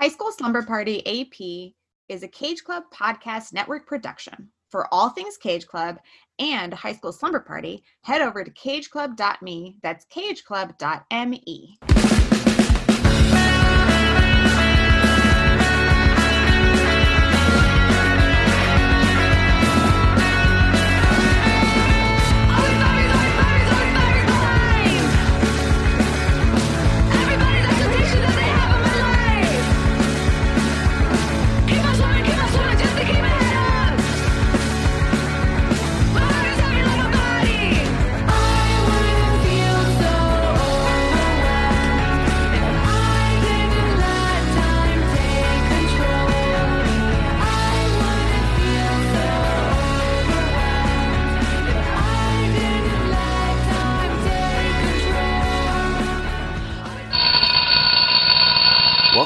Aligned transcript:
High 0.00 0.08
School 0.08 0.32
Slumber 0.32 0.62
Party 0.62 1.06
AP 1.06 1.74
is 2.08 2.22
a 2.22 2.28
Cage 2.28 2.64
Club 2.64 2.84
podcast 2.90 3.52
network 3.52 3.86
production. 3.86 4.48
For 4.70 4.88
all 4.94 5.10
things 5.10 5.36
Cage 5.36 5.66
Club 5.66 5.98
and 6.38 6.72
High 6.72 6.94
School 6.94 7.12
Slumber 7.12 7.40
Party, 7.40 7.84
head 8.00 8.22
over 8.22 8.42
to 8.42 8.50
cageclub.me. 8.50 9.76
That's 9.82 10.06
cageclub.me. 10.06 11.99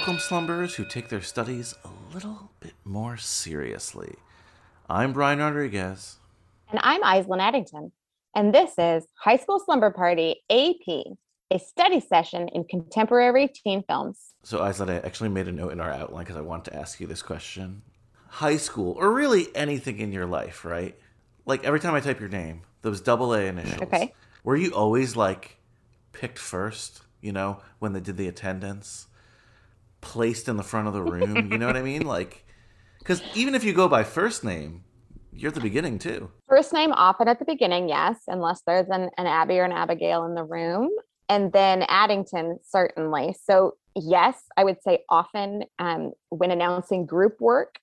Welcome, 0.07 0.21
slumberers 0.21 0.75
who 0.75 0.85
take 0.85 1.09
their 1.09 1.23
studies 1.23 1.75
a 1.83 2.15
little 2.15 2.51
bit 2.61 2.75
more 2.85 3.17
seriously. 3.17 4.17
I'm 4.87 5.15
Brian 5.15 5.39
Rodriguez. 5.39 6.17
And 6.71 6.79
I'm 6.83 7.01
Aislinn 7.01 7.41
Addington. 7.41 7.91
And 8.37 8.55
this 8.55 8.73
is 8.77 9.07
High 9.15 9.39
School 9.39 9.59
Slumber 9.59 9.91
Party 9.91 10.43
AP, 10.51 11.17
a 11.51 11.59
study 11.59 12.01
session 12.01 12.49
in 12.49 12.65
contemporary 12.65 13.49
teen 13.49 13.83
films. 13.89 14.35
So, 14.43 14.59
Aislinn, 14.59 14.91
I 14.91 14.97
actually 15.07 15.31
made 15.31 15.49
a 15.49 15.53
note 15.53 15.73
in 15.73 15.81
our 15.81 15.91
outline 15.91 16.25
because 16.25 16.37
I 16.37 16.43
wanted 16.43 16.73
to 16.73 16.77
ask 16.79 17.01
you 17.01 17.07
this 17.07 17.23
question. 17.23 17.81
High 18.29 18.59
school, 18.59 18.93
or 18.99 19.11
really 19.11 19.47
anything 19.57 20.01
in 20.01 20.13
your 20.13 20.27
life, 20.27 20.67
right? 20.67 20.95
Like 21.47 21.65
every 21.65 21.81
time 21.81 21.95
I 21.95 22.01
type 22.01 22.21
your 22.21 22.29
name, 22.29 22.61
those 22.83 23.01
double 23.01 23.33
A 23.33 23.47
initials. 23.47 23.81
Okay. 23.81 24.13
Were 24.43 24.57
you 24.57 24.73
always 24.73 25.17
like 25.17 25.57
picked 26.13 26.39
first, 26.39 27.01
you 27.23 27.33
know, 27.33 27.63
when 27.79 27.95
they 27.95 28.01
did 28.01 28.19
the 28.19 28.29
attendance? 28.29 29.07
Placed 30.05 30.49
in 30.49 30.57
the 30.57 30.63
front 30.63 30.87
of 30.87 30.95
the 30.95 31.03
room, 31.03 31.51
you 31.51 31.59
know 31.59 31.67
what 31.67 31.77
I 31.77 31.83
mean? 31.93 32.03
Like, 32.07 32.45
because 32.99 33.23
even 33.35 33.55
if 33.55 33.65
you 33.65 33.73
go 33.73 33.89
by 33.89 34.05
first 34.05 34.45
name, 34.45 34.85
you're 35.33 35.49
at 35.49 35.55
the 35.55 35.61
beginning 35.61 35.99
too. 35.99 36.31
First 36.49 36.73
name 36.73 36.93
often 36.93 37.27
at 37.27 37.39
the 37.39 37.45
beginning, 37.45 37.89
yes, 37.89 38.17
unless 38.29 38.63
there's 38.67 38.89
an, 38.89 39.11
an 39.19 39.27
Abby 39.27 39.59
or 39.59 39.65
an 39.65 39.73
Abigail 39.73 40.25
in 40.27 40.35
the 40.35 40.45
room. 40.45 40.91
And 41.29 41.53
then 41.53 41.83
Addington, 41.89 42.59
certainly. 42.63 43.35
So, 43.45 43.77
yes, 43.97 44.43
I 44.57 44.65
would 44.65 44.83
say 44.83 45.05
often 45.09 45.65
um, 45.79 46.13
when 46.29 46.51
announcing 46.51 47.07
group 47.07 47.41
work, 47.41 47.79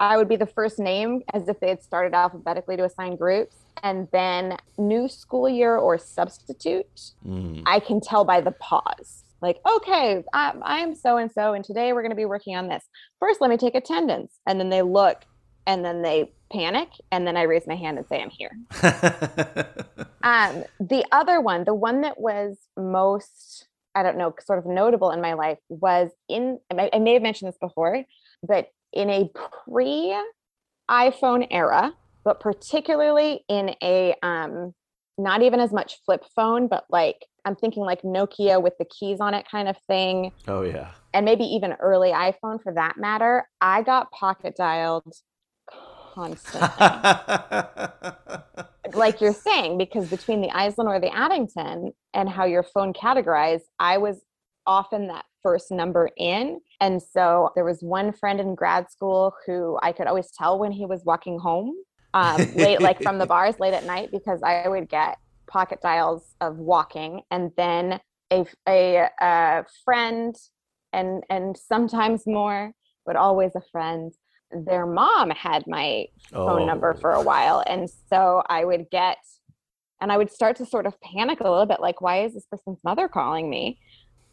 I 0.00 0.16
would 0.16 0.28
be 0.28 0.36
the 0.36 0.46
first 0.46 0.78
name 0.78 1.22
as 1.32 1.48
if 1.48 1.60
they 1.60 1.68
had 1.68 1.82
started 1.82 2.14
alphabetically 2.14 2.76
to 2.76 2.84
assign 2.84 3.16
groups. 3.16 3.56
And 3.82 4.08
then 4.12 4.56
new 4.76 5.08
school 5.08 5.48
year 5.48 5.76
or 5.76 5.98
substitute, 5.98 7.12
Mm. 7.26 7.62
I 7.66 7.80
can 7.80 8.00
tell 8.00 8.24
by 8.24 8.40
the 8.40 8.52
pause. 8.52 9.23
Like, 9.42 9.58
okay, 9.68 10.22
I'm, 10.32 10.62
I'm 10.64 10.94
so 10.94 11.16
and 11.16 11.30
so, 11.30 11.52
and 11.52 11.64
today 11.64 11.92
we're 11.92 12.02
going 12.02 12.10
to 12.10 12.16
be 12.16 12.24
working 12.24 12.56
on 12.56 12.68
this. 12.68 12.84
First, 13.20 13.40
let 13.40 13.50
me 13.50 13.56
take 13.56 13.74
attendance. 13.74 14.32
And 14.46 14.58
then 14.58 14.70
they 14.70 14.82
look 14.82 15.24
and 15.66 15.84
then 15.84 16.02
they 16.02 16.32
panic. 16.52 16.88
And 17.12 17.26
then 17.26 17.36
I 17.36 17.42
raise 17.42 17.66
my 17.66 17.76
hand 17.76 17.98
and 17.98 18.06
say, 18.06 18.22
I'm 18.22 18.30
here. 18.30 18.52
Um, 20.24 20.64
the 20.80 21.04
other 21.12 21.40
one, 21.40 21.64
the 21.64 21.74
one 21.74 22.00
that 22.00 22.18
was 22.18 22.56
most, 22.78 23.68
I 23.94 24.02
don't 24.02 24.16
know, 24.16 24.34
sort 24.44 24.58
of 24.58 24.64
notable 24.64 25.10
in 25.10 25.20
my 25.20 25.34
life 25.34 25.58
was 25.68 26.10
in, 26.30 26.58
I 26.72 26.88
I 26.94 26.98
may 26.98 27.12
have 27.12 27.22
mentioned 27.22 27.50
this 27.50 27.58
before, 27.60 28.04
but 28.42 28.68
in 28.94 29.10
a 29.10 29.30
pre 29.68 30.18
iPhone 30.90 31.46
era, 31.50 31.92
but 32.24 32.40
particularly 32.40 33.44
in 33.48 33.74
a, 33.82 34.14
um, 34.22 34.74
not 35.18 35.42
even 35.42 35.60
as 35.60 35.72
much 35.72 35.98
flip 36.04 36.24
phone, 36.34 36.68
but 36.68 36.84
like 36.90 37.24
I'm 37.44 37.56
thinking 37.56 37.82
like 37.82 38.02
Nokia 38.02 38.62
with 38.62 38.74
the 38.78 38.86
keys 38.86 39.20
on 39.20 39.34
it 39.34 39.46
kind 39.50 39.68
of 39.68 39.76
thing, 39.86 40.32
oh 40.48 40.62
yeah. 40.62 40.90
and 41.12 41.24
maybe 41.24 41.44
even 41.44 41.72
early 41.80 42.10
iPhone 42.10 42.62
for 42.62 42.72
that 42.74 42.96
matter. 42.96 43.48
I 43.60 43.82
got 43.82 44.10
pocket 44.10 44.56
dialed 44.56 45.12
constantly 46.14 46.68
like 48.94 49.20
you're 49.20 49.34
saying, 49.34 49.78
because 49.78 50.08
between 50.08 50.40
the 50.40 50.48
Aislinn 50.48 50.86
or 50.86 51.00
the 51.00 51.14
Addington 51.14 51.92
and 52.12 52.28
how 52.28 52.44
your 52.44 52.62
phone 52.62 52.92
categorized, 52.92 53.62
I 53.78 53.98
was 53.98 54.22
often 54.66 55.08
that 55.08 55.24
first 55.42 55.70
number 55.70 56.10
in. 56.16 56.60
And 56.80 57.02
so 57.02 57.50
there 57.54 57.64
was 57.64 57.82
one 57.82 58.12
friend 58.12 58.40
in 58.40 58.54
grad 58.54 58.90
school 58.90 59.34
who 59.46 59.78
I 59.82 59.92
could 59.92 60.06
always 60.06 60.30
tell 60.30 60.58
when 60.58 60.72
he 60.72 60.86
was 60.86 61.02
walking 61.04 61.38
home 61.38 61.74
um, 62.14 62.36
late, 62.54 62.80
like 62.80 63.02
from 63.02 63.18
the 63.18 63.26
bars 63.34 63.60
late 63.60 63.74
at 63.74 63.84
night, 63.84 64.10
because 64.10 64.42
I 64.42 64.66
would 64.68 64.88
get 64.88 65.18
pocket 65.46 65.80
dials 65.82 66.34
of 66.40 66.56
walking 66.56 67.20
and 67.30 67.50
then 67.58 68.00
a, 68.32 68.46
a, 68.66 69.08
a 69.20 69.64
friend 69.84 70.34
and, 70.92 71.22
and 71.28 71.56
sometimes 71.56 72.22
more, 72.26 72.72
but 73.04 73.16
always 73.16 73.52
a 73.54 73.60
friend. 73.70 74.12
Their 74.66 74.86
mom 74.86 75.30
had 75.30 75.64
my 75.66 76.06
phone 76.30 76.66
number 76.66 76.94
Oh. 76.96 77.00
for 77.00 77.10
a 77.12 77.20
while. 77.22 77.62
And 77.66 77.90
so 78.08 78.42
I 78.48 78.64
would 78.64 78.88
get, 78.90 79.18
and 80.00 80.10
I 80.12 80.16
would 80.16 80.30
start 80.30 80.56
to 80.56 80.66
sort 80.66 80.86
of 80.86 80.94
panic 81.00 81.40
a 81.40 81.50
little 81.50 81.66
bit 81.66 81.80
like, 81.80 82.00
why 82.00 82.22
is 82.24 82.34
this 82.34 82.46
person's 82.46 82.78
mother 82.84 83.08
calling 83.08 83.50
me? 83.50 83.78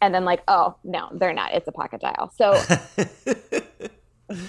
And 0.00 0.12
then, 0.12 0.24
like, 0.24 0.42
oh, 0.48 0.76
no, 0.82 1.10
they're 1.14 1.32
not. 1.32 1.54
It's 1.54 1.68
a 1.68 1.72
pocket 1.72 2.00
dial. 2.00 2.32
So 2.36 2.52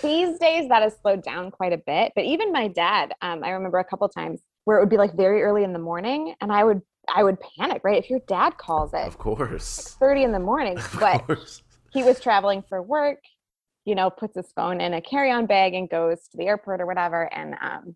these 0.01 0.37
days 0.39 0.69
that 0.69 0.81
has 0.83 0.95
slowed 1.01 1.23
down 1.23 1.51
quite 1.51 1.73
a 1.73 1.77
bit. 1.77 2.13
But 2.15 2.25
even 2.25 2.51
my 2.51 2.67
dad, 2.67 3.13
um, 3.21 3.43
I 3.43 3.49
remember 3.51 3.79
a 3.79 3.83
couple 3.83 4.07
times 4.09 4.41
where 4.65 4.77
it 4.77 4.81
would 4.81 4.89
be 4.89 4.97
like 4.97 5.15
very 5.15 5.41
early 5.43 5.63
in 5.63 5.73
the 5.73 5.79
morning 5.79 6.35
and 6.41 6.51
I 6.51 6.63
would, 6.63 6.81
I 7.13 7.23
would 7.23 7.37
panic, 7.57 7.81
right? 7.83 8.01
If 8.01 8.09
your 8.09 8.21
dad 8.27 8.57
calls 8.57 8.93
it 8.93 9.05
of 9.07 9.17
course. 9.17 9.95
30 9.99 10.23
in 10.23 10.31
the 10.31 10.39
morning, 10.39 10.77
Of 10.77 10.99
but 10.99 11.25
course. 11.25 11.61
he 11.91 12.03
was 12.03 12.19
traveling 12.19 12.63
for 12.67 12.81
work, 12.81 13.19
you 13.85 13.95
know, 13.95 14.09
puts 14.09 14.35
his 14.35 14.51
phone 14.55 14.79
in 14.79 14.93
a 14.93 15.01
carry-on 15.01 15.45
bag 15.45 15.73
and 15.73 15.89
goes 15.89 16.27
to 16.29 16.37
the 16.37 16.45
airport 16.45 16.79
or 16.81 16.85
whatever 16.85 17.31
and 17.33 17.55
um 17.61 17.95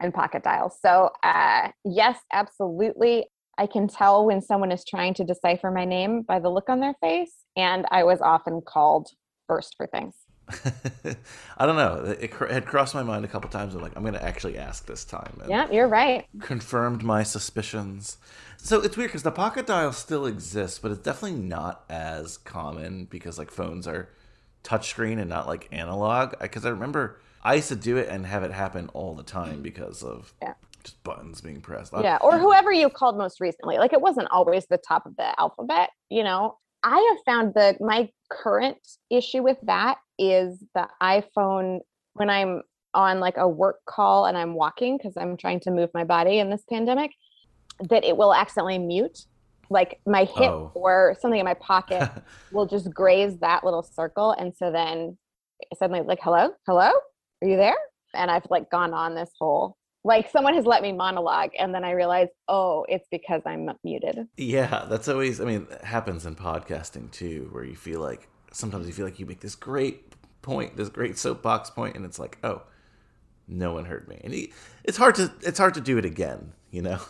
and 0.00 0.12
pocket 0.14 0.42
dials. 0.44 0.78
So 0.80 1.10
uh 1.22 1.70
yes, 1.84 2.18
absolutely. 2.32 3.26
I 3.56 3.66
can 3.66 3.86
tell 3.88 4.26
when 4.26 4.40
someone 4.42 4.72
is 4.72 4.84
trying 4.84 5.14
to 5.14 5.24
decipher 5.24 5.70
my 5.70 5.84
name 5.84 6.22
by 6.22 6.40
the 6.40 6.48
look 6.50 6.68
on 6.68 6.80
their 6.80 6.94
face. 7.00 7.34
And 7.56 7.86
I 7.90 8.02
was 8.04 8.20
often 8.20 8.60
called 8.66 9.08
first 9.46 9.74
for 9.76 9.86
things. 9.86 10.14
I 11.56 11.66
don't 11.66 11.76
know. 11.76 12.14
It 12.20 12.28
cr- 12.30 12.46
had 12.46 12.66
crossed 12.66 12.94
my 12.94 13.02
mind 13.02 13.24
a 13.24 13.28
couple 13.28 13.48
times. 13.50 13.74
I'm 13.74 13.80
like, 13.82 13.92
I'm 13.96 14.02
going 14.02 14.14
to 14.14 14.22
actually 14.24 14.58
ask 14.58 14.86
this 14.86 15.04
time. 15.04 15.38
And 15.40 15.50
Yeah, 15.50 15.70
you're 15.70 15.88
right. 15.88 16.26
Confirmed 16.40 17.02
my 17.02 17.22
suspicions. 17.22 18.18
So 18.58 18.80
it's 18.80 18.96
weird 18.96 19.08
because 19.10 19.22
the 19.22 19.30
pocket 19.30 19.66
dial 19.66 19.92
still 19.92 20.26
exists, 20.26 20.78
but 20.78 20.90
it's 20.90 21.00
definitely 21.00 21.38
not 21.38 21.84
as 21.88 22.36
common 22.38 23.04
because 23.06 23.38
like 23.38 23.50
phones 23.50 23.86
are 23.86 24.08
touchscreen 24.62 25.18
and 25.18 25.28
not 25.28 25.46
like 25.46 25.68
analog. 25.72 26.34
Because 26.40 26.64
I 26.64 26.70
remember 26.70 27.20
I 27.42 27.54
used 27.54 27.68
to 27.68 27.76
do 27.76 27.96
it 27.96 28.08
and 28.08 28.24
have 28.26 28.42
it 28.42 28.50
happen 28.52 28.90
all 28.94 29.14
the 29.14 29.22
time 29.22 29.62
because 29.62 30.02
of 30.02 30.32
Yeah. 30.42 30.54
just 30.82 31.02
buttons 31.04 31.40
being 31.40 31.60
pressed. 31.60 31.92
Yeah, 32.00 32.18
or 32.22 32.38
whoever 32.38 32.72
you 32.72 32.88
called 32.88 33.18
most 33.18 33.40
recently. 33.40 33.76
Like 33.78 33.92
it 33.92 34.00
wasn't 34.00 34.28
always 34.30 34.66
the 34.66 34.78
top 34.78 35.06
of 35.06 35.16
the 35.16 35.38
alphabet, 35.40 35.90
you 36.10 36.24
know. 36.24 36.58
I 36.84 36.98
have 37.14 37.24
found 37.24 37.54
that 37.54 37.80
my 37.80 38.10
current 38.30 38.76
issue 39.10 39.42
with 39.42 39.56
that 39.62 39.96
is 40.18 40.62
the 40.74 40.86
iPhone 41.02 41.80
when 42.12 42.28
I'm 42.28 42.62
on 42.92 43.20
like 43.20 43.38
a 43.38 43.48
work 43.48 43.78
call 43.86 44.26
and 44.26 44.36
I'm 44.36 44.54
walking 44.54 44.96
because 44.96 45.14
I'm 45.16 45.36
trying 45.36 45.60
to 45.60 45.70
move 45.70 45.90
my 45.94 46.04
body 46.04 46.38
in 46.38 46.50
this 46.50 46.62
pandemic, 46.70 47.10
that 47.88 48.04
it 48.04 48.16
will 48.16 48.34
accidentally 48.34 48.78
mute. 48.78 49.26
Like 49.70 49.98
my 50.06 50.24
hip 50.24 50.50
Oh. 50.50 50.70
or 50.74 51.16
something 51.18 51.40
in 51.40 51.46
my 51.46 51.54
pocket 51.54 52.08
will 52.52 52.66
just 52.66 52.92
graze 52.92 53.38
that 53.38 53.64
little 53.64 53.82
circle. 53.82 54.32
And 54.32 54.54
so 54.54 54.70
then 54.70 55.16
suddenly 55.78 56.02
like, 56.02 56.20
hello, 56.22 56.50
hello, 56.66 56.92
are 57.42 57.48
you 57.48 57.56
there? 57.56 57.78
And 58.12 58.30
I've 58.30 58.46
like 58.50 58.70
gone 58.70 58.92
on 58.92 59.14
this 59.14 59.30
whole 59.40 59.76
like 60.04 60.30
someone 60.30 60.54
has 60.54 60.66
let 60.66 60.82
me 60.82 60.92
monologue 60.92 61.50
and 61.58 61.74
then 61.74 61.82
I 61.82 61.92
realize, 61.92 62.28
oh, 62.46 62.84
it's 62.88 63.08
because 63.10 63.42
I'm 63.46 63.70
muted. 63.82 64.28
Yeah, 64.36 64.84
that's 64.88 65.08
always. 65.08 65.40
I 65.40 65.44
mean, 65.44 65.66
happens 65.82 66.26
in 66.26 66.36
podcasting 66.36 67.10
too, 67.10 67.48
where 67.52 67.64
you 67.64 67.74
feel 67.74 68.00
like 68.00 68.28
sometimes 68.52 68.86
you 68.86 68.92
feel 68.92 69.06
like 69.06 69.18
you 69.18 69.26
make 69.26 69.40
this 69.40 69.54
great 69.54 70.12
point, 70.42 70.76
this 70.76 70.90
great 70.90 71.18
soapbox 71.18 71.70
point, 71.70 71.96
and 71.96 72.04
it's 72.04 72.18
like, 72.18 72.38
oh, 72.44 72.62
no 73.48 73.72
one 73.72 73.86
heard 73.86 74.06
me, 74.08 74.20
and 74.22 74.32
he, 74.32 74.52
it's 74.84 74.98
hard 74.98 75.14
to 75.16 75.32
it's 75.40 75.58
hard 75.58 75.74
to 75.74 75.80
do 75.80 75.98
it 75.98 76.04
again, 76.04 76.52
you 76.70 76.82
know. 76.82 77.00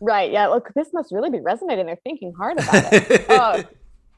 Right. 0.00 0.32
Yeah. 0.32 0.46
Look, 0.46 0.72
this 0.74 0.88
must 0.94 1.12
really 1.12 1.28
be 1.28 1.40
resonating. 1.40 1.84
They're 1.84 1.98
thinking 2.02 2.32
hard 2.32 2.58
about 2.58 2.90
it. 2.90 3.26
oh, 3.28 3.62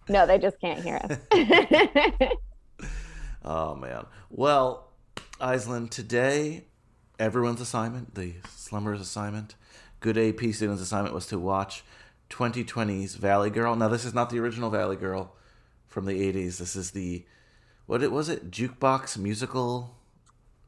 no, 0.09 0.29
they 0.29 0.39
just 0.39 0.61
can't 0.61 0.81
hear 0.81 1.01
us. 1.03 2.29
Oh 3.45 3.75
man. 3.75 4.07
Well, 4.31 4.89
Aislinn, 5.41 5.91
today 5.91 6.65
everyone's 7.23 7.61
assignment, 7.61 8.17
the 8.17 8.35
Slumbers 8.49 9.01
assignment, 9.01 9.55
good 10.01 10.19
AP 10.19 10.41
students' 10.53 10.83
assignment 10.83 11.15
was 11.15 11.27
to 11.27 11.39
watch 11.39 11.85
2020's 12.31 13.15
Valley 13.15 13.49
Girl. 13.49 13.77
Now 13.77 13.87
this 13.89 14.05
is 14.05 14.13
not 14.13 14.29
the 14.31 14.41
original 14.41 14.71
Valley 14.71 14.97
Girl 14.97 15.33
from 15.87 16.05
the 16.07 16.21
80s. 16.33 16.59
This 16.59 16.75
is 16.75 16.91
the 16.91 17.25
what 17.87 18.03
it 18.03 18.11
was 18.11 18.29
it 18.29 18.51
jukebox 18.51 19.17
musical 19.19 19.95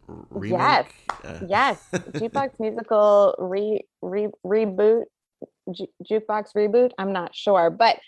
remake? 0.06 0.95
Yes. 1.25 1.25
Uh, 1.25 1.47
Yes. 1.49 1.89
Jukebox 1.93 2.61
musical 2.61 3.35
re, 3.39 3.81
re 4.03 4.29
reboot, 4.45 5.05
Ju- 5.73 5.87
jukebox 6.09 6.55
reboot. 6.57 6.91
I'm 6.99 7.12
not 7.12 7.35
sure, 7.35 7.71
but 7.71 7.99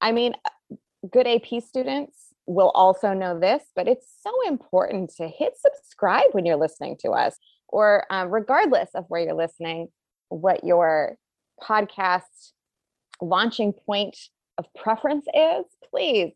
I 0.00 0.12
mean, 0.12 0.34
uh, 0.44 0.76
good 1.10 1.26
AP 1.26 1.62
students 1.62 2.26
will 2.46 2.70
also 2.70 3.12
know 3.14 3.38
this, 3.38 3.62
but 3.74 3.88
it's 3.88 4.06
so 4.22 4.30
important 4.46 5.10
to 5.16 5.26
hit 5.26 5.54
subscribe 5.58 6.26
when 6.32 6.44
you're 6.46 6.56
listening 6.56 6.96
to 7.00 7.10
us, 7.10 7.36
or 7.68 8.04
uh, 8.12 8.26
regardless 8.28 8.90
of 8.94 9.04
where 9.08 9.22
you're 9.22 9.34
listening, 9.34 9.88
what 10.28 10.64
your 10.64 11.16
podcast 11.62 12.52
launching 13.20 13.72
point 13.72 14.16
of 14.58 14.66
preference 14.74 15.26
is, 15.34 15.64
please 15.90 16.32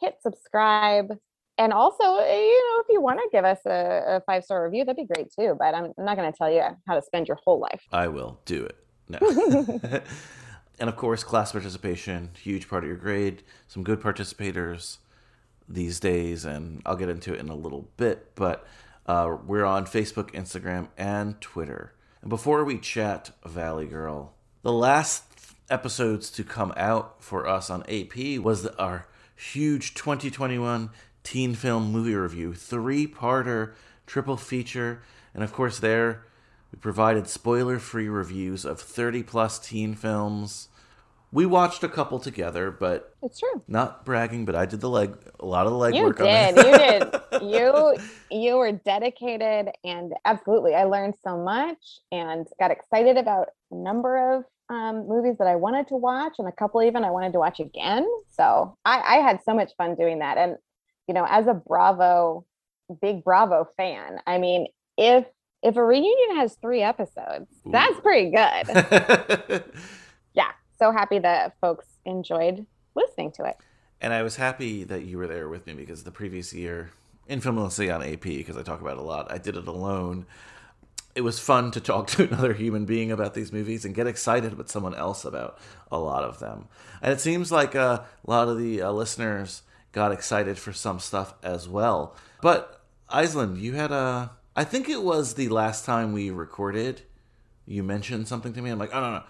hit 0.00 0.14
subscribe. 0.22 1.12
And 1.58 1.72
also, 1.72 2.04
you 2.04 2.74
know, 2.74 2.80
if 2.80 2.86
you 2.88 3.00
want 3.00 3.18
to 3.18 3.28
give 3.32 3.44
us 3.44 3.58
a, 3.66 4.02
a 4.06 4.22
five 4.26 4.44
star 4.44 4.64
review, 4.64 4.84
that'd 4.84 4.96
be 4.96 5.12
great 5.12 5.32
too. 5.32 5.56
But 5.58 5.74
I'm 5.74 5.92
not 5.98 6.16
going 6.16 6.30
to 6.30 6.36
tell 6.36 6.50
you 6.50 6.62
how 6.86 6.94
to 6.94 7.02
spend 7.02 7.26
your 7.26 7.38
whole 7.44 7.58
life. 7.58 7.82
I 7.90 8.08
will 8.08 8.38
do 8.44 8.64
it. 8.64 8.76
No. 9.08 9.18
and 10.78 10.88
of 10.88 10.96
course, 10.96 11.24
class 11.24 11.52
participation, 11.52 12.30
huge 12.40 12.68
part 12.68 12.84
of 12.84 12.88
your 12.88 12.96
grade. 12.96 13.42
Some 13.66 13.82
good 13.82 14.00
participators 14.00 14.98
these 15.68 15.98
days, 15.98 16.44
and 16.44 16.80
I'll 16.86 16.96
get 16.96 17.08
into 17.08 17.34
it 17.34 17.40
in 17.40 17.48
a 17.48 17.56
little 17.56 17.88
bit. 17.96 18.34
But 18.36 18.64
uh, 19.08 19.38
we're 19.46 19.64
on 19.64 19.86
Facebook, 19.86 20.32
Instagram, 20.32 20.88
and 20.98 21.40
Twitter. 21.40 21.94
And 22.20 22.28
before 22.28 22.62
we 22.62 22.78
chat 22.78 23.30
Valley 23.44 23.86
Girl, 23.86 24.34
the 24.62 24.72
last 24.72 25.24
episodes 25.70 26.30
to 26.30 26.44
come 26.44 26.74
out 26.76 27.22
for 27.22 27.48
us 27.48 27.70
on 27.70 27.82
AP 27.88 28.38
was 28.38 28.66
our 28.66 29.06
huge 29.34 29.94
2021 29.94 30.90
teen 31.24 31.54
film 31.54 31.90
movie 31.90 32.14
review, 32.14 32.52
three 32.54 33.06
parter, 33.06 33.72
triple 34.06 34.36
feature. 34.36 35.02
And 35.32 35.42
of 35.42 35.52
course, 35.54 35.78
there 35.78 36.24
we 36.70 36.78
provided 36.78 37.28
spoiler 37.28 37.78
free 37.78 38.08
reviews 38.08 38.66
of 38.66 38.78
30 38.78 39.22
plus 39.22 39.58
teen 39.58 39.94
films. 39.94 40.68
We 41.30 41.44
watched 41.46 41.84
a 41.84 41.88
couple 41.88 42.18
together, 42.18 42.70
but 42.70 43.14
It's 43.22 43.38
true. 43.38 43.62
not 43.68 44.04
bragging, 44.04 44.44
but 44.46 44.54
I 44.54 44.64
did 44.64 44.80
the 44.80 44.88
leg, 44.88 45.14
a 45.38 45.44
lot 45.44 45.66
of 45.66 45.72
the 45.72 45.78
legwork 45.78 46.18
You 46.18 46.26
on 46.26 46.54
did. 46.54 46.56
You 46.56 46.78
did. 46.78 47.14
You 47.42 47.94
you 48.30 48.56
were 48.56 48.72
dedicated 48.72 49.70
and 49.84 50.12
absolutely. 50.24 50.74
I 50.74 50.84
learned 50.84 51.14
so 51.22 51.36
much 51.38 52.00
and 52.10 52.46
got 52.58 52.70
excited 52.70 53.16
about 53.16 53.48
a 53.70 53.76
number 53.76 54.34
of 54.36 54.44
um, 54.70 55.06
movies 55.06 55.36
that 55.38 55.46
I 55.46 55.54
wanted 55.54 55.86
to 55.88 55.94
watch 55.96 56.34
and 56.38 56.48
a 56.48 56.52
couple 56.52 56.82
even 56.82 57.04
I 57.04 57.10
wanted 57.10 57.32
to 57.34 57.38
watch 57.38 57.60
again. 57.60 58.06
So 58.30 58.76
I, 58.84 59.00
I 59.00 59.14
had 59.16 59.40
so 59.44 59.54
much 59.54 59.72
fun 59.76 59.94
doing 59.94 60.18
that. 60.18 60.36
And 60.36 60.56
you 61.06 61.14
know, 61.14 61.26
as 61.28 61.46
a 61.46 61.54
Bravo, 61.54 62.44
big 63.00 63.22
Bravo 63.22 63.68
fan, 63.76 64.18
I 64.26 64.38
mean, 64.38 64.66
if 64.96 65.24
if 65.62 65.76
a 65.76 65.84
reunion 65.84 66.36
has 66.36 66.56
three 66.56 66.82
episodes, 66.82 67.46
that's 67.66 68.00
pretty 68.00 68.30
good. 68.30 69.64
Yeah. 70.34 70.50
So 70.78 70.92
happy 70.92 71.18
that 71.20 71.56
folks 71.60 71.86
enjoyed 72.04 72.64
listening 72.94 73.32
to 73.32 73.44
it. 73.44 73.56
and 74.00 74.12
I 74.12 74.22
was 74.22 74.36
happy 74.36 74.84
that 74.84 75.04
you 75.04 75.18
were 75.18 75.26
there 75.26 75.48
with 75.48 75.66
me 75.66 75.72
because 75.74 76.04
the 76.04 76.10
previous 76.12 76.52
year, 76.52 76.90
infamously 77.26 77.90
on 77.90 78.02
AP, 78.02 78.22
because 78.22 78.56
I 78.56 78.62
talk 78.62 78.80
about 78.80 78.92
it 78.92 78.98
a 78.98 79.02
lot, 79.02 79.30
I 79.30 79.38
did 79.38 79.56
it 79.56 79.66
alone. 79.66 80.26
It 81.16 81.22
was 81.22 81.40
fun 81.40 81.72
to 81.72 81.80
talk 81.80 82.06
to 82.12 82.24
another 82.28 82.54
human 82.54 82.84
being 82.84 83.10
about 83.10 83.34
these 83.34 83.52
movies 83.52 83.84
and 83.84 83.94
get 83.94 84.06
excited 84.06 84.56
with 84.56 84.70
someone 84.70 84.94
else 84.94 85.24
about 85.24 85.58
a 85.90 85.98
lot 85.98 86.22
of 86.22 86.38
them. 86.38 86.68
And 87.02 87.12
it 87.12 87.20
seems 87.20 87.50
like 87.50 87.74
uh, 87.74 88.02
a 88.26 88.30
lot 88.30 88.48
of 88.48 88.56
the 88.58 88.82
uh, 88.82 88.92
listeners 88.92 89.62
got 89.92 90.12
excited 90.12 90.58
for 90.58 90.72
some 90.72 91.00
stuff 91.00 91.34
as 91.42 91.68
well. 91.68 92.14
But 92.40 92.80
Aislinn, 93.10 93.58
you 93.60 93.72
had 93.72 93.90
a. 93.90 94.30
I 94.54 94.64
think 94.64 94.88
it 94.88 95.02
was 95.02 95.34
the 95.34 95.48
last 95.48 95.84
time 95.84 96.12
we 96.12 96.30
recorded. 96.30 97.02
You 97.66 97.82
mentioned 97.82 98.28
something 98.28 98.52
to 98.52 98.62
me. 98.62 98.70
I'm 98.70 98.78
like, 98.78 98.94
oh 98.94 99.00
no 99.00 99.10
no, 99.12 99.22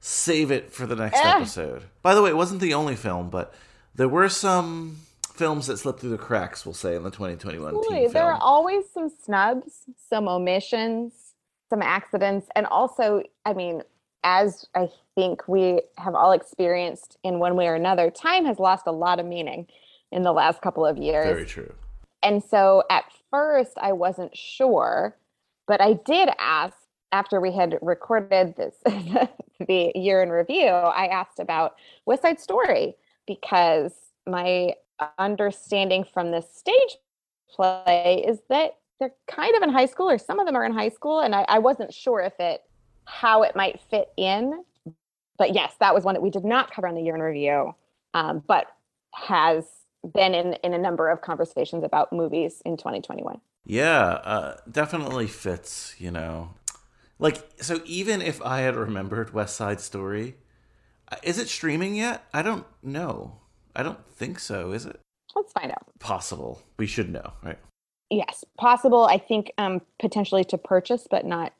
save 0.00 0.50
it 0.50 0.72
for 0.72 0.86
the 0.86 0.96
next 0.96 1.18
Eh. 1.18 1.36
episode. 1.36 1.84
By 2.02 2.14
the 2.14 2.22
way, 2.22 2.30
it 2.30 2.36
wasn't 2.36 2.60
the 2.60 2.74
only 2.74 2.96
film, 2.96 3.30
but 3.30 3.52
there 3.94 4.08
were 4.08 4.28
some 4.28 4.96
films 5.34 5.66
that 5.66 5.76
slipped 5.78 6.00
through 6.00 6.10
the 6.10 6.18
cracks. 6.18 6.64
We'll 6.66 6.74
say 6.74 6.94
in 6.96 7.02
the 7.02 7.10
2021 7.10 7.68
Absolutely. 7.68 7.94
teen 7.96 8.02
There 8.12 8.22
film. 8.24 8.26
are 8.34 8.38
always 8.40 8.88
some 8.90 9.08
snubs, 9.10 9.84
some 10.08 10.28
omissions, 10.28 11.34
some 11.68 11.82
accidents, 11.82 12.48
and 12.56 12.66
also, 12.66 13.22
I 13.44 13.52
mean, 13.52 13.82
as 14.24 14.66
I 14.74 14.90
think 15.14 15.46
we 15.48 15.80
have 15.98 16.14
all 16.14 16.32
experienced 16.32 17.16
in 17.22 17.38
one 17.38 17.56
way 17.56 17.68
or 17.68 17.74
another, 17.74 18.10
time 18.10 18.44
has 18.46 18.58
lost 18.58 18.86
a 18.86 18.92
lot 18.92 19.18
of 19.18 19.26
meaning 19.26 19.66
in 20.12 20.22
the 20.24 20.32
last 20.32 20.60
couple 20.60 20.84
of 20.84 20.98
years. 20.98 21.26
Very 21.26 21.46
true. 21.46 21.72
And 22.22 22.42
so 22.44 22.82
at 22.90 23.04
first 23.30 23.72
I 23.78 23.92
wasn't 23.92 24.36
sure, 24.36 25.16
but 25.66 25.80
I 25.80 25.94
did 25.94 26.28
ask 26.38 26.76
after 27.12 27.40
we 27.40 27.52
had 27.52 27.78
recorded 27.82 28.54
this 28.56 28.74
the 29.66 29.92
year 29.94 30.22
in 30.22 30.30
review, 30.30 30.68
I 30.68 31.06
asked 31.06 31.38
about 31.38 31.76
West 32.06 32.22
Side 32.22 32.40
Story 32.40 32.96
because 33.26 33.92
my 34.26 34.74
understanding 35.18 36.04
from 36.04 36.30
the 36.30 36.42
stage 36.42 36.98
play 37.48 38.24
is 38.26 38.38
that 38.48 38.76
they're 38.98 39.14
kind 39.26 39.56
of 39.56 39.62
in 39.62 39.70
high 39.70 39.86
school 39.86 40.10
or 40.10 40.18
some 40.18 40.38
of 40.38 40.46
them 40.46 40.54
are 40.54 40.64
in 40.64 40.72
high 40.72 40.90
school 40.90 41.20
and 41.20 41.34
I, 41.34 41.44
I 41.48 41.58
wasn't 41.58 41.92
sure 41.92 42.20
if 42.20 42.34
it 42.38 42.62
how 43.06 43.42
it 43.42 43.56
might 43.56 43.80
fit 43.90 44.12
in. 44.16 44.64
But 45.38 45.54
yes, 45.54 45.74
that 45.80 45.94
was 45.94 46.04
one 46.04 46.14
that 46.14 46.20
we 46.20 46.30
did 46.30 46.44
not 46.44 46.70
cover 46.70 46.86
on 46.86 46.94
the 46.94 47.02
year 47.02 47.14
in 47.14 47.22
review, 47.22 47.74
um, 48.12 48.42
but 48.46 48.66
has 49.14 49.64
been 50.14 50.34
in, 50.34 50.54
in 50.62 50.74
a 50.74 50.78
number 50.78 51.08
of 51.08 51.22
conversations 51.22 51.82
about 51.82 52.12
movies 52.12 52.62
in 52.64 52.76
2021. 52.76 53.40
Yeah, 53.64 53.98
uh, 53.98 54.56
definitely 54.70 55.26
fits, 55.26 55.94
you 55.98 56.10
know. 56.10 56.50
Like, 57.20 57.62
so 57.62 57.80
even 57.84 58.22
if 58.22 58.40
I 58.42 58.60
had 58.60 58.76
remembered 58.76 59.32
West 59.34 59.54
Side 59.54 59.80
Story, 59.80 60.36
uh, 61.12 61.16
is 61.22 61.38
it 61.38 61.48
streaming 61.48 61.94
yet? 61.94 62.24
I 62.32 62.42
don't 62.42 62.64
know. 62.82 63.36
I 63.76 63.82
don't 63.82 64.04
think 64.08 64.38
so, 64.38 64.72
is 64.72 64.86
it? 64.86 64.98
Let's 65.36 65.52
find 65.52 65.70
out. 65.70 65.86
Possible. 66.00 66.62
We 66.78 66.86
should 66.86 67.12
know, 67.12 67.34
right? 67.42 67.58
Yes, 68.10 68.44
possible. 68.58 69.04
I 69.04 69.18
think 69.18 69.52
um, 69.58 69.80
potentially 70.00 70.44
to 70.44 70.58
purchase, 70.58 71.06
but 71.08 71.24
not 71.24 71.52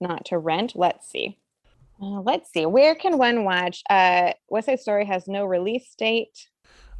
not 0.00 0.24
to 0.26 0.36
rent. 0.36 0.72
Let's 0.74 1.08
see. 1.08 1.38
Uh, 2.00 2.20
let's 2.20 2.52
see. 2.52 2.66
Where 2.66 2.96
can 2.96 3.16
one 3.16 3.44
watch? 3.44 3.82
Uh, 3.88 4.32
West 4.50 4.66
Side 4.66 4.80
Story 4.80 5.06
has 5.06 5.28
no 5.28 5.44
release 5.46 5.94
date. 5.94 6.48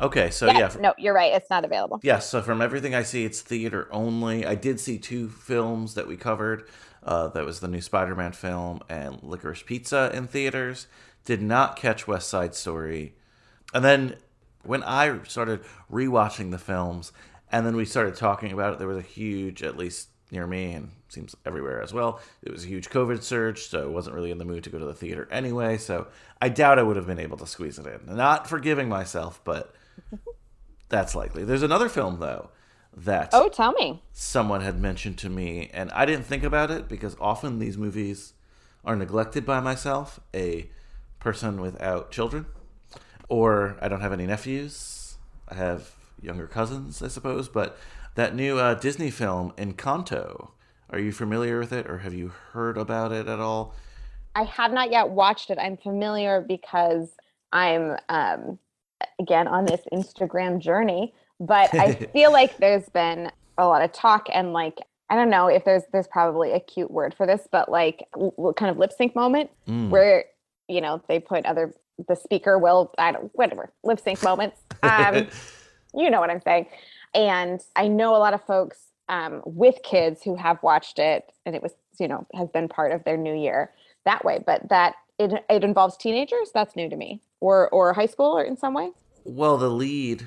Okay, 0.00 0.30
so 0.30 0.46
Yes, 0.46 0.58
yeah. 0.58 0.64
f- 0.66 0.80
no, 0.80 0.94
you're 0.96 1.14
right. 1.14 1.32
It's 1.34 1.50
not 1.50 1.64
available. 1.64 2.00
Yes, 2.02 2.28
so 2.28 2.40
from 2.40 2.62
everything 2.62 2.94
I 2.94 3.02
see, 3.02 3.24
it's 3.24 3.40
theater 3.40 3.88
only. 3.90 4.46
I 4.46 4.54
did 4.54 4.80
see 4.80 4.98
two 4.98 5.28
films 5.28 5.94
that 5.94 6.06
we 6.08 6.16
covered. 6.16 6.64
Uh, 7.04 7.28
that 7.28 7.44
was 7.44 7.60
the 7.60 7.68
new 7.68 7.80
Spider 7.80 8.14
Man 8.14 8.32
film 8.32 8.80
and 8.88 9.20
Licorice 9.22 9.64
Pizza 9.64 10.10
in 10.14 10.26
theaters. 10.26 10.86
Did 11.24 11.42
not 11.42 11.76
catch 11.76 12.06
West 12.06 12.28
Side 12.28 12.54
Story. 12.54 13.14
And 13.74 13.84
then 13.84 14.16
when 14.64 14.82
I 14.84 15.22
started 15.24 15.60
rewatching 15.90 16.50
the 16.50 16.58
films 16.58 17.12
and 17.50 17.66
then 17.66 17.76
we 17.76 17.84
started 17.84 18.16
talking 18.16 18.52
about 18.52 18.72
it, 18.72 18.78
there 18.78 18.88
was 18.88 18.98
a 18.98 19.02
huge, 19.02 19.62
at 19.62 19.76
least 19.76 20.08
near 20.30 20.46
me 20.46 20.72
and 20.72 20.90
seems 21.08 21.36
everywhere 21.44 21.82
as 21.82 21.92
well, 21.92 22.20
it 22.42 22.50
was 22.50 22.64
a 22.64 22.68
huge 22.68 22.88
COVID 22.88 23.22
surge, 23.22 23.68
so 23.68 23.82
I 23.82 23.86
wasn't 23.86 24.16
really 24.16 24.30
in 24.30 24.38
the 24.38 24.44
mood 24.44 24.64
to 24.64 24.70
go 24.70 24.78
to 24.78 24.84
the 24.84 24.94
theater 24.94 25.28
anyway. 25.30 25.76
So 25.76 26.06
I 26.40 26.48
doubt 26.48 26.78
I 26.78 26.82
would 26.82 26.96
have 26.96 27.06
been 27.06 27.18
able 27.18 27.36
to 27.38 27.46
squeeze 27.46 27.78
it 27.78 27.86
in. 27.86 28.16
Not 28.16 28.48
forgiving 28.48 28.88
myself, 28.88 29.40
but 29.44 29.74
that's 30.88 31.14
likely. 31.14 31.44
There's 31.44 31.62
another 31.62 31.88
film 31.88 32.20
though 32.20 32.50
that 32.96 33.30
Oh, 33.32 33.48
tell 33.48 33.72
me. 33.72 34.02
someone 34.12 34.60
had 34.60 34.80
mentioned 34.80 35.18
to 35.18 35.30
me, 35.30 35.70
and 35.72 35.90
I 35.92 36.04
didn't 36.04 36.24
think 36.26 36.44
about 36.44 36.70
it 36.70 36.88
because 36.88 37.16
often 37.20 37.58
these 37.58 37.78
movies 37.78 38.34
are 38.84 38.96
neglected 38.96 39.46
by 39.46 39.60
myself, 39.60 40.20
a 40.34 40.68
person 41.20 41.60
without 41.60 42.10
children, 42.10 42.46
or 43.28 43.76
I 43.80 43.88
don't 43.88 44.00
have 44.00 44.12
any 44.12 44.26
nephews. 44.26 45.16
I 45.48 45.54
have 45.54 45.92
younger 46.20 46.46
cousins, 46.46 47.02
I 47.02 47.08
suppose. 47.08 47.48
But 47.48 47.76
that 48.14 48.34
new 48.34 48.58
uh, 48.58 48.74
Disney 48.74 49.10
film, 49.10 49.52
Encanto, 49.56 50.50
are 50.90 50.98
you 50.98 51.12
familiar 51.12 51.58
with 51.58 51.72
it, 51.72 51.88
or 51.88 51.98
have 51.98 52.12
you 52.12 52.28
heard 52.52 52.76
about 52.76 53.12
it 53.12 53.26
at 53.28 53.40
all? 53.40 53.74
I 54.34 54.44
have 54.44 54.72
not 54.72 54.90
yet 54.90 55.10
watched 55.10 55.50
it. 55.50 55.58
I'm 55.58 55.76
familiar 55.76 56.40
because 56.46 57.10
I'm 57.52 57.96
um, 58.08 58.58
again 59.20 59.46
on 59.46 59.64
this 59.64 59.82
Instagram 59.92 60.58
journey, 60.58 61.14
but 61.46 61.72
I 61.74 61.94
feel 62.12 62.32
like 62.32 62.56
there's 62.58 62.88
been 62.90 63.30
a 63.58 63.66
lot 63.66 63.82
of 63.82 63.92
talk 63.92 64.26
and 64.32 64.52
like 64.52 64.78
I 65.10 65.14
don't 65.14 65.28
know 65.28 65.48
if 65.48 65.64
there's 65.64 65.82
there's 65.92 66.06
probably 66.08 66.52
a 66.52 66.60
cute 66.60 66.90
word 66.90 67.12
for 67.14 67.26
this, 67.26 67.46
but 67.52 67.68
like 67.70 68.06
l- 68.16 68.54
kind 68.56 68.70
of 68.70 68.78
lip 68.78 68.92
sync 68.96 69.14
moment 69.14 69.50
Mm. 69.68 69.90
where 69.90 70.24
you 70.68 70.80
know 70.80 71.02
they 71.08 71.18
put 71.18 71.44
other 71.44 71.74
the 72.08 72.16
speaker 72.16 72.58
will 72.58 72.92
I 72.98 73.12
don't 73.12 73.30
whatever 73.34 73.72
lip 73.84 74.00
sync 74.00 74.22
moments. 74.22 74.58
Um, 74.82 75.26
you 75.94 76.08
know 76.10 76.20
what 76.20 76.30
I'm 76.30 76.40
saying. 76.40 76.66
And 77.14 77.60
I 77.76 77.88
know 77.88 78.16
a 78.16 78.18
lot 78.18 78.32
of 78.32 78.42
folks 78.46 78.78
um, 79.08 79.42
with 79.44 79.76
kids 79.82 80.22
who 80.22 80.34
have 80.36 80.62
watched 80.62 80.98
it 80.98 81.30
and 81.44 81.54
it 81.54 81.62
was, 81.62 81.72
you 82.00 82.08
know, 82.08 82.26
has 82.34 82.48
been 82.48 82.68
part 82.68 82.92
of 82.92 83.04
their 83.04 83.18
new 83.18 83.34
year 83.34 83.72
that 84.06 84.24
way. 84.24 84.38
But 84.44 84.70
that 84.70 84.94
it, 85.18 85.44
it 85.50 85.62
involves 85.62 85.98
teenagers, 85.98 86.50
that's 86.54 86.74
new 86.74 86.88
to 86.88 86.96
me. 86.96 87.20
Or, 87.40 87.68
or 87.68 87.92
high 87.92 88.06
school 88.06 88.38
or 88.38 88.42
in 88.42 88.56
some 88.56 88.72
way? 88.72 88.92
Well, 89.24 89.58
the 89.58 89.68
lead 89.68 90.24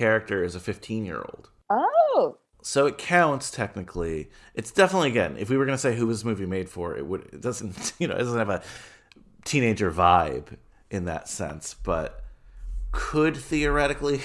character 0.00 0.42
is 0.42 0.54
a 0.54 0.60
15 0.60 1.04
year 1.04 1.18
old. 1.18 1.50
Oh, 1.68 2.38
so 2.62 2.86
it 2.86 2.96
counts 2.98 3.50
technically. 3.50 4.30
It's 4.54 4.70
definitely 4.70 5.08
again, 5.10 5.36
if 5.38 5.48
we 5.50 5.56
were 5.56 5.64
going 5.66 5.76
to 5.76 5.80
say 5.86 5.94
who 5.96 6.06
was 6.06 6.18
this 6.20 6.24
movie 6.24 6.46
made 6.46 6.68
for, 6.68 6.96
it 6.96 7.06
would 7.06 7.22
it 7.32 7.40
doesn't 7.40 7.92
you 7.98 8.08
know 8.08 8.14
it 8.14 8.18
doesn't 8.18 8.38
have 8.38 8.50
a 8.50 8.62
teenager 9.44 9.90
vibe 9.92 10.56
in 10.90 11.04
that 11.04 11.28
sense, 11.28 11.74
but 11.74 12.24
could 12.92 13.36
theoretically 13.36 14.20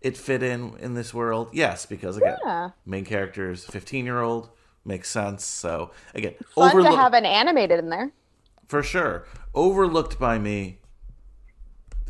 it 0.00 0.16
fit 0.16 0.42
in 0.42 0.74
in 0.78 0.94
this 0.94 1.12
world? 1.12 1.50
Yes, 1.52 1.84
because 1.86 2.16
again, 2.16 2.38
Yeah. 2.44 2.70
main 2.86 3.04
character 3.04 3.50
is 3.50 3.64
fifteen 3.64 4.04
year 4.06 4.20
old 4.20 4.48
makes 4.84 5.10
sense. 5.10 5.44
So 5.44 5.90
again, 6.14 6.34
fun 6.54 6.70
overlook- 6.70 6.92
to 6.92 6.96
have 6.96 7.12
an 7.14 7.26
animated 7.26 7.78
in 7.80 7.88
there. 7.90 8.10
for 8.68 8.82
sure 8.82 9.26
overlooked 9.54 10.18
by 10.18 10.38
me. 10.38 10.78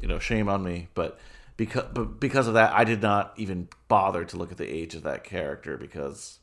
You 0.03 0.09
know, 0.09 0.19
shame 0.19 0.49
on 0.49 0.63
me, 0.63 0.89
but 0.95 1.19
because 1.57 1.87
but 1.93 2.21
because 2.21 2.47
of 2.47 2.55
that, 2.55 2.73
I 2.75 2.85
did 2.85 3.03
not 3.03 3.33
even 3.37 3.69
bother 3.89 4.25
to 4.25 4.37
look 4.37 4.53
at 4.53 4.59
the 4.59 4.69
age 4.69 4.95
of 4.95 5.03
that 5.05 5.25
character 5.25 5.77
because 5.77 6.39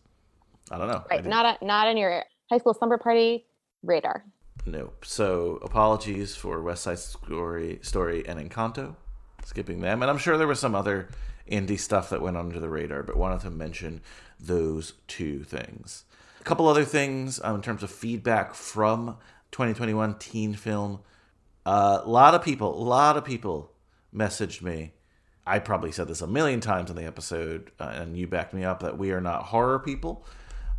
I 0.71 0.77
don't 0.77 0.87
know. 0.87 1.03
Right. 1.09 1.23
Not 1.23 1.61
a, 1.61 1.65
not 1.65 1.87
on 1.87 1.97
your 1.97 2.23
high 2.49 2.57
school 2.57 2.73
slumber 2.73 2.97
party 2.97 3.45
radar. 3.83 4.25
Nope. 4.65 5.03
So 5.05 5.59
apologies 5.61 6.35
for 6.35 6.61
West 6.61 6.83
Side 6.83 6.99
Story, 6.99 7.79
Story 7.81 8.25
and 8.27 8.39
Encanto, 8.39 8.95
skipping 9.43 9.81
them, 9.81 10.01
and 10.01 10.09
I'm 10.09 10.17
sure 10.17 10.37
there 10.37 10.47
was 10.47 10.59
some 10.59 10.75
other 10.75 11.09
indie 11.49 11.79
stuff 11.79 12.09
that 12.09 12.21
went 12.21 12.37
under 12.37 12.59
the 12.59 12.69
radar, 12.69 13.03
but 13.03 13.17
wanted 13.17 13.41
to 13.41 13.49
mention 13.49 14.01
those 14.39 14.93
two 15.07 15.43
things. 15.43 16.05
A 16.39 16.43
couple 16.43 16.67
other 16.67 16.85
things 16.85 17.39
um, 17.43 17.55
in 17.55 17.61
terms 17.61 17.83
of 17.83 17.91
feedback 17.91 18.53
from 18.53 19.17
2021 19.51 20.17
teen 20.17 20.53
film. 20.53 20.99
A 21.65 22.01
lot 22.05 22.35
of 22.35 22.43
people, 22.43 22.73
a 22.73 22.83
lot 22.83 23.15
of 23.17 23.23
people 23.23 23.71
messaged 24.13 24.61
me. 24.61 24.93
I 25.45 25.59
probably 25.59 25.91
said 25.91 26.07
this 26.07 26.21
a 26.21 26.27
million 26.27 26.61
times 26.61 26.89
in 26.89 26.95
the 26.95 27.05
episode, 27.05 27.71
uh, 27.79 27.91
and 27.95 28.17
you 28.17 28.27
backed 28.27 28.53
me 28.53 28.63
up 28.63 28.79
that 28.81 28.97
we 28.97 29.11
are 29.11 29.21
not 29.21 29.43
horror 29.43 29.79
people. 29.79 30.25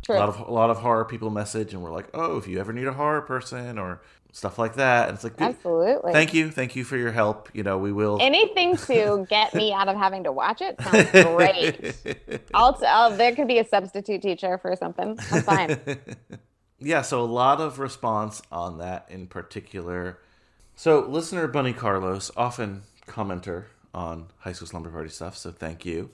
True. 0.03 0.17
A 0.17 0.19
lot 0.19 0.29
of 0.29 0.39
a 0.39 0.51
lot 0.51 0.69
of 0.69 0.77
horror 0.77 1.05
people 1.05 1.29
message, 1.29 1.73
and 1.73 1.81
we're 1.81 1.91
like, 1.91 2.07
"Oh, 2.13 2.37
if 2.37 2.47
you 2.47 2.59
ever 2.59 2.73
need 2.73 2.87
a 2.87 2.93
horror 2.93 3.21
person 3.21 3.79
or 3.79 4.01
stuff 4.31 4.59
like 4.59 4.75
that," 4.75 5.07
and 5.07 5.15
it's 5.15 5.23
like, 5.23 5.33
Absolutely. 5.39 6.13
Thank 6.13 6.33
you, 6.33 6.51
thank 6.51 6.75
you 6.75 6.83
for 6.83 6.97
your 6.97 7.11
help. 7.11 7.49
You 7.53 7.63
know, 7.63 7.77
we 7.77 7.91
will. 7.91 8.19
Anything 8.21 8.77
to 8.77 9.25
get 9.29 9.53
me 9.55 9.73
out 9.73 9.87
of 9.87 9.97
having 9.97 10.23
to 10.23 10.31
watch 10.31 10.61
it 10.61 10.79
sounds 10.81 11.11
great. 11.11 12.41
I'll, 12.53 12.79
I'll, 12.87 13.15
there 13.15 13.35
could 13.35 13.47
be 13.47 13.57
a 13.59 13.65
substitute 13.65 14.21
teacher 14.21 14.59
for 14.59 14.75
something. 14.75 15.17
I'm 15.31 15.41
fine. 15.41 15.79
yeah, 16.79 17.01
so 17.01 17.21
a 17.21 17.25
lot 17.25 17.59
of 17.59 17.79
response 17.79 18.41
on 18.51 18.77
that 18.79 19.07
in 19.09 19.25
particular. 19.27 20.19
So, 20.75 20.99
listener 20.99 21.47
Bunny 21.47 21.73
Carlos, 21.73 22.29
often 22.35 22.83
commenter 23.07 23.65
on 23.95 24.27
High 24.39 24.51
School 24.51 24.67
Slumber 24.67 24.89
Party 24.91 25.09
stuff, 25.09 25.35
so 25.37 25.51
thank 25.51 25.85
you. 25.85 26.11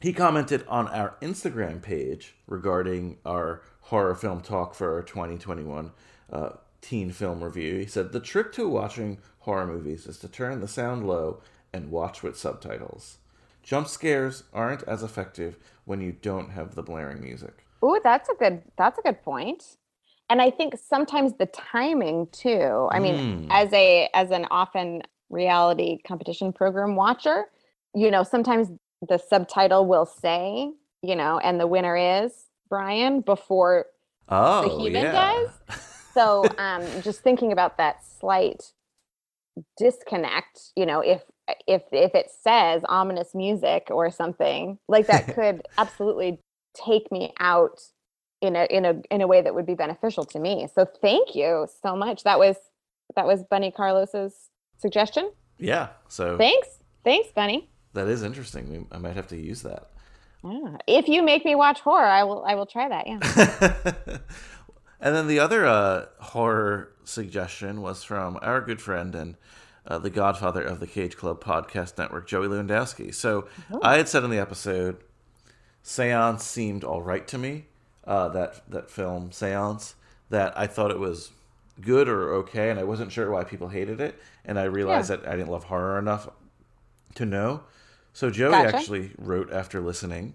He 0.00 0.12
commented 0.12 0.64
on 0.68 0.86
our 0.88 1.16
Instagram 1.20 1.82
page 1.82 2.34
regarding 2.46 3.18
our 3.26 3.62
horror 3.82 4.14
film 4.14 4.40
talk 4.40 4.74
for 4.74 4.94
our 4.94 5.02
2021 5.02 5.90
uh, 6.32 6.50
teen 6.80 7.10
film 7.10 7.42
review. 7.42 7.78
He 7.80 7.86
said, 7.86 8.12
The 8.12 8.20
trick 8.20 8.52
to 8.52 8.68
watching 8.68 9.18
horror 9.40 9.66
movies 9.66 10.06
is 10.06 10.18
to 10.18 10.28
turn 10.28 10.60
the 10.60 10.68
sound 10.68 11.06
low 11.06 11.40
and 11.72 11.90
watch 11.90 12.22
with 12.22 12.38
subtitles. 12.38 13.18
Jump 13.64 13.88
scares 13.88 14.44
aren't 14.54 14.84
as 14.84 15.02
effective 15.02 15.58
when 15.84 16.00
you 16.00 16.12
don't 16.12 16.50
have 16.50 16.74
the 16.74 16.82
blaring 16.82 17.20
music. 17.20 17.66
Oh, 17.82 18.00
that's 18.02 18.28
a 18.28 18.34
good 18.34 18.62
that's 18.76 18.98
a 18.98 19.02
good 19.02 19.22
point. 19.22 19.76
And 20.30 20.40
I 20.40 20.50
think 20.50 20.74
sometimes 20.78 21.34
the 21.34 21.46
timing 21.46 22.28
too. 22.32 22.88
I 22.92 22.98
mean, 23.00 23.14
Mm. 23.14 23.46
as 23.50 23.72
a 23.72 24.08
as 24.14 24.30
an 24.30 24.46
often 24.50 25.02
reality 25.30 25.98
competition 26.06 26.52
program 26.52 26.96
watcher, 26.96 27.46
you 27.94 28.10
know, 28.10 28.22
sometimes 28.22 28.68
the 29.08 29.18
subtitle 29.18 29.86
will 29.86 30.06
say, 30.06 30.70
you 31.02 31.16
know, 31.16 31.38
and 31.38 31.60
the 31.60 31.66
winner 31.66 31.96
is 31.96 32.32
Brian 32.68 33.20
before 33.20 33.86
Oh, 34.28 34.62
the 34.62 34.68
human 34.68 35.02
yeah. 35.02 35.12
does. 35.12 35.50
So 36.14 36.54
um 36.58 37.02
just 37.02 37.22
thinking 37.22 37.52
about 37.52 37.78
that 37.78 37.98
slight 38.20 38.64
disconnect, 39.78 40.60
you 40.76 40.86
know, 40.86 41.00
if 41.00 41.22
if 41.66 41.82
if 41.92 42.14
it 42.14 42.30
says 42.30 42.82
ominous 42.88 43.34
music 43.34 43.88
or 43.90 44.10
something, 44.10 44.78
like 44.88 45.06
that 45.08 45.28
could 45.34 45.62
absolutely 45.78 46.40
take 46.76 47.10
me 47.12 47.32
out 47.40 47.80
in 48.42 48.56
a 48.56 48.66
in 48.66 48.84
a 48.84 48.94
in 49.10 49.20
a 49.20 49.26
way 49.26 49.42
that 49.42 49.54
would 49.54 49.66
be 49.66 49.74
beneficial 49.74 50.24
to 50.26 50.38
me. 50.40 50.68
So 50.74 50.86
thank 51.02 51.34
you 51.34 51.68
so 51.82 51.96
much. 51.96 52.24
That 52.24 52.38
was 52.38 52.56
that 53.16 53.26
was 53.26 53.44
Bunny 53.44 53.70
Carlos's 53.70 54.47
suggestion. 54.78 55.30
Yeah, 55.58 55.88
so 56.08 56.38
Thanks. 56.38 56.68
Thanks, 57.04 57.30
Bunny. 57.32 57.68
that 57.94 58.08
is 58.08 58.22
interesting. 58.22 58.86
I 58.92 58.98
might 58.98 59.16
have 59.16 59.28
to 59.28 59.36
use 59.36 59.62
that. 59.62 59.90
Yeah. 60.44 60.76
If 60.86 61.08
you 61.08 61.22
make 61.22 61.44
me 61.44 61.54
watch 61.54 61.80
horror, 61.80 62.06
I 62.06 62.24
will 62.24 62.44
I 62.44 62.54
will 62.54 62.66
try 62.66 62.88
that. 62.88 63.06
Yeah. 63.06 64.18
and 65.00 65.14
then 65.14 65.26
the 65.26 65.40
other 65.40 65.66
uh, 65.66 66.06
horror 66.20 66.92
suggestion 67.04 67.80
was 67.80 68.04
from 68.04 68.38
our 68.42 68.60
good 68.60 68.80
friend 68.80 69.14
and 69.14 69.36
uh, 69.86 69.98
the 69.98 70.10
godfather 70.10 70.62
of 70.62 70.80
the 70.80 70.86
Cage 70.86 71.16
Club 71.16 71.42
podcast 71.42 71.98
network, 71.98 72.28
Joey 72.28 72.46
Lewandowski. 72.46 73.12
So 73.14 73.48
I 73.82 73.96
had 73.96 74.08
said 74.08 74.22
in 74.22 74.30
the 74.30 74.38
episode, 74.38 74.98
Seance 75.82 76.42
seemed 76.42 76.84
all 76.84 77.02
right 77.02 77.26
to 77.28 77.38
me. 77.38 77.66
Uh, 78.04 78.28
that 78.28 78.62
that 78.70 78.90
film 78.90 79.32
Seance, 79.32 79.94
that 80.30 80.56
I 80.56 80.66
thought 80.66 80.90
it 80.90 80.98
was 80.98 81.30
good 81.80 82.08
or 82.08 82.32
okay, 82.34 82.70
and 82.70 82.78
I 82.78 82.84
wasn't 82.84 83.12
sure 83.12 83.30
why 83.30 83.44
people 83.44 83.68
hated 83.68 84.00
it, 84.00 84.20
and 84.44 84.58
I 84.58 84.64
realized 84.64 85.10
Yeah. 85.10 85.16
that 85.16 85.28
I 85.28 85.36
didn't 85.36 85.50
love 85.50 85.64
horror 85.64 85.98
enough 85.98 86.28
to 87.14 87.24
know. 87.24 87.62
So 88.12 88.30
Joey 88.30 88.50
Gotcha. 88.52 88.76
actually 88.76 89.12
wrote 89.18 89.52
after 89.52 89.80
listening 89.80 90.34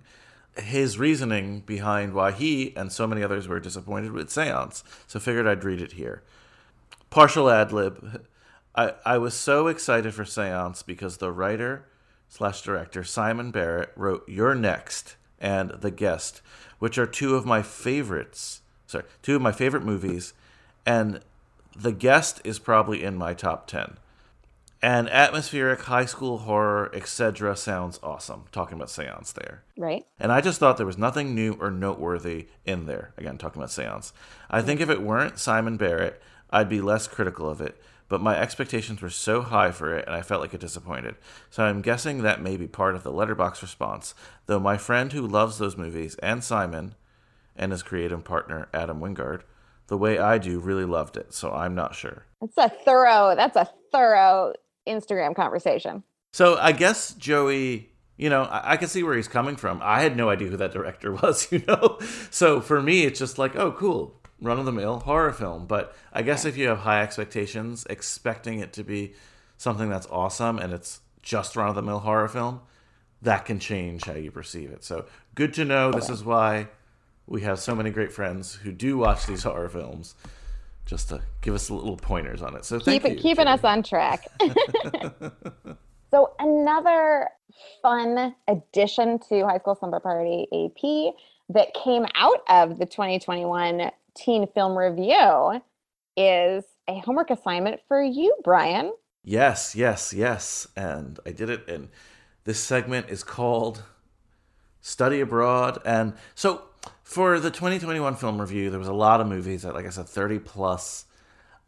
his 0.58 1.00
reasoning 1.00 1.62
behind 1.62 2.14
why 2.14 2.32
he 2.32 2.76
and 2.76 2.92
so 2.92 3.08
many 3.08 3.24
others 3.24 3.48
were 3.48 3.60
disappointed 3.60 4.12
with 4.12 4.30
Seance. 4.30 4.84
So 5.08 5.20
figured 5.20 5.48
I'd 5.48 5.64
read 5.64 5.82
it 5.82 5.94
here. 5.94 6.22
Partial 7.10 7.50
ad 7.50 7.72
lib. 7.72 8.26
I, 8.76 8.94
I 9.06 9.18
was 9.18 9.34
so 9.34 9.68
excited 9.68 10.14
for 10.14 10.26
Seance 10.26 10.84
because 10.84 11.18
the 11.18 11.32
writer 11.32 11.86
slash 12.30 12.62
director 12.62 13.04
Simon 13.04 13.52
Barrett 13.52 13.92
wrote 13.96 14.28
You're 14.28 14.56
Next 14.56 15.16
and 15.40 15.72
The 15.72 15.92
Guest, 15.92 16.42
which 16.80 16.98
are 16.98 17.06
two 17.08 17.36
of 17.36 17.46
my 17.46 17.62
favorites. 17.62 18.62
Sorry, 18.88 19.04
two 19.22 19.36
of 19.36 19.42
my 19.42 19.52
favorite 19.52 19.84
movies, 19.84 20.34
and 20.86 21.20
The 21.76 21.92
Guest 21.92 22.42
is 22.44 22.60
probably 22.60 23.04
in 23.04 23.16
my 23.16 23.34
top 23.34 23.68
ten. 23.68 23.98
And 24.82 25.10
atmospheric 25.10 25.84
high 25.84 26.06
school 26.06 26.40
horror, 26.40 26.92
etc. 26.94 27.56
sounds 27.56 28.02
awesome. 28.04 28.44
Talking 28.52 28.76
about 28.76 28.90
Seance 28.90 29.32
there. 29.32 29.64
right. 29.78 30.06
And 30.20 30.30
I 30.30 30.42
just 30.42 30.60
thought 30.60 30.76
there 30.76 30.86
was 30.86 30.98
nothing 30.98 31.34
new 31.34 31.54
or 31.54 31.72
noteworthy 31.72 32.48
in 32.66 32.86
there. 32.86 33.14
Again, 33.18 33.38
talking 33.38 33.62
about 33.62 33.72
Seance. 33.72 34.12
I 34.50 34.62
think 34.62 34.82
if 34.82 34.90
it 34.90 35.02
weren't 35.02 35.40
Simon 35.40 35.78
Barrett, 35.78 36.22
I'd 36.50 36.68
be 36.68 36.82
less 36.82 37.08
critical 37.08 37.50
of 37.50 37.62
it. 37.62 37.82
But 38.10 38.20
my 38.22 38.38
expectations 38.38 39.02
were 39.02 39.10
so 39.10 39.42
high 39.42 39.72
for 39.72 39.98
it, 39.98 40.06
and 40.06 40.14
I 40.14 40.22
felt 40.22 40.42
like 40.42 40.54
it 40.54 40.60
disappointed. 40.60 41.16
So 41.50 41.64
I'm 41.64 41.82
guessing 41.82 42.22
that 42.22 42.42
may 42.42 42.58
be 42.58 42.68
part 42.68 42.94
of 42.94 43.04
the 43.04 43.12
Letterboxd 43.12 43.62
response. 43.62 44.14
Though 44.48 44.60
my 44.60 44.78
friend 44.78 45.14
who 45.14 45.26
loves 45.26 45.58
those 45.58 45.78
movies, 45.78 46.16
and 46.16 46.44
Simon, 46.44 46.96
and 47.56 47.72
his 47.72 47.82
creative 47.84 48.24
partner, 48.26 48.68
Adam 48.74 49.00
Wingard, 49.00 49.44
the 49.88 49.98
way 49.98 50.18
I 50.18 50.38
do, 50.38 50.60
really 50.60 50.86
loved 50.86 51.18
it. 51.18 51.34
So 51.34 51.52
I'm 51.52 51.76
not 51.76 51.96
sure. 51.96 52.26
That's 52.42 52.58
a 52.58 52.70
thorough 52.84 53.36
that's 53.36 53.56
a 53.56 53.70
thorough 53.92 54.54
Instagram 54.88 55.36
conversation. 55.36 56.04
So 56.32 56.58
I 56.58 56.72
guess 56.72 57.14
Joey, 57.14 57.92
you 58.18 58.30
know, 58.30 58.44
I, 58.44 58.74
I 58.74 58.78
can 58.78 58.88
see 58.88 59.04
where 59.04 59.16
he's 59.16 59.28
coming 59.28 59.56
from. 59.56 59.80
I 59.84 60.02
had 60.02 60.18
no 60.18 60.30
idea 60.30 60.50
who 60.50 60.58
that 60.58 60.72
director 60.72 61.12
was, 61.24 61.52
you 61.52 61.64
know. 61.68 62.00
So 62.32 62.60
for 62.60 62.82
me, 62.82 63.04
it's 63.04 63.20
just 63.20 63.38
like, 63.38 63.56
oh, 63.56 63.72
cool, 63.72 64.20
run 64.42 64.60
of 64.60 64.66
the 64.66 64.72
mill 64.72 65.00
horror 65.00 65.34
film. 65.34 65.66
But 65.68 65.96
I 66.12 66.22
guess 66.22 66.46
if 66.46 66.58
you 66.58 66.68
have 66.68 66.80
high 66.80 67.02
expectations, 67.02 67.86
expecting 67.90 68.60
it 68.60 68.74
to 68.74 68.84
be 68.84 69.14
something 69.58 69.90
that's 69.90 70.08
awesome, 70.08 70.58
and 70.60 70.74
it's 70.74 71.02
just 71.22 71.56
run 71.56 71.70
of 71.70 71.76
the 71.76 71.82
mill 71.82 72.00
horror 72.00 72.28
film, 72.28 72.62
that 73.22 73.46
can 73.46 73.60
change 73.60 74.04
how 74.04 74.14
you 74.14 74.32
perceive 74.32 74.70
it. 74.72 74.84
So 74.84 75.06
good 75.36 75.54
to 75.54 75.66
know. 75.66 75.92
This 75.92 76.10
is 76.10 76.24
why 76.24 76.68
we 77.28 77.42
have 77.42 77.60
so 77.60 77.76
many 77.76 77.90
great 77.90 78.12
friends 78.12 78.56
who 78.56 78.72
do 78.72 78.98
watch 78.98 79.26
these 79.26 79.44
horror 79.44 79.70
films. 79.70 80.16
Just 80.86 81.10
to 81.10 81.22
give 81.42 81.56
us 81.56 81.70
little 81.70 81.96
pointers 81.96 82.42
on 82.42 82.58
it. 82.58 82.66
So 82.66 82.78
thank 82.78 83.04
Keep 83.04 83.14
you. 83.14 83.18
keeping 83.18 83.48
us 83.48 83.64
on 83.64 83.84
track. 83.84 84.28
so 86.12 86.34
another 86.40 87.30
fun 87.82 88.36
addition 88.50 89.18
to 89.30 89.46
High 89.46 89.60
School 89.60 89.76
Slumber 89.76 90.02
Party 90.02 90.46
AP 90.52 91.14
that 91.50 91.74
came 91.74 92.06
out 92.16 92.42
of 92.50 92.80
the 92.80 92.86
2021 92.86 93.92
Teen 94.16 94.46
Film 94.54 94.78
Review 94.78 95.62
is 96.18 96.66
a 96.90 97.00
homework 97.00 97.30
assignment 97.30 97.80
for 97.88 98.02
you, 98.04 98.36
Brian. 98.44 98.92
Yes, 99.24 99.76
yes, 99.76 100.14
yes. 100.14 100.68
And 100.76 101.20
I 101.26 101.32
did 101.32 101.50
it. 101.50 101.68
And 101.70 101.90
this 102.44 102.60
segment 102.60 103.10
is 103.10 103.24
called 103.24 103.84
study 104.82 105.22
abroad. 105.22 105.80
And 105.86 106.14
so 106.36 106.64
for 107.14 107.40
the 107.40 107.52
2021 107.52 108.16
film 108.16 108.42
review, 108.42 108.70
there 108.70 108.80
was 108.80 108.88
a 108.88 108.94
lot 108.94 109.22
of 109.22 109.28
movies 109.28 109.62
that, 109.62 109.74
like 109.74 109.86
I 109.86 109.90
said, 109.90 110.08
30 110.08 110.40
plus. 110.40 111.06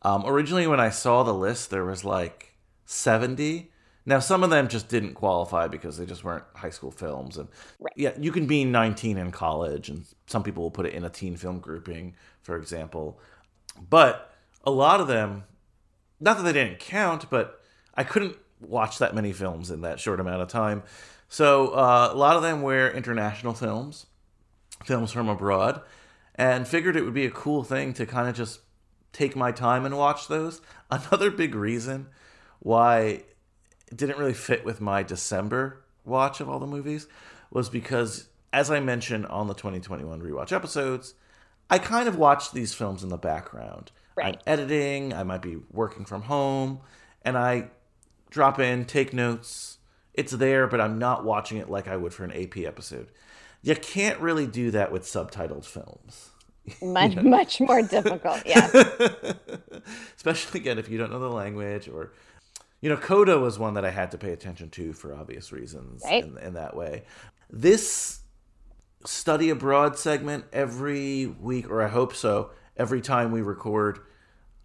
Um, 0.02 0.24
originally, 0.26 0.68
when 0.68 0.80
I 0.80 0.90
saw 0.90 1.24
the 1.24 1.34
list, 1.34 1.70
there 1.70 1.86
was 1.86 2.04
like 2.04 2.56
70. 2.86 3.72
Now, 4.08 4.20
some 4.20 4.44
of 4.44 4.50
them 4.50 4.68
just 4.68 4.88
didn't 4.88 5.14
qualify 5.16 5.68
because 5.68 5.98
they 5.98 6.06
just 6.06 6.24
weren't 6.24 6.44
high 6.56 6.70
school 6.70 6.92
films. 6.92 7.38
And 7.38 7.50
Right. 7.80 7.94
yeah, 7.96 8.12
you 8.20 8.32
can 8.32 8.46
be 8.46 8.64
19 8.66 9.18
in 9.18 9.32
college, 9.32 9.90
and 9.90 10.06
some 10.28 10.44
people 10.44 10.64
will 10.64 10.72
put 10.72 10.86
it 10.86 10.94
in 10.94 11.04
a 11.04 11.10
teen 11.10 11.38
film 11.38 11.60
grouping, 11.60 12.16
for 12.42 12.56
example. 12.56 13.20
But 13.90 14.32
a 14.64 14.72
lot 14.72 15.00
of 15.00 15.08
them, 15.08 15.44
not 16.20 16.38
that 16.38 16.44
they 16.44 16.54
didn't 16.54 16.80
count, 16.80 17.30
but 17.30 17.62
I 17.96 18.04
couldn't 18.04 18.38
watch 18.60 19.00
that 19.00 19.16
many 19.16 19.32
films 19.32 19.72
in 19.72 19.82
that 19.82 20.00
short 20.00 20.20
amount 20.20 20.42
of 20.42 20.48
time. 20.48 20.84
So 21.30 21.70
uh, 21.70 22.10
a 22.12 22.16
lot 22.16 22.36
of 22.36 22.44
them 22.44 22.62
were 22.62 22.90
international 22.90 23.54
films, 23.54 24.06
films 24.84 25.12
from 25.12 25.30
abroad, 25.30 25.82
and 26.36 26.68
figured 26.68 26.96
it 26.96 27.04
would 27.04 27.14
be 27.14 27.26
a 27.26 27.32
cool 27.32 27.64
thing 27.64 27.94
to 27.94 28.06
kind 28.06 28.28
of 28.28 28.36
just 28.36 28.60
take 29.14 29.36
my 29.36 29.52
time 29.52 29.86
and 29.86 29.98
watch 29.98 30.28
those. 30.28 30.62
Another 30.92 31.32
big 31.32 31.56
reason 31.56 32.08
why 32.60 33.24
it 33.88 33.98
didn't 33.98 34.18
really 34.18 34.34
fit 34.34 34.66
with 34.66 34.82
my 34.82 35.04
December 35.04 35.84
watch 36.04 36.40
of 36.40 36.50
all 36.50 36.60
the 36.60 36.68
movies 36.68 37.08
was 37.52 37.70
because, 37.70 38.28
as 38.52 38.70
I 38.70 38.80
mentioned 38.80 39.26
on 39.28 39.48
the 39.48 39.54
2021 39.54 40.22
rewatch 40.22 40.52
episodes, 40.52 41.16
I 41.70 41.80
kind 41.80 42.08
of 42.08 42.18
watch 42.18 42.52
these 42.52 42.74
films 42.74 43.04
in 43.04 43.10
the 43.10 43.18
background. 43.18 43.92
Right. 44.16 44.36
I'm 44.36 44.42
editing, 44.46 45.14
I 45.14 45.24
might 45.24 45.42
be 45.42 45.58
working 45.72 46.06
from 46.06 46.24
home, 46.24 46.80
and 47.24 47.38
I 47.38 47.70
drop 48.30 48.60
in, 48.60 48.86
take 48.86 49.14
notes. 49.14 49.78
It's 50.14 50.32
there, 50.32 50.68
but 50.68 50.80
I'm 50.80 50.98
not 50.98 51.26
watching 51.26 51.58
it 51.58 51.70
like 51.70 51.88
I 51.88 51.98
would 51.98 52.14
for 52.14 52.24
an 52.24 52.32
AP 52.32 52.58
episode. 52.58 53.08
You 53.66 53.76
can't 53.76 54.20
really 54.20 54.46
do 54.48 54.72
that 54.72 54.92
with 54.92 55.04
subtitled 55.04 55.66
films. 55.66 56.30
Much, 56.82 57.16
much 57.16 57.60
more 57.62 57.82
difficult. 57.84 58.42
Yeah. 58.46 58.72
Especially 60.16 60.60
again 60.60 60.80
if 60.80 60.90
you 60.90 60.98
don't 60.98 61.12
know 61.12 61.20
the 61.20 61.30
language 61.30 61.88
or 61.88 62.12
you 62.82 62.90
know, 62.90 62.98
Coda 62.98 63.40
was 63.40 63.58
one 63.58 63.74
that 63.76 63.86
I 63.86 63.90
had 63.92 64.12
to 64.12 64.18
pay 64.18 64.32
attention 64.32 64.70
to 64.72 64.94
for 64.94 65.14
obvious 65.14 65.52
reasons 65.52 66.04
Right. 66.06 66.24
in, 66.24 66.38
in 66.38 66.54
that 66.54 66.76
way. 66.76 67.04
This 67.50 68.20
study 69.06 69.50
abroad 69.50 69.98
segment 69.98 70.46
every 70.54 71.26
week, 71.28 71.70
or 71.70 71.82
I 71.82 71.88
hope 71.88 72.16
so, 72.16 72.52
every 72.78 73.02
time 73.02 73.32
we 73.32 73.42
record, 73.42 74.00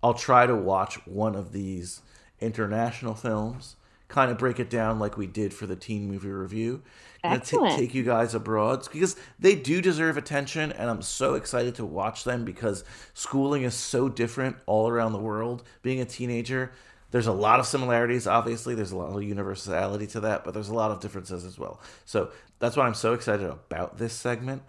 I'll 0.03 0.15
try 0.15 0.47
to 0.47 0.55
watch 0.57 0.97
one 1.07 1.35
of 1.35 1.53
these 1.53 2.01
international 2.41 3.15
films, 3.15 3.77
kind 4.09 4.31
of 4.31 4.39
break 4.39 4.59
it 4.59 4.69
down 4.71 4.99
like 4.99 5.17
we 5.17 5.27
did 5.27 5.55
for 5.55 5.67
the 5.67 5.77
teen 5.77 6.09
movie 6.09 6.29
review. 6.31 6.83
Gonna 7.23 7.41
ta- 7.41 7.77
take 7.77 7.95
you 7.95 8.03
guys 8.03 8.35
abroad 8.35 8.87
because 8.91 9.17
they 9.39 9.55
do 9.55 9.81
deserve 9.81 10.17
attention, 10.17 10.73
and 10.73 10.89
I'm 10.89 11.03
so 11.03 11.35
excited 11.35 11.75
to 11.77 11.85
watch 11.85 12.25
them 12.25 12.45
because 12.45 12.85
schooling 13.15 13.63
is 13.63 13.75
so 13.75 14.09
different 14.09 14.57
all 14.67 14.89
around 14.89 15.13
the 15.13 15.19
world. 15.19 15.63
Being 15.83 16.01
a 16.01 16.05
teenager, 16.05 16.73
there's 17.11 17.27
a 17.27 17.33
lot 17.33 17.61
of 17.61 17.67
similarities. 17.67 18.27
Obviously, 18.27 18.75
there's 18.75 18.93
a 18.93 18.97
lot 18.97 19.15
of 19.15 19.23
universality 19.23 20.07
to 20.09 20.21
that, 20.21 20.45
but 20.45 20.55
there's 20.55 20.69
a 20.69 20.75
lot 20.75 20.91
of 20.91 21.01
differences 21.01 21.45
as 21.45 21.59
well. 21.59 21.81
So 22.05 22.31
that's 22.59 22.77
why 22.77 22.87
I'm 22.87 22.95
so 22.95 23.13
excited 23.13 23.47
about 23.47 23.99
this 23.99 24.13
segment. 24.13 24.63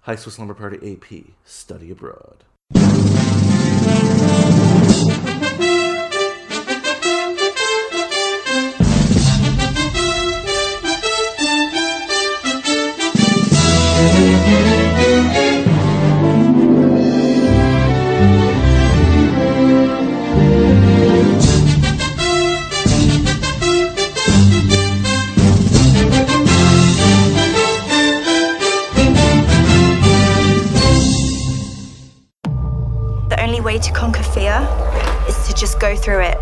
High 0.00 0.16
School 0.16 0.32
Slumber 0.32 0.54
Party 0.54 0.92
AP 0.92 1.34
Study 1.44 1.90
Abroad. 1.90 2.44
Way 33.76 33.82
to 33.82 33.92
conquer 33.92 34.22
fear 34.22 34.56
is 35.28 35.36
to 35.48 35.52
just 35.52 35.80
go 35.80 35.96
through 35.96 36.20
it. 36.20 36.38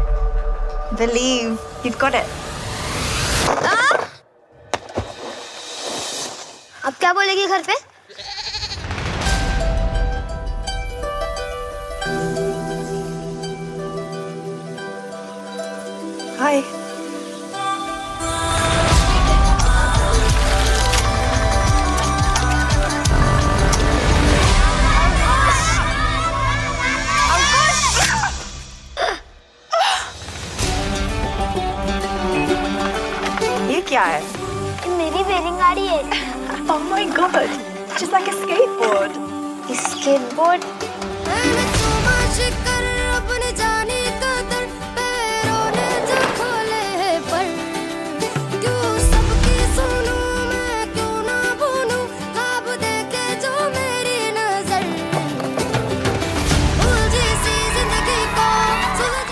Believe 0.99 1.59
you've 1.83 1.99
got 1.99 2.15
it. 2.15 2.54
अब 6.87 6.95
क्या 7.01 7.13
बोलेगी 7.13 7.47
घर 7.47 7.63
पे 7.69 7.75
Hi. 16.39 16.63
ये 33.71 33.81
क्या 33.89 34.03
है? 34.05 34.21
मेरी 34.99 35.23
varying 35.23 35.59
गाड़ी 35.59 35.87
है 35.87 36.03
Oh 36.77 36.83
my 36.91 37.05
god, 37.07 37.47
just 38.01 38.11
like 38.11 38.27
a 38.27 38.33
skateboard. 38.33 39.15
A 39.71 39.75
skateboard? 39.79 40.61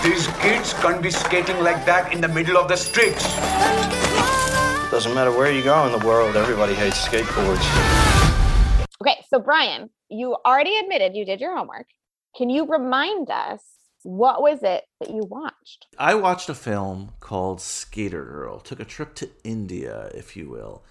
These 0.01 0.27
kids 0.39 0.73
can't 0.75 1.01
be 1.01 1.11
skating 1.11 1.59
like 1.59 1.85
that 1.85 2.13
in 2.13 2.21
the 2.21 2.29
middle 2.29 2.57
of 2.57 2.69
the 2.69 2.77
streets. 2.77 4.12
Doesn't 4.93 5.15
matter 5.15 5.31
where 5.31 5.51
you 5.51 5.63
go 5.63 5.87
in 5.87 5.91
the 5.91 6.05
world, 6.05 6.35
everybody 6.35 6.75
hates 6.75 7.03
skateboards. 7.03 7.65
Okay, 9.01 9.25
so 9.27 9.39
Brian, 9.39 9.89
you 10.07 10.37
already 10.45 10.75
admitted 10.75 11.15
you 11.15 11.25
did 11.25 11.41
your 11.41 11.57
homework. 11.57 11.87
Can 12.37 12.51
you 12.51 12.67
remind 12.67 13.31
us 13.31 13.63
what 14.03 14.43
was 14.43 14.61
it 14.61 14.83
that 14.99 15.09
you 15.09 15.23
watched? 15.27 15.87
I 15.97 16.13
watched 16.13 16.47
a 16.47 16.53
film 16.53 17.13
called 17.21 17.59
Skater 17.59 18.23
Girl. 18.23 18.59
Took 18.59 18.79
a 18.79 18.85
trip 18.85 19.15
to 19.15 19.31
India, 19.43 20.11
if 20.13 20.37
you 20.37 20.47
will. 20.47 20.83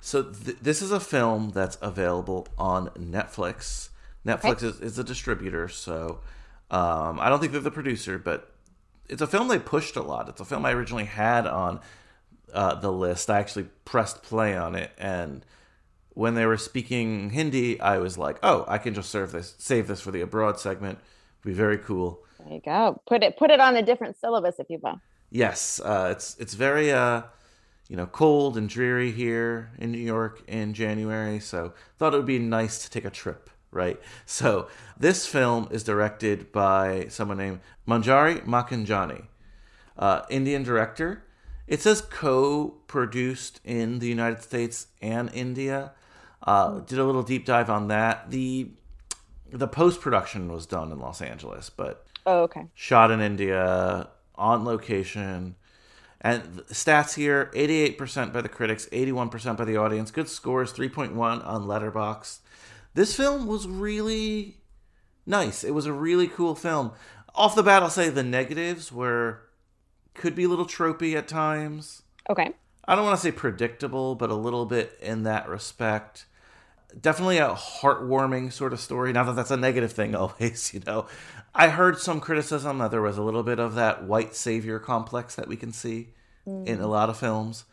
So 0.00 0.22
th- 0.22 0.58
this 0.62 0.80
is 0.80 0.92
a 0.92 1.00
film 1.00 1.50
that's 1.50 1.76
available 1.82 2.46
on 2.56 2.90
Netflix. 2.90 3.88
Netflix 4.24 4.62
is, 4.62 4.80
is 4.80 4.96
a 4.96 5.02
distributor, 5.02 5.66
so 5.66 6.20
um, 6.70 7.18
I 7.18 7.28
don't 7.30 7.40
think 7.40 7.50
they're 7.50 7.60
the 7.60 7.72
producer, 7.72 8.16
but 8.16 8.54
it's 9.08 9.22
a 9.22 9.26
film 9.26 9.48
they 9.48 9.58
pushed 9.58 9.96
a 9.96 10.02
lot. 10.02 10.28
It's 10.28 10.40
a 10.40 10.44
film 10.44 10.64
I 10.64 10.70
originally 10.70 11.06
had 11.06 11.48
on 11.48 11.80
uh, 12.54 12.76
the 12.76 12.92
list. 12.92 13.28
I 13.28 13.38
actually 13.38 13.66
pressed 13.84 14.22
play 14.22 14.56
on 14.56 14.74
it, 14.74 14.92
and 14.96 15.44
when 16.10 16.34
they 16.34 16.46
were 16.46 16.56
speaking 16.56 17.30
Hindi, 17.30 17.80
I 17.80 17.98
was 17.98 18.16
like, 18.16 18.38
"Oh, 18.42 18.64
I 18.68 18.78
can 18.78 18.94
just 18.94 19.10
serve 19.10 19.32
this, 19.32 19.54
save 19.58 19.88
this 19.88 20.00
for 20.00 20.10
the 20.10 20.20
abroad 20.20 20.58
segment. 20.58 20.98
Be 21.42 21.52
very 21.52 21.78
cool." 21.78 22.24
There 22.38 22.54
you 22.54 22.60
go. 22.64 23.00
Put 23.06 23.22
it 23.22 23.36
put 23.36 23.50
it 23.50 23.60
on 23.60 23.76
a 23.76 23.82
different 23.82 24.16
syllabus 24.16 24.58
if 24.58 24.70
you 24.70 24.78
will. 24.82 25.00
Yes, 25.30 25.80
uh, 25.80 26.08
it's 26.12 26.36
it's 26.38 26.54
very 26.54 26.92
uh, 26.92 27.22
you 27.88 27.96
know 27.96 28.06
cold 28.06 28.56
and 28.56 28.68
dreary 28.68 29.10
here 29.10 29.72
in 29.78 29.92
New 29.92 29.98
York 29.98 30.42
in 30.46 30.74
January, 30.74 31.40
so 31.40 31.72
thought 31.98 32.14
it 32.14 32.16
would 32.16 32.26
be 32.26 32.38
nice 32.38 32.82
to 32.84 32.90
take 32.90 33.04
a 33.04 33.10
trip, 33.10 33.50
right? 33.70 34.00
So 34.26 34.68
this 34.98 35.26
film 35.26 35.68
is 35.70 35.82
directed 35.82 36.52
by 36.52 37.06
someone 37.08 37.38
named 37.38 37.60
Manjari 37.86 38.44
Makijany, 38.44 39.26
uh, 39.98 40.22
Indian 40.30 40.62
director. 40.62 41.24
It 41.66 41.80
says 41.80 42.00
co-produced 42.02 43.60
in 43.64 43.98
the 43.98 44.08
United 44.08 44.42
States 44.42 44.88
and 45.00 45.30
India. 45.32 45.92
Uh, 46.42 46.80
did 46.80 46.98
a 46.98 47.04
little 47.04 47.22
deep 47.22 47.46
dive 47.46 47.70
on 47.70 47.88
that. 47.88 48.30
the 48.30 48.70
The 49.50 49.68
post 49.68 50.00
production 50.00 50.52
was 50.52 50.66
done 50.66 50.92
in 50.92 50.98
Los 50.98 51.22
Angeles, 51.22 51.70
but 51.70 52.06
Oh, 52.26 52.42
okay. 52.42 52.66
shot 52.74 53.10
in 53.10 53.20
India, 53.20 54.08
on 54.34 54.64
location. 54.64 55.56
And 56.20 56.42
stats 56.70 57.14
here 57.14 57.50
88% 57.54 58.32
by 58.32 58.40
the 58.40 58.48
critics, 58.48 58.88
81% 58.92 59.56
by 59.58 59.64
the 59.64 59.76
audience. 59.76 60.10
Good 60.10 60.28
scores, 60.28 60.72
3.1 60.72 61.16
on 61.46 61.66
Letterboxd. 61.66 62.38
This 62.94 63.14
film 63.14 63.46
was 63.46 63.66
really 63.68 64.58
nice. 65.26 65.64
It 65.64 65.72
was 65.74 65.84
a 65.86 65.92
really 65.92 66.26
cool 66.28 66.54
film. 66.54 66.92
Off 67.34 67.54
the 67.54 67.62
bat, 67.62 67.82
I'll 67.82 67.90
say 67.90 68.08
the 68.08 68.22
negatives 68.22 68.90
were 68.90 69.42
could 70.14 70.34
be 70.34 70.44
a 70.44 70.48
little 70.48 70.66
tropey 70.66 71.14
at 71.14 71.28
times. 71.28 72.02
Okay. 72.30 72.52
I 72.86 72.94
don't 72.94 73.04
want 73.04 73.18
to 73.18 73.22
say 73.22 73.32
predictable, 73.32 74.14
but 74.14 74.30
a 74.30 74.34
little 74.34 74.66
bit 74.66 74.98
in 75.00 75.22
that 75.24 75.48
respect. 75.48 76.26
Definitely 76.98 77.38
a 77.38 77.50
heartwarming 77.50 78.52
sort 78.52 78.72
of 78.72 78.80
story. 78.80 79.12
Not 79.12 79.24
that 79.26 79.36
that's 79.36 79.50
a 79.50 79.56
negative 79.56 79.92
thing 79.92 80.14
always, 80.14 80.72
you 80.72 80.80
know. 80.86 81.06
I 81.54 81.68
heard 81.68 81.98
some 81.98 82.20
criticism 82.20 82.78
that 82.78 82.90
there 82.90 83.02
was 83.02 83.18
a 83.18 83.22
little 83.22 83.42
bit 83.42 83.58
of 83.58 83.74
that 83.74 84.04
white 84.04 84.34
savior 84.34 84.78
complex 84.78 85.34
that 85.36 85.48
we 85.48 85.56
can 85.56 85.72
see 85.72 86.08
in 86.46 86.80
a 86.80 86.84
mm. 86.84 86.88
lot 86.88 87.08
of 87.08 87.18
films. 87.18 87.64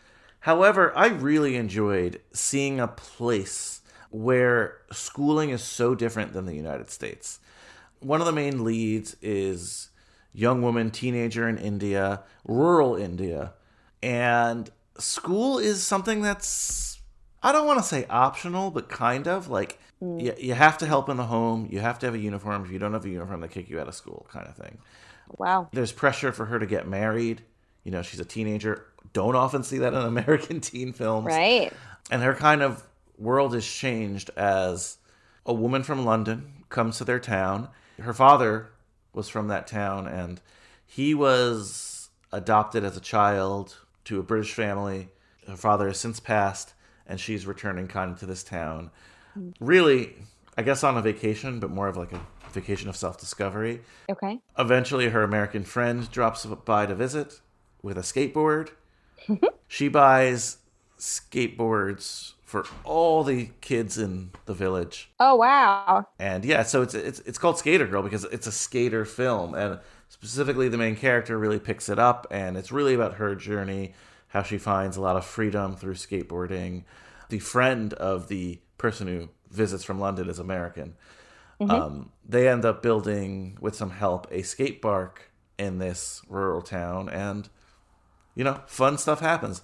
However, 0.41 0.95
I 0.97 1.07
really 1.07 1.55
enjoyed 1.55 2.21
seeing 2.33 2.79
a 2.79 2.87
place 2.87 3.81
where 4.09 4.77
schooling 4.91 5.51
is 5.51 5.63
so 5.63 5.93
different 5.95 6.33
than 6.33 6.45
the 6.45 6.55
United 6.55 6.89
States. 6.89 7.39
One 7.99 8.21
of 8.21 8.25
the 8.25 8.33
main 8.33 8.63
leads 8.63 9.15
is 9.21 9.90
young 10.33 10.61
woman, 10.61 10.91
teenager 10.91 11.47
in 11.47 11.57
India, 11.57 12.23
rural 12.45 12.95
India, 12.95 13.53
and 14.01 14.69
school 14.97 15.59
is 15.59 15.83
something 15.83 16.21
that's 16.21 16.99
I 17.43 17.51
don't 17.51 17.65
want 17.65 17.79
to 17.79 17.85
say 17.85 18.05
optional, 18.09 18.71
but 18.71 18.89
kind 18.89 19.27
of 19.27 19.49
like 19.49 19.79
mm. 20.01 20.21
you, 20.21 20.33
you 20.37 20.53
have 20.53 20.77
to 20.79 20.85
help 20.85 21.09
in 21.09 21.17
the 21.17 21.25
home. 21.25 21.67
You 21.71 21.79
have 21.79 21.99
to 21.99 22.05
have 22.05 22.15
a 22.15 22.19
uniform. 22.19 22.63
If 22.65 22.71
you 22.71 22.79
don't 22.79 22.93
have 22.93 23.05
a 23.05 23.09
uniform, 23.09 23.41
they 23.41 23.47
kick 23.47 23.69
you 23.69 23.79
out 23.79 23.87
of 23.87 23.95
school, 23.95 24.27
kind 24.31 24.47
of 24.47 24.55
thing. 24.55 24.77
Wow. 25.37 25.69
There's 25.71 25.91
pressure 25.91 26.31
for 26.31 26.45
her 26.45 26.59
to 26.59 26.65
get 26.65 26.87
married. 26.87 27.41
You 27.83 27.91
know, 27.91 28.01
she's 28.01 28.19
a 28.19 28.25
teenager. 28.25 28.85
Don't 29.13 29.35
often 29.35 29.63
see 29.63 29.79
that 29.79 29.93
in 29.93 29.99
American 30.01 30.61
teen 30.61 30.93
films. 30.93 31.27
Right. 31.27 31.73
And 32.11 32.21
her 32.21 32.35
kind 32.35 32.61
of 32.61 32.83
world 33.17 33.55
is 33.55 33.65
changed 33.65 34.29
as 34.35 34.97
a 35.45 35.53
woman 35.53 35.83
from 35.83 36.05
London 36.05 36.63
comes 36.69 36.97
to 36.99 37.03
their 37.03 37.19
town. 37.19 37.69
Her 37.99 38.13
father 38.13 38.69
was 39.13 39.29
from 39.29 39.47
that 39.47 39.67
town 39.67 40.07
and 40.07 40.41
he 40.85 41.13
was 41.13 42.09
adopted 42.31 42.83
as 42.83 42.97
a 42.97 43.01
child 43.01 43.77
to 44.05 44.19
a 44.19 44.23
British 44.23 44.53
family. 44.53 45.09
Her 45.47 45.55
father 45.55 45.87
has 45.87 45.99
since 45.99 46.19
passed 46.19 46.73
and 47.07 47.19
she's 47.19 47.45
returning 47.45 47.87
kind 47.87 48.11
of 48.11 48.19
to 48.19 48.25
this 48.25 48.43
town. 48.43 48.91
Really, 49.59 50.15
I 50.57 50.63
guess 50.63 50.83
on 50.83 50.97
a 50.97 51.01
vacation, 51.01 51.59
but 51.59 51.69
more 51.69 51.87
of 51.87 51.97
like 51.97 52.11
a 52.11 52.21
vacation 52.51 52.89
of 52.89 52.95
self 52.95 53.17
discovery. 53.17 53.81
Okay. 54.09 54.39
Eventually, 54.57 55.09
her 55.09 55.23
American 55.23 55.63
friend 55.63 56.09
drops 56.11 56.45
by 56.45 56.85
to 56.85 56.95
visit 56.95 57.39
with 57.81 57.97
a 57.97 58.01
skateboard. 58.01 58.71
Mm-hmm. 59.27 59.45
she 59.67 59.87
buys 59.87 60.57
skateboards 60.97 62.33
for 62.51 62.65
all 62.83 63.23
the 63.23 63.49
kids 63.61 63.97
in 63.97 64.29
the 64.45 64.53
village. 64.53 65.09
Oh 65.21 65.35
wow. 65.35 66.05
And 66.19 66.43
yeah, 66.43 66.63
so 66.63 66.81
it's 66.81 66.93
it's 66.93 67.21
it's 67.21 67.37
called 67.37 67.57
Skater 67.57 67.87
Girl 67.87 68.03
because 68.03 68.25
it's 68.25 68.45
a 68.45 68.51
skater 68.51 69.05
film, 69.05 69.55
and 69.55 69.79
specifically 70.09 70.67
the 70.67 70.77
main 70.77 70.97
character 70.97 71.39
really 71.39 71.59
picks 71.59 71.87
it 71.87 71.97
up, 71.97 72.27
and 72.29 72.57
it's 72.57 72.69
really 72.69 72.93
about 72.93 73.13
her 73.13 73.35
journey, 73.35 73.93
how 74.27 74.43
she 74.43 74.57
finds 74.57 74.97
a 74.97 75.01
lot 75.01 75.15
of 75.15 75.23
freedom 75.23 75.77
through 75.77 75.93
skateboarding. 75.93 76.83
The 77.29 77.39
friend 77.39 77.93
of 77.93 78.27
the 78.27 78.59
person 78.77 79.07
who 79.07 79.29
visits 79.49 79.85
from 79.85 80.01
London 80.01 80.29
is 80.29 80.37
American. 80.37 80.95
Um, 81.61 82.11
they 82.27 82.49
end 82.49 82.65
up 82.65 82.81
building, 82.81 83.57
with 83.61 83.75
some 83.75 83.91
help, 83.91 84.27
a 84.29 84.41
skate 84.41 84.81
park 84.81 85.31
in 85.57 85.77
this 85.77 86.21
rural 86.27 86.61
town, 86.61 87.07
and 87.07 87.47
you 88.35 88.43
know, 88.43 88.59
fun 88.67 88.97
stuff 88.97 89.21
happens. 89.21 89.61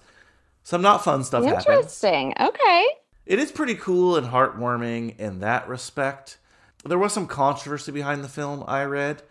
Some 0.68 0.82
not 0.82 1.02
fun 1.02 1.24
stuff. 1.24 1.46
Interesting. 1.46 2.34
Okay. 2.38 2.86
It 3.24 3.38
is 3.38 3.50
pretty 3.50 3.74
cool 3.74 4.16
and 4.16 4.26
heartwarming 4.26 5.18
in 5.18 5.40
that 5.40 5.66
respect. 5.66 6.36
There 6.84 6.98
was 6.98 7.14
some 7.14 7.26
controversy 7.26 7.90
behind 7.90 8.22
the 8.22 8.28
film, 8.28 8.62
I 8.68 8.84
read, 8.84 9.22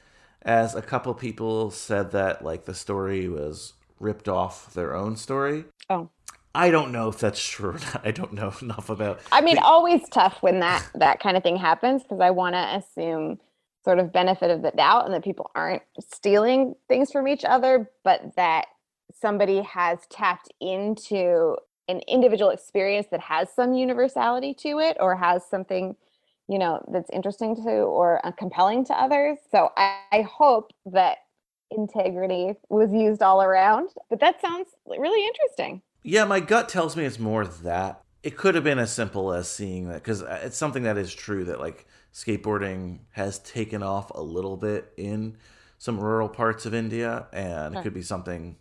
as 0.42 0.74
a 0.74 0.82
couple 0.82 1.14
people 1.14 1.70
said 1.70 2.10
that 2.14 2.44
like 2.44 2.66
the 2.66 2.74
story 2.74 3.30
was 3.30 3.74
ripped 4.00 4.28
off 4.28 4.74
their 4.74 4.96
own 4.96 5.16
story. 5.16 5.66
Oh. 5.92 6.10
I 6.56 6.72
don't 6.72 6.92
know 6.92 7.08
if 7.08 7.20
that's 7.20 7.48
true 7.48 7.70
or 7.70 7.74
not. 7.74 8.02
I 8.04 8.10
don't 8.10 8.34
know 8.34 8.52
enough 8.64 8.90
about 8.90 9.20
I 9.32 9.42
mean, 9.42 9.60
always 9.60 10.10
tough 10.10 10.42
when 10.42 10.62
that 10.62 10.90
that 10.96 11.20
kind 11.20 11.38
of 11.38 11.44
thing 11.44 11.58
happens 11.58 12.02
because 12.02 12.20
I 12.20 12.32
want 12.32 12.56
to 12.56 12.78
assume 12.78 13.40
sort 13.86 14.00
of 14.00 14.12
benefit 14.12 14.50
of 14.50 14.64
the 14.64 14.72
doubt 14.72 15.06
and 15.06 15.14
that 15.14 15.24
people 15.24 15.52
aren't 15.54 15.84
stealing 16.00 16.74
things 16.88 17.12
from 17.12 17.28
each 17.28 17.46
other, 17.46 17.92
but 18.04 18.36
that 18.38 18.66
somebody 19.14 19.62
has 19.62 20.00
tapped 20.10 20.52
into 20.60 21.56
an 21.88 22.02
individual 22.08 22.52
experience 22.52 23.08
that 23.12 23.22
has 23.22 23.50
some 23.52 23.74
universality 23.74 24.54
to 24.54 24.80
it 24.80 24.98
or 25.00 25.16
has 25.16 25.46
something 25.46 25.96
you 26.50 26.58
know 26.60 26.82
that's 26.92 27.10
interesting 27.12 27.56
to 27.56 27.70
or 27.70 28.26
uh, 28.26 28.32
compelling 28.32 28.86
to 28.86 28.94
others. 28.94 29.38
So 29.52 29.70
I, 29.78 29.98
I 30.12 30.22
hope 30.22 30.72
that 30.86 31.20
integrity 31.72 32.54
was 32.70 32.94
used 32.94 33.22
all 33.22 33.42
around 33.42 33.90
but 34.10 34.22
that 34.22 34.40
sounds 34.40 34.70
really 34.86 35.26
interesting. 35.26 35.82
Yeah, 36.04 36.24
my 36.24 36.40
gut 36.40 36.70
tells 36.70 36.96
me 36.96 37.04
it's 37.04 37.20
more 37.20 37.46
that. 37.46 38.02
It 38.24 38.38
could 38.38 38.56
have 38.56 38.64
been 38.64 38.80
as 38.80 38.92
simple 38.92 39.34
as 39.34 39.50
seeing 39.50 39.90
that 39.90 39.96
because 39.96 40.22
it's 40.22 40.58
something 40.58 40.84
that 40.84 40.98
is 40.98 41.14
true 41.14 41.44
that 41.46 41.60
like 41.60 41.86
skateboarding 42.14 43.00
has 43.12 43.40
taken 43.40 43.84
off 43.84 44.10
a 44.12 44.22
little 44.22 44.58
bit 44.58 44.92
in 44.98 45.38
some 45.78 46.00
rural 46.00 46.30
parts 46.30 46.66
of 46.66 46.74
India, 46.74 47.28
and 47.32 47.76
it 47.76 47.84
could 47.84 47.94
be 47.94 48.02
something 48.02 48.56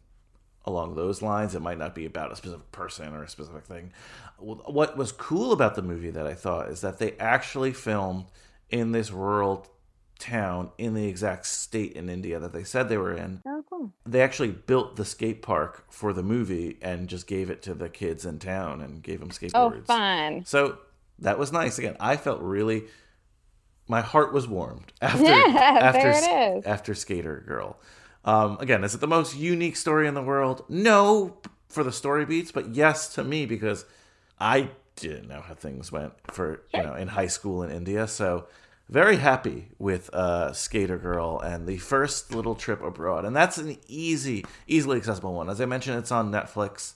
along 0.67 0.95
those 0.95 1.23
lines. 1.23 1.55
It 1.55 1.63
might 1.63 1.79
not 1.79 1.95
be 1.95 2.05
about 2.05 2.33
a 2.33 2.37
specific 2.37 2.73
person 2.73 3.15
or 3.15 3.23
a 3.23 3.29
specific 3.29 3.65
thing. 3.65 3.93
What 4.39 4.97
was 4.97 5.13
cool 5.13 5.53
about 5.53 5.75
the 5.77 5.83
movie 5.83 6.11
that 6.11 6.27
I 6.27 6.35
thought 6.35 6.69
is 6.69 6.81
that 6.81 6.99
they 6.99 7.13
actually 7.13 7.73
filmed 7.73 8.27
in 8.69 8.93
this 8.93 9.11
rural 9.11 9.67
town 10.19 10.71
in 10.79 10.95
the 10.95 11.07
exact 11.07 11.47
state 11.47 11.93
in 11.93 12.09
India 12.09 12.39
that 12.39 12.53
they 12.53 12.65
said 12.65 12.89
they 12.89 12.97
were 12.97 13.13
in 13.13 13.43
oh 13.47 13.63
cool 13.69 13.93
they 14.07 14.23
actually 14.23 14.51
built 14.51 14.97
the 14.97 15.05
skate 15.05 15.43
park 15.43 15.85
for 15.91 16.15
the 16.15 16.23
movie 16.23 16.79
and 16.81 17.07
just 17.07 17.27
gave 17.27 17.51
it 17.51 17.61
to 17.61 17.75
the 17.75 17.91
kids 17.91 18.25
in 18.25 18.39
town 18.39 18.81
and 18.81 19.03
gave 19.03 19.21
them 19.21 19.29
skateboards. 19.29 19.53
oh 19.55 19.83
fun 19.85 20.43
So 20.47 20.79
that 21.19 21.39
was 21.39 21.53
nice. 21.53 21.79
Again, 21.79 21.97
I 22.01 22.17
felt 22.17 22.41
really 22.41 22.85
my 23.89 24.01
heart 24.01 24.33
was 24.33 24.49
warmed 24.49 24.93
after 25.03 25.23
Yeah, 25.25 25.79
after 25.83 26.63
after 26.67 26.95
Skater 26.95 27.45
Girl. 27.47 27.79
Um, 28.27 28.59
again, 28.61 28.83
is 28.85 28.95
it 28.95 29.01
the 29.01 29.07
most 29.07 29.37
unique 29.37 29.77
story 29.77 30.09
in 30.09 30.15
the 30.15 30.23
world? 30.23 30.65
No, 30.69 31.39
for 31.69 31.85
the 31.85 31.93
story 31.93 32.25
beats, 32.25 32.51
but 32.53 32.75
yes 32.75 33.09
to 33.15 33.25
me 33.25 33.47
because 33.47 33.85
I 34.41 34.71
didn't 34.97 35.29
know 35.29 35.41
how 35.41 35.55
things 35.55 35.93
went 35.93 36.13
for 36.33 36.63
you 36.75 36.83
know 36.83 36.95
in 36.95 37.09
high 37.09 37.29
school 37.29 37.63
in 37.63 37.71
India. 37.71 38.09
So 38.09 38.47
very 38.89 39.17
happy 39.17 39.69
with 39.79 40.13
uh, 40.15 40.53
Skater 40.53 40.99
Girl 40.99 41.41
and 41.41 41.67
the 41.67 41.79
first 41.79 42.35
little 42.35 42.55
trip 42.55 42.83
abroad, 42.83 43.25
and 43.25 43.35
that's 43.35 43.59
an 43.59 43.79
easy, 43.89 44.45
easily 44.67 44.97
accessible 44.97 45.35
one. 45.35 45.51
As 45.51 45.61
I 45.61 45.67
mentioned, 45.67 45.99
it's 45.99 46.13
on 46.13 46.31
Netflix. 46.31 46.95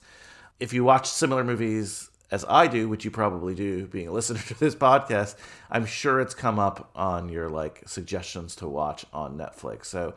If 0.59 0.73
you 0.73 0.83
watch 0.83 1.09
similar 1.09 1.43
movies 1.43 2.09
as 2.29 2.45
I 2.47 2.67
do, 2.67 2.87
which 2.87 3.03
you 3.03 3.11
probably 3.11 3.55
do, 3.55 3.87
being 3.87 4.07
a 4.07 4.11
listener 4.17 4.39
to 4.39 4.59
this 4.59 4.75
podcast, 4.75 5.35
I'm 5.69 5.85
sure 5.85 6.19
it's 6.19 6.33
come 6.33 6.59
up 6.59 6.89
on 6.95 7.29
your 7.29 7.49
like 7.49 7.83
suggestions 7.87 8.55
to 8.57 8.67
watch 8.67 9.05
on 9.13 9.37
Netflix. 9.37 9.85
So 9.85 10.13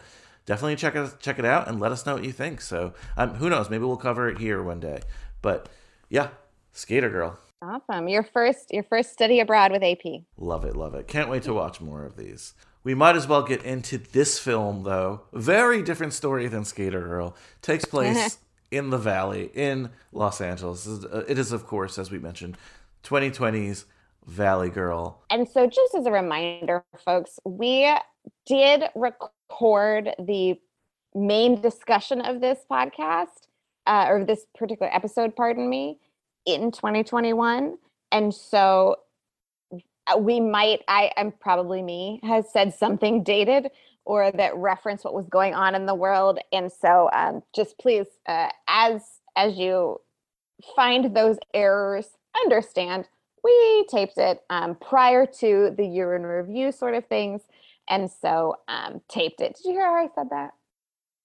definitely 0.47 0.77
check 0.77 0.95
it 0.95 1.11
check 1.21 1.39
it 1.39 1.45
out 1.45 1.69
and 1.69 1.81
let 1.81 1.93
us 1.93 2.07
know 2.07 2.15
what 2.15 2.25
you 2.25 2.33
think. 2.33 2.61
So 2.61 2.95
um, 3.17 3.35
who 3.35 3.49
knows, 3.49 3.71
maybe 3.71 3.85
we'll 3.85 3.97
cover 3.97 4.29
it 4.29 4.39
here 4.39 4.63
one 4.63 4.81
day. 4.81 5.01
But 5.43 5.69
yeah, 6.09 6.29
Skater 6.73 7.11
Girl. 7.11 7.39
awesome 7.63 8.09
your 8.09 8.23
first 8.23 8.73
your 8.73 8.83
first 8.85 9.13
study 9.13 9.41
abroad 9.41 9.73
with 9.73 9.83
ap 9.83 10.03
Love 10.37 10.65
it, 10.65 10.77
love 10.77 10.95
it. 10.95 11.09
Can't 11.09 11.29
wait 11.29 11.43
to 11.45 11.55
watch 11.55 11.81
more 11.81 12.05
of 12.05 12.17
these. 12.17 12.55
We 12.85 12.95
might 12.95 13.17
as 13.17 13.27
well 13.27 13.43
get 13.43 13.65
into 13.65 13.97
this 13.97 14.39
film, 14.39 14.83
though. 14.83 15.23
Very 15.33 15.83
different 15.83 16.13
story 16.13 16.49
than 16.49 16.67
Skater 16.67 17.01
Girl. 17.01 17.35
Takes 17.63 17.85
place 17.87 18.39
in 18.71 18.91
the 18.91 18.99
Valley, 18.99 19.51
in 19.55 19.89
Los 20.13 20.43
Angeles. 20.43 20.87
It 20.87 20.91
is, 20.91 21.05
uh, 21.07 21.25
It 21.27 21.39
is, 21.39 21.51
of 21.51 21.67
course, 21.67 21.99
as 21.99 22.11
we 22.11 22.19
mentioned, 22.19 22.59
2020's 23.03 23.87
Valley 24.27 24.69
Girl. 24.69 25.23
And 25.31 25.49
so, 25.49 25.67
just 25.67 25.95
as 25.95 26.05
a 26.05 26.13
reminder, 26.13 26.85
folks, 27.07 27.41
we 27.47 27.91
did 28.47 28.85
record 28.95 30.15
the 30.19 30.59
main 31.15 31.61
discussion 31.61 32.21
of 32.21 32.41
this 32.41 32.61
podcast 32.71 33.47
uh, 33.87 34.07
or 34.09 34.25
this 34.25 34.47
particular 34.57 34.95
episode, 34.95 35.37
pardon 35.37 35.69
me, 35.69 35.99
in 36.47 36.71
2021. 36.71 37.77
And 38.13 38.35
so, 38.35 38.97
uh, 40.07 40.19
we 40.19 40.41
might, 40.41 40.81
I 40.89 41.13
am 41.17 41.33
probably 41.33 41.83
me, 41.83 42.21
has 42.23 42.53
said 42.53 42.75
something 42.75 43.23
dated 43.23 43.71
or 44.05 44.31
that 44.33 44.55
reference 44.57 45.05
what 45.05 45.15
was 45.15 45.27
going 45.29 45.55
on 45.55 45.75
in 45.75 45.87
the 45.87 45.95
world. 45.95 46.39
And 46.53 46.71
so, 46.71 47.09
um, 47.13 47.43
just 47.55 47.79
please, 47.79 48.07
uh, 48.27 48.49
as 48.69 49.03
as 49.37 49.57
you 49.57 50.01
find 50.77 51.17
those 51.17 51.39
errors, 51.53 52.07
understand 52.45 53.09
we 53.43 53.87
taped 53.91 54.17
it 54.17 54.43
um, 54.49 54.75
prior 54.77 55.27
to 55.27 55.75
the 55.77 55.87
year 55.87 56.17
in 56.17 56.23
review 56.23 56.73
sort 56.73 56.95
of 56.95 57.07
things 57.07 57.43
and 57.89 58.11
so 58.11 58.57
um, 58.69 59.01
taped 59.09 59.41
it 59.41 59.57
did 59.57 59.69
you 59.69 59.73
hear 59.73 59.85
how 59.85 59.95
i 59.95 60.09
said 60.15 60.29
that 60.31 60.51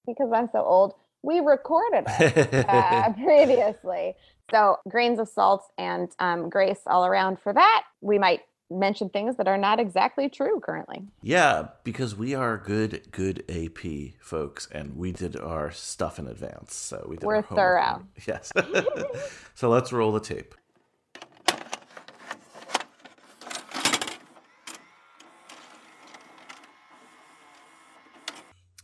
because 0.06 0.32
i'm 0.34 0.50
so 0.52 0.64
old 0.64 0.94
we 1.22 1.40
recorded 1.40 2.06
it 2.08 2.66
uh, 2.70 3.12
previously 3.24 4.16
so 4.52 4.78
grains 4.88 5.20
of 5.20 5.28
salt 5.28 5.64
and 5.78 6.10
um, 6.20 6.50
grace 6.50 6.82
all 6.88 7.06
around 7.06 7.40
for 7.40 7.54
that 7.54 7.84
we 8.02 8.18
might 8.18 8.42
mention 8.70 9.10
things 9.10 9.36
that 9.38 9.48
are 9.48 9.58
not 9.58 9.80
exactly 9.80 10.30
true 10.30 10.60
currently. 10.60 11.04
Yeah, 11.22 11.70
because 11.84 12.16
we 12.16 12.36
are 12.36 12.58
good, 12.58 13.08
good 13.12 13.44
AP 13.50 14.20
folks, 14.22 14.68
and 14.72 14.96
we 14.96 15.12
did 15.12 15.36
our 15.36 15.72
stuff 15.72 16.20
in 16.20 16.28
advance. 16.28 16.76
So 16.76 17.06
we 17.10 17.18
did 17.18 17.26
We're 17.26 17.42
homework. 17.42 17.56
thorough. 17.56 18.06
Yes. 18.28 18.52
so 19.56 19.70
let's 19.70 19.92
roll 19.92 20.12
the 20.12 20.20
tape. 20.20 20.54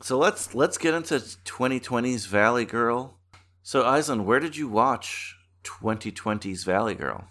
So 0.06 0.20
let's 0.20 0.54
let's 0.54 0.78
get 0.78 0.94
into 0.94 1.16
2020's 1.16 2.28
Valley 2.28 2.64
Girl. 2.64 3.18
So 3.64 3.82
Aislinn, 3.82 4.24
where 4.24 4.40
did 4.40 4.56
you 4.56 4.68
watch 4.68 5.36
2020's 5.64 6.64
Valley 6.64 6.94
Girl? 6.94 7.28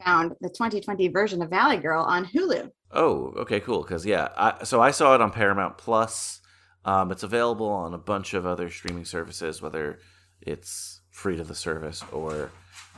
I 0.00 0.04
found 0.04 0.36
the 0.40 0.48
2020 0.48 1.08
version 1.08 1.42
of 1.42 1.50
Valley 1.50 1.78
Girl 1.78 2.04
on 2.04 2.24
Hulu. 2.24 2.70
Oh, 2.92 3.34
okay, 3.38 3.58
cool. 3.58 3.82
Because 3.82 4.06
yeah, 4.06 4.28
I, 4.36 4.62
so 4.62 4.80
I 4.80 4.92
saw 4.92 5.16
it 5.16 5.20
on 5.20 5.32
Paramount 5.32 5.78
Plus. 5.78 6.40
Um, 6.84 7.10
it's 7.10 7.24
available 7.24 7.68
on 7.68 7.92
a 7.92 7.98
bunch 7.98 8.34
of 8.34 8.46
other 8.46 8.70
streaming 8.70 9.04
services, 9.04 9.60
whether 9.60 9.98
it's 10.40 11.00
free 11.10 11.36
to 11.36 11.42
the 11.42 11.56
service 11.56 12.04
or 12.12 12.52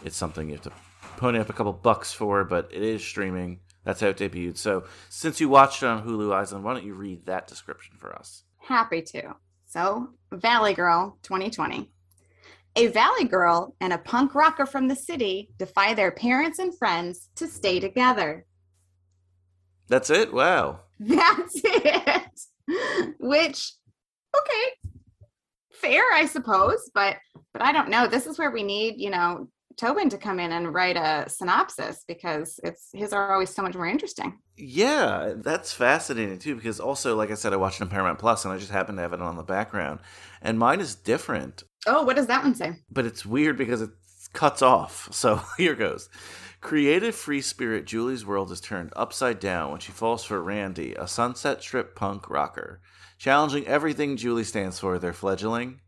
it's 0.04 0.18
something 0.18 0.48
you 0.50 0.56
have 0.56 0.64
to 0.64 0.72
pony 1.16 1.38
up 1.38 1.48
a 1.48 1.54
couple 1.54 1.72
bucks 1.72 2.12
for. 2.12 2.44
But 2.44 2.68
it 2.70 2.82
is 2.82 3.02
streaming. 3.02 3.60
That's 3.84 4.02
how 4.02 4.08
it 4.08 4.18
debuted. 4.18 4.58
So 4.58 4.84
since 5.08 5.40
you 5.40 5.48
watched 5.48 5.82
it 5.82 5.86
on 5.86 6.06
Hulu, 6.06 6.28
Aislinn, 6.28 6.60
why 6.60 6.74
don't 6.74 6.84
you 6.84 6.92
read 6.92 7.24
that 7.24 7.46
description 7.46 7.96
for 7.98 8.14
us? 8.14 8.43
Happy 8.64 9.02
to. 9.02 9.34
So, 9.66 10.08
Valley 10.32 10.74
Girl 10.74 11.18
2020. 11.22 11.90
A 12.76 12.86
Valley 12.88 13.24
Girl 13.24 13.76
and 13.80 13.92
a 13.92 13.98
punk 13.98 14.34
rocker 14.34 14.66
from 14.66 14.88
the 14.88 14.96
city 14.96 15.50
defy 15.58 15.94
their 15.94 16.10
parents 16.10 16.58
and 16.58 16.76
friends 16.76 17.28
to 17.36 17.46
stay 17.46 17.78
together. 17.78 18.46
That's 19.88 20.10
it. 20.10 20.32
Wow. 20.32 20.80
That's 21.00 21.60
it. 21.62 22.40
Which, 23.20 23.72
okay, 24.36 24.90
fair, 25.72 26.02
I 26.12 26.26
suppose, 26.26 26.90
but 26.94 27.16
but 27.52 27.62
I 27.62 27.70
don't 27.70 27.90
know. 27.90 28.08
This 28.08 28.26
is 28.26 28.38
where 28.38 28.50
we 28.50 28.62
need, 28.62 28.94
you 28.98 29.10
know, 29.10 29.48
Tobin 29.76 30.08
to 30.10 30.18
come 30.18 30.40
in 30.40 30.52
and 30.52 30.72
write 30.72 30.96
a 30.96 31.28
synopsis 31.28 32.04
because 32.06 32.60
it's 32.62 32.90
his 32.92 33.12
are 33.12 33.32
always 33.32 33.50
so 33.50 33.62
much 33.62 33.74
more 33.74 33.86
interesting. 33.86 34.38
Yeah, 34.56 35.34
that's 35.36 35.72
fascinating 35.72 36.38
too. 36.38 36.54
Because 36.56 36.80
also, 36.80 37.16
like 37.16 37.30
I 37.30 37.34
said, 37.34 37.52
I 37.52 37.56
watched 37.56 37.80
it 37.80 37.84
on 37.84 37.90
Paramount 37.90 38.18
Plus, 38.18 38.44
and 38.44 38.54
I 38.54 38.58
just 38.58 38.70
happened 38.70 38.98
to 38.98 39.02
have 39.02 39.12
it 39.12 39.20
on 39.20 39.36
the 39.36 39.42
background, 39.42 40.00
and 40.42 40.58
mine 40.58 40.80
is 40.80 40.94
different. 40.94 41.62
Oh, 41.86 42.02
what 42.04 42.16
does 42.16 42.26
that 42.28 42.42
one 42.42 42.54
say? 42.54 42.72
but 42.90 43.04
it's 43.04 43.26
weird 43.26 43.56
because 43.58 43.82
it 43.82 43.90
cuts 44.32 44.62
off. 44.62 45.08
So 45.12 45.40
here 45.56 45.74
goes. 45.74 46.08
Creative 46.60 47.14
free 47.14 47.42
spirit 47.42 47.84
Julie's 47.84 48.24
world 48.24 48.50
is 48.50 48.60
turned 48.60 48.90
upside 48.96 49.38
down 49.38 49.70
when 49.70 49.80
she 49.80 49.92
falls 49.92 50.24
for 50.24 50.42
Randy, 50.42 50.94
a 50.94 51.06
sunset 51.06 51.60
strip 51.62 51.94
punk 51.94 52.30
rocker, 52.30 52.80
challenging 53.18 53.66
everything 53.66 54.16
Julie 54.16 54.44
stands 54.44 54.78
for, 54.78 54.98
their 54.98 55.12
fledgling, 55.12 55.80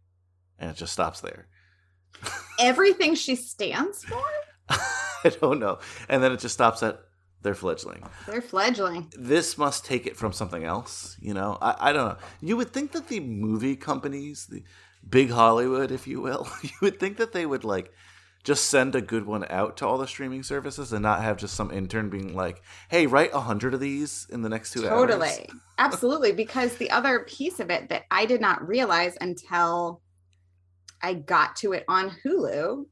and 0.58 0.70
it 0.70 0.76
just 0.76 0.92
stops 0.92 1.20
there. 1.20 1.48
Everything 2.58 3.14
she 3.14 3.36
stands 3.36 4.04
for? 4.04 4.22
I 4.68 5.32
don't 5.40 5.58
know. 5.58 5.78
And 6.08 6.22
then 6.22 6.32
it 6.32 6.40
just 6.40 6.54
stops 6.54 6.82
at 6.82 7.00
their 7.42 7.54
fledgling. 7.54 8.02
They're 8.26 8.42
fledgling. 8.42 9.12
This 9.16 9.56
must 9.56 9.84
take 9.84 10.06
it 10.06 10.16
from 10.16 10.32
something 10.32 10.64
else, 10.64 11.16
you 11.20 11.34
know? 11.34 11.58
I, 11.60 11.90
I 11.90 11.92
don't 11.92 12.08
know. 12.08 12.18
You 12.40 12.56
would 12.56 12.72
think 12.72 12.92
that 12.92 13.08
the 13.08 13.20
movie 13.20 13.76
companies, 13.76 14.46
the 14.46 14.64
big 15.08 15.30
Hollywood, 15.30 15.92
if 15.92 16.06
you 16.06 16.20
will, 16.20 16.48
you 16.62 16.70
would 16.80 16.98
think 16.98 17.18
that 17.18 17.32
they 17.32 17.46
would 17.46 17.64
like 17.64 17.92
just 18.46 18.66
send 18.66 18.94
a 18.94 19.00
good 19.00 19.26
one 19.26 19.44
out 19.50 19.76
to 19.76 19.86
all 19.86 19.98
the 19.98 20.06
streaming 20.06 20.44
services 20.44 20.92
and 20.92 21.02
not 21.02 21.20
have 21.20 21.36
just 21.36 21.54
some 21.54 21.72
intern 21.72 22.08
being 22.08 22.34
like, 22.34 22.62
hey, 22.88 23.06
write 23.06 23.34
a 23.34 23.40
hundred 23.40 23.74
of 23.74 23.80
these 23.80 24.26
in 24.30 24.42
the 24.42 24.48
next 24.48 24.72
two 24.72 24.88
hours. 24.88 25.08
Totally. 25.08 25.50
Absolutely. 25.78 26.30
Because 26.30 26.76
the 26.76 26.90
other 26.90 27.20
piece 27.20 27.58
of 27.58 27.70
it 27.70 27.88
that 27.88 28.04
I 28.10 28.24
did 28.24 28.40
not 28.40 28.66
realize 28.66 29.16
until 29.20 30.00
I 31.02 31.14
got 31.14 31.56
to 31.56 31.72
it 31.72 31.84
on 31.88 32.10
Hulu, 32.24 32.86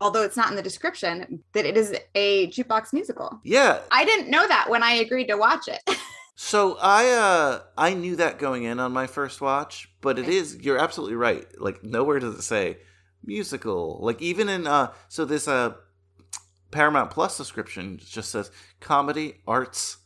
although 0.00 0.22
it's 0.22 0.36
not 0.36 0.50
in 0.50 0.56
the 0.56 0.62
description, 0.62 1.42
that 1.52 1.64
it 1.64 1.76
is 1.76 1.94
a 2.14 2.48
jukebox 2.48 2.92
musical. 2.92 3.40
Yeah. 3.44 3.80
I 3.90 4.04
didn't 4.04 4.30
know 4.30 4.46
that 4.46 4.68
when 4.68 4.82
I 4.82 4.92
agreed 4.92 5.26
to 5.28 5.36
watch 5.36 5.68
it. 5.68 5.82
So 6.40 6.78
I 6.80 7.08
uh 7.10 7.62
I 7.76 7.94
knew 7.94 8.14
that 8.14 8.38
going 8.38 8.62
in 8.62 8.78
on 8.78 8.92
my 8.92 9.08
first 9.08 9.40
watch, 9.40 9.90
but 10.00 10.20
it 10.20 10.28
is 10.28 10.56
you're 10.60 10.78
absolutely 10.78 11.16
right. 11.16 11.44
Like 11.60 11.82
nowhere 11.82 12.20
does 12.20 12.36
it 12.36 12.42
say 12.42 12.78
musical. 13.24 13.98
Like 14.00 14.22
even 14.22 14.48
in 14.48 14.68
uh 14.68 14.92
so 15.08 15.24
this 15.24 15.48
uh 15.48 15.72
Paramount 16.70 17.10
Plus 17.10 17.36
description 17.36 17.98
just 17.98 18.30
says 18.30 18.52
comedy, 18.78 19.40
arts, 19.48 19.96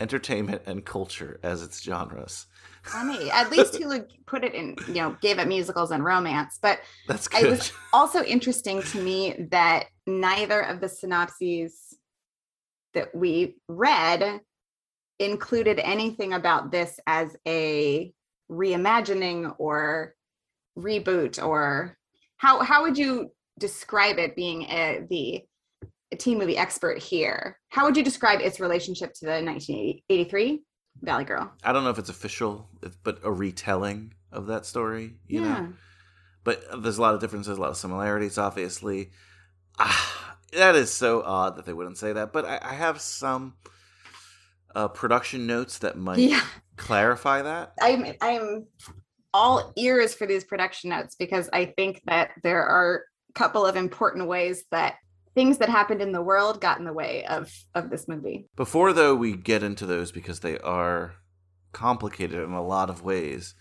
entertainment, 0.00 0.62
and 0.66 0.84
culture 0.84 1.38
as 1.44 1.62
its 1.62 1.80
genres. 1.80 2.46
Funny. 2.86 3.30
At 3.30 3.50
least 3.50 3.74
Hulu 3.74 4.06
put 4.26 4.44
it 4.44 4.54
in, 4.54 4.76
you 4.88 4.94
know, 4.94 5.16
gave 5.20 5.38
it 5.38 5.48
musicals 5.48 5.90
and 5.90 6.04
romance. 6.04 6.58
But 6.60 6.80
That's 7.08 7.28
it 7.28 7.50
was 7.50 7.72
also 7.92 8.22
interesting 8.22 8.82
to 8.82 9.00
me 9.00 9.48
that 9.50 9.86
neither 10.06 10.60
of 10.60 10.80
the 10.80 10.88
synopses 10.88 11.96
that 12.94 13.14
we 13.14 13.56
read 13.68 14.40
included 15.18 15.78
anything 15.78 16.32
about 16.32 16.70
this 16.70 17.00
as 17.06 17.36
a 17.46 18.12
reimagining 18.50 19.54
or 19.58 20.14
reboot 20.78 21.42
or 21.42 21.96
how 22.36 22.60
how 22.62 22.82
would 22.82 22.98
you 22.98 23.30
describe 23.58 24.18
it 24.18 24.36
being 24.36 24.62
a, 24.64 25.04
the 25.08 25.42
a 26.12 26.16
teen 26.16 26.38
movie 26.38 26.56
expert 26.56 26.98
here 27.02 27.58
how 27.70 27.84
would 27.84 27.96
you 27.96 28.04
describe 28.04 28.40
its 28.40 28.60
relationship 28.60 29.12
to 29.14 29.24
the 29.24 29.42
1983 29.42 30.62
valley 31.02 31.24
girl 31.24 31.52
I 31.62 31.72
don't 31.72 31.84
know 31.84 31.90
if 31.90 31.98
it's 31.98 32.08
official, 32.08 32.68
but 33.02 33.20
a 33.22 33.30
retelling 33.30 34.14
of 34.32 34.46
that 34.46 34.66
story, 34.66 35.14
you 35.26 35.40
know. 35.40 35.72
But 36.44 36.62
there's 36.82 36.98
a 36.98 37.02
lot 37.02 37.14
of 37.14 37.20
differences, 37.20 37.58
a 37.58 37.60
lot 37.60 37.70
of 37.70 37.76
similarities, 37.76 38.38
obviously. 38.38 39.10
Ah, 39.78 40.36
that 40.52 40.76
is 40.76 40.92
so 40.92 41.22
odd 41.22 41.56
that 41.56 41.66
they 41.66 41.72
wouldn't 41.72 41.98
say 41.98 42.12
that. 42.12 42.32
But 42.32 42.44
I, 42.44 42.58
I 42.62 42.74
have 42.74 43.00
some 43.00 43.54
uh, 44.74 44.88
production 44.88 45.46
notes 45.46 45.78
that 45.78 45.96
might 45.96 46.18
yeah 46.18 46.44
clarify 46.76 47.42
that. 47.42 47.72
I'm 47.80 48.06
I'm 48.20 48.66
all 49.34 49.72
ears 49.76 50.14
for 50.14 50.26
these 50.26 50.44
production 50.44 50.90
notes 50.90 51.16
because 51.16 51.50
I 51.52 51.66
think 51.76 52.02
that 52.06 52.30
there 52.42 52.64
are 52.64 53.02
a 53.30 53.32
couple 53.32 53.66
of 53.66 53.76
important 53.76 54.28
ways 54.28 54.64
that 54.70 54.96
things 55.36 55.58
that 55.58 55.68
happened 55.68 56.02
in 56.02 56.10
the 56.10 56.22
world 56.22 56.60
got 56.60 56.78
in 56.78 56.84
the 56.84 56.92
way 56.92 57.24
of 57.26 57.52
of 57.74 57.90
this 57.90 58.08
movie. 58.08 58.48
Before, 58.56 58.92
though, 58.92 59.14
we 59.14 59.36
get 59.36 59.62
into 59.62 59.86
those 59.86 60.10
because 60.10 60.40
they 60.40 60.58
are 60.58 61.14
complicated 61.72 62.42
in 62.42 62.52
a 62.52 62.66
lot 62.66 62.90
of 62.90 63.02
ways. 63.02 63.54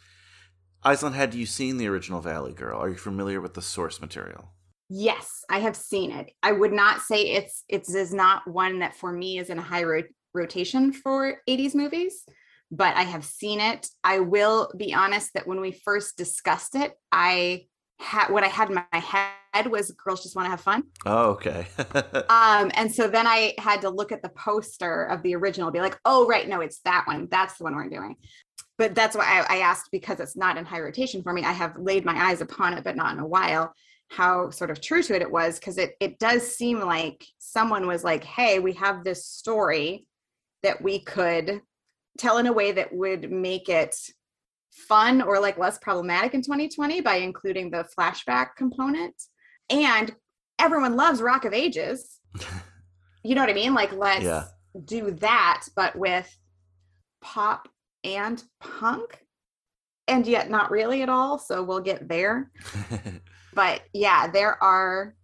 Aislinn, 0.84 1.14
had 1.14 1.36
you 1.36 1.46
seen 1.46 1.78
the 1.78 1.88
original 1.88 2.22
Valley 2.22 2.54
Girl? 2.54 2.80
Are 2.80 2.90
you 2.90 2.96
familiar 2.96 3.42
with 3.42 3.54
the 3.56 3.62
source 3.62 4.00
material? 4.00 4.52
Yes, 4.88 5.44
I 5.50 5.60
have 5.60 5.76
seen 5.76 6.12
it. 6.12 6.32
I 6.42 6.54
would 6.54 6.72
not 6.72 7.02
say 7.02 7.22
it's 7.32 7.64
it's 7.68 7.94
is 7.94 8.14
not 8.14 8.48
one 8.48 8.80
that 8.80 8.96
for 8.96 9.12
me 9.12 9.38
is 9.38 9.50
in 9.50 9.60
a 9.60 9.64
high 9.64 9.84
ro- 9.84 10.04
rotation 10.34 10.94
for 10.94 11.42
80s 11.50 11.76
movies, 11.76 12.24
but 12.72 12.96
I 12.96 13.04
have 13.04 13.26
seen 13.26 13.60
it. 13.60 13.88
I 14.04 14.20
will 14.20 14.72
be 14.78 14.94
honest 14.94 15.32
that 15.34 15.48
when 15.48 15.60
we 15.60 15.72
first 15.72 16.18
discussed 16.18 16.76
it, 16.76 16.94
I 17.12 17.66
had 17.99 18.29
what 18.29 18.43
I 18.43 18.47
had 18.47 18.69
in 18.69 18.75
my 18.75 18.99
head 18.99 19.67
was 19.67 19.91
girls 19.91 20.23
just 20.23 20.36
want 20.36 20.45
to 20.45 20.49
have 20.51 20.62
fun. 20.62 20.84
Oh, 21.05 21.31
okay. 21.31 21.67
Um, 22.29 22.71
and 22.73 22.93
so 22.93 23.08
then 23.08 23.27
I 23.27 23.53
had 23.58 23.81
to 23.81 23.89
look 23.89 24.12
at 24.12 24.21
the 24.21 24.29
poster 24.29 25.05
of 25.05 25.21
the 25.23 25.36
original, 25.36 25.71
be 25.71 25.79
like, 25.79 25.99
oh, 26.05 26.27
right, 26.27 26.47
no, 26.47 26.62
it's 26.62 26.79
that 26.79 27.05
one. 27.08 27.27
That's 27.29 27.58
the 27.58 27.63
one 27.63 27.75
we're 27.75 27.89
doing. 27.89 28.15
But 28.77 28.95
that's 28.95 29.15
why 29.15 29.23
I, 29.25 29.55
I 29.55 29.60
asked 29.60 29.89
because 29.91 30.19
it's 30.19 30.36
not 30.36 30.58
in 30.58 30.65
high 30.65 30.79
rotation 30.79 31.23
for 31.23 31.31
me. 31.34 31.43
I 31.43 31.53
have 31.53 31.77
laid 31.77 32.03
my 32.03 32.29
eyes 32.29 32.41
upon 32.41 32.73
it, 32.73 32.84
but 32.84 32.95
not 32.95 33.13
in 33.13 33.19
a 33.19 33.27
while. 33.27 33.73
How 34.10 34.49
sort 34.49 34.69
of 34.69 34.81
true 34.81 35.01
to 35.03 35.15
it 35.15 35.21
it 35.21 35.31
was 35.31 35.60
because 35.60 35.77
it 35.77 35.95
it 35.99 36.19
does 36.19 36.55
seem 36.55 36.79
like 36.79 37.25
someone 37.38 37.88
was 37.88 38.03
like, 38.03 38.23
hey, 38.23 38.60
we 38.60 38.73
have 38.73 39.03
this 39.03 39.25
story 39.25 40.08
that 40.63 40.81
we 40.81 40.99
could 40.99 41.62
tell 42.17 42.38
in 42.38 42.47
a 42.47 42.53
way 42.53 42.71
that 42.73 42.93
would 42.93 43.31
make 43.31 43.69
it 43.69 43.95
fun 44.76 45.22
or 45.22 45.40
like 45.40 45.58
less 45.58 45.78
problematic 45.80 46.34
in 46.34 46.42
2020 46.42 47.02
by 47.02 47.16
including 47.16 47.72
the 47.72 47.88
flashback 47.98 48.56
component. 48.58 49.16
And 49.70 50.16
everyone 50.60 50.96
loves 50.96 51.22
Rock 51.22 51.46
of 51.46 51.54
Ages. 51.54 52.20
You 53.24 53.34
know 53.34 53.42
what 53.42 53.50
I 53.50 53.54
mean? 53.54 53.74
Like, 53.74 53.92
let's 53.92 54.24
Yeah. 54.24 54.44
do 54.86 55.10
that, 55.16 55.64
but 55.76 55.96
with 55.96 56.32
pop 57.22 57.68
and 58.04 58.44
punk, 58.60 59.20
and 60.08 60.28
yet 60.28 60.52
not 60.52 60.70
really 60.70 61.02
at 61.02 61.10
all. 61.10 61.40
So 61.40 61.64
we'll 61.64 61.80
get 61.82 62.08
there. 62.08 62.52
But 63.56 63.82
yeah, 63.94 64.28
there 64.28 64.62
are 64.64 65.16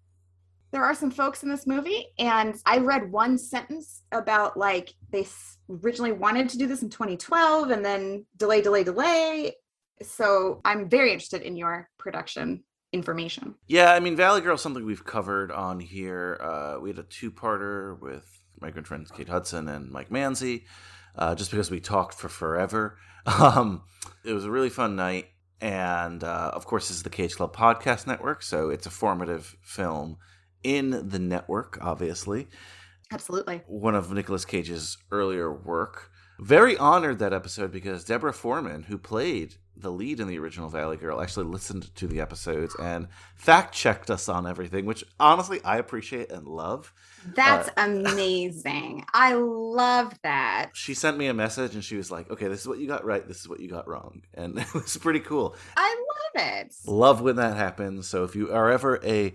there 0.71 0.83
are 0.83 0.95
some 0.95 1.11
folks 1.11 1.43
in 1.43 1.49
this 1.49 1.67
movie, 1.67 2.07
and 2.17 2.55
I 2.65 2.77
read 2.77 3.11
one 3.11 3.37
sentence 3.37 4.03
about 4.11 4.57
like 4.57 4.93
they 5.11 5.27
originally 5.69 6.13
wanted 6.13 6.49
to 6.49 6.57
do 6.57 6.67
this 6.67 6.81
in 6.81 6.89
2012, 6.89 7.69
and 7.71 7.83
then 7.83 8.25
delay, 8.37 8.61
delay, 8.61 8.83
delay. 8.83 9.53
So 10.01 10.61
I'm 10.65 10.89
very 10.89 11.11
interested 11.11 11.41
in 11.41 11.55
your 11.55 11.89
production 11.97 12.63
information. 12.93 13.55
Yeah, 13.67 13.93
I 13.93 13.99
mean, 13.99 14.15
Valley 14.15 14.41
Girl 14.41 14.55
is 14.55 14.61
something 14.61 14.85
we've 14.85 15.05
covered 15.05 15.51
on 15.51 15.79
here. 15.79 16.39
Uh, 16.41 16.79
we 16.81 16.89
had 16.89 16.99
a 16.99 17.03
two-parter 17.03 17.99
with 17.99 18.25
my 18.59 18.71
good 18.71 18.87
friends 18.87 19.11
Kate 19.11 19.29
Hudson 19.29 19.67
and 19.67 19.91
Mike 19.91 20.09
Manzi, 20.09 20.63
uh, 21.15 21.35
just 21.35 21.51
because 21.51 21.71
we 21.71 21.79
talked 21.79 22.15
for 22.15 22.29
forever. 22.29 22.97
Um, 23.27 23.83
it 24.25 24.33
was 24.33 24.45
a 24.45 24.49
really 24.49 24.71
fun 24.71 24.95
night. 24.95 25.27
And 25.61 26.23
uh, 26.23 26.49
of 26.55 26.65
course, 26.65 26.87
this 26.87 26.97
is 26.97 27.03
the 27.03 27.11
Cage 27.11 27.35
Club 27.35 27.55
Podcast 27.55 28.07
Network, 28.07 28.41
so 28.41 28.71
it's 28.71 28.87
a 28.87 28.89
formative 28.89 29.55
film 29.61 30.17
in 30.63 31.09
the 31.09 31.19
network, 31.19 31.77
obviously. 31.81 32.47
Absolutely. 33.11 33.61
One 33.67 33.95
of 33.95 34.11
Nicolas 34.11 34.45
Cage's 34.45 34.97
earlier 35.11 35.51
work. 35.51 36.11
Very 36.39 36.75
honored 36.77 37.19
that 37.19 37.33
episode 37.33 37.71
because 37.71 38.03
Deborah 38.03 38.33
Foreman, 38.33 38.83
who 38.83 38.97
played 38.97 39.55
the 39.77 39.91
lead 39.91 40.19
in 40.19 40.27
the 40.27 40.39
original 40.39 40.69
Valley 40.69 40.97
Girl, 40.97 41.21
actually 41.21 41.45
listened 41.45 41.93
to 41.95 42.07
the 42.07 42.19
episodes 42.19 42.75
and 42.81 43.07
fact 43.35 43.75
checked 43.75 44.09
us 44.09 44.27
on 44.27 44.47
everything, 44.47 44.85
which 44.85 45.03
honestly 45.19 45.59
I 45.63 45.77
appreciate 45.77 46.31
and 46.31 46.47
love. 46.47 46.93
That's 47.35 47.69
Uh, 47.69 47.73
amazing. 47.77 49.05
I 49.13 49.33
love 49.33 50.13
that. 50.23 50.71
She 50.73 50.93
sent 50.95 51.17
me 51.17 51.27
a 51.27 51.33
message 51.33 51.75
and 51.75 51.83
she 51.83 51.95
was 51.95 52.09
like, 52.09 52.29
okay, 52.31 52.47
this 52.47 52.61
is 52.61 52.67
what 52.67 52.79
you 52.79 52.87
got 52.87 53.05
right, 53.05 53.27
this 53.27 53.39
is 53.41 53.47
what 53.49 53.59
you 53.59 53.69
got 53.69 53.87
wrong. 53.87 54.23
And 54.33 54.57
it 54.57 54.73
was 54.73 54.97
pretty 54.97 55.19
cool. 55.19 55.55
I 55.77 55.95
love 56.35 56.43
it. 56.47 56.73
Love 56.87 57.21
when 57.21 57.35
that 57.35 57.55
happens. 57.55 58.07
So 58.07 58.23
if 58.23 58.35
you 58.35 58.51
are 58.51 58.71
ever 58.71 58.99
a 59.03 59.33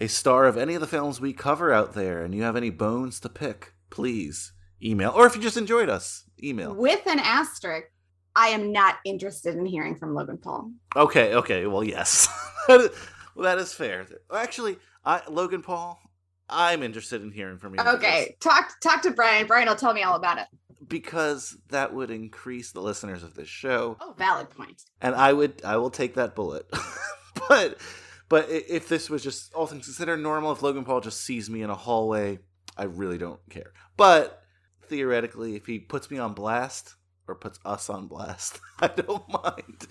a 0.00 0.08
star 0.08 0.46
of 0.46 0.56
any 0.56 0.74
of 0.74 0.80
the 0.80 0.86
films 0.86 1.20
we 1.20 1.32
cover 1.32 1.72
out 1.72 1.92
there 1.92 2.22
and 2.22 2.34
you 2.34 2.42
have 2.42 2.56
any 2.56 2.70
bones 2.70 3.20
to 3.20 3.28
pick, 3.28 3.74
please 3.90 4.52
email. 4.82 5.10
Or 5.10 5.26
if 5.26 5.36
you 5.36 5.42
just 5.42 5.58
enjoyed 5.58 5.90
us, 5.90 6.24
email. 6.42 6.74
With 6.74 7.06
an 7.06 7.20
asterisk, 7.20 7.88
I 8.34 8.48
am 8.48 8.72
not 8.72 8.96
interested 9.04 9.56
in 9.56 9.66
hearing 9.66 9.96
from 9.96 10.14
Logan 10.14 10.38
Paul. 10.38 10.70
Okay, 10.96 11.34
okay. 11.34 11.66
Well, 11.66 11.84
yes. 11.84 12.28
that, 12.68 12.80
is, 12.80 12.90
well, 13.34 13.44
that 13.44 13.58
is 13.58 13.74
fair. 13.74 14.06
Actually, 14.32 14.78
I, 15.04 15.20
Logan 15.28 15.62
Paul, 15.62 16.00
I'm 16.48 16.82
interested 16.82 17.22
in 17.22 17.30
hearing 17.30 17.58
from 17.58 17.74
you. 17.74 17.80
Okay, 17.80 18.36
talk 18.40 18.70
talk 18.80 19.02
to 19.02 19.10
Brian. 19.10 19.46
Brian 19.46 19.68
will 19.68 19.76
tell 19.76 19.92
me 19.92 20.02
all 20.02 20.16
about 20.16 20.38
it. 20.38 20.46
Because, 20.88 20.88
because 20.88 21.58
that 21.68 21.94
would 21.94 22.10
increase 22.10 22.72
the 22.72 22.80
listeners 22.80 23.22
of 23.22 23.34
this 23.34 23.48
show. 23.48 23.96
Oh, 24.00 24.14
valid 24.16 24.50
point. 24.50 24.82
and 25.00 25.14
I 25.14 25.32
would 25.32 25.62
I 25.64 25.76
will 25.76 25.90
take 25.90 26.14
that 26.14 26.34
bullet. 26.34 26.66
but 27.48 27.78
but 28.30 28.48
if 28.48 28.88
this 28.88 29.10
was 29.10 29.24
just 29.24 29.52
all 29.54 29.66
things 29.66 29.84
considered 29.84 30.18
normal, 30.18 30.52
if 30.52 30.62
Logan 30.62 30.84
Paul 30.84 31.00
just 31.00 31.20
sees 31.22 31.50
me 31.50 31.62
in 31.62 31.68
a 31.68 31.74
hallway, 31.74 32.38
I 32.76 32.84
really 32.84 33.18
don't 33.18 33.40
care. 33.50 33.72
But 33.96 34.40
theoretically, 34.84 35.56
if 35.56 35.66
he 35.66 35.80
puts 35.80 36.12
me 36.12 36.18
on 36.18 36.32
blast 36.32 36.94
or 37.26 37.34
puts 37.34 37.58
us 37.64 37.90
on 37.90 38.06
blast, 38.06 38.60
I 38.80 38.86
don't 38.86 39.28
mind. 39.28 39.86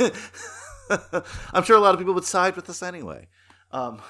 I'm 1.54 1.62
sure 1.62 1.76
a 1.76 1.80
lot 1.80 1.94
of 1.94 2.00
people 2.00 2.14
would 2.14 2.24
side 2.24 2.56
with 2.56 2.68
us 2.68 2.82
anyway. 2.82 3.28
Um, 3.70 4.02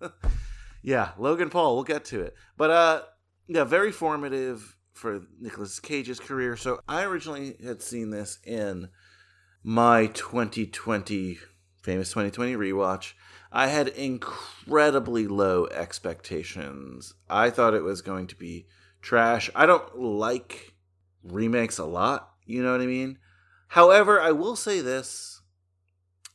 yeah, 0.82 1.12
Logan 1.16 1.48
Paul, 1.48 1.76
we'll 1.76 1.84
get 1.84 2.04
to 2.06 2.20
it. 2.20 2.34
But 2.58 2.70
uh 2.70 3.02
yeah, 3.48 3.64
very 3.64 3.90
formative 3.90 4.76
for 4.92 5.22
Nicolas 5.40 5.80
Cage's 5.80 6.20
career. 6.20 6.56
So 6.56 6.80
I 6.86 7.04
originally 7.04 7.56
had 7.64 7.80
seen 7.80 8.10
this 8.10 8.38
in 8.44 8.90
my 9.62 10.06
2020 10.08 11.38
famous 11.82 12.08
2020 12.10 12.54
rewatch. 12.54 13.12
I 13.50 13.66
had 13.66 13.88
incredibly 13.88 15.26
low 15.26 15.66
expectations. 15.66 17.14
I 17.28 17.50
thought 17.50 17.74
it 17.74 17.82
was 17.82 18.00
going 18.00 18.28
to 18.28 18.36
be 18.36 18.66
trash. 19.02 19.50
I 19.54 19.66
don't 19.66 19.98
like 19.98 20.74
remakes 21.22 21.78
a 21.78 21.84
lot, 21.84 22.30
you 22.46 22.62
know 22.62 22.72
what 22.72 22.80
I 22.80 22.86
mean? 22.86 23.18
However, 23.68 24.20
I 24.20 24.32
will 24.32 24.56
say 24.56 24.80
this. 24.80 25.40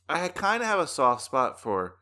I 0.10 0.28
kind 0.30 0.62
of 0.62 0.68
have 0.68 0.80
a 0.80 0.88
soft 0.88 1.24
spot 1.24 1.60
for 1.60 1.98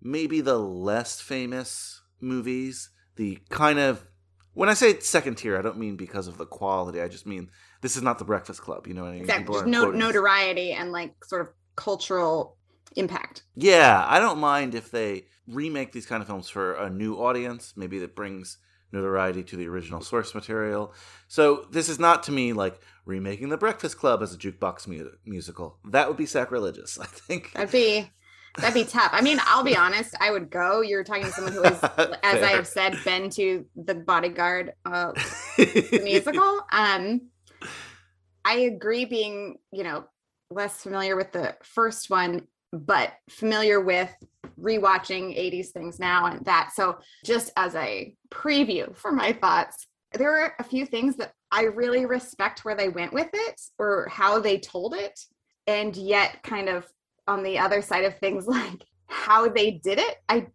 maybe 0.00 0.40
the 0.40 0.58
less 0.58 1.20
famous 1.20 2.02
movies, 2.20 2.90
the 3.16 3.38
kind 3.48 3.78
of 3.78 4.06
when 4.52 4.68
I 4.68 4.74
say 4.74 5.00
second 5.00 5.34
tier, 5.34 5.58
I 5.58 5.62
don't 5.62 5.78
mean 5.78 5.96
because 5.96 6.28
of 6.28 6.38
the 6.38 6.46
quality. 6.46 7.00
I 7.00 7.08
just 7.08 7.26
mean 7.26 7.50
this 7.80 7.96
is 7.96 8.02
not 8.02 8.18
the 8.18 8.24
Breakfast 8.24 8.62
Club. 8.62 8.86
You 8.86 8.94
know 8.94 9.02
what 9.02 9.10
I 9.10 9.14
mean? 9.14 9.22
Exactly. 9.22 9.54
Just 9.54 9.66
no, 9.66 9.90
notoriety 9.90 10.72
and 10.72 10.92
like 10.92 11.24
sort 11.24 11.42
of 11.42 11.48
cultural 11.76 12.56
impact. 12.96 13.42
Yeah, 13.54 14.04
I 14.08 14.18
don't 14.18 14.38
mind 14.38 14.74
if 14.74 14.90
they 14.90 15.26
remake 15.46 15.92
these 15.92 16.06
kind 16.06 16.20
of 16.22 16.26
films 16.26 16.48
for 16.48 16.74
a 16.74 16.90
new 16.90 17.16
audience, 17.16 17.74
maybe 17.76 17.98
that 18.00 18.16
brings 18.16 18.58
notoriety 18.92 19.42
to 19.42 19.56
the 19.56 19.66
original 19.66 20.00
source 20.00 20.34
material. 20.34 20.94
So 21.28 21.66
this 21.70 21.88
is 21.88 21.98
not 21.98 22.22
to 22.24 22.32
me 22.32 22.52
like 22.52 22.80
remaking 23.04 23.48
The 23.50 23.56
Breakfast 23.58 23.98
Club 23.98 24.22
as 24.22 24.32
a 24.32 24.38
jukebox 24.38 24.86
mu- 24.86 25.10
musical. 25.26 25.78
That 25.90 26.08
would 26.08 26.16
be 26.16 26.26
sacrilegious, 26.26 26.98
I 27.00 27.06
think. 27.06 27.52
That'd 27.52 27.72
be 27.72 28.10
that'd 28.56 28.74
be 28.74 28.88
tough. 28.88 29.10
I 29.12 29.20
mean, 29.20 29.38
I'll 29.44 29.64
be 29.64 29.76
honest. 29.76 30.14
I 30.20 30.30
would 30.30 30.50
go. 30.50 30.80
You're 30.80 31.04
talking 31.04 31.24
to 31.24 31.32
someone 31.32 31.52
who 31.52 31.62
has, 31.62 31.82
as 32.22 32.42
I 32.42 32.50
have 32.50 32.66
said, 32.66 32.96
been 33.04 33.28
to 33.30 33.66
the 33.76 33.94
Bodyguard 33.94 34.72
uh, 34.84 35.12
the 35.56 36.00
musical. 36.04 36.60
Um, 36.70 37.28
I 38.44 38.54
agree. 38.54 39.04
Being 39.04 39.58
you 39.72 39.82
know 39.82 40.04
less 40.50 40.82
familiar 40.82 41.16
with 41.16 41.32
the 41.32 41.56
first 41.62 42.10
one, 42.10 42.46
but 42.74 43.12
familiar 43.30 43.80
with 43.80 44.10
rewatching 44.60 45.36
80s 45.36 45.68
things 45.68 45.98
now 45.98 46.26
and 46.26 46.44
that. 46.44 46.72
So 46.74 46.98
just 47.24 47.52
as 47.56 47.74
a 47.74 48.14
preview 48.30 48.94
for 48.96 49.12
my 49.12 49.32
thoughts, 49.32 49.86
there 50.12 50.42
are 50.42 50.54
a 50.58 50.64
few 50.64 50.86
things 50.86 51.16
that 51.16 51.32
I 51.50 51.64
really 51.64 52.06
respect 52.06 52.64
where 52.64 52.76
they 52.76 52.88
went 52.88 53.12
with 53.12 53.30
it 53.32 53.60
or 53.78 54.08
how 54.10 54.38
they 54.38 54.58
told 54.58 54.94
it, 54.94 55.18
and 55.66 55.96
yet 55.96 56.42
kind 56.42 56.68
of 56.68 56.86
on 57.26 57.42
the 57.42 57.58
other 57.58 57.82
side 57.82 58.04
of 58.04 58.18
things 58.18 58.46
like 58.48 58.84
how 59.06 59.48
they 59.48 59.72
did 59.72 59.98
it. 59.98 60.16
I 60.28 60.46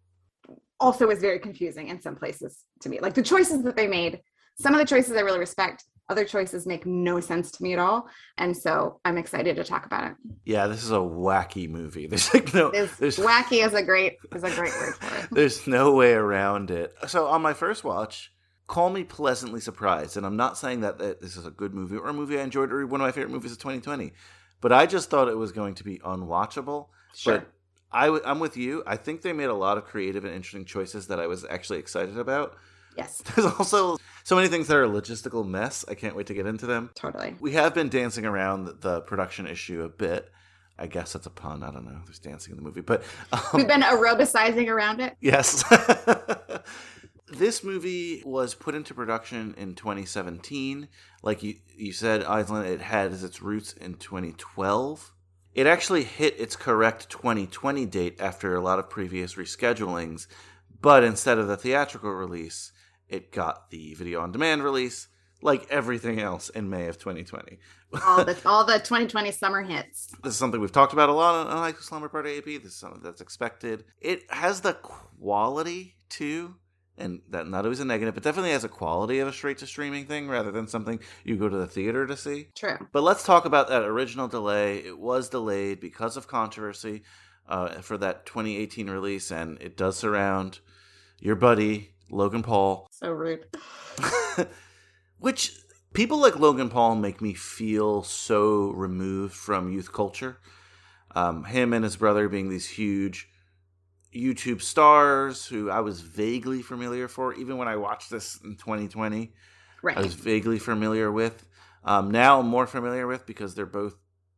also 0.78 1.06
was 1.06 1.20
very 1.20 1.38
confusing 1.38 1.88
in 1.88 2.00
some 2.00 2.16
places 2.16 2.64
to 2.80 2.88
me. 2.88 3.00
Like 3.00 3.14
the 3.14 3.22
choices 3.22 3.62
that 3.64 3.76
they 3.76 3.86
made, 3.86 4.20
some 4.58 4.74
of 4.74 4.80
the 4.80 4.86
choices 4.86 5.16
I 5.16 5.20
really 5.20 5.38
respect, 5.38 5.84
other 6.10 6.24
choices 6.24 6.66
make 6.66 6.84
no 6.84 7.20
sense 7.20 7.50
to 7.52 7.62
me 7.62 7.72
at 7.72 7.78
all. 7.78 8.08
And 8.36 8.56
so 8.56 9.00
I'm 9.04 9.16
excited 9.16 9.56
to 9.56 9.64
talk 9.64 9.86
about 9.86 10.10
it. 10.10 10.16
yeah, 10.44 10.66
this 10.66 10.82
is 10.84 10.90
a 10.90 10.96
wacky 10.96 11.68
movie. 11.68 12.06
There's 12.10 12.32
like 12.34 12.52
no 12.52 12.70
This 12.70 12.94
there's 12.96 13.16
wacky 13.16 13.64
is 13.64 13.72
a 13.74 13.82
great 13.82 14.18
is 14.34 14.44
a 14.44 14.50
great 14.50 14.72
word 14.80 14.94
for 14.96 15.16
it. 15.18 15.28
There's 15.32 15.66
no 15.66 15.92
way 15.94 16.12
around 16.12 16.70
it. 16.70 16.92
So 17.06 17.26
on 17.26 17.40
my 17.42 17.54
first 17.54 17.84
watch, 17.84 18.32
call 18.66 18.90
me 18.90 19.04
pleasantly 19.04 19.60
surprised, 19.60 20.16
and 20.16 20.26
I'm 20.26 20.36
not 20.36 20.58
saying 20.58 20.80
that, 20.82 20.98
that 20.98 21.20
this 21.20 21.36
is 21.36 21.46
a 21.46 21.50
good 21.50 21.74
movie 21.74 21.96
or 21.96 22.08
a 22.08 22.12
movie 22.12 22.38
I 22.38 22.42
enjoyed 22.42 22.72
or 22.72 22.86
one 22.86 23.00
of 23.00 23.06
my 23.06 23.12
favorite 23.12 23.32
movies 23.32 23.52
of 23.52 23.58
2020, 23.58 24.12
but 24.60 24.72
I 24.72 24.86
just 24.86 25.10
thought 25.10 25.28
it 25.28 25.36
was 25.38 25.52
going 25.52 25.74
to 25.76 25.84
be 25.84 25.98
unwatchable. 25.98 26.88
Sure. 27.14 27.38
But 27.38 27.50
I 27.92 28.06
w- 28.06 28.22
I'm 28.24 28.38
with 28.38 28.56
you. 28.56 28.84
I 28.86 28.96
think 28.96 29.22
they 29.22 29.32
made 29.32 29.48
a 29.48 29.54
lot 29.54 29.76
of 29.78 29.84
creative 29.84 30.24
and 30.24 30.34
interesting 30.34 30.64
choices 30.64 31.08
that 31.08 31.18
I 31.18 31.26
was 31.26 31.44
actually 31.50 31.80
excited 31.80 32.16
about. 32.18 32.56
Yes, 32.96 33.22
There's 33.34 33.46
also 33.46 33.96
so 34.24 34.36
many 34.36 34.48
things 34.48 34.66
that 34.68 34.76
are 34.76 34.84
a 34.84 34.88
logistical 34.88 35.46
mess. 35.46 35.84
I 35.88 35.94
can't 35.94 36.16
wait 36.16 36.26
to 36.26 36.34
get 36.34 36.46
into 36.46 36.66
them. 36.66 36.90
totally. 36.94 37.36
We 37.40 37.52
have 37.52 37.74
been 37.74 37.88
dancing 37.88 38.26
around 38.26 38.80
the- 38.80 39.00
production 39.02 39.46
issue 39.46 39.82
a 39.82 39.88
bit. 39.88 40.30
I 40.78 40.86
guess 40.86 41.12
that's 41.12 41.26
a 41.26 41.30
pun. 41.30 41.62
I 41.62 41.70
don't 41.70 41.84
know. 41.84 42.00
There's 42.06 42.18
dancing 42.18 42.52
in 42.52 42.56
the 42.56 42.62
movie, 42.62 42.80
but 42.80 43.02
um, 43.32 43.40
We've 43.54 43.68
been 43.68 43.82
aerobicizing 43.82 44.68
around 44.68 45.00
it. 45.00 45.14
Yes. 45.20 45.62
this 47.28 47.62
movie 47.62 48.22
was 48.24 48.54
put 48.54 48.74
into 48.74 48.94
production 48.94 49.54
in 49.56 49.74
2017. 49.74 50.88
Like 51.22 51.42
you, 51.42 51.56
you 51.76 51.92
said, 51.92 52.22
Aislinn, 52.22 52.66
it 52.66 52.80
had 52.80 53.12
its 53.12 53.42
roots 53.42 53.72
in 53.74 53.94
2012. 53.94 55.12
It 55.54 55.66
actually 55.66 56.04
hit 56.04 56.38
its 56.38 56.56
correct 56.56 57.10
2020 57.10 57.84
date 57.86 58.16
after 58.20 58.54
a 58.54 58.60
lot 58.62 58.78
of 58.78 58.88
previous 58.88 59.34
reschedulings, 59.34 60.26
but 60.80 61.04
instead 61.04 61.38
of 61.38 61.48
the 61.48 61.56
theatrical 61.56 62.12
release, 62.12 62.72
it 63.10 63.32
got 63.32 63.70
the 63.70 63.92
video 63.94 64.20
on 64.20 64.32
demand 64.32 64.62
release, 64.62 65.08
like 65.42 65.66
everything 65.68 66.20
else 66.20 66.48
in 66.48 66.70
May 66.70 66.86
of 66.86 66.96
2020. 66.98 67.58
All 68.06 68.24
the 68.24 68.38
all 68.46 68.64
the 68.64 68.78
2020 68.78 69.32
summer 69.32 69.62
hits. 69.62 70.08
This 70.22 70.34
is 70.34 70.38
something 70.38 70.60
we've 70.60 70.72
talked 70.72 70.92
about 70.92 71.08
a 71.08 71.12
lot 71.12 71.34
on, 71.34 71.46
on 71.48 71.58
High 71.58 71.72
School 71.72 71.82
Slumber 71.82 72.08
Party 72.08 72.38
AP. 72.38 72.44
This 72.44 72.66
is 72.66 72.74
something 72.76 73.02
that's 73.02 73.20
expected. 73.20 73.84
It 74.00 74.22
has 74.30 74.60
the 74.60 74.74
quality 74.74 75.96
too, 76.08 76.54
and 76.96 77.20
that 77.30 77.48
not 77.48 77.64
always 77.64 77.80
a 77.80 77.84
negative, 77.84 78.14
but 78.14 78.22
definitely 78.22 78.52
has 78.52 78.64
a 78.64 78.68
quality 78.68 79.18
of 79.18 79.28
a 79.28 79.32
straight 79.32 79.58
to 79.58 79.66
streaming 79.66 80.06
thing 80.06 80.28
rather 80.28 80.52
than 80.52 80.68
something 80.68 81.00
you 81.24 81.36
go 81.36 81.48
to 81.48 81.56
the 81.56 81.66
theater 81.66 82.06
to 82.06 82.16
see. 82.16 82.48
True. 82.54 82.78
But 82.92 83.02
let's 83.02 83.24
talk 83.24 83.44
about 83.44 83.68
that 83.68 83.82
original 83.82 84.28
delay. 84.28 84.78
It 84.78 84.98
was 84.98 85.28
delayed 85.28 85.80
because 85.80 86.16
of 86.16 86.28
controversy 86.28 87.02
uh, 87.48 87.80
for 87.80 87.98
that 87.98 88.24
2018 88.26 88.88
release, 88.88 89.32
and 89.32 89.60
it 89.60 89.76
does 89.76 89.96
surround 89.96 90.60
your 91.20 91.34
buddy 91.34 91.90
Logan 92.10 92.42
Paul 92.42 92.86
So 92.90 93.10
rude. 93.10 93.46
which 95.18 95.52
people 95.92 96.18
like 96.18 96.38
Logan 96.38 96.68
Paul 96.68 96.96
make 96.96 97.20
me 97.20 97.34
feel 97.34 98.02
so 98.02 98.70
removed 98.70 99.34
from 99.34 99.72
youth 99.72 99.92
culture. 99.92 100.38
Um, 101.14 101.44
him 101.44 101.72
and 101.72 101.84
his 101.84 101.96
brother 101.96 102.28
being 102.28 102.48
these 102.48 102.68
huge 102.68 103.28
YouTube 104.14 104.62
stars 104.62 105.46
who 105.46 105.70
I 105.70 105.80
was 105.80 106.00
vaguely 106.00 106.62
familiar 106.62 107.08
for, 107.08 107.34
even 107.34 107.56
when 107.56 107.68
I 107.68 107.76
watched 107.76 108.10
this 108.10 108.38
in 108.42 108.56
2020. 108.56 109.32
Right. 109.82 109.96
I 109.96 110.00
was 110.00 110.14
vaguely 110.14 110.58
familiar 110.58 111.10
with. 111.10 111.46
Um, 111.84 112.10
now 112.10 112.40
I'm 112.40 112.46
more 112.46 112.66
familiar 112.66 113.06
with 113.06 113.26
because 113.26 113.54
they're 113.54 113.66
both 113.66 113.94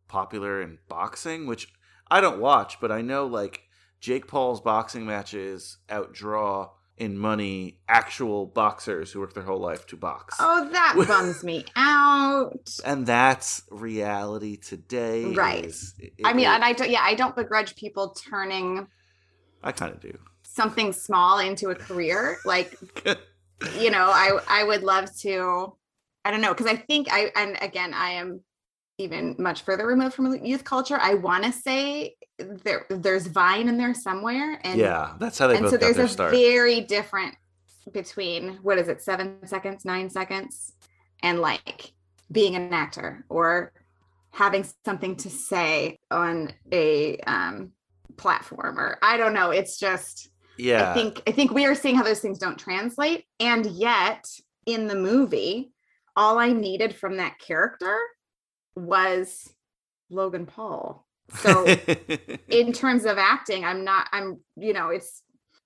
popular 0.08 0.62
in 0.62 0.78
boxing, 0.88 1.46
which 1.46 1.72
I 2.10 2.20
don't 2.20 2.40
watch, 2.40 2.80
but 2.80 2.92
I 2.92 3.00
know 3.00 3.26
like 3.26 3.62
Jake 4.00 4.28
Paul's 4.28 4.60
boxing 4.60 5.06
matches 5.06 5.78
outdraw 5.88 6.70
in 6.98 7.16
money 7.18 7.78
actual 7.88 8.46
boxers 8.46 9.10
who 9.12 9.20
work 9.20 9.32
their 9.34 9.42
whole 9.42 9.58
life 9.58 9.86
to 9.88 9.96
box. 9.96 10.36
Oh, 10.38 10.68
that 10.72 10.94
bums 11.08 11.42
me 11.42 11.64
out. 11.74 12.68
And 12.84 13.06
that's 13.06 13.62
reality 13.70 14.56
today. 14.56 15.24
Right. 15.26 15.64
is- 15.64 15.94
it- 15.98 16.12
I 16.24 16.32
mean, 16.32 16.46
it- 16.46 16.50
and 16.50 16.64
I 16.64 16.72
don't. 16.74 16.90
Yeah, 16.90 17.02
I 17.02 17.14
don't 17.14 17.34
begrudge 17.34 17.74
people 17.76 18.10
turning 18.10 18.86
I 19.62 19.72
kind 19.72 19.92
of 19.94 20.00
do. 20.00 20.16
something 20.42 20.92
small 20.92 21.38
into 21.38 21.70
a 21.70 21.74
career. 21.74 22.38
Like, 22.44 22.76
you 23.78 23.90
know, 23.90 24.06
I 24.12 24.38
I 24.48 24.64
would 24.64 24.82
love 24.82 25.14
to. 25.20 25.74
I 26.24 26.30
don't 26.30 26.40
know 26.40 26.52
because 26.54 26.66
I 26.66 26.76
think 26.76 27.08
I 27.10 27.32
and 27.34 27.56
again 27.60 27.94
I 27.94 28.10
am 28.10 28.40
even 29.02 29.36
much 29.38 29.62
further 29.62 29.86
removed 29.86 30.14
from 30.14 30.32
youth 30.44 30.64
culture. 30.64 30.98
I 31.00 31.14
want 31.14 31.44
to 31.44 31.52
say 31.52 32.16
there 32.38 32.86
there's 32.88 33.26
Vine 33.26 33.68
in 33.68 33.76
there 33.76 33.94
somewhere, 33.94 34.58
and 34.64 34.78
yeah, 34.78 35.14
that's 35.18 35.38
how 35.38 35.48
they 35.48 35.56
and 35.56 35.64
both 35.64 35.72
so 35.72 35.76
there's 35.76 35.98
a 35.98 36.08
start. 36.08 36.30
very 36.30 36.80
different 36.80 37.34
between 37.92 38.58
what 38.62 38.78
is 38.78 38.88
it 38.88 39.02
seven 39.02 39.46
seconds 39.46 39.84
nine 39.84 40.08
seconds 40.08 40.72
and 41.22 41.40
like 41.40 41.92
being 42.30 42.54
an 42.54 42.72
actor 42.72 43.24
or 43.28 43.72
having 44.30 44.64
something 44.84 45.16
to 45.16 45.28
say 45.28 45.98
on 46.10 46.52
a 46.72 47.18
um 47.20 47.72
platform 48.16 48.78
or 48.78 48.98
i 49.02 49.16
don't 49.16 49.34
know 49.34 49.50
it's 49.50 49.78
just 49.78 50.30
yeah. 50.58 50.90
i 50.90 50.94
think 50.94 51.20
i 51.26 51.32
think 51.32 51.50
we 51.50 51.66
are 51.66 51.74
seeing 51.74 51.96
how 51.96 52.02
those 52.02 52.20
things 52.20 52.38
don't 52.38 52.58
translate 52.58 53.24
and 53.40 53.66
yet 53.66 54.24
in 54.66 54.86
the 54.86 54.94
movie 54.94 55.72
all 56.16 56.38
i 56.38 56.52
needed 56.52 56.94
from 56.94 57.16
that 57.16 57.38
character 57.38 57.98
was 58.76 59.52
logan 60.10 60.46
paul. 60.46 61.06
So 61.34 61.66
in 62.48 62.72
terms 62.72 63.04
of 63.04 63.18
acting 63.18 63.64
i'm 63.64 63.84
not 63.84 64.08
i'm 64.12 64.40
you 64.56 64.72
know 64.72 64.88
it's 64.88 65.22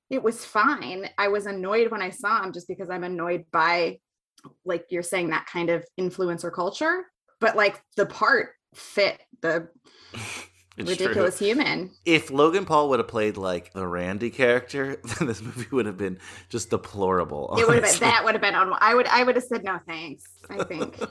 it 0.09 0.23
was 0.23 0.45
fine. 0.45 1.11
I 1.19 1.29
was 1.29 1.47
annoyed 1.47 1.91
when 1.91 2.03
i 2.03 2.11
saw 2.11 2.43
him 2.43 2.53
just 2.53 2.69
because 2.69 2.91
i'm 2.91 3.05
annoyed 3.05 3.45
by 3.53 3.99
like 4.65 4.87
you're 4.91 5.03
saying 5.03 5.31
that 5.31 5.47
kind 5.47 5.71
of 5.71 5.85
influencer 5.99 6.53
culture. 6.53 7.07
But 7.41 7.57
like 7.57 7.83
the 7.97 8.07
part 8.07 8.51
fit 8.75 9.21
the 9.43 9.69
It's 10.77 10.95
true. 10.97 11.07
ridiculous 11.07 11.39
human 11.39 11.91
If 12.05 12.31
Logan 12.31 12.65
Paul 12.67 12.91
would 12.91 12.99
have 12.99 13.09
played 13.09 13.37
like 13.37 13.73
the 13.73 13.87
Randy 13.87 14.31
character, 14.31 14.97
then 15.19 15.27
this 15.29 15.41
movie 15.43 15.67
would 15.73 15.87
have 15.87 15.97
been 15.97 16.19
just 16.49 16.71
deplorable. 16.71 17.55
it 17.59 17.67
would 17.67 17.83
have 17.83 18.01
been 18.01 18.01
that 18.09 18.25
would 18.25 18.35
have 18.35 18.43
been 18.43 18.55
on 18.55 18.73
i 18.81 18.95
would 18.95 19.07
i 19.07 19.23
would 19.23 19.37
have 19.37 19.45
said 19.45 19.65
no 19.65 19.79
thanks 19.87 20.25
i 20.51 20.63
think 20.65 21.01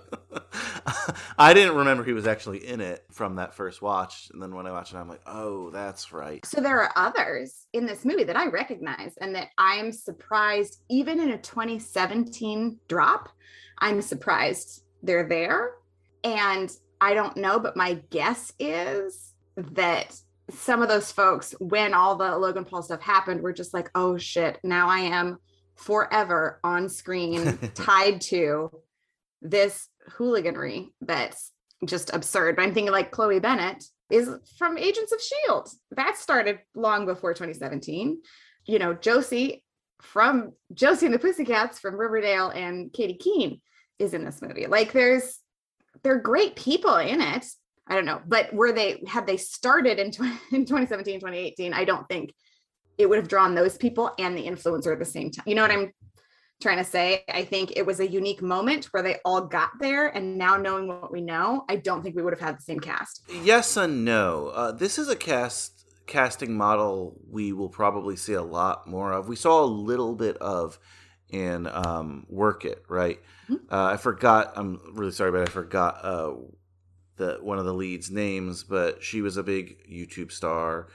I 1.37 1.53
didn't 1.53 1.75
remember 1.75 2.03
he 2.03 2.13
was 2.13 2.27
actually 2.27 2.65
in 2.65 2.79
it 2.79 3.03
from 3.11 3.35
that 3.35 3.53
first 3.53 3.81
watch, 3.81 4.29
and 4.31 4.41
then 4.41 4.55
when 4.55 4.65
I 4.67 4.71
watched 4.71 4.93
it, 4.93 4.97
I'm 4.97 5.09
like, 5.09 5.21
oh, 5.25 5.69
that's 5.71 6.13
right. 6.13 6.45
so 6.45 6.61
there 6.61 6.81
are 6.81 6.91
others 6.95 7.67
in 7.73 7.85
this 7.85 8.05
movie 8.05 8.23
that 8.23 8.37
i 8.37 8.47
recognize 8.47 9.17
and 9.19 9.35
that 9.35 9.49
i'm 9.57 9.91
surprised 9.91 10.81
even 10.89 11.19
in 11.19 11.31
a 11.31 11.37
2017 11.37 12.79
drop 12.87 13.29
i'm 13.79 14.01
surprised 14.01 14.83
they're 15.03 15.27
there 15.27 15.73
and 16.23 16.77
i 17.01 17.13
don't 17.13 17.35
know 17.35 17.59
but 17.59 17.75
my 17.75 17.95
guess 18.09 18.53
is 18.59 19.24
that 19.57 20.15
some 20.51 20.81
of 20.81 20.89
those 20.89 21.11
folks 21.11 21.55
when 21.59 21.93
all 21.93 22.15
the 22.15 22.37
logan 22.37 22.65
paul 22.65 22.83
stuff 22.83 23.01
happened 23.01 23.41
were 23.41 23.53
just 23.53 23.73
like 23.73 23.89
oh 23.95 24.17
shit 24.17 24.59
now 24.63 24.87
i 24.87 24.99
am 24.99 25.37
forever 25.75 26.59
on 26.63 26.87
screen 26.87 27.57
tied 27.73 28.21
to 28.21 28.69
this 29.41 29.87
hooliganry 30.11 30.87
that's 31.01 31.51
just 31.85 32.13
absurd. 32.13 32.55
But 32.55 32.63
i'm 32.63 32.73
thinking 32.73 32.91
like 32.91 33.11
chloe 33.11 33.39
bennet 33.39 33.83
is 34.11 34.29
from 34.57 34.77
agents 34.77 35.11
of 35.11 35.19
shield 35.21 35.69
that 35.91 36.17
started 36.17 36.59
long 36.75 37.05
before 37.05 37.33
2017 37.33 38.21
you 38.65 38.79
know 38.79 38.93
josie 38.93 39.63
from 40.01 40.51
josie 40.73 41.07
and 41.07 41.15
the 41.15 41.19
pussycats 41.19 41.79
from 41.79 41.95
riverdale 41.95 42.49
and 42.49 42.93
katy 42.93 43.15
keene 43.15 43.61
is 43.99 44.13
in 44.13 44.25
this 44.25 44.41
movie. 44.41 44.67
Like 44.67 44.91
there's 44.91 45.39
they're 46.03 46.19
great 46.19 46.55
people 46.55 46.95
in 46.97 47.21
it 47.21 47.45
i 47.87 47.95
don't 47.95 48.05
know 48.05 48.21
but 48.27 48.53
were 48.53 48.71
they 48.71 49.03
had 49.07 49.25
they 49.27 49.37
started 49.37 49.99
in, 49.99 50.11
tw- 50.11 50.21
in 50.51 50.65
2017 50.65 51.19
2018 51.19 51.73
i 51.73 51.83
don't 51.83 52.07
think 52.09 52.33
it 52.97 53.09
would 53.09 53.17
have 53.17 53.27
drawn 53.27 53.55
those 53.55 53.77
people 53.77 54.11
and 54.19 54.37
the 54.37 54.45
influencer 54.45 54.93
at 54.93 54.99
the 54.99 55.05
same 55.05 55.31
time 55.31 55.43
you 55.47 55.55
know 55.55 55.61
what 55.61 55.71
i'm 55.71 55.91
trying 56.61 56.77
to 56.77 56.83
say 56.83 57.23
i 57.29 57.43
think 57.43 57.73
it 57.75 57.85
was 57.85 57.99
a 57.99 58.07
unique 58.07 58.41
moment 58.41 58.85
where 58.85 59.03
they 59.03 59.17
all 59.25 59.41
got 59.41 59.71
there 59.79 60.07
and 60.07 60.37
now 60.37 60.55
knowing 60.55 60.87
what 60.87 61.11
we 61.11 61.21
know 61.21 61.65
i 61.69 61.75
don't 61.75 62.01
think 62.01 62.15
we 62.15 62.21
would 62.21 62.33
have 62.33 62.39
had 62.39 62.57
the 62.57 62.63
same 62.63 62.79
cast 62.79 63.21
Yes 63.43 63.75
and 63.75 64.05
no. 64.05 64.47
Uh, 64.47 64.71
this 64.71 64.97
is 64.97 65.09
a 65.09 65.15
cast 65.15 65.85
casting 66.07 66.55
model 66.55 67.19
we 67.29 67.51
will 67.51 67.69
probably 67.69 68.15
see 68.15 68.33
a 68.33 68.41
lot 68.43 68.87
more 68.87 69.11
of. 69.11 69.27
We 69.27 69.35
saw 69.35 69.63
a 69.63 69.65
little 69.65 70.15
bit 70.15 70.37
of 70.37 70.79
in 71.29 71.67
um, 71.67 72.25
Work 72.29 72.65
It, 72.65 72.83
right? 72.87 73.19
Mhm. 73.49 73.61
Uh, 73.71 73.85
I 73.85 73.97
forgot. 73.97 74.53
I'm 74.55 74.79
really 74.93 75.11
sorry, 75.11 75.31
but 75.31 75.41
I 75.41 75.51
forgot 75.51 75.99
uh, 76.03 76.33
the 77.17 77.39
one 77.41 77.59
of 77.59 77.65
the 77.65 77.73
leads' 77.73 78.11
names. 78.11 78.63
But 78.63 79.03
she 79.03 79.21
was 79.21 79.37
a 79.37 79.43
big 79.43 79.77
YouTube 79.89 80.31
star. 80.31 80.87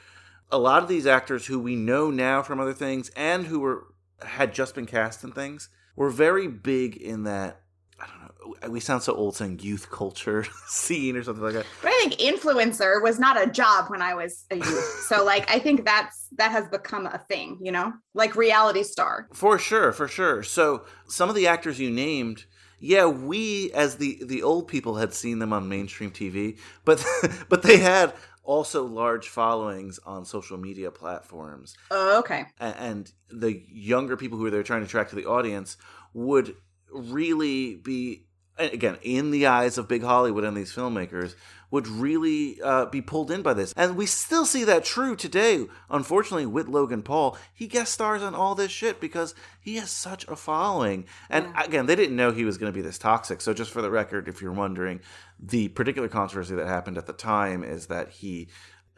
A 0.50 0.58
lot 0.58 0.82
of 0.82 0.88
these 0.88 1.06
actors 1.06 1.46
who 1.46 1.58
we 1.58 1.76
know 1.76 2.10
now 2.10 2.42
from 2.42 2.58
other 2.58 2.74
things 2.74 3.10
and 3.16 3.46
who 3.46 3.60
were 3.60 3.86
had 4.22 4.52
just 4.52 4.74
been 4.74 4.86
cast 4.86 5.24
in 5.24 5.32
things 5.32 5.68
were 5.96 6.10
very 6.10 6.48
big 6.48 6.96
in 6.96 7.24
that. 7.24 7.60
I 8.00 8.06
don't 8.06 8.62
know. 8.62 8.70
We 8.70 8.80
sound 8.80 9.02
so 9.02 9.14
old 9.14 9.36
saying 9.36 9.60
youth 9.60 9.90
culture 9.90 10.46
scene 10.66 11.16
or 11.16 11.22
something 11.22 11.44
like 11.44 11.52
that. 11.54 11.66
But 11.82 11.88
I 11.88 12.08
think 12.08 12.14
influencer 12.14 13.02
was 13.02 13.18
not 13.18 13.40
a 13.40 13.50
job 13.50 13.90
when 13.90 14.00
I 14.00 14.14
was 14.14 14.44
a 14.50 14.56
youth. 14.56 15.04
So 15.08 15.24
like 15.24 15.48
I 15.50 15.58
think 15.58 15.84
that's 15.84 16.26
that 16.38 16.50
has 16.50 16.66
become 16.68 17.06
a 17.06 17.18
thing, 17.28 17.58
you 17.60 17.70
know? 17.70 17.92
Like 18.14 18.36
reality 18.36 18.82
star. 18.82 19.28
For 19.32 19.58
sure, 19.58 19.92
for 19.92 20.08
sure. 20.08 20.42
So 20.42 20.84
some 21.06 21.28
of 21.28 21.34
the 21.34 21.46
actors 21.46 21.78
you 21.78 21.90
named, 21.90 22.46
yeah, 22.80 23.06
we 23.06 23.70
as 23.72 23.96
the 23.96 24.22
the 24.24 24.42
old 24.42 24.66
people 24.66 24.96
had 24.96 25.12
seen 25.14 25.38
them 25.38 25.52
on 25.52 25.68
mainstream 25.68 26.10
TV, 26.10 26.58
but 26.84 27.04
but 27.48 27.62
they 27.62 27.76
had 27.76 28.14
also 28.42 28.84
large 28.84 29.28
followings 29.28 30.00
on 30.04 30.24
social 30.24 30.56
media 30.56 30.90
platforms, 30.90 31.76
Oh, 31.90 32.18
okay. 32.18 32.46
And 32.58 33.12
the 33.30 33.62
younger 33.68 34.16
people 34.16 34.38
who 34.38 34.44
were 34.44 34.50
there 34.50 34.62
trying 34.62 34.80
to 34.80 34.86
attract 34.86 35.10
to 35.10 35.16
the 35.16 35.26
audience 35.26 35.76
would 36.14 36.56
really 36.92 37.76
be 37.76 38.24
again 38.58 38.98
in 39.02 39.30
the 39.30 39.46
eyes 39.46 39.78
of 39.78 39.88
big 39.88 40.02
hollywood 40.02 40.44
and 40.44 40.56
these 40.56 40.74
filmmakers 40.74 41.34
would 41.70 41.86
really 41.86 42.60
uh, 42.62 42.86
be 42.86 43.00
pulled 43.00 43.30
in 43.30 43.42
by 43.42 43.52
this 43.54 43.72
and 43.76 43.96
we 43.96 44.06
still 44.06 44.44
see 44.44 44.64
that 44.64 44.84
true 44.84 45.14
today 45.14 45.66
unfortunately 45.88 46.46
with 46.46 46.68
logan 46.68 47.02
paul 47.02 47.36
he 47.54 47.66
guest 47.66 47.92
stars 47.92 48.22
on 48.22 48.34
all 48.34 48.54
this 48.54 48.70
shit 48.70 49.00
because 49.00 49.34
he 49.60 49.76
has 49.76 49.90
such 49.90 50.26
a 50.28 50.34
following 50.36 51.04
and 51.28 51.46
again 51.56 51.86
they 51.86 51.96
didn't 51.96 52.16
know 52.16 52.32
he 52.32 52.44
was 52.44 52.58
going 52.58 52.72
to 52.72 52.76
be 52.76 52.82
this 52.82 52.98
toxic 52.98 53.40
so 53.40 53.52
just 53.54 53.70
for 53.70 53.82
the 53.82 53.90
record 53.90 54.28
if 54.28 54.42
you're 54.42 54.52
wondering 54.52 55.00
the 55.38 55.68
particular 55.68 56.08
controversy 56.08 56.54
that 56.54 56.66
happened 56.66 56.98
at 56.98 57.06
the 57.06 57.12
time 57.12 57.62
is 57.64 57.86
that 57.86 58.10
he 58.10 58.48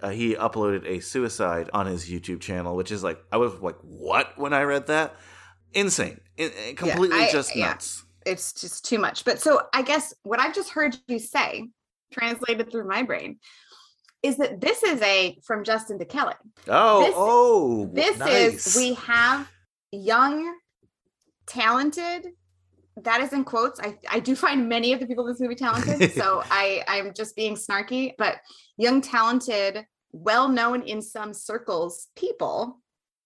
uh, 0.02 0.08
he 0.10 0.34
uploaded 0.34 0.84
a 0.84 0.98
suicide 0.98 1.70
on 1.72 1.86
his 1.86 2.10
YouTube 2.10 2.40
channel, 2.40 2.74
which 2.74 2.90
is 2.90 3.04
like 3.04 3.22
I 3.30 3.36
was 3.36 3.54
like, 3.60 3.76
"What?" 3.82 4.36
when 4.36 4.52
I 4.52 4.62
read 4.62 4.88
that. 4.88 5.14
Insane, 5.74 6.20
In- 6.36 6.50
in- 6.68 6.74
completely 6.74 7.20
I- 7.20 7.30
just 7.30 7.54
yeah. 7.54 7.68
nuts. 7.68 8.04
It's 8.26 8.52
just 8.52 8.84
too 8.84 8.98
much. 8.98 9.24
But 9.24 9.40
so 9.40 9.62
I 9.72 9.82
guess 9.82 10.12
what 10.24 10.40
I've 10.40 10.54
just 10.56 10.70
heard 10.70 10.96
you 11.06 11.20
say, 11.20 11.68
translated 12.12 12.70
through 12.70 12.86
my 12.86 13.02
brain, 13.02 13.38
is 14.22 14.36
that 14.36 14.60
this 14.60 14.82
is 14.82 15.00
a 15.02 15.38
from 15.44 15.64
Justin 15.64 15.98
to 15.98 16.04
Kelly. 16.04 16.34
Oh, 16.68 17.00
This- 17.04 17.14
oh, 17.16 17.90
This 17.92 18.18
nice. 18.18 18.66
is 18.66 18.76
we 18.76 18.94
have 18.94 19.50
young, 19.90 20.54
talented. 21.46 22.28
That 23.02 23.20
is 23.22 23.32
in 23.32 23.44
quotes. 23.44 23.80
I, 23.80 23.98
I 24.10 24.20
do 24.20 24.36
find 24.36 24.68
many 24.68 24.92
of 24.92 25.00
the 25.00 25.06
people 25.06 25.26
in 25.26 25.32
this 25.32 25.40
movie 25.40 25.54
talented. 25.54 26.12
so 26.14 26.42
I, 26.50 26.82
I'm 26.86 27.14
just 27.14 27.34
being 27.34 27.54
snarky, 27.56 28.12
but 28.18 28.36
young, 28.76 29.00
talented, 29.00 29.86
well 30.12 30.48
known 30.48 30.82
in 30.82 31.00
some 31.00 31.32
circles 31.32 32.08
people 32.16 32.78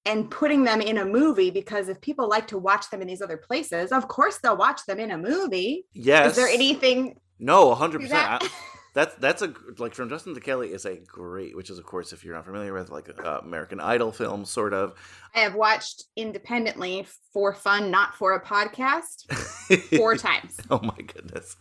and 0.04 0.30
putting 0.30 0.62
them 0.62 0.80
in 0.80 0.98
a 0.98 1.04
movie 1.04 1.50
because 1.50 1.88
if 1.88 2.00
people 2.00 2.28
like 2.28 2.46
to 2.46 2.58
watch 2.58 2.88
them 2.90 3.02
in 3.02 3.08
these 3.08 3.20
other 3.20 3.36
places, 3.36 3.90
of 3.90 4.06
course 4.06 4.38
they'll 4.38 4.56
watch 4.56 4.80
them 4.86 5.00
in 5.00 5.10
a 5.10 5.18
movie. 5.18 5.84
yes. 5.92 6.30
Is 6.30 6.36
there 6.36 6.46
anything 6.48 7.16
No, 7.40 7.74
hundred 7.74 8.02
percent. 8.02 8.44
that 8.96 9.20
That's 9.20 9.40
that's 9.40 9.42
a 9.42 9.54
like 9.78 9.94
from 9.94 10.08
Justin 10.08 10.34
to 10.34 10.40
Kelly 10.40 10.72
is 10.72 10.86
a 10.86 10.96
great, 10.96 11.54
which 11.54 11.68
is 11.68 11.78
of 11.78 11.84
course 11.84 12.14
if 12.14 12.24
you're 12.24 12.34
not 12.34 12.46
familiar 12.46 12.72
with 12.72 12.90
like 12.90 13.10
uh, 13.22 13.40
American 13.42 13.78
Idol 13.78 14.10
film, 14.10 14.46
sort 14.46 14.72
of. 14.72 14.94
I 15.34 15.40
have 15.40 15.54
watched 15.54 16.04
independently 16.16 17.06
for 17.32 17.52
fun, 17.52 17.90
not 17.90 18.14
for 18.14 18.32
a 18.34 18.42
podcast, 18.42 19.30
four 19.98 20.16
times. 20.16 20.56
Oh 20.70 20.80
my 20.82 20.96
goodness. 20.96 21.56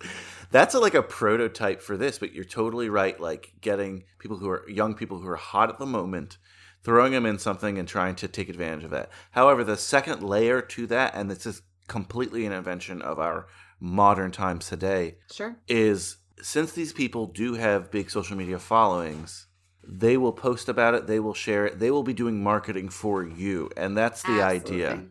That's 0.51 0.73
a, 0.75 0.79
like 0.79 0.93
a 0.93 1.03
prototype 1.03 1.81
for 1.81 1.97
this, 1.97 2.19
but 2.19 2.31
you're 2.33 2.45
totally 2.45 2.88
right. 2.88 3.19
Like 3.19 3.51
getting 3.59 4.05
people 4.17 4.38
who 4.38 4.49
are 4.49 4.67
young 4.69 4.95
people 4.95 5.19
who 5.19 5.27
are 5.27 5.36
hot 5.36 5.69
at 5.69 5.77
the 5.77 5.86
moment, 5.86 6.38
throwing 6.86 7.11
them 7.11 7.25
in 7.25 7.38
something 7.38 7.77
and 7.77 7.86
trying 7.88 8.15
to 8.15 8.29
take 8.29 8.47
advantage 8.47 8.86
of 8.86 8.91
that. 8.91 9.09
However, 9.31 9.65
the 9.65 9.75
second 9.75 10.23
layer 10.23 10.61
to 10.61 10.88
that, 10.88 11.13
and 11.13 11.29
this 11.29 11.45
is 11.45 11.61
completely 11.89 12.45
an 12.45 12.53
invention 12.53 13.01
of 13.01 13.19
our 13.19 13.47
modern 13.81 14.31
times 14.31 14.69
today, 14.69 15.17
Sure. 15.29 15.57
is 15.67 16.17
since 16.41 16.71
these 16.71 16.93
people 16.93 17.27
do 17.27 17.53
have 17.53 17.91
big 17.91 18.09
social 18.09 18.38
media 18.38 18.59
followings, 18.59 19.47
they 19.88 20.17
will 20.17 20.33
post 20.33 20.67
about 20.69 20.95
it, 20.95 21.07
they 21.07 21.19
will 21.19 21.33
share 21.33 21.65
it, 21.65 21.79
they 21.79 21.91
will 21.91 22.03
be 22.03 22.13
doing 22.13 22.43
marketing 22.43 22.89
for 22.89 23.23
you. 23.23 23.69
And 23.77 23.97
that's 23.97 24.23
the 24.23 24.41
idea. 24.41 25.05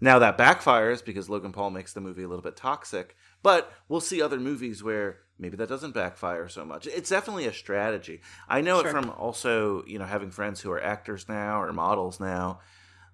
Now 0.00 0.18
that 0.18 0.38
backfires 0.38 1.04
because 1.04 1.28
Logan 1.28 1.52
Paul 1.52 1.70
makes 1.70 1.92
the 1.92 2.00
movie 2.00 2.22
a 2.22 2.28
little 2.28 2.42
bit 2.42 2.56
toxic, 2.56 3.16
but 3.42 3.72
we'll 3.88 4.00
see 4.00 4.22
other 4.22 4.38
movies 4.38 4.82
where 4.82 5.18
maybe 5.38 5.56
that 5.56 5.68
doesn't 5.68 5.92
backfire 5.94 6.48
so 6.48 6.64
much. 6.64 6.86
It's 6.86 7.10
definitely 7.10 7.46
a 7.46 7.52
strategy. 7.52 8.20
I 8.48 8.60
know 8.60 8.80
Sure. 8.80 8.88
it 8.88 8.92
from 8.92 9.10
also, 9.10 9.84
you 9.86 9.98
know, 9.98 10.06
having 10.06 10.30
friends 10.30 10.60
who 10.60 10.70
are 10.70 10.82
actors 10.82 11.28
now 11.28 11.60
or 11.60 11.72
models 11.72 12.20
now 12.20 12.60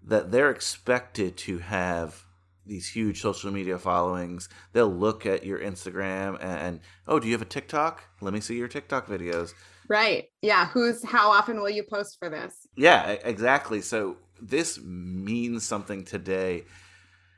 that 0.05 0.31
they're 0.31 0.51
expected 0.51 1.37
to 1.37 1.59
have 1.59 2.25
these 2.67 2.89
huge 2.89 3.21
social 3.21 3.51
media 3.51 3.79
followings. 3.79 4.49
They'll 4.73 4.93
look 4.93 5.27
at 5.27 5.45
your 5.45 5.59
Instagram 5.59 6.35
and, 6.41 6.59
and 6.59 6.81
oh, 7.07 7.19
do 7.19 7.27
you 7.27 7.35
have 7.35 7.43
a 7.43 7.47
TikTok? 7.47 8.03
Let 8.21 8.35
me 8.35 8.41
see 8.41 8.57
your 8.57 8.69
TikTok 8.69 9.07
videos. 9.07 9.53
Right. 9.89 10.27
Yeah. 10.43 10.67
Who's 10.67 11.05
how 11.05 11.31
often 11.31 11.61
will 11.61 11.71
you 11.71 11.85
post 11.85 12.19
for 12.19 12.29
this? 12.29 12.67
Yeah, 12.77 13.11
exactly. 13.25 13.81
So 13.81 14.17
this 14.41 14.81
means 14.83 15.65
something 15.65 16.05
today 16.05 16.65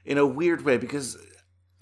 in 0.04 0.18
a 0.18 0.26
weird 0.26 0.64
way 0.64 0.78
because 0.78 1.18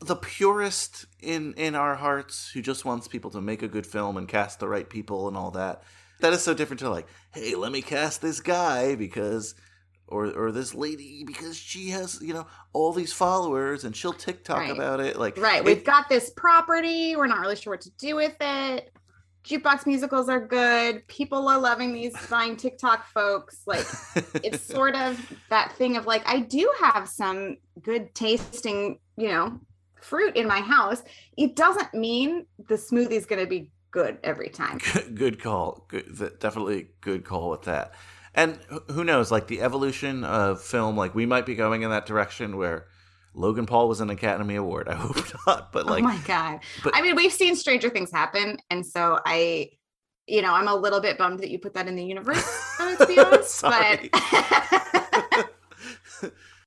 the 0.01 0.17
purist 0.17 1.07
in 1.21 1.55
in 1.55 1.75
our 1.75 1.95
hearts 1.95 2.51
who 2.53 2.61
just 2.61 2.85
wants 2.85 3.09
people 3.09 3.31
to 3.31 3.41
make 3.41 3.63
a 3.63 3.69
good 3.69 3.87
film 3.87 4.17
and 4.17 4.29
cast 4.29 4.61
the 4.61 4.69
right 4.69 4.91
people 4.91 5.27
and 5.27 5.37
all 5.37 5.51
that 5.51 5.83
that 6.21 6.33
is 6.35 6.43
so 6.43 6.53
different 6.53 6.81
to 6.81 6.91
like 6.91 7.07
hey 7.33 7.55
let 7.55 7.73
me 7.73 7.81
cast 7.81 8.21
this 8.21 8.41
guy 8.41 8.95
because 8.95 9.55
or 10.09 10.27
or 10.33 10.53
this 10.53 10.75
lady 10.75 11.25
because 11.25 11.57
she 11.57 11.91
has 11.91 12.21
you 12.23 12.33
know 12.33 12.47
all 12.73 12.93
these 12.93 13.13
followers 13.13 13.85
and 13.85 13.95
she'll 13.97 14.13
tiktok 14.13 14.59
Right. 14.59 14.71
about 14.71 15.01
it 15.01 15.17
like 15.19 15.37
Right. 15.37 15.59
it- 15.59 15.65
We've 15.65 15.85
got 15.85 16.09
this 16.09 16.31
property. 16.31 17.17
We're 17.17 17.27
not 17.27 17.41
really 17.41 17.57
sure 17.57 17.73
what 17.73 17.81
to 17.83 17.91
do 17.99 18.15
with 18.17 18.37
it. 18.41 18.93
Jukebox 19.45 19.87
musicals 19.87 20.29
are 20.29 20.45
good. 20.45 21.07
People 21.07 21.47
are 21.49 21.59
loving 21.59 21.93
these 21.93 22.17
fine 22.35 22.57
TikTok 22.57 23.07
folks. 23.07 23.63
Like 23.67 23.87
it's 24.43 24.63
sort 24.77 24.95
of 24.97 25.19
that 25.51 25.73
thing 25.77 25.97
of 25.97 26.07
like 26.07 26.23
I 26.29 26.41
do 26.41 26.71
have 26.81 27.09
some 27.09 27.57
good 27.83 28.15
tasting, 28.15 28.99
you 29.17 29.29
know, 29.29 29.61
fruit 30.01 30.37
in 30.37 30.47
my 30.49 30.61
house. 30.61 31.03
It 31.37 31.55
doesn't 31.57 31.95
mean 31.95 32.47
the 32.69 32.75
smoothie 32.75 33.13
is 33.13 33.27
going 33.27 33.41
to 33.41 33.47
be 33.49 33.71
good 33.93 34.19
every 34.25 34.49
time. 34.51 34.79
good, 34.93 35.15
good 35.17 35.43
call. 35.43 35.85
Good, 35.89 36.17
definitely 36.41 36.89
good 37.01 37.25
call 37.25 37.49
with 37.51 37.63
that. 37.63 37.93
And 38.37 38.59
who 38.91 39.03
knows, 39.03 39.33
like 39.33 39.47
the 39.49 39.63
evolution 39.63 40.23
of 40.23 40.63
film, 40.63 40.97
like 40.97 41.15
we 41.15 41.27
might 41.27 41.47
be 41.47 41.55
going 41.55 41.83
in 41.83 41.91
that 41.91 42.07
direction 42.07 42.57
where 42.59 42.87
Logan 43.35 43.67
Paul 43.67 43.89
was 43.89 44.01
an 44.01 44.11
Academy 44.11 44.57
Award. 44.57 44.89
I 44.89 44.95
hope 44.95 45.17
not, 45.47 45.73
but 45.73 45.87
oh 45.87 45.91
like, 45.91 46.05
oh 46.05 46.07
my 46.07 46.19
god. 46.27 46.61
but- 46.85 46.95
I 46.95 47.03
mean, 47.03 47.17
we've 47.17 47.33
seen 47.33 47.57
stranger 47.57 47.89
things 47.89 48.13
happen 48.13 48.59
and 48.71 48.85
so 48.87 49.19
I 49.27 49.71
you 50.27 50.43
know, 50.43 50.53
I'm 50.53 50.69
a 50.69 50.75
little 50.75 51.01
bit 51.01 51.19
bummed 51.19 51.41
that 51.41 51.51
you 51.51 51.59
put 51.59 51.75
that 51.75 51.87
in 51.89 51.95
the 51.95 52.05
universe, 52.05 52.45
to 52.99 53.07
be 53.07 53.19
honest, 53.25 53.63
but 53.63 54.01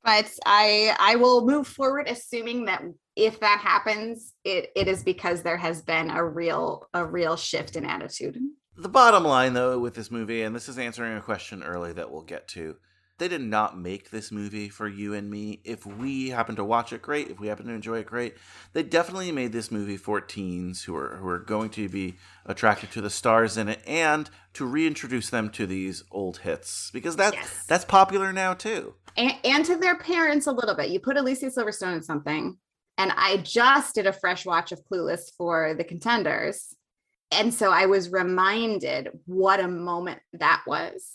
but 0.04 0.32
I 0.46 0.96
I 0.98 1.16
will 1.18 1.46
move 1.46 1.68
forward 1.68 2.08
assuming 2.08 2.66
that 2.66 2.84
if 3.16 3.40
that 3.42 3.60
happens, 3.60 4.34
it 4.46 4.72
it 4.76 4.88
is 4.88 5.04
because 5.04 5.42
there 5.42 5.58
has 5.58 5.82
been 5.82 6.10
a 6.10 6.24
real 6.24 6.88
a 6.94 7.06
real 7.06 7.36
shift 7.36 7.76
in 7.76 7.86
attitude. 7.86 8.38
The 8.82 8.90
bottom 8.90 9.24
line 9.24 9.54
though 9.54 9.80
with 9.80 9.96
this 9.96 10.12
movie, 10.12 10.42
and 10.42 10.56
this 10.56 10.70
is 10.70 10.78
answering 10.78 11.18
a 11.18 11.22
question 11.22 11.64
early 11.64 11.94
that 11.94 12.12
we'll 12.12 12.22
get 12.24 12.48
to. 12.50 12.78
They 13.18 13.28
did 13.28 13.42
not 13.42 13.78
make 13.78 14.12
this 14.12 14.32
movie 14.32 14.70
for 14.70 14.88
you 14.88 15.14
and 15.14 15.30
me. 15.30 15.60
If 15.66 15.86
we 15.86 16.30
happen 16.30 16.56
to 16.56 16.64
watch 16.64 16.94
it, 16.94 17.02
great. 17.02 17.30
If 17.30 17.38
we 17.38 17.48
happen 17.48 17.66
to 17.66 17.74
enjoy 17.74 17.98
it, 18.00 18.06
great. 18.06 18.36
They 18.72 18.82
definitely 18.82 19.34
made 19.34 19.52
this 19.52 19.70
movie 19.72 19.98
for 19.98 20.22
teens 20.22 20.84
who 20.84 20.96
are 20.96 21.18
who 21.18 21.28
are 21.28 21.40
going 21.40 21.70
to 21.72 21.90
be 21.90 22.16
attracted 22.46 22.92
to 22.92 23.02
the 23.02 23.10
stars 23.10 23.58
in 23.58 23.68
it, 23.68 23.82
and 23.86 24.30
to 24.54 24.66
reintroduce 24.66 25.30
them 25.30 25.50
to 25.50 25.68
these 25.68 26.04
old 26.12 26.38
hits 26.40 26.90
because 26.92 27.18
that 27.18 27.34
Yes. 27.34 27.66
that's 27.68 27.84
popular 27.86 28.32
now 28.32 28.54
too. 28.54 28.94
and, 29.18 29.34
and 29.44 29.66
to 29.66 29.76
their 29.76 29.98
parents 29.98 30.48
a 30.48 30.52
little 30.54 30.76
bit. 30.76 30.90
You 30.90 31.02
put 31.02 31.18
Alicia 31.18 31.48
Silverstone 31.48 31.98
in 31.98 32.04
something, 32.04 32.58
and 32.98 33.12
I 33.18 33.38
just 33.38 33.96
did 33.96 34.08
a 34.08 34.14
fresh 34.14 34.46
watch 34.46 34.72
of 34.72 34.80
Clueless 34.90 35.24
for 35.38 35.74
the 35.74 35.84
contenders. 35.84 36.74
And 37.32 37.54
so 37.54 37.72
I 37.72 37.86
was 37.86 38.12
reminded 38.12 39.10
what 39.26 39.60
a 39.60 39.68
moment 39.68 40.20
that 40.34 40.64
was. 40.66 41.14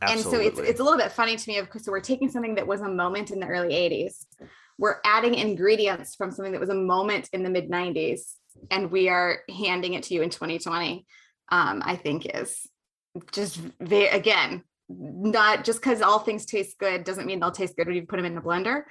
And 0.00 0.20
so 0.20 0.40
it's 0.40 0.58
it's 0.58 0.80
a 0.80 0.82
little 0.82 0.98
bit 0.98 1.12
funny 1.12 1.36
to 1.36 1.48
me 1.48 1.58
of 1.58 1.70
course 1.70 1.84
so 1.84 1.92
we're 1.92 2.00
taking 2.00 2.28
something 2.28 2.56
that 2.56 2.66
was 2.66 2.80
a 2.80 2.88
moment 2.88 3.30
in 3.30 3.38
the 3.38 3.46
early 3.46 3.74
80s. 3.74 4.26
We're 4.78 4.96
adding 5.04 5.34
ingredients 5.34 6.16
from 6.16 6.32
something 6.32 6.52
that 6.52 6.60
was 6.60 6.70
a 6.70 6.74
moment 6.74 7.28
in 7.32 7.44
the 7.44 7.50
mid 7.50 7.70
90s 7.70 8.32
and 8.70 8.90
we 8.90 9.08
are 9.08 9.40
handing 9.56 9.94
it 9.94 10.02
to 10.04 10.14
you 10.14 10.22
in 10.22 10.30
2020. 10.30 11.06
Um, 11.50 11.82
I 11.84 11.96
think 11.96 12.26
is 12.26 12.66
just 13.30 13.58
very 13.80 14.08
again 14.08 14.64
not 14.88 15.64
just 15.64 15.80
because 15.80 16.02
all 16.02 16.18
things 16.18 16.46
taste 16.46 16.78
good 16.78 17.04
doesn't 17.04 17.26
mean 17.26 17.40
they'll 17.40 17.50
taste 17.50 17.76
good 17.76 17.86
when 17.86 17.96
you 17.96 18.06
put 18.06 18.16
them 18.16 18.24
in 18.24 18.34
the 18.34 18.40
blender. 18.40 18.82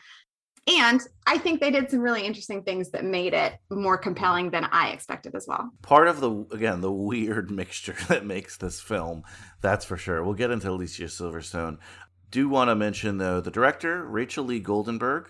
And 0.67 1.01
I 1.25 1.37
think 1.37 1.59
they 1.59 1.71
did 1.71 1.89
some 1.89 2.01
really 2.01 2.23
interesting 2.23 2.61
things 2.61 2.91
that 2.91 3.03
made 3.03 3.33
it 3.33 3.53
more 3.71 3.97
compelling 3.97 4.51
than 4.51 4.65
I 4.65 4.89
expected 4.89 5.33
as 5.35 5.47
well. 5.47 5.71
part 5.81 6.07
of 6.07 6.19
the 6.19 6.45
again 6.51 6.81
the 6.81 6.91
weird 6.91 7.49
mixture 7.61 7.95
that 8.07 8.25
makes 8.25 8.57
this 8.57 8.79
film 8.79 9.23
that's 9.61 9.85
for 9.85 9.97
sure. 9.97 10.23
We'll 10.23 10.33
get 10.33 10.51
into 10.51 10.69
alicia 10.69 11.05
silverstone. 11.05 11.77
Do 12.29 12.47
want 12.47 12.69
to 12.69 12.75
mention 12.75 13.17
though 13.17 13.41
the 13.41 13.51
director 13.51 14.05
rachel 14.05 14.45
lee 14.45 14.61
goldenberg. 14.61 15.27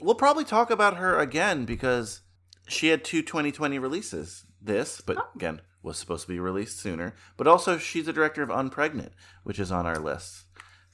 We'll 0.00 0.14
probably 0.14 0.44
talk 0.44 0.70
about 0.70 0.96
her 0.96 1.18
again 1.18 1.64
because 1.64 2.22
she 2.66 2.88
had 2.88 3.04
two 3.04 3.22
2020 3.22 3.78
releases. 3.78 4.44
This 4.60 5.00
but 5.02 5.18
oh. 5.18 5.28
again 5.34 5.60
was 5.82 5.98
supposed 5.98 6.22
to 6.22 6.32
be 6.32 6.38
released 6.38 6.80
sooner. 6.80 7.14
But 7.36 7.46
also 7.46 7.76
she's 7.76 8.06
the 8.06 8.12
director 8.12 8.42
of 8.42 8.48
unpregnant 8.48 9.10
which 9.42 9.58
is 9.58 9.70
on 9.70 9.84
our 9.86 9.98
list. 9.98 10.44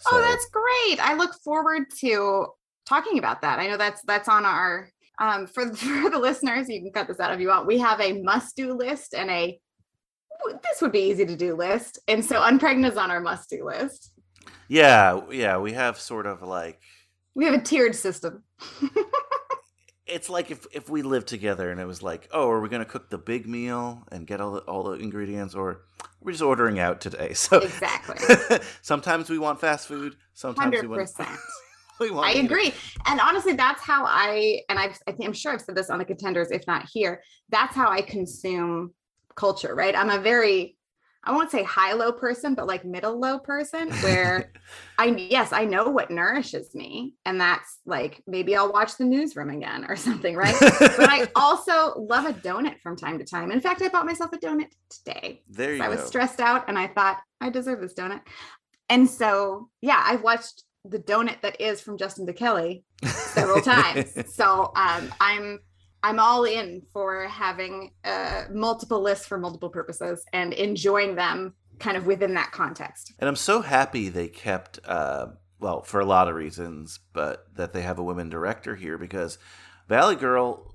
Oh, 0.06 0.10
so 0.10 0.16
Oh, 0.16 0.20
that's 0.20 0.46
great. 0.50 0.98
I 1.00 1.14
look 1.14 1.34
forward 1.44 1.84
to 2.00 2.48
talking 2.88 3.18
about 3.18 3.42
that. 3.42 3.58
I 3.58 3.66
know 3.68 3.76
that's 3.76 4.02
that's 4.02 4.28
on 4.28 4.44
our 4.44 4.88
um 5.20 5.46
for 5.46 5.74
for 5.74 6.10
the 6.10 6.18
listeners, 6.18 6.68
you 6.68 6.80
can 6.80 6.92
cut 6.92 7.06
this 7.08 7.20
out 7.20 7.32
if 7.34 7.40
you 7.40 7.48
want. 7.48 7.66
We 7.66 7.78
have 7.78 8.00
a 8.00 8.20
must-do 8.22 8.72
list 8.74 9.14
and 9.14 9.30
a 9.30 9.60
this 10.62 10.80
would 10.80 10.92
be 10.92 11.00
easy 11.10 11.26
to 11.26 11.36
do 11.36 11.54
list. 11.56 11.98
And 12.08 12.24
so 12.24 12.40
unpregnant 12.40 12.90
is 12.92 12.96
on 12.96 13.10
our 13.10 13.20
must-do 13.20 13.64
list. 13.64 14.12
yeah 14.68 15.20
yeah 15.30 15.58
we 15.58 15.72
have 15.72 15.98
sort 15.98 16.26
of 16.26 16.42
like 16.42 16.80
We 17.34 17.44
have 17.46 17.54
a 17.54 17.60
tiered 17.60 17.94
system. 17.96 18.44
it's 20.06 20.30
like 20.30 20.50
if 20.50 20.66
if 20.72 20.88
we 20.88 21.02
lived 21.02 21.28
together 21.28 21.70
and 21.70 21.80
it 21.80 21.86
was 21.86 22.02
like, 22.02 22.28
oh, 22.32 22.48
are 22.50 22.60
we 22.60 22.68
gonna 22.68 22.84
cook 22.84 23.10
the 23.10 23.18
big 23.18 23.46
meal 23.46 24.04
and 24.12 24.26
get 24.26 24.40
all 24.40 24.52
the, 24.52 24.60
all 24.60 24.82
the 24.84 24.92
ingredients, 24.92 25.54
or 25.54 25.82
we're 26.20 26.32
just 26.32 26.42
ordering 26.42 26.78
out 26.78 27.00
today? 27.00 27.32
So 27.34 27.58
Exactly. 27.58 28.58
sometimes 28.82 29.28
we 29.30 29.38
want 29.38 29.60
fast 29.60 29.86
food. 29.88 30.16
Sometimes 30.34 30.76
100%. 30.76 30.82
we 30.82 30.88
want 30.88 31.08
I 32.24 32.32
to 32.32 32.38
eat 32.38 32.42
it. 32.42 32.44
agree. 32.46 32.74
And 33.06 33.20
honestly, 33.20 33.52
that's 33.52 33.82
how 33.82 34.04
I 34.04 34.60
and 34.68 34.78
I've, 34.78 34.98
I 35.06 35.12
think 35.12 35.26
I'm 35.26 35.32
sure 35.32 35.52
I've 35.52 35.60
said 35.60 35.76
this 35.76 35.90
on 35.90 35.98
the 35.98 36.04
contenders, 36.04 36.50
if 36.50 36.66
not 36.66 36.88
here. 36.92 37.22
That's 37.50 37.74
how 37.74 37.90
I 37.90 38.02
consume 38.02 38.94
culture, 39.34 39.74
right? 39.74 39.96
I'm 39.96 40.10
a 40.10 40.18
very 40.18 40.76
I 41.24 41.32
won't 41.32 41.50
say 41.50 41.62
high 41.62 41.92
low 41.92 42.12
person, 42.12 42.54
but 42.54 42.66
like 42.66 42.84
middle 42.84 43.18
low 43.20 43.38
person 43.38 43.90
where 44.02 44.52
I 44.96 45.06
yes, 45.06 45.52
I 45.52 45.64
know 45.64 45.88
what 45.90 46.10
nourishes 46.10 46.74
me. 46.74 47.14
And 47.26 47.40
that's 47.40 47.78
like 47.84 48.22
maybe 48.26 48.56
I'll 48.56 48.72
watch 48.72 48.96
the 48.96 49.04
newsroom 49.04 49.50
again 49.50 49.84
or 49.88 49.96
something, 49.96 50.36
right? 50.36 50.56
but 50.58 51.10
I 51.10 51.28
also 51.36 51.98
love 51.98 52.24
a 52.24 52.32
donut 52.32 52.80
from 52.80 52.96
time 52.96 53.18
to 53.18 53.24
time. 53.24 53.50
In 53.50 53.60
fact, 53.60 53.82
I 53.82 53.88
bought 53.88 54.06
myself 54.06 54.32
a 54.32 54.38
donut 54.38 54.70
today. 54.88 55.42
there 55.50 55.72
you 55.72 55.78
go 55.78 55.84
I 55.84 55.88
go. 55.88 55.96
was 55.96 56.06
stressed 56.06 56.40
out 56.40 56.64
and 56.68 56.78
I 56.78 56.86
thought 56.86 57.18
I 57.40 57.50
deserve 57.50 57.80
this 57.80 57.94
donut. 57.94 58.20
And 58.88 59.08
so, 59.08 59.68
yeah, 59.82 60.02
I've 60.02 60.22
watched 60.22 60.62
the 60.84 60.98
donut 60.98 61.40
that 61.42 61.60
is 61.60 61.80
from 61.80 61.98
Justin 61.98 62.26
to 62.26 62.32
Kelly 62.32 62.84
several 63.04 63.60
times. 63.60 64.12
so 64.34 64.72
um, 64.76 65.12
I'm 65.20 65.60
I'm 66.02 66.20
all 66.20 66.44
in 66.44 66.82
for 66.92 67.26
having 67.26 67.92
uh, 68.04 68.44
multiple 68.52 69.00
lists 69.00 69.26
for 69.26 69.36
multiple 69.38 69.68
purposes 69.68 70.24
and 70.32 70.52
enjoying 70.52 71.16
them 71.16 71.54
kind 71.78 71.96
of 71.96 72.06
within 72.06 72.34
that 72.34 72.52
context. 72.52 73.12
And 73.18 73.28
I'm 73.28 73.36
so 73.36 73.62
happy 73.62 74.08
they 74.08 74.28
kept, 74.28 74.78
uh, 74.84 75.28
well, 75.58 75.82
for 75.82 76.00
a 76.00 76.04
lot 76.04 76.28
of 76.28 76.34
reasons, 76.34 77.00
but 77.12 77.46
that 77.56 77.72
they 77.72 77.82
have 77.82 77.98
a 77.98 78.04
women 78.04 78.28
director 78.28 78.76
here 78.76 78.96
because 78.96 79.38
Valley 79.88 80.14
Girl, 80.14 80.74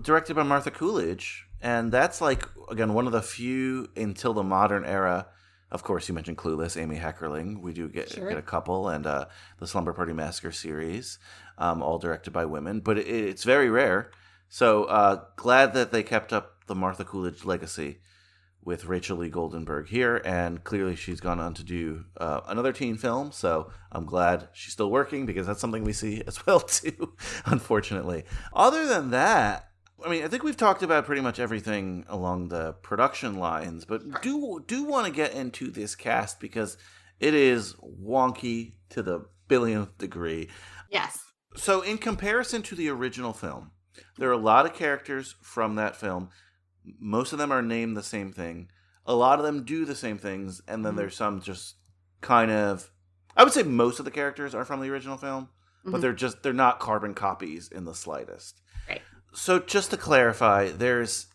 directed 0.00 0.34
by 0.34 0.42
Martha 0.42 0.70
Coolidge, 0.70 1.46
and 1.60 1.92
that's 1.92 2.20
like 2.20 2.44
again 2.70 2.94
one 2.94 3.06
of 3.06 3.12
the 3.12 3.22
few 3.22 3.88
until 3.96 4.34
the 4.34 4.42
modern 4.42 4.84
era. 4.84 5.26
Of 5.72 5.82
course, 5.82 6.06
you 6.06 6.14
mentioned 6.14 6.36
Clueless, 6.36 6.80
Amy 6.80 6.98
Heckerling. 6.98 7.60
We 7.62 7.72
do 7.72 7.88
get 7.88 8.10
Sure. 8.10 8.28
get 8.28 8.36
a 8.36 8.42
couple, 8.42 8.88
and 8.90 9.06
uh, 9.06 9.24
the 9.58 9.66
Slumber 9.66 9.94
Party 9.94 10.12
Massacre 10.12 10.52
series, 10.52 11.18
um, 11.56 11.82
all 11.82 11.98
directed 11.98 12.30
by 12.32 12.44
women, 12.44 12.80
but 12.80 12.98
it, 12.98 13.06
it's 13.08 13.42
very 13.44 13.70
rare. 13.70 14.10
So 14.50 14.84
uh, 14.84 15.24
glad 15.36 15.72
that 15.72 15.90
they 15.90 16.02
kept 16.02 16.30
up 16.30 16.66
the 16.66 16.74
Martha 16.74 17.04
Coolidge 17.06 17.46
legacy 17.46 18.00
with 18.62 18.84
Rachel 18.84 19.16
Lee 19.16 19.30
Goldenberg 19.30 19.88
here, 19.88 20.20
and 20.26 20.62
clearly 20.62 20.94
she's 20.94 21.20
gone 21.20 21.40
on 21.40 21.54
to 21.54 21.64
do 21.64 22.04
uh, 22.18 22.42
another 22.46 22.72
teen 22.74 22.98
film. 22.98 23.32
So 23.32 23.72
I'm 23.90 24.04
glad 24.04 24.48
she's 24.52 24.74
still 24.74 24.90
working 24.90 25.24
because 25.24 25.46
that's 25.46 25.60
something 25.60 25.84
we 25.84 25.94
see 25.94 26.22
as 26.26 26.44
well 26.44 26.60
too. 26.78 27.14
Unfortunately, 27.46 28.24
other 28.52 28.86
than 28.86 29.10
that, 29.10 29.70
I 30.04 30.08
mean, 30.10 30.24
I 30.24 30.28
think 30.28 30.42
we've 30.42 30.56
talked 30.56 30.82
about 30.82 31.04
pretty 31.06 31.22
much 31.22 31.38
everything 31.38 32.04
along 32.08 32.48
the 32.48 32.72
production 32.74 33.36
lines, 33.38 33.84
but 33.84 34.22
do 34.22 34.62
do 34.66 34.84
want 34.84 35.06
to 35.06 35.12
get 35.12 35.32
into 35.32 35.70
this 35.70 35.94
cast 35.94 36.40
because 36.40 36.76
it 37.20 37.34
is 37.34 37.74
wonky 37.74 38.74
to 38.90 39.02
the 39.02 39.26
billionth 39.48 39.96
degree. 39.98 40.48
Yes. 40.90 41.20
So, 41.54 41.82
in 41.82 41.98
comparison 41.98 42.62
to 42.62 42.74
the 42.74 42.88
original 42.88 43.32
film, 43.32 43.72
there 44.18 44.28
are 44.30 44.32
a 44.32 44.38
lot 44.38 44.66
of 44.66 44.74
characters 44.74 45.34
from 45.42 45.74
that 45.76 45.96
film. 45.96 46.30
Most 46.98 47.32
of 47.32 47.38
them 47.38 47.52
are 47.52 47.62
named 47.62 47.96
the 47.96 48.02
same 48.02 48.32
thing. 48.32 48.68
A 49.04 49.14
lot 49.14 49.38
of 49.38 49.44
them 49.44 49.64
do 49.64 49.84
the 49.84 49.94
same 49.94 50.18
things, 50.18 50.62
and 50.66 50.84
then 50.84 50.94
Mhm. 50.94 50.96
there's 50.96 51.16
some 51.16 51.40
just 51.40 51.76
kind 52.20 52.50
of. 52.50 52.90
I 53.36 53.44
would 53.44 53.52
say 53.52 53.62
most 53.62 53.98
of 53.98 54.04
the 54.04 54.10
characters 54.10 54.54
are 54.54 54.64
from 54.64 54.80
the 54.80 54.90
original 54.90 55.16
film, 55.16 55.48
but 55.84 55.94
Mhm. 55.94 56.00
they're 56.00 56.12
just 56.12 56.42
they're 56.42 56.52
not 56.52 56.80
carbon 56.80 57.14
copies 57.14 57.68
in 57.68 57.84
the 57.84 57.94
slightest. 57.94 58.60
So, 59.34 59.58
just 59.58 59.90
to 59.90 59.96
clarify, 59.96 60.70
there's 60.70 61.26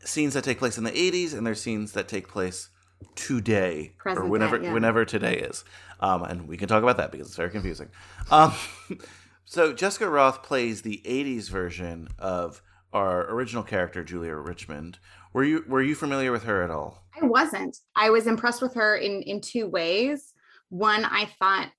scenes 0.00 0.34
that 0.34 0.44
take 0.44 0.58
place 0.58 0.78
in 0.78 0.84
the 0.84 0.90
80s, 0.90 1.34
and 1.36 1.46
there's 1.46 1.60
scenes 1.60 1.92
that 1.92 2.08
take 2.08 2.28
place 2.28 2.70
today 3.14 3.94
Present 3.98 4.26
or 4.26 4.28
whenever 4.28 4.58
day, 4.58 4.66
yeah. 4.66 4.72
whenever 4.72 5.04
today 5.04 5.38
is. 5.38 5.64
Um, 6.00 6.22
and 6.22 6.48
we 6.48 6.56
can 6.56 6.68
talk 6.68 6.82
about 6.82 6.96
that 6.96 7.12
because 7.12 7.28
it's 7.28 7.36
very 7.36 7.50
confusing. 7.50 7.88
Um, 8.30 8.54
so 9.44 9.72
Jessica 9.72 10.06
Rothe 10.06 10.42
plays 10.42 10.82
the 10.82 11.02
'80s 11.04 11.48
version 11.50 12.08
of 12.18 12.62
our 12.92 13.30
original 13.30 13.62
character, 13.62 14.04
Julia 14.04 14.34
Richmond. 14.34 14.98
Were 15.32 15.44
you 15.44 15.64
were 15.68 15.82
you 15.82 15.94
familiar 15.94 16.32
with 16.32 16.44
her 16.44 16.62
at 16.62 16.70
all? 16.70 17.04
I 17.20 17.26
wasn't. 17.26 17.78
I 17.94 18.10
was 18.10 18.26
impressed 18.26 18.62
with 18.62 18.74
her 18.74 18.96
in 18.96 19.22
in 19.22 19.40
two 19.40 19.66
ways. 19.68 20.32
One, 20.68 21.04
I 21.04 21.28
thought 21.38 21.70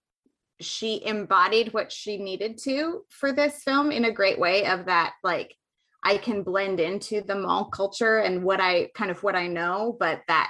she 0.60 1.06
embodied 1.06 1.74
what 1.74 1.92
she 1.92 2.18
needed 2.18 2.58
to 2.58 3.04
for 3.10 3.32
this 3.32 3.62
film 3.64 3.92
in 3.92 4.06
a 4.06 4.12
great 4.12 4.40
way 4.40 4.66
of 4.66 4.86
that 4.86 5.14
like 5.24 5.56
I 6.04 6.18
can 6.18 6.44
blend 6.44 6.80
into 6.80 7.22
the 7.22 7.36
mall 7.36 7.66
culture 7.66 8.20
and 8.20 8.44
what 8.44 8.62
I 8.62 8.90
kind 8.96 9.12
of 9.12 9.24
what 9.24 9.36
I 9.36 9.48
know, 9.48 9.98
but 10.00 10.22
that 10.28 10.50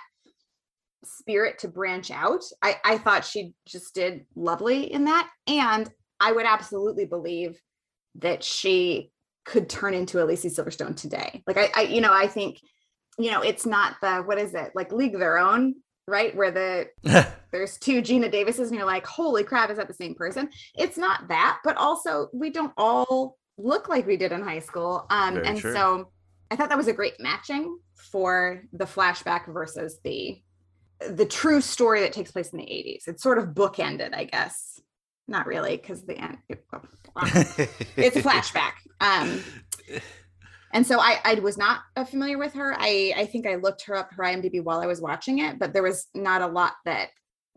spirit 1.03 1.59
to 1.59 1.67
branch 1.67 2.11
out. 2.11 2.43
I, 2.61 2.75
I 2.83 2.97
thought 2.97 3.25
she 3.25 3.53
just 3.65 3.95
did 3.95 4.25
lovely 4.35 4.91
in 4.91 5.05
that. 5.05 5.29
And 5.47 5.89
I 6.19 6.31
would 6.31 6.45
absolutely 6.45 7.05
believe 7.05 7.59
that 8.15 8.43
she 8.43 9.11
could 9.45 9.69
turn 9.69 9.93
into 9.93 10.21
a 10.21 10.25
Lacey 10.25 10.49
Silverstone 10.49 10.95
today. 10.95 11.43
Like 11.47 11.57
I, 11.57 11.71
I 11.75 11.81
you 11.83 12.01
know, 12.01 12.13
I 12.13 12.27
think, 12.27 12.59
you 13.17 13.31
know, 13.31 13.41
it's 13.41 13.65
not 13.65 13.95
the 14.01 14.17
what 14.17 14.37
is 14.37 14.53
it, 14.53 14.71
like 14.75 14.91
League 14.91 15.17
Their 15.17 15.37
Own, 15.37 15.75
right? 16.07 16.35
Where 16.35 16.51
the 16.51 16.87
there's 17.51 17.77
two 17.77 18.01
Geena 18.01 18.31
Davises 18.31 18.69
and 18.69 18.75
you're 18.77 18.85
like, 18.85 19.05
holy 19.05 19.43
crap, 19.43 19.69
is 19.69 19.77
that 19.77 19.87
the 19.87 19.93
same 19.93 20.15
person? 20.15 20.49
It's 20.75 20.97
not 20.97 21.27
that, 21.27 21.59
but 21.63 21.77
also 21.77 22.29
we 22.33 22.49
don't 22.49 22.73
all 22.77 23.37
look 23.57 23.89
like 23.89 24.07
we 24.07 24.17
did 24.17 24.31
in 24.31 24.41
high 24.41 24.59
school. 24.59 25.05
Um, 25.09 25.35
Very 25.35 25.47
and 25.47 25.57
true. 25.59 25.73
so 25.73 26.11
I 26.49 26.55
thought 26.55 26.69
that 26.69 26.77
was 26.77 26.87
a 26.87 26.93
great 26.93 27.19
matching 27.19 27.77
for 27.95 28.63
the 28.73 28.85
flashback 28.85 29.51
versus 29.51 29.99
the 30.03 30.41
the 31.11 31.25
true 31.25 31.61
story 31.61 31.99
that 31.99 32.11
takes 32.13 32.31
place 32.31 32.49
in 32.49 32.57
the 32.57 32.65
80s. 32.65 33.07
It's 33.07 33.21
sort 33.21 33.37
of 33.37 33.49
bookended, 33.49 34.15
I 34.15 34.23
guess. 34.23 34.79
Not 35.27 35.45
really, 35.45 35.77
because 35.77 36.03
the 36.05 36.17
end 36.17 36.37
it- 36.49 36.65
it's 37.97 38.15
a 38.15 38.21
flashback. 38.23 38.73
Um, 39.01 39.43
and 40.77 40.85
so 40.85 40.99
I, 40.99 41.19
I 41.25 41.33
was 41.39 41.57
not 41.57 41.81
uh, 41.95 42.05
familiar 42.05 42.37
with 42.37 42.53
her. 42.53 42.75
I, 42.77 43.11
I 43.17 43.25
think 43.25 43.47
I 43.47 43.55
looked 43.55 43.81
her 43.85 43.95
up 43.95 44.13
her 44.13 44.23
IMDb 44.23 44.63
while 44.63 44.79
I 44.79 44.85
was 44.85 45.01
watching 45.01 45.39
it, 45.39 45.57
but 45.57 45.73
there 45.73 45.81
was 45.81 46.05
not 46.13 46.43
a 46.43 46.47
lot 46.47 46.73
that 46.85 47.09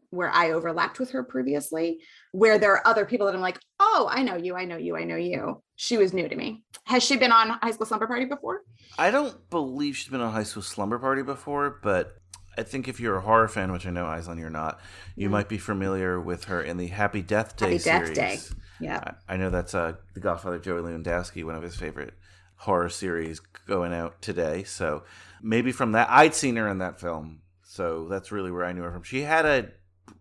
where 0.08 0.30
I 0.30 0.52
overlapped 0.52 0.98
with 0.98 1.10
her 1.10 1.22
previously. 1.22 1.98
Where 2.32 2.58
there 2.58 2.72
are 2.72 2.86
other 2.86 3.04
people 3.04 3.26
that 3.26 3.34
I'm 3.34 3.42
like, 3.42 3.60
oh, 3.78 4.08
I 4.10 4.22
know 4.22 4.36
you, 4.36 4.56
I 4.56 4.64
know 4.64 4.78
you, 4.78 4.96
I 4.96 5.04
know 5.04 5.16
you. 5.16 5.62
She 5.76 5.98
was 5.98 6.14
new 6.14 6.30
to 6.30 6.34
me. 6.34 6.64
Has 6.84 7.02
she 7.02 7.18
been 7.18 7.30
on 7.30 7.50
High 7.62 7.72
School 7.72 7.84
Slumber 7.84 8.06
Party 8.06 8.24
before? 8.24 8.62
I 8.98 9.10
don't 9.10 9.36
believe 9.50 9.98
she's 9.98 10.08
been 10.08 10.22
on 10.22 10.32
High 10.32 10.44
School 10.44 10.62
Slumber 10.62 10.98
Party 10.98 11.20
before, 11.22 11.78
but 11.82 12.14
I 12.56 12.62
think 12.62 12.88
if 12.88 13.00
you're 13.00 13.16
a 13.16 13.20
horror 13.20 13.48
fan, 13.48 13.70
which 13.70 13.86
I 13.86 13.90
know 13.90 14.06
Aislinn 14.06 14.38
you're 14.38 14.48
not, 14.48 14.80
you 15.14 15.28
Mhm. 15.28 15.32
might 15.32 15.48
be 15.50 15.58
familiar 15.58 16.18
with 16.18 16.44
her 16.44 16.62
in 16.62 16.78
the 16.78 16.86
Happy 16.86 17.20
Death 17.20 17.56
Day 17.56 17.78
Happy 17.78 18.14
Death. 18.14 18.14
Day. 18.14 18.38
Yeah. 18.80 19.00
I 19.28 19.34
I 19.34 19.36
know 19.36 19.50
that's 19.50 19.74
uh, 19.74 19.92
the 20.14 20.20
Godfather 20.20 20.58
Joey 20.58 20.80
Lewandowski, 20.80 21.44
one 21.44 21.54
of 21.54 21.62
his 21.62 21.76
favorite 21.76 22.14
horror 22.60 22.88
series 22.90 23.40
going 23.66 23.92
out 23.92 24.20
today. 24.20 24.62
So 24.64 25.04
maybe 25.42 25.72
from 25.72 25.92
that, 25.92 26.08
I'd 26.10 26.34
seen 26.34 26.56
her 26.56 26.68
in 26.68 26.78
that 26.78 27.00
film. 27.00 27.40
So 27.62 28.06
that's 28.08 28.30
really 28.32 28.50
where 28.50 28.64
I 28.64 28.72
knew 28.72 28.82
her 28.82 28.92
from. 28.92 29.02
She 29.02 29.22
had 29.22 29.46
a 29.46 29.68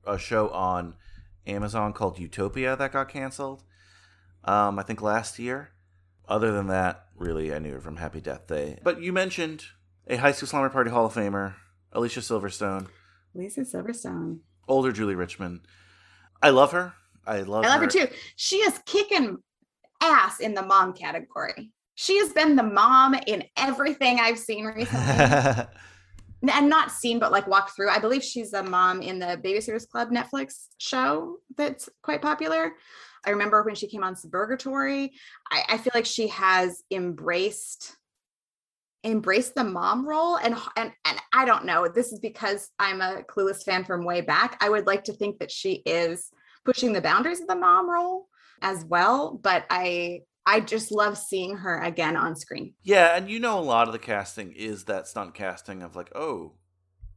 a 0.06 0.18
show 0.18 0.50
on 0.50 0.96
Amazon 1.46 1.94
called 1.94 2.20
Utopia 2.20 2.76
that 2.76 2.94
got 2.94 3.10
canceled. 3.10 3.64
Um, 4.44 4.80
I 4.80 4.84
think 4.84 5.02
last 5.02 5.40
year. 5.40 5.72
Other 6.28 6.52
than 6.52 6.68
that, 6.68 7.06
really, 7.16 7.52
I 7.52 7.58
knew 7.58 7.74
her 7.74 7.82
from 7.82 7.98
Happy 7.98 8.22
Death 8.22 8.46
Day. 8.46 8.78
But 8.84 9.02
you 9.02 9.12
mentioned 9.12 9.66
a 10.08 10.18
High 10.18 10.32
School 10.32 10.48
Slumber 10.48 10.70
Party 10.70 10.92
Hall 10.92 11.08
of 11.08 11.14
Famer, 11.16 11.56
Alicia 11.92 12.20
Silverstone, 12.20 12.86
Lisa 13.34 13.62
Silverstone. 13.62 14.42
older 14.68 14.92
Julie 14.92 15.16
Richmond. 15.16 15.62
I 16.40 16.52
love 16.52 16.72
her. 16.72 16.94
I 17.26 17.42
love. 17.42 17.66
I 17.66 17.70
love 17.70 17.82
her 17.82 17.88
too. 17.88 18.08
She 18.36 18.58
is 18.58 18.80
kicking 18.86 19.38
ass 20.02 20.40
in 20.40 20.54
the 20.54 20.62
mom 20.62 20.94
category. 20.94 21.72
She 22.00 22.18
has 22.20 22.32
been 22.32 22.56
the 22.56 22.64
mom 22.64 23.14
in 23.28 23.44
everything 23.58 24.22
I've 24.22 24.40
seen 24.40 24.64
recently. 24.64 25.66
and 26.50 26.70
not 26.70 26.92
seen 26.92 27.20
but 27.20 27.34
like 27.34 27.46
walked 27.46 27.76
through. 27.76 27.90
I 27.90 28.00
believe 28.00 28.24
she's 28.24 28.54
a 28.54 28.64
mom 28.64 29.02
in 29.02 29.20
the 29.20 29.38
babysitters 29.44 29.86
club 29.86 30.10
netflix 30.10 30.68
show 30.78 31.40
that's 31.58 31.90
quite 32.02 32.22
popular. 32.22 32.72
I 33.26 33.32
remember 33.32 33.64
when 33.64 33.76
she 33.76 33.90
came 33.90 34.06
on 34.06 34.16
suburgatory. 34.16 35.10
I, 35.52 35.64
I 35.72 35.78
feel 35.78 35.92
like 35.94 36.06
she 36.06 36.28
has 36.28 36.84
embraced 36.90 37.98
embraced 39.04 39.56
the 39.56 39.66
mom 39.66 40.08
role. 40.08 40.38
And 40.38 40.56
and 40.78 40.94
and 41.04 41.20
i 41.34 41.44
don't 41.44 41.66
know 41.66 41.90
this 41.90 42.14
is 42.14 42.20
because 42.22 42.70
i'm 42.80 43.02
a 43.02 43.24
clueless 43.24 43.66
fan 43.66 43.84
from 43.84 44.06
way 44.06 44.22
back. 44.22 44.58
I 44.62 44.70
would 44.70 44.88
like 44.88 45.04
to 45.04 45.14
think 45.14 45.40
that 45.40 45.52
she 45.52 45.84
is 45.86 46.32
pushing 46.64 46.94
the 46.94 47.02
boundaries 47.02 47.42
of 47.42 47.48
the 47.48 47.58
mom 47.58 47.90
role 47.90 48.30
as 48.62 48.86
well 48.86 49.40
but 49.42 49.66
i 49.70 50.22
i 50.46 50.60
just 50.60 50.92
love 50.92 51.18
seeing 51.18 51.58
her 51.58 51.80
again 51.82 52.16
on 52.16 52.36
screen 52.36 52.74
Yeah, 52.84 53.16
and 53.16 53.30
you 53.30 53.40
know 53.40 53.60
a 53.60 53.62
lot 53.62 53.88
of 53.88 53.94
the 53.94 54.00
casting 54.00 54.52
is 54.54 54.86
that 54.86 55.08
stunt 55.08 55.34
casting 55.34 55.82
of 55.84 55.96
like, 55.96 56.12
oh, 56.16 56.54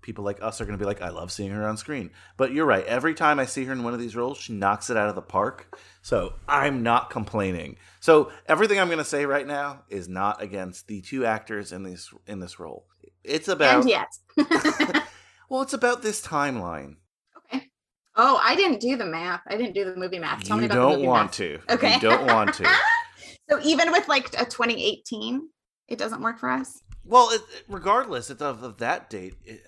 people 0.02 0.24
like 0.24 0.42
us 0.42 0.60
are 0.60 0.64
going 0.64 0.76
to 0.76 0.82
be 0.82 0.86
like, 0.86 1.00
I 1.00 1.08
love 1.10 1.30
seeing 1.32 1.50
her 1.50 1.66
on 1.66 1.76
screen. 1.76 2.10
But 2.36 2.52
you're 2.52 2.66
right. 2.66 2.84
Every 2.86 3.14
time 3.14 3.38
I 3.38 3.46
see 3.46 3.64
her 3.64 3.72
in 3.72 3.84
one 3.84 3.94
of 3.94 4.00
these 4.00 4.16
roles, 4.16 4.38
she 4.38 4.52
knocks 4.52 4.90
it 4.90 4.96
out 4.96 5.08
of 5.08 5.14
the 5.14 5.22
park. 5.22 5.78
So 6.02 6.34
I'm 6.48 6.82
not 6.82 7.08
complaining. 7.08 7.76
So 8.00 8.32
everything 8.46 8.80
I'm 8.80 8.88
going 8.88 8.98
to 8.98 9.04
say 9.04 9.26
right 9.26 9.46
now 9.46 9.84
is 9.88 10.08
not 10.08 10.42
against 10.42 10.88
the 10.88 11.00
two 11.00 11.24
actors 11.24 11.70
in 11.72 11.84
this 11.84 12.12
in 12.26 12.40
this 12.40 12.58
role. 12.58 12.86
It's 13.22 13.46
about 13.48 13.82
and 13.82 13.88
yet 13.88 14.08
well, 15.48 15.62
it's 15.62 15.72
about 15.72 16.02
this 16.02 16.20
timeline. 16.20 16.96
Okay. 17.36 17.68
Oh, 18.16 18.40
I 18.42 18.56
didn't 18.56 18.80
do 18.80 18.96
the 18.96 19.06
math. 19.06 19.42
I 19.46 19.56
didn't 19.56 19.74
do 19.74 19.84
the 19.84 19.94
movie 19.96 20.18
math. 20.18 20.42
Tell 20.42 20.56
me 20.56 20.64
you 20.64 20.66
about 20.66 20.74
the 20.74 20.80
movie. 20.80 20.92
don't 20.92 20.96
movie 20.98 21.08
want 21.08 21.26
math. 21.28 21.36
to. 21.36 21.60
Okay. 21.74 21.94
You 21.94 22.00
don't 22.00 22.26
want 22.26 22.54
to. 22.54 22.68
so 23.50 23.60
even 23.62 23.92
with 23.92 24.08
like 24.08 24.28
a 24.34 24.44
2018, 24.44 25.48
it 25.88 25.98
doesn't 25.98 26.22
work 26.22 26.38
for 26.38 26.48
us. 26.48 26.80
Well, 27.04 27.30
it, 27.30 27.42
regardless 27.68 28.30
of, 28.30 28.40
of 28.40 28.78
that 28.78 29.10
date, 29.10 29.34
it, 29.44 29.62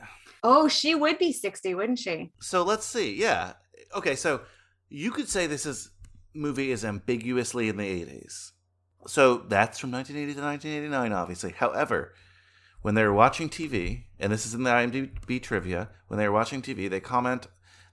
Oh, 0.46 0.68
she 0.68 0.94
would 0.94 1.18
be 1.18 1.32
60, 1.32 1.74
wouldn't 1.74 1.98
she? 1.98 2.30
So 2.40 2.62
let's 2.62 2.84
see. 2.84 3.14
Yeah. 3.18 3.54
Okay. 3.96 4.14
So 4.14 4.42
you 4.90 5.10
could 5.10 5.28
say 5.28 5.46
this 5.46 5.64
is 5.64 5.90
movie 6.34 6.70
is 6.70 6.84
ambiguously 6.84 7.68
in 7.68 7.76
the 7.78 8.04
80s. 8.04 8.50
So 9.06 9.38
that's 9.38 9.78
from 9.78 9.90
1980 9.92 10.34
to 10.38 10.44
1989, 10.46 11.12
obviously. 11.12 11.52
However, 11.52 12.14
when 12.82 12.94
they 12.94 13.04
were 13.04 13.12
watching 13.14 13.48
TV, 13.48 14.04
and 14.18 14.30
this 14.32 14.44
is 14.46 14.52
in 14.54 14.62
the 14.64 14.70
IMDb 14.70 15.42
trivia, 15.42 15.88
when 16.08 16.18
they 16.18 16.28
were 16.28 16.34
watching 16.34 16.60
TV, 16.60 16.88
they 16.90 17.00
comment 17.00 17.46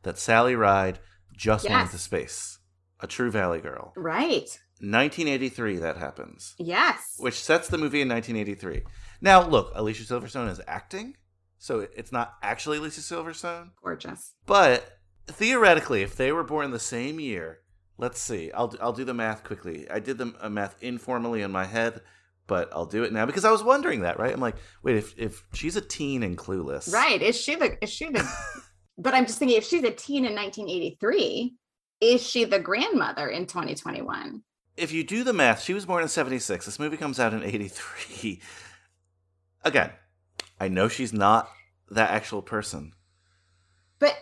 that 0.04 0.18
Sally 0.20 0.56
Ride 0.56 1.00
just 1.36 1.64
went 1.64 1.76
Yes. 1.80 1.92
into 1.94 1.98
space. 2.04 2.60
A 3.00 3.08
true 3.08 3.32
Valley 3.32 3.62
Girl. 3.62 3.94
Right. 3.96 4.60
1983, 4.82 5.78
that 5.78 5.98
happens, 5.98 6.56
Yes. 6.58 7.16
which 7.18 7.40
sets 7.40 7.68
the 7.68 7.78
movie 7.78 8.02
in 8.02 8.10
1983. 8.10 8.82
Now, 9.22 9.48
look, 9.48 9.72
Alicia 9.76 10.04
Silverstone 10.04 10.50
is 10.50 10.60
acting, 10.68 11.16
so 11.60 11.88
it's 11.96 12.12
not 12.12 12.34
actually 12.42 12.78
Alicia 12.80 13.02
Silverstone. 13.02 13.70
Gorgeous. 13.84 14.34
But 14.46 14.98
theoretically, 15.28 16.02
if 16.02 16.16
they 16.16 16.32
were 16.32 16.44
born 16.44 16.72
the 16.72 16.80
same 16.80 17.20
year, 17.20 17.60
let's 17.98 18.20
see. 18.20 18.52
I'll 18.52 18.74
I'll 18.82 18.94
do 18.94 19.06
the 19.06 19.14
math 19.14 19.44
quickly. 19.44 19.90
I 19.90 20.00
did 20.00 20.18
the 20.18 20.34
math 20.50 20.76
informally 20.82 21.42
in 21.44 21.52
my 21.52 21.66
head, 21.66 22.02
but 22.48 22.70
I'll 22.74 22.88
do 22.88 23.04
it 23.04 23.14
now 23.14 23.26
because 23.28 23.46
I 23.46 23.52
was 23.52 23.64
wondering 23.64 24.02
that. 24.02 24.20
Right? 24.20 24.34
I'm 24.34 24.40
like, 24.42 24.56
wait, 24.84 24.98
if 24.98 25.14
if 25.18 25.44
she's 25.54 25.76
a 25.76 25.82
teen 25.82 26.24
and 26.24 26.38
clueless, 26.38 26.92
Right. 26.92 27.22
Is 27.22 27.40
she 27.40 27.56
the, 27.56 27.78
is 27.84 27.92
she 27.92 28.10
the, 28.10 28.28
but 28.98 29.14
I'm 29.14 29.26
just 29.28 29.38
thinking 29.38 29.58
if 29.58 29.66
she's 29.66 29.84
a 29.84 29.92
teen 29.92 30.26
in 30.26 30.34
1983, 30.34 31.54
is 32.02 32.28
she 32.28 32.46
the 32.46 32.60
grandmother 32.60 33.28
in 33.28 33.46
2021? 33.46 34.42
If 34.82 34.92
you 34.92 35.04
do 35.04 35.24
the 35.24 35.32
math, 35.32 35.62
she 35.62 35.76
was 35.76 35.86
born 35.86 36.02
in 36.02 36.10
'76. 36.10 36.66
This 36.66 36.80
movie 36.80 36.98
comes 36.98 37.20
out 37.20 37.36
in 37.36 37.44
'83. 37.44 38.42
Again, 39.64 39.92
I 40.60 40.70
know 40.70 40.88
she's 40.88 41.14
not 41.14 41.50
that 41.92 42.10
actual 42.10 42.42
person, 42.42 42.94
But 44.00 44.16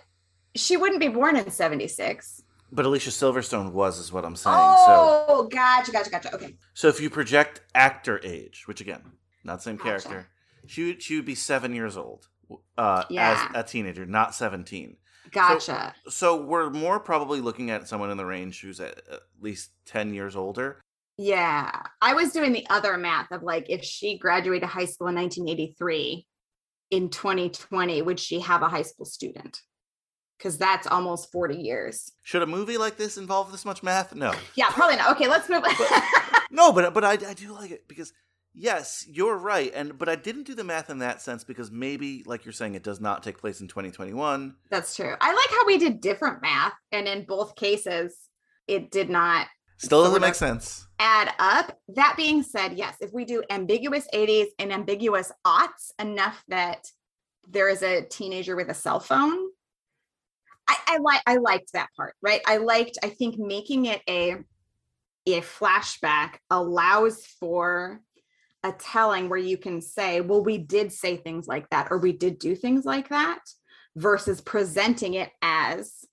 she 0.54 0.76
wouldn't 0.76 1.00
be 1.00 1.08
born 1.08 1.38
in 1.38 1.50
76. 1.50 2.44
but 2.74 2.86
Alicia 2.86 3.12
Silverstone 3.12 3.72
was, 3.72 4.00
is 4.00 4.12
what 4.12 4.26
I'm 4.26 4.36
saying. 4.36 4.76
So, 4.86 5.26
Oh, 5.30 5.48
gotcha, 5.50 5.94
gotcha, 5.94 6.10
gotcha. 6.10 6.36
Okay. 6.36 6.56
so 6.74 6.90
if 6.90 7.00
you 7.00 7.10
project 7.10 7.62
actor 7.74 8.20
age, 8.26 8.64
which 8.68 8.82
again, 8.82 9.02
not 9.46 9.64
same 9.64 9.78
Gotcha. 9.78 9.86
character, 9.88 10.28
she 10.68 10.88
would, 10.88 11.02
she 11.02 11.16
would 11.16 11.26
be 11.26 11.36
seven 11.36 11.74
years 11.74 11.96
old 11.96 12.28
uh, 12.78 13.06
Yeah. 13.10 13.50
as 13.54 13.66
a 13.66 13.70
teenager, 13.70 14.06
not 14.06 14.36
17. 14.36 14.98
Gotcha. 15.32 15.94
So 16.08 16.42
we're 16.42 16.70
more 16.70 17.00
probably 17.00 17.42
looking 17.42 17.70
at 17.72 17.88
someone 17.88 18.10
in 18.12 18.18
the 18.18 18.26
range 18.26 18.62
who's 18.62 18.80
at, 18.80 19.00
at 19.12 19.20
least 19.42 19.72
10 19.86 20.14
years 20.14 20.36
older. 20.36 20.80
yeah. 21.18 21.72
I 22.02 22.14
was 22.14 22.32
doing 22.32 22.54
the 22.54 22.66
other 22.70 22.98
math 22.98 23.32
of 23.32 23.44
like 23.44 23.66
if 23.70 23.84
she 23.84 24.18
graduated 24.18 24.68
high 24.70 24.86
school 24.86 25.08
in 25.08 25.16
1983, 25.16 26.26
in 26.92 27.10
2020, 27.10 28.02
would 28.02 28.20
she 28.20 28.40
have 28.40 28.62
a 28.64 28.68
high 28.70 28.82
school 28.84 29.06
student? 29.06 29.62
Because 30.38 30.58
that's 30.58 30.88
almost 30.88 31.32
40 31.32 31.58
years. 31.58 32.14
Should 32.24 32.42
a 32.42 32.48
movie 32.48 32.78
like 32.78 32.96
this 32.98 33.18
involve 33.18 33.52
this 33.52 33.66
much 33.66 33.84
math? 33.84 34.16
No. 34.16 34.34
Yeah, 34.56 34.70
probably 34.72 34.96
not. 34.96 35.12
Okay, 35.12 35.28
let's 35.28 35.50
move. 35.50 35.64
No, 36.52 36.72
but 36.72 36.96
but 36.96 37.04
I, 37.04 37.12
I 37.12 37.36
do 37.36 37.54
like 37.54 37.70
it 37.70 37.88
because 37.88 38.12
yes, 38.60 39.06
you're 39.10 39.38
right. 39.38 39.72
And 39.74 39.98
but 39.98 40.10
I 40.10 40.16
didn't 40.16 40.44
do 40.44 40.54
the 40.54 40.64
math 40.64 40.90
in 40.90 41.00
that 41.00 41.22
sense 41.22 41.44
because 41.44 41.72
maybe 41.72 42.24
like 42.26 42.46
you're 42.46 42.52
saying 42.52 42.76
it 42.76 42.84
does 42.84 43.00
not 43.00 43.24
take 43.24 43.38
place 43.40 43.62
in 43.62 43.68
2021. 43.68 44.56
That's 44.70 44.96
true. 44.96 45.16
I 45.20 45.34
like 45.34 45.50
how 45.50 45.66
we 45.66 45.78
did 45.78 46.02
different 46.02 46.42
math, 46.42 46.74
and 46.92 47.08
in 47.08 47.26
both 47.26 47.56
cases, 47.56 48.16
it 48.68 48.92
did 48.92 49.10
not 49.10 49.48
Still 49.78 50.04
doesn't 50.04 50.22
make 50.22 50.36
sense. 50.36 50.88
add 51.00 51.34
up. 51.40 51.80
That 51.88 52.16
being 52.18 52.44
said, 52.44 52.78
yes, 52.78 52.98
if 53.00 53.14
we 53.14 53.24
do 53.24 53.42
ambiguous 53.50 54.06
80s 54.14 54.48
and 54.60 54.74
ambiguous 54.74 55.32
aughts 55.48 55.92
enough 55.98 56.44
that 56.50 56.86
there 57.48 57.70
is 57.70 57.82
a 57.82 58.02
teenager 58.02 58.58
with 58.58 58.68
a 58.68 58.74
cell 58.74 59.00
phone, 59.00 59.40
I, 60.68 60.78
I 60.86 60.98
like 60.98 61.22
I 61.26 61.38
liked 61.38 61.72
that 61.74 61.90
part, 61.96 62.16
right? 62.22 62.42
I 62.46 62.58
liked, 62.58 62.98
I 63.04 63.10
think 63.10 63.40
making 63.40 63.86
it 63.86 64.02
a 64.10 64.36
a 65.26 65.42
flashback 65.42 66.36
allows 66.50 67.26
for 67.40 68.02
a 68.64 68.72
telling 68.74 69.30
where 69.30 69.40
you 69.40 69.58
can 69.58 69.82
say, 69.82 70.22
well, 70.22 70.44
we 70.44 70.58
did 70.58 70.92
say 70.92 71.18
things 71.18 71.48
like 71.48 71.70
that, 71.70 71.88
or 71.92 71.98
we 71.98 72.12
did 72.12 72.40
do 72.40 72.56
things 72.56 72.86
like 72.86 73.10
that, 73.10 73.40
versus 73.96 74.42
presenting 74.42 75.16
it 75.16 75.30
as 75.42 76.06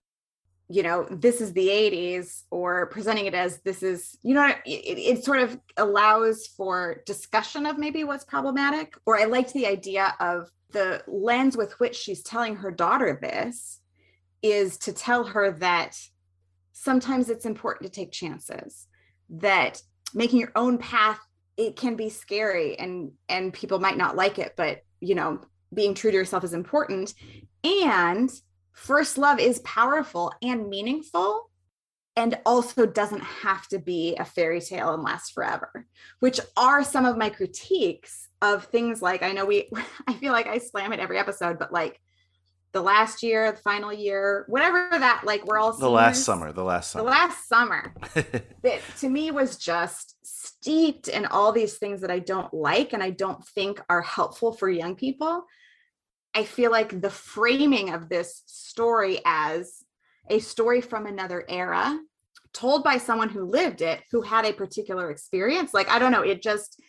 you 0.68 0.82
know 0.82 1.06
this 1.10 1.40
is 1.40 1.52
the 1.52 1.68
80s 1.68 2.42
or 2.50 2.86
presenting 2.86 3.26
it 3.26 3.34
as 3.34 3.60
this 3.62 3.82
is 3.82 4.18
you 4.22 4.34
know 4.34 4.46
it, 4.64 4.98
it 4.98 5.24
sort 5.24 5.40
of 5.40 5.58
allows 5.76 6.46
for 6.48 7.02
discussion 7.06 7.66
of 7.66 7.78
maybe 7.78 8.02
what's 8.04 8.24
problematic 8.24 8.94
or 9.06 9.18
i 9.18 9.24
liked 9.24 9.52
the 9.52 9.66
idea 9.66 10.14
of 10.18 10.50
the 10.72 11.02
lens 11.06 11.56
with 11.56 11.78
which 11.78 11.94
she's 11.94 12.22
telling 12.22 12.56
her 12.56 12.70
daughter 12.70 13.18
this 13.22 13.80
is 14.42 14.76
to 14.78 14.92
tell 14.92 15.24
her 15.24 15.52
that 15.52 15.96
sometimes 16.72 17.30
it's 17.30 17.46
important 17.46 17.90
to 17.90 18.00
take 18.00 18.10
chances 18.10 18.86
that 19.30 19.80
making 20.14 20.40
your 20.40 20.52
own 20.56 20.78
path 20.78 21.20
it 21.56 21.76
can 21.76 21.96
be 21.96 22.08
scary 22.10 22.78
and 22.78 23.12
and 23.28 23.52
people 23.52 23.78
might 23.78 23.96
not 23.96 24.16
like 24.16 24.38
it 24.38 24.54
but 24.56 24.80
you 25.00 25.14
know 25.14 25.40
being 25.74 25.94
true 25.94 26.10
to 26.10 26.16
yourself 26.16 26.44
is 26.44 26.54
important. 26.54 27.12
And 27.64 28.30
first 28.72 29.18
love 29.18 29.40
is 29.40 29.58
powerful 29.60 30.32
and 30.42 30.68
meaningful 30.68 31.50
and 32.14 32.38
also 32.46 32.86
doesn't 32.86 33.22
have 33.22 33.66
to 33.68 33.78
be 33.78 34.16
a 34.16 34.24
fairy 34.24 34.60
tale 34.60 34.94
and 34.94 35.02
last 35.02 35.32
forever 35.32 35.86
which 36.20 36.38
are 36.56 36.84
some 36.84 37.04
of 37.04 37.16
my 37.16 37.30
critiques 37.30 38.28
of 38.42 38.64
things 38.66 39.02
like 39.02 39.22
i 39.22 39.32
know 39.32 39.44
we 39.44 39.68
i 40.06 40.12
feel 40.14 40.32
like 40.32 40.46
i 40.46 40.58
slam 40.58 40.92
it 40.92 41.00
every 41.00 41.18
episode 41.18 41.58
but 41.58 41.72
like 41.72 42.00
the 42.72 42.80
last 42.82 43.22
year 43.22 43.50
the 43.52 43.58
final 43.58 43.92
year 43.92 44.44
whatever 44.48 44.88
that 44.92 45.22
like 45.24 45.44
we're 45.46 45.58
all 45.58 45.72
The 45.72 45.88
last 45.88 46.24
summer, 46.24 46.52
the 46.52 46.64
last 46.64 46.90
summer. 46.90 47.04
the 47.04 47.10
last 47.10 47.48
summer. 47.48 47.94
That 48.62 48.80
to 49.00 49.08
me 49.08 49.30
was 49.30 49.56
just 49.56 50.16
steeped 50.66 51.06
in 51.06 51.24
all 51.26 51.52
these 51.52 51.78
things 51.78 52.00
that 52.00 52.10
I 52.10 52.18
don't 52.18 52.52
like 52.52 52.92
and 52.92 53.00
I 53.00 53.10
don't 53.10 53.46
think 53.46 53.80
are 53.88 54.02
helpful 54.02 54.52
for 54.52 54.68
young 54.68 54.96
people. 54.96 55.44
I 56.34 56.42
feel 56.42 56.72
like 56.72 57.00
the 57.00 57.08
framing 57.08 57.94
of 57.94 58.08
this 58.08 58.42
story 58.46 59.20
as 59.24 59.84
a 60.28 60.40
story 60.40 60.80
from 60.80 61.06
another 61.06 61.44
era 61.48 61.96
told 62.52 62.82
by 62.82 62.98
someone 62.98 63.28
who 63.28 63.44
lived 63.44 63.80
it, 63.80 64.02
who 64.10 64.22
had 64.22 64.44
a 64.44 64.52
particular 64.52 65.12
experience, 65.12 65.72
like 65.72 65.88
I 65.88 66.00
don't 66.00 66.10
know, 66.10 66.22
it 66.22 66.42
just 66.42 66.82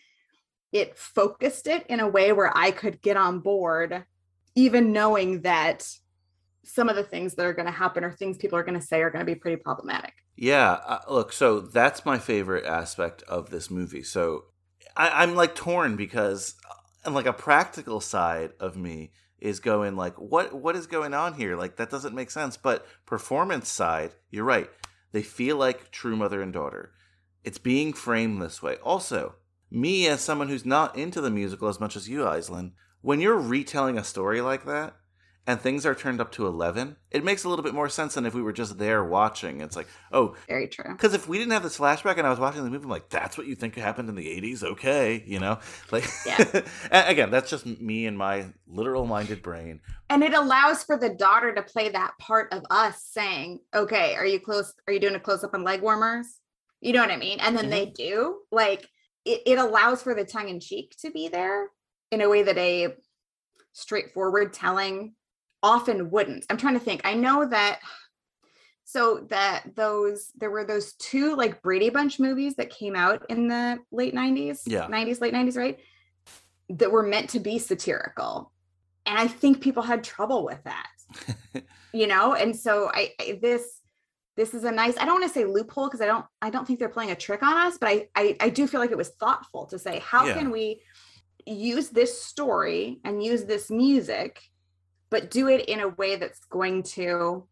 it 0.72 0.98
focused 0.98 1.68
it 1.68 1.86
in 1.88 2.00
a 2.00 2.10
way 2.10 2.34
where 2.34 2.52
I 2.58 2.72
could 2.72 3.00
get 3.00 3.16
on 3.16 3.42
board 3.42 4.06
even 4.56 4.92
knowing 4.92 5.44
that 5.44 5.88
some 6.68 6.90
of 6.90 6.96
the 6.96 7.04
things 7.04 7.34
that 7.36 7.46
are 7.46 7.54
going 7.54 7.66
to 7.66 7.72
happen 7.72 8.04
or 8.04 8.12
things 8.12 8.38
people 8.38 8.58
are 8.58 8.64
going 8.64 8.80
to 8.80 8.86
say 8.86 9.02
are 9.02 9.10
going 9.10 9.26
to 9.26 9.32
be 9.32 9.40
pretty 9.40 9.62
problematic. 9.62 10.14
Yeah, 10.36 10.72
uh, 10.86 11.00
look, 11.10 11.32
so 11.34 11.60
that's 11.60 12.06
my 12.06 12.20
favorite 12.20 12.66
aspect 12.66 13.24
of 13.24 13.50
this 13.50 13.72
movie. 13.72 14.04
So 14.04 14.46
I, 14.96 15.24
I'm 15.24 15.36
like 15.36 15.56
torn 15.56 15.96
because, 15.96 16.56
and 17.06 17.16
like 17.16 17.26
a 17.26 17.34
practical 17.34 18.02
side 18.02 18.52
of 18.60 18.76
me 18.76 19.12
is 19.40 19.60
going 19.60 19.96
like, 19.96 20.16
what 20.16 20.54
what 20.54 20.76
is 20.76 20.88
going 20.88 21.14
on 21.14 21.36
here? 21.36 21.56
Like 21.56 21.78
that 21.78 21.90
doesn't 21.90 22.16
make 22.16 22.32
sense. 22.32 22.58
But 22.58 22.86
performance 23.06 23.70
side, 23.70 24.12
you're 24.30 24.44
right. 24.44 24.70
They 25.12 25.24
feel 25.24 25.58
like 25.58 25.92
true 25.92 26.16
mother 26.16 26.42
and 26.42 26.52
daughter. 26.52 26.92
It's 27.44 27.60
being 27.60 27.94
framed 27.94 28.42
this 28.42 28.62
way. 28.62 28.76
Also, 28.84 29.36
me 29.72 30.08
as 30.08 30.22
someone 30.22 30.50
who's 30.50 30.66
not 30.66 30.98
into 30.98 31.22
the 31.22 31.30
musical 31.30 31.70
as 31.70 31.80
much 31.80 31.96
as 31.96 32.10
you, 32.10 32.20
Aislinn, 32.20 32.74
when 33.02 33.22
you're 33.22 33.38
retelling 33.38 33.98
a 33.98 34.04
story 34.04 34.42
like 34.42 34.66
that 34.66 34.96
and 35.48 35.62
things 35.62 35.86
are 35.86 35.96
turned 35.96 36.20
up 36.20 36.34
to 36.34 36.46
11, 36.46 36.98
it 37.10 37.24
makes 37.24 37.46
a 37.46 37.50
little 37.50 37.64
bit 37.64 37.74
more 37.74 37.88
sense 37.88 38.16
than 38.16 38.26
if 38.26 38.34
we 38.34 38.42
were 38.42 38.52
just 38.52 38.78
there 38.78 39.02
watching. 39.02 39.62
It's 39.62 39.78
like, 39.78 39.88
oh, 40.12 40.36
Very 40.48 40.68
true. 40.68 40.92
because 40.92 41.14
if 41.14 41.30
we 41.30 41.38
didn't 41.38 41.54
have 41.54 41.64
this 41.64 41.78
flashback 41.78 42.18
and 42.18 42.28
I 42.28 42.30
was 42.30 42.38
watching 42.38 42.66
the 42.66 42.70
movie, 42.70 42.84
I'm 42.84 42.90
like, 42.90 43.08
that's 43.08 43.38
what 43.38 43.48
you 43.48 43.56
think 43.56 43.76
happened 43.76 44.10
in 44.10 44.16
the 44.16 44.28
80s? 44.28 44.62
Okay. 44.64 45.24
You 45.26 45.40
know? 45.40 45.60
Like, 45.92 46.04
Yeah. 46.26 46.64
Again, 46.92 47.32
that's 47.32 47.50
just 47.50 47.66
me 47.66 48.08
and 48.08 48.18
my 48.18 48.48
literal 48.68 49.06
minded 49.06 49.42
brain. 49.42 49.80
And 50.10 50.22
it 50.22 50.34
allows 50.34 50.84
for 50.84 50.98
the 50.98 51.10
daughter 51.10 51.56
to 51.56 51.62
play 51.62 51.88
that 51.90 52.12
part 52.20 52.52
of 52.52 52.66
us 52.70 53.02
saying, 53.02 53.60
okay, 53.74 54.16
are 54.16 54.26
you 54.26 54.42
close? 54.42 54.74
Are 54.86 54.92
you 54.92 55.00
doing 55.00 55.16
a 55.16 55.20
close 55.20 55.46
up 55.46 55.54
on 55.54 55.64
leg 55.64 55.82
warmers? 55.82 56.28
You 56.82 56.92
know 56.92 57.00
what 57.00 57.12
I 57.12 57.16
mean? 57.16 57.40
And 57.40 57.58
then 57.58 57.70
they 57.70 57.86
mm-hmm. 57.86 57.94
do. 57.96 58.38
Like 58.52 58.86
it, 59.24 59.44
it 59.46 59.60
allows 59.60 60.04
for 60.04 60.14
the 60.14 60.26
tongue 60.26 60.50
in 60.50 60.60
cheek 60.60 60.94
to 61.02 61.12
be 61.12 61.30
there 61.30 61.70
in 62.12 62.20
a 62.20 62.28
way 62.28 62.44
that 62.44 62.58
a 62.58 62.96
straightforward 63.72 64.54
telling 64.54 65.14
often 65.64 66.10
wouldn't. 66.12 66.46
I'm 66.50 66.58
trying 66.58 66.76
to 66.76 66.80
think. 66.80 67.02
I 67.04 67.14
know 67.14 67.48
that 67.48 67.80
so 68.84 69.26
that 69.30 69.76
those 69.76 70.32
there 70.38 70.50
were 70.52 70.64
those 70.64 70.94
two 70.94 71.36
like 71.36 71.62
Brady 71.62 71.90
Bunch 71.90 72.20
movies 72.20 72.56
that 72.56 72.70
came 72.70 72.96
out 72.96 73.26
in 73.30 73.48
the 73.48 73.80
late 73.92 74.16
90s, 74.16 74.62
Yeah. 74.66 74.88
90s, 74.88 75.20
late 75.20 75.34
90s, 75.34 75.58
right? 75.58 75.78
That 76.70 76.92
were 76.92 77.04
meant 77.04 77.30
to 77.32 77.40
be 77.40 77.60
satirical. 77.60 78.52
And 79.06 79.18
I 79.18 79.28
think 79.28 79.62
people 79.62 79.84
had 79.84 80.04
trouble 80.04 80.46
with 80.46 80.64
that. 80.64 80.88
you 81.94 82.08
know, 82.08 82.34
and 82.34 82.56
so 82.56 82.90
I, 82.94 83.12
I 83.20 83.40
this 83.42 83.82
this 84.36 84.54
is 84.54 84.64
a 84.66 84.72
nice 84.72 84.96
I 84.98 85.06
don't 85.06 85.20
want 85.20 85.24
to 85.34 85.34
say 85.34 85.46
loophole 85.46 85.88
because 85.88 86.02
I 86.02 86.06
don't 86.06 86.26
I 86.42 86.50
don't 86.50 86.66
think 86.66 86.80
they're 86.80 86.90
playing 86.90 87.12
a 87.12 87.16
trick 87.16 87.44
on 87.44 87.58
us, 87.58 87.78
but 87.78 87.90
I 87.90 88.08
I, 88.16 88.38
I 88.40 88.50
do 88.50 88.68
feel 88.68 88.80
like 88.80 88.92
it 88.92 88.98
was 88.98 89.10
thoughtful 89.10 89.66
to 89.68 89.80
say 89.80 90.00
how 90.00 90.26
Yeah. 90.28 90.34
can 90.36 90.52
we 90.52 90.82
use 91.46 91.90
this 91.90 92.22
story 92.22 93.00
and 93.04 93.24
use 93.24 93.46
this 93.46 93.70
music 93.70 94.42
but 95.10 95.32
do 95.32 95.48
it 95.48 95.66
in 95.68 95.80
a 95.80 95.88
way 95.90 96.16
that's 96.16 96.44
going 96.46 96.84
to 96.84 97.46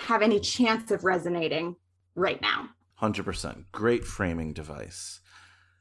have 0.00 0.22
any 0.22 0.40
chance 0.40 0.90
of 0.90 1.04
resonating 1.04 1.76
right 2.14 2.40
now. 2.40 2.68
100%. 3.02 3.64
Great 3.72 4.04
framing 4.04 4.52
device. 4.52 5.20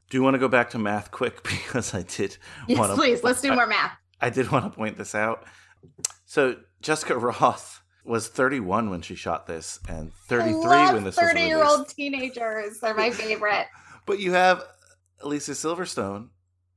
Do 0.09 0.17
you 0.17 0.23
want 0.23 0.33
to 0.35 0.39
go 0.39 0.47
back 0.47 0.71
to 0.71 0.79
math 0.79 1.11
quick? 1.11 1.43
Because 1.43 1.93
I 1.93 2.01
did 2.03 2.37
Yes, 2.67 2.79
want 2.79 2.91
to. 2.91 2.95
please. 2.95 3.23
Let's 3.23 3.41
do 3.41 3.53
more 3.53 3.67
math. 3.67 3.91
I 4.21 4.29
did 4.29 4.51
want 4.51 4.65
to 4.65 4.71
point 4.71 4.97
this 4.97 5.13
out. 5.15 5.45
So 6.25 6.55
Jessica 6.81 7.13
Rothe 7.13 7.79
was 8.03 8.27
31 8.27 8.89
when 8.89 9.01
she 9.01 9.13
shot 9.15 9.45
this, 9.45 9.79
and 9.87 10.11
33 10.27 10.53
Love 10.55 10.93
when 10.95 11.03
this 11.03 11.15
was 11.15 11.27
30 11.29 11.41
year 11.41 11.63
old 11.63 11.87
teenagers. 11.89 12.79
They're 12.79 12.95
my 12.95 13.11
favorite. 13.11 13.67
But 14.05 14.19
you 14.19 14.31
have 14.31 14.63
Alicia 15.21 15.51
Silverstone, 15.51 16.29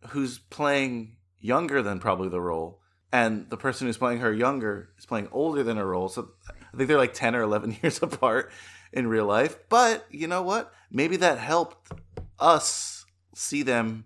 who's 0.09 0.39
playing 0.39 1.17
younger 1.41 1.81
than 1.83 1.99
probably 2.01 2.29
the 2.29 2.41
role, 2.41 2.81
and 3.13 3.49
the 3.51 3.57
person 3.57 3.87
who's 3.87 3.99
playing 3.99 4.21
her 4.21 4.33
younger 4.33 4.89
is 4.99 5.07
playing 5.07 5.29
older 5.33 5.63
than 5.63 5.77
her 5.77 5.87
role. 5.87 6.09
So 6.09 6.31
I 6.49 6.77
think 6.77 6.89
they're 6.89 6.97
like 6.97 7.15
10 7.15 7.35
or 7.37 7.43
11 7.43 7.77
years 7.83 8.03
apart 8.03 8.51
in 8.93 9.07
real 9.07 9.27
life. 9.27 9.59
But 9.69 10.07
you 10.11 10.27
know 10.27 10.43
what? 10.43 10.73
Maybe 10.91 11.17
that 11.19 11.39
helped 11.39 11.93
us 12.39 13.05
see 13.35 13.63
them 13.63 14.05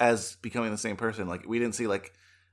as 0.00 0.36
becoming 0.42 0.70
the 0.70 0.78
same 0.78 0.96
person. 0.96 1.28
Like 1.28 1.46
we 1.46 1.58
didn't 1.58 1.74
see 1.74 1.86
like 1.86 2.12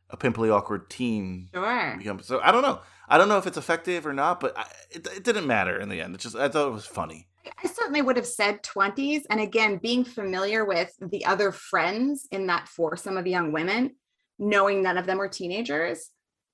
a 0.09 0.17
pimply, 0.17 0.49
awkward 0.49 0.89
teen 0.89 1.49
Sure. 1.53 1.95
become. 1.97 2.19
So 2.21 2.39
I 2.41 2.51
don't 2.51 2.61
know. 2.61 2.79
I 3.07 3.17
don't 3.17 3.27
know 3.29 3.37
if 3.37 3.45
it's 3.47 3.57
effective 3.57 4.05
or 4.07 4.13
not, 4.13 4.39
but 4.39 4.57
I, 4.57 4.65
it, 4.91 5.07
it 5.17 5.23
didn't 5.23 5.45
matter 5.47 5.79
in 5.79 5.89
the 5.89 6.01
end. 6.01 6.15
It 6.15 6.21
just 6.21 6.35
I 6.35 6.47
thought 6.49 6.67
it 6.67 6.71
was 6.73 6.85
funny. 6.85 7.27
I 7.63 7.67
certainly 7.67 8.01
would 8.01 8.15
have 8.15 8.25
said 8.25 8.63
20s. 8.63 9.21
And 9.29 9.39
again, 9.39 9.77
being 9.77 10.03
familiar 10.03 10.65
with 10.65 10.91
the 10.99 11.25
other 11.25 11.51
friends 11.51 12.27
in 12.31 12.47
that 12.47 12.67
foursome 12.67 13.17
of 13.17 13.23
the 13.23 13.29
young 13.29 13.51
women, 13.51 13.95
knowing 14.39 14.83
none 14.83 14.97
of 14.97 15.05
them 15.05 15.17
were 15.17 15.27
teenagers, 15.27 16.11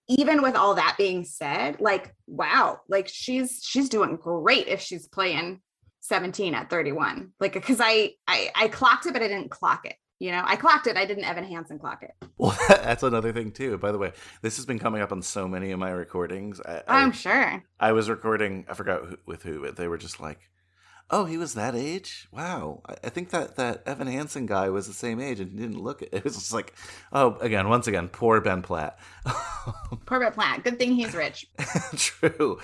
even 0.08 0.42
with 0.42 0.56
all 0.56 0.76
that 0.76 0.96
being 0.98 1.24
said, 1.24 1.80
like, 1.80 2.14
wow, 2.28 2.80
like 2.88 3.08
she's 3.08 3.62
she's 3.64 3.90
doing 3.90 4.18
great 4.18 4.68
if 4.68 4.82
she's 4.82 5.08
playing 5.08 5.62
17 6.02 6.54
at 6.54 6.70
31. 6.70 7.32
Like, 7.40 7.54
because 7.54 7.80
I, 7.80 8.12
I 8.28 8.52
I 8.56 8.68
clocked 8.68 9.06
it, 9.06 9.14
but 9.14 9.22
I 9.22 9.28
didn't 9.28 9.52
clock 9.52 9.86
it. 9.86 9.96
You 10.20 10.32
know, 10.32 10.44
I 10.46 10.56
clocked 10.56 10.86
it. 10.86 10.98
I 10.98 11.06
didn't 11.06 11.24
Evan 11.24 11.46
Hansen 11.46 11.80
clock 11.80 12.04
it. 12.04 12.12
Well, 12.38 12.56
that's 12.70 13.04
another 13.04 13.32
thing 13.34 13.52
too. 13.52 13.78
By 13.78 13.92
the 13.92 13.98
way, 13.98 14.12
this 14.42 14.58
has 14.58 14.66
been 14.66 14.80
coming 14.80 15.02
up 15.02 15.12
on 15.12 15.22
so 15.22 15.48
many 15.48 15.72
of 15.72 15.80
my 15.80 15.90
recordings. 15.90 16.62
I, 16.62 16.84
I'm 16.88 17.12
sure. 17.12 17.64
I 17.80 17.92
was 17.94 18.10
recording. 18.10 18.66
I 18.70 18.76
forgot 18.76 19.06
who, 19.06 19.18
with 19.26 19.44
who, 19.44 19.62
but 19.62 19.78
they 19.78 19.88
were 19.88 19.98
just 19.98 20.20
like, 20.20 20.40
"Oh, 21.12 21.26
he 21.26 21.38
was 21.38 21.54
that 21.54 21.76
age. 21.76 22.28
Wow. 22.32 22.82
I, 23.04 23.10
think 23.10 23.30
that 23.32 23.58
that 23.58 23.84
Evan 23.86 24.08
Hansen 24.08 24.46
guy 24.46 24.70
was 24.70 24.88
the 24.88 24.94
same 24.94 25.20
age 25.20 25.40
and 25.40 25.56
didn't 25.56 25.82
look 25.82 26.02
it. 26.02 26.10
It 26.22 26.24
was 26.24 26.36
just 26.36 26.54
like, 26.54 26.74
oh, 27.12 27.36
again, 27.42 27.70
once 27.70 27.88
again, 27.88 28.08
poor 28.08 28.42
Ben 28.42 28.62
Platt. 28.62 28.98
Poor 30.06 30.20
Ben 30.20 30.32
Platt. 30.32 30.64
Good 30.64 30.80
thing 30.80 30.94
he's 30.94 31.14
rich. 31.14 31.48
True. 31.96 32.60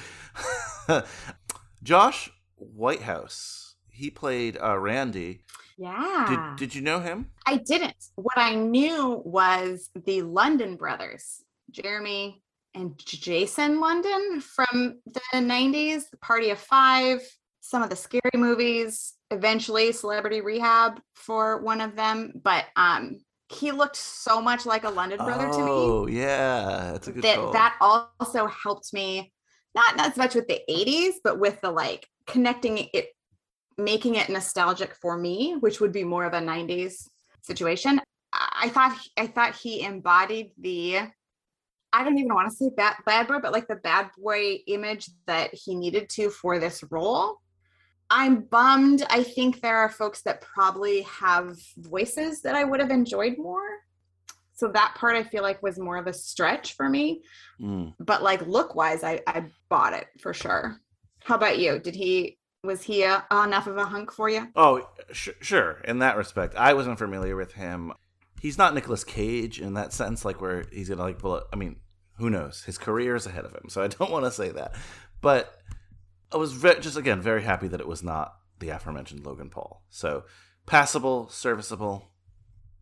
Josh 1.83 2.31
Whitehouse. 2.55 3.75
He 3.89 4.09
played 4.09 4.57
uh, 4.61 4.77
Randy. 4.77 5.41
Yeah. 5.77 6.25
Did 6.27 6.59
Did 6.59 6.75
you 6.75 6.81
know 6.81 6.99
him? 6.99 7.29
I 7.45 7.57
didn't. 7.57 7.95
What 8.15 8.37
I 8.37 8.55
knew 8.55 9.21
was 9.25 9.89
the 10.05 10.23
London 10.23 10.75
brothers, 10.75 11.43
Jeremy 11.71 12.41
and 12.73 12.97
Jason 12.97 13.79
London 13.79 14.41
from 14.41 14.99
the 15.05 15.21
90s, 15.33 16.09
the 16.11 16.17
Party 16.17 16.51
of 16.51 16.59
Five, 16.59 17.21
some 17.67 17.83
of 17.83 17.89
the 17.89 17.95
scary 17.95 18.21
movies, 18.33 19.13
eventually 19.29 19.91
Celebrity 19.91 20.39
Rehab 20.39 21.01
for 21.15 21.61
one 21.61 21.81
of 21.81 21.95
them. 21.97 22.31
But 22.41 22.65
um, 22.77 23.19
he 23.49 23.71
looked 23.71 23.97
so 23.97 24.41
much 24.41 24.65
like 24.65 24.85
a 24.85 24.89
London 24.89 25.17
brother 25.17 25.49
to 25.49 25.59
me 25.59 25.71
Oh, 25.71 26.07
yeah. 26.07 26.91
That's 26.93 27.07
a 27.07 27.11
good 27.11 27.23
that 27.23 27.35
call. 27.35 27.51
that 27.51 27.75
also 27.81 28.47
helped 28.47 28.93
me 28.93 29.33
not 29.75 29.95
not 29.97 30.07
as 30.11 30.17
much 30.17 30.33
with 30.33 30.47
the 30.47 30.61
80s 30.69 31.15
but 31.23 31.39
with 31.39 31.59
the 31.61 31.71
like 31.71 32.07
connecting 32.25 32.89
it 32.93 33.07
making 33.77 34.15
it 34.15 34.29
nostalgic 34.29 34.95
for 34.95 35.17
me 35.17 35.55
which 35.59 35.79
would 35.79 35.91
be 35.91 36.03
more 36.03 36.25
of 36.25 36.33
a 36.33 36.39
90s 36.39 37.07
situation 37.41 37.99
i 37.99 38.03
I 38.63 38.69
thought 38.69 38.97
i 39.17 39.27
thought 39.27 39.55
he 39.55 39.83
embodied 39.83 40.51
the 40.59 40.97
i 41.93 42.03
don't 42.03 42.17
even 42.17 42.33
want 42.33 42.49
to 42.49 42.55
say 42.55 42.69
bad 42.75 42.95
bad 43.05 43.27
boy 43.27 43.39
but 43.39 43.53
like 43.53 43.67
the 43.67 43.75
bad 43.75 44.09
boy 44.17 44.57
image 44.67 45.09
that 45.27 45.53
he 45.53 45.75
needed 45.75 46.09
to 46.15 46.29
for 46.29 46.59
this 46.59 46.83
role 46.89 47.37
i'm 48.09 48.41
bummed 48.41 49.03
i 49.09 49.21
think 49.23 49.61
there 49.61 49.77
are 49.77 49.89
folks 49.89 50.21
that 50.21 50.41
probably 50.41 51.01
have 51.01 51.57
voices 51.77 52.41
that 52.41 52.55
i 52.55 52.63
would 52.63 52.79
have 52.79 52.91
enjoyed 52.91 53.35
more 53.37 53.67
so 54.53 54.67
that 54.69 54.95
part 54.95 55.15
i 55.15 55.23
feel 55.23 55.43
like 55.43 55.61
was 55.61 55.77
more 55.79 55.97
of 55.97 56.07
a 56.07 56.13
stretch 56.13 56.73
for 56.75 56.87
me 56.89 57.21
Mm. 57.59 57.93
but 57.99 58.21
like 58.21 58.45
look 58.45 58.75
wise 58.75 59.03
I, 59.03 59.21
I 59.25 59.45
bought 59.67 59.93
it 59.93 60.05
for 60.19 60.31
sure 60.33 60.79
how 61.23 61.35
about 61.35 61.57
you 61.57 61.79
did 61.79 61.95
he 61.95 62.37
was 62.63 62.83
he 62.83 63.03
uh, 63.03 63.21
enough 63.31 63.65
of 63.67 63.77
a 63.77 63.85
hunk 63.85 64.11
for 64.11 64.29
you 64.29 64.47
Oh, 64.55 64.87
sh- 65.11 65.29
sure. 65.41 65.79
In 65.85 65.99
that 65.99 66.17
respect, 66.17 66.55
I 66.55 66.73
wasn't 66.73 66.97
familiar 66.97 67.35
with 67.35 67.53
him. 67.53 67.93
He's 68.41 68.57
not 68.57 68.73
Nicolas 68.73 69.03
Cage 69.03 69.61
in 69.61 69.75
that 69.75 69.93
sense, 69.93 70.25
like 70.25 70.41
where 70.41 70.65
he's 70.71 70.89
gonna 70.89 71.01
like 71.03 71.19
pull. 71.19 71.33
Up, 71.33 71.47
I 71.53 71.55
mean, 71.55 71.77
who 72.17 72.29
knows? 72.29 72.63
His 72.63 72.77
career 72.77 73.15
is 73.15 73.25
ahead 73.25 73.45
of 73.45 73.53
him, 73.53 73.69
so 73.69 73.81
I 73.83 73.87
don't 73.87 74.11
want 74.15 74.25
to 74.25 74.31
say 74.31 74.49
that. 74.49 74.75
But 75.21 75.53
I 76.31 76.37
was 76.37 76.61
just 76.61 76.97
again 76.97 77.21
very 77.21 77.43
happy 77.43 77.67
that 77.67 77.79
it 77.79 77.87
was 77.87 78.03
not 78.03 78.35
the 78.59 78.69
aforementioned 78.69 79.25
Logan 79.25 79.49
Paul. 79.49 79.83
So 79.89 80.23
passable, 80.65 81.29
serviceable, 81.29 82.09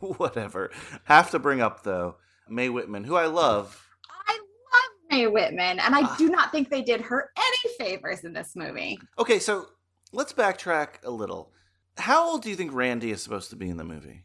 whatever. 0.00 0.70
Have 1.04 1.30
to 1.30 1.38
bring 1.38 1.60
up 1.60 1.82
though 1.82 2.16
Mae 2.48 2.68
Whitman, 2.68 3.04
who 3.04 3.16
I 3.16 3.26
love. 3.26 3.86
i 4.28 4.32
love 4.32 5.10
mae 5.10 5.26
whitman 5.26 5.78
and 5.78 5.94
i 5.94 6.02
Ah. 6.02 6.14
do 6.18 6.28
not 6.28 6.50
think 6.52 6.68
they 6.68 6.82
did 6.82 7.00
her 7.00 7.30
any 7.36 7.74
favors 7.78 8.24
in 8.24 8.32
this 8.32 8.54
movie 8.56 8.98
Okay, 9.18 9.38
so 9.38 9.66
let's 10.12 10.32
backtrack 10.32 11.02
a 11.04 11.10
little. 11.10 11.52
How 11.98 12.28
old 12.30 12.42
do 12.42 12.50
you 12.50 12.56
think 12.56 12.72
Randy 12.74 13.10
is 13.10 13.22
supposed 13.22 13.50
to 13.50 13.56
be 13.56 13.68
in 13.70 13.76
the 13.78 13.84
movie? 13.84 14.22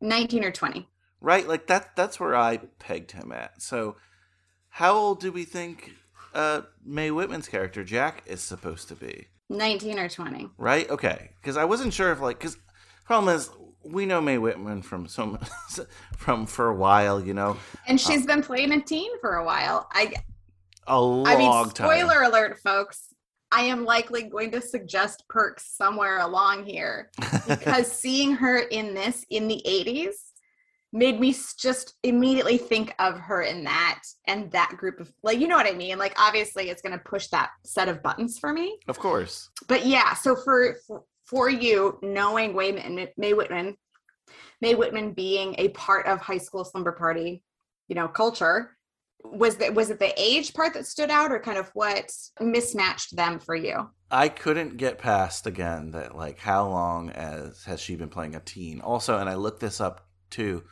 19 0.00 0.44
or 0.44 0.50
20 0.52 0.86
right 1.20 1.48
like 1.48 1.66
that 1.68 1.96
that's 1.96 2.20
where 2.20 2.36
i 2.36 2.58
pegged 2.78 3.12
him 3.12 3.32
at 3.32 3.62
so 3.62 3.96
how 4.68 4.92
old 4.92 5.18
do 5.20 5.32
we 5.32 5.44
think 5.44 5.94
uh 6.34 6.62
mae 6.84 7.10
whitman's 7.10 7.48
character 7.48 7.84
jack 7.84 8.22
is 8.26 8.40
supposed 8.40 8.88
to 8.88 8.94
be. 8.94 9.28
19 9.50 9.98
or 9.98 10.08
20 10.08 10.48
right? 10.58 10.88
Okay. 10.90 11.30
Because 11.40 11.56
i 11.56 11.64
wasn't 11.64 11.92
sure 11.92 12.10
if 12.12 12.20
like 12.20 12.38
because 12.38 12.56
problem 13.04 13.34
is 13.34 13.50
we 13.84 14.06
know 14.06 14.20
mae 14.20 14.38
whitman 14.38 14.82
from 14.82 15.06
some 15.06 15.38
from 16.16 16.46
for 16.46 16.68
a 16.68 16.74
while 16.74 17.22
you 17.22 17.34
know? 17.34 17.56
And 17.86 18.00
she's 18.00 18.26
been 18.26 18.42
playing 18.42 18.72
a 18.72 18.80
teen 18.80 19.10
for 19.20 19.36
a 19.36 19.44
while. 19.44 19.88
I 19.92 20.14
a 20.86 21.00
long 21.00 21.26
i 21.26 21.36
mean 21.36 21.50
time. 21.50 21.86
spoiler 21.88 22.22
alert 22.24 22.58
folks 22.58 23.14
i 23.52 23.62
am 23.62 23.84
likely 23.86 24.24
going 24.24 24.50
to 24.50 24.60
suggest 24.60 25.24
perks 25.28 25.66
somewhere 25.76 26.20
along 26.20 26.64
here. 26.64 27.10
Because 27.48 27.90
seeing 27.90 28.34
her 28.34 28.58
in 28.58 28.94
this 28.94 29.24
in 29.30 29.48
the 29.48 29.62
80s 29.66 30.14
made 30.94 31.18
me 31.18 31.34
just 31.58 31.94
immediately 32.04 32.56
think 32.56 32.94
of 33.00 33.18
her 33.18 33.42
in 33.42 33.64
that 33.64 34.00
and 34.28 34.50
that 34.52 34.70
group 34.76 35.00
of 35.00 35.12
like 35.24 35.40
you 35.40 35.48
know 35.48 35.56
what 35.56 35.66
i 35.66 35.72
mean? 35.72 35.98
Like 35.98 36.14
obviously 36.18 36.70
it's 36.70 36.80
going 36.80 36.96
to 36.96 37.04
push 37.04 37.26
that 37.28 37.50
set 37.64 37.88
of 37.88 38.02
buttons 38.02 38.38
for 38.38 38.52
me. 38.52 38.78
Of 38.86 38.98
course. 38.98 39.50
But 39.66 39.84
yeah 39.84 40.14
so 40.14 40.36
for 40.36 40.76
for, 41.26 41.50
you 41.50 41.98
knowing 42.02 42.54
Wayman, 42.54 43.08
mae 43.16 43.32
whitman 43.32 43.76
mae 44.60 44.74
whitman 44.74 45.12
being 45.12 45.56
a 45.58 45.68
part 45.70 46.06
of 46.06 46.20
high 46.20 46.38
school 46.38 46.64
slumber 46.64 46.92
party 46.92 47.42
you 47.88 47.96
know 47.96 48.06
culture 48.06 48.76
was 49.24 49.56
that 49.56 49.74
was 49.74 49.90
it 49.90 49.98
the 49.98 50.14
age 50.16 50.54
part 50.54 50.74
that 50.74 50.86
stood 50.86 51.10
out 51.10 51.32
or 51.32 51.40
kind 51.40 51.58
of 51.58 51.70
what 51.74 52.08
mismatched 52.40 53.16
them 53.16 53.40
for 53.40 53.56
you? 53.56 53.90
I 54.12 54.28
couldn't 54.28 54.76
get 54.76 54.98
past 54.98 55.46
again 55.48 55.90
that 55.90 56.14
like 56.14 56.38
how 56.38 56.68
long 56.68 57.10
as 57.10 57.64
has 57.64 57.80
she 57.80 57.96
been 57.96 58.10
playing 58.10 58.36
a 58.36 58.40
teen? 58.40 58.80
Also 58.80 59.18
and 59.18 59.28
i 59.28 59.34
looked 59.34 59.60
this 59.60 59.80
up 59.80 60.06
too 60.30 60.62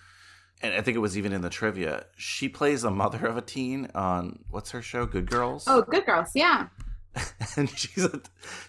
and 0.63 0.75
i 0.75 0.81
think 0.81 0.97
it 0.97 1.01
was 1.01 1.17
even 1.19 1.33
in 1.33 1.41
the 1.41 1.51
trivia 1.51 2.05
she 2.17 2.49
plays 2.49 2.83
the 2.83 2.91
mother 2.91 3.27
of 3.27 3.37
a 3.37 3.43
teen 3.43 3.89
on 3.95 4.39
what's 4.51 4.71
her 4.71 4.83
show 4.83 5.07
good 5.07 5.31
girls? 5.31 5.65
Oh 5.67 5.83
good 5.83 6.07
girls 6.07 6.31
yeah. 6.35 6.69
And 7.57 7.69
she's 7.71 8.05
a, 8.05 8.21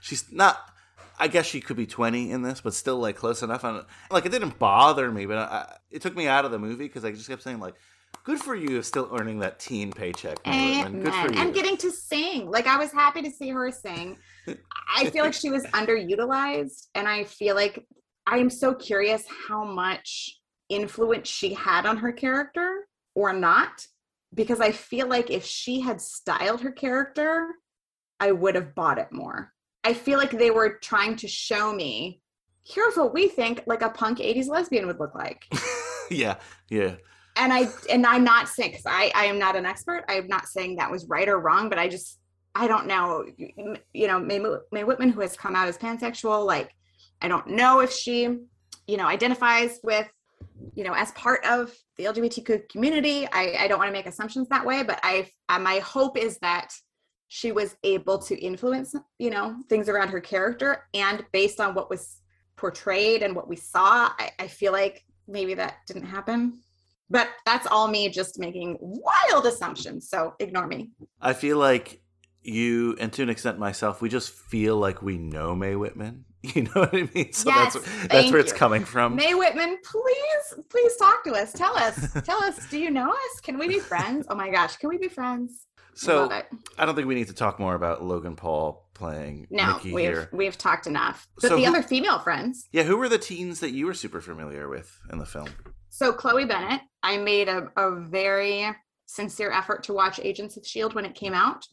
she's 0.01 0.31
not 0.31 0.57
i 1.19 1.27
guess 1.27 1.45
she 1.45 1.61
could 1.61 1.77
be 1.77 1.85
20 1.85 2.31
in 2.31 2.41
this 2.41 2.61
but 2.61 2.73
still 2.73 2.97
like 2.97 3.15
close 3.15 3.41
enough. 3.43 3.63
On 3.63 3.85
like 4.11 4.25
it 4.25 4.31
didn't 4.31 4.59
bother 4.59 5.11
me 5.11 5.25
but 5.25 5.37
I, 5.37 5.75
it 5.91 6.01
took 6.01 6.15
me 6.15 6.27
out 6.27 6.43
of 6.45 6.51
the 6.51 6.59
movie 6.59 6.85
because 6.87 7.05
i 7.05 7.11
just 7.11 7.27
kept 7.29 7.43
saying 7.43 7.59
like 7.59 7.75
good 8.23 8.39
for 8.39 8.55
you 8.55 8.81
still 8.81 9.09
earning 9.17 9.39
that 9.39 9.59
teen 9.59 9.91
paycheck 9.91 10.37
eh, 10.45 10.83
Whitman. 10.83 11.03
good 11.03 11.11
for 11.13 11.17
eh, 11.19 11.23
Amen. 11.23 11.33
you. 11.33 11.41
and 11.41 11.53
getting 11.53 11.77
to 11.77 11.91
sing. 11.91 12.49
Like 12.49 12.67
i 12.67 12.77
was 12.77 12.91
happy 12.91 13.21
to 13.21 13.31
see 13.31 13.49
her 13.49 13.71
sing. 13.71 14.17
I 14.95 15.09
feel 15.09 15.23
like 15.23 15.33
she 15.33 15.49
was 15.49 15.63
underutilized 15.73 16.87
and 16.95 17.07
i 17.07 17.23
feel 17.23 17.55
like 17.55 17.85
i 18.27 18.37
am 18.37 18.49
so 18.49 18.73
curious 18.73 19.23
how 19.47 19.63
much 19.63 20.39
influence 20.70 21.28
she 21.28 21.53
had 21.53 21.86
on 21.86 21.97
her 21.97 22.11
character 22.11 22.88
or 23.16 23.34
not 23.34 23.86
because 24.34 24.59
i 24.59 24.72
feel 24.72 25.07
like 25.07 25.30
if 25.30 25.45
she 25.45 25.80
had 25.80 26.01
styled 26.01 26.61
her 26.61 26.72
character 26.72 27.47
i 28.20 28.32
would 28.32 28.55
have 28.55 28.74
bought 28.76 28.97
it 28.97 29.11
more 29.11 29.51
i 29.84 29.93
feel 29.93 30.18
like 30.18 30.32
they 30.32 30.51
were 30.51 30.80
trying 30.80 31.16
to 31.16 31.28
show 31.28 31.74
me 31.74 32.22
here's 32.66 32.95
what 32.95 33.14
we 33.14 33.28
think 33.28 33.61
like 33.68 33.82
a 33.82 33.89
punk 33.89 34.20
80s 34.20 34.47
lesbian 34.47 34.88
would 34.88 34.99
look 34.99 35.16
like 35.16 35.45
yeah 36.09 36.36
yeah 36.70 36.95
and 37.36 37.51
I 37.51 37.68
and 37.91 38.05
I'm 38.05 38.24
not 38.24 38.47
saying 38.47 38.72
because 38.72 38.86
I 38.86 39.11
I 39.16 39.26
am 39.26 39.39
not 39.39 39.55
an 39.55 39.66
expert. 39.66 40.03
I'm 40.07 40.28
not 40.28 40.47
saying 40.47 40.76
that 40.76 40.91
was 40.91 41.07
right 41.07 41.28
or 41.28 41.39
wrong, 41.39 41.70
but 41.70 41.80
I 41.80 41.88
just 41.88 42.20
I 42.55 42.68
don't 42.68 42.88
know. 42.88 43.26
You 43.93 44.07
know, 44.07 44.20
Mae, 44.20 44.39
Mae 44.72 44.84
Whitman, 44.84 45.09
who 45.09 45.22
has 45.22 45.36
come 45.36 45.55
out 45.55 45.68
as 45.68 45.78
pansexual, 45.78 46.45
like 46.45 46.72
I 47.22 47.28
don't 47.28 47.47
know 47.47 47.80
if 47.80 47.91
she, 47.91 48.22
you 48.88 48.97
know, 48.97 49.07
identifies 49.07 49.80
with, 49.84 50.07
you 50.75 50.83
know, 50.83 50.93
as 50.93 51.11
part 51.11 51.45
of 51.45 51.73
the 51.97 52.05
LGBTQ 52.05 52.69
community. 52.69 53.27
I 53.31 53.55
I 53.59 53.67
don't 53.67 53.77
want 53.79 53.89
to 53.89 53.93
make 53.93 54.07
assumptions 54.07 54.47
that 54.49 54.65
way, 54.65 54.83
but 54.83 54.99
I 55.03 55.29
my 55.59 55.79
hope 55.79 56.17
is 56.17 56.37
that 56.39 56.73
she 57.27 57.51
was 57.51 57.75
able 57.83 58.19
to 58.19 58.39
influence, 58.39 58.93
you 59.17 59.31
know, 59.31 59.55
things 59.69 59.89
around 59.89 60.09
her 60.09 60.21
character, 60.21 60.87
and 60.93 61.25
based 61.31 61.59
on 61.59 61.73
what 61.73 61.89
was 61.89 62.17
portrayed 62.55 63.23
and 63.23 63.35
what 63.35 63.47
we 63.47 63.55
saw, 63.55 64.11
I, 64.19 64.31
I 64.39 64.47
feel 64.47 64.71
like 64.71 65.03
maybe 65.27 65.53
that 65.55 65.77
didn't 65.87 66.05
happen 66.05 66.59
but 67.09 67.29
that's 67.45 67.67
all 67.67 67.87
me 67.87 68.09
just 68.09 68.39
making 68.39 68.77
wild 68.79 69.45
assumptions 69.45 70.09
so 70.09 70.33
ignore 70.39 70.67
me 70.67 70.89
i 71.21 71.31
feel 71.31 71.57
like 71.57 72.01
you 72.41 72.97
and 72.99 73.13
to 73.13 73.23
an 73.23 73.29
extent 73.29 73.57
myself 73.57 74.01
we 74.01 74.09
just 74.09 74.33
feel 74.33 74.77
like 74.77 75.01
we 75.01 75.17
know 75.17 75.55
mae 75.55 75.75
whitman 75.75 76.25
you 76.55 76.63
know 76.63 76.71
what 76.73 76.93
i 76.93 77.09
mean? 77.15 77.31
So 77.33 77.49
Yes, 77.49 77.73
that's 77.73 78.07
that's 78.07 78.31
where 78.31 78.39
it's 78.41 78.51
you. 78.51 78.57
coming 78.57 78.83
from. 78.85 79.15
Mae 79.15 79.33
whitman 79.33 79.77
please 79.83 80.63
please 80.69 80.95
talk 80.97 81.23
to 81.23 81.31
us. 81.33 81.53
Tell 81.53 81.75
us. 81.77 82.11
Tell 82.23 82.43
us. 82.43 82.69
Do 82.69 82.77
you 82.77 82.91
know 82.91 83.09
us? 83.09 83.39
Can 83.41 83.57
we 83.57 83.67
be 83.67 83.79
friends? 83.79 84.27
Oh 84.29 84.35
my 84.35 84.49
gosh 84.49 84.75
can 84.77 84.89
we 84.89 84.97
be 84.97 85.07
friends? 85.07 85.65
So 85.95 86.29
i 86.77 86.85
don't 86.85 86.95
think 86.95 87.07
we 87.07 87.15
need 87.15 87.27
to 87.27 87.33
talk 87.35 87.59
more 87.59 87.75
about 87.75 88.03
logan 88.03 88.35
paul 88.35 88.89
playing 88.95 89.45
no 89.51 89.75
Mickey 89.75 89.93
we've 89.93 90.05
here. 90.05 90.29
we've 90.33 90.57
talked 90.57 90.87
enough. 90.87 91.27
But 91.35 91.49
So 91.49 91.55
the 91.55 91.63
who- 91.63 91.69
other 91.69 91.83
female 91.83 92.19
friends. 92.19 92.67
Yeah 92.71 92.83
who 92.83 92.97
were 92.97 93.07
the 93.09 93.19
teens 93.19 93.59
that 93.61 93.71
you 93.71 93.85
were 93.85 93.93
super 93.93 94.19
familiar 94.19 94.67
with 94.67 94.89
in 95.11 95.19
the 95.19 95.25
film? 95.25 95.49
So 95.89 96.11
chloe 96.11 96.45
bennet 96.45 96.81
i 97.03 97.17
made 97.17 97.47
a, 97.47 97.69
a 97.77 97.91
very 98.01 98.67
sincere 99.05 99.51
effort 99.51 99.83
to 99.83 99.93
watch 99.93 100.19
agents 100.23 100.57
of 100.57 100.65
shield 100.65 100.95
when 100.95 101.05
it 101.05 101.13
came 101.13 101.33
out 101.33 101.63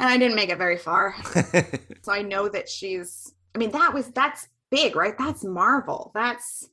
and 0.00 0.08
i 0.08 0.16
didn't 0.18 0.34
make 0.36 0.50
it 0.50 0.58
very 0.58 0.76
far. 0.78 1.14
So 2.02 2.12
i 2.12 2.22
know 2.22 2.48
that 2.48 2.68
she's 2.68 3.32
i 3.54 3.58
mean 3.58 3.70
that 3.70 3.92
was 3.92 4.08
that's 4.08 4.48
big 4.70 4.94
right 4.96 5.18
that's 5.18 5.44
marvel 5.44 6.10
that's 6.14 6.68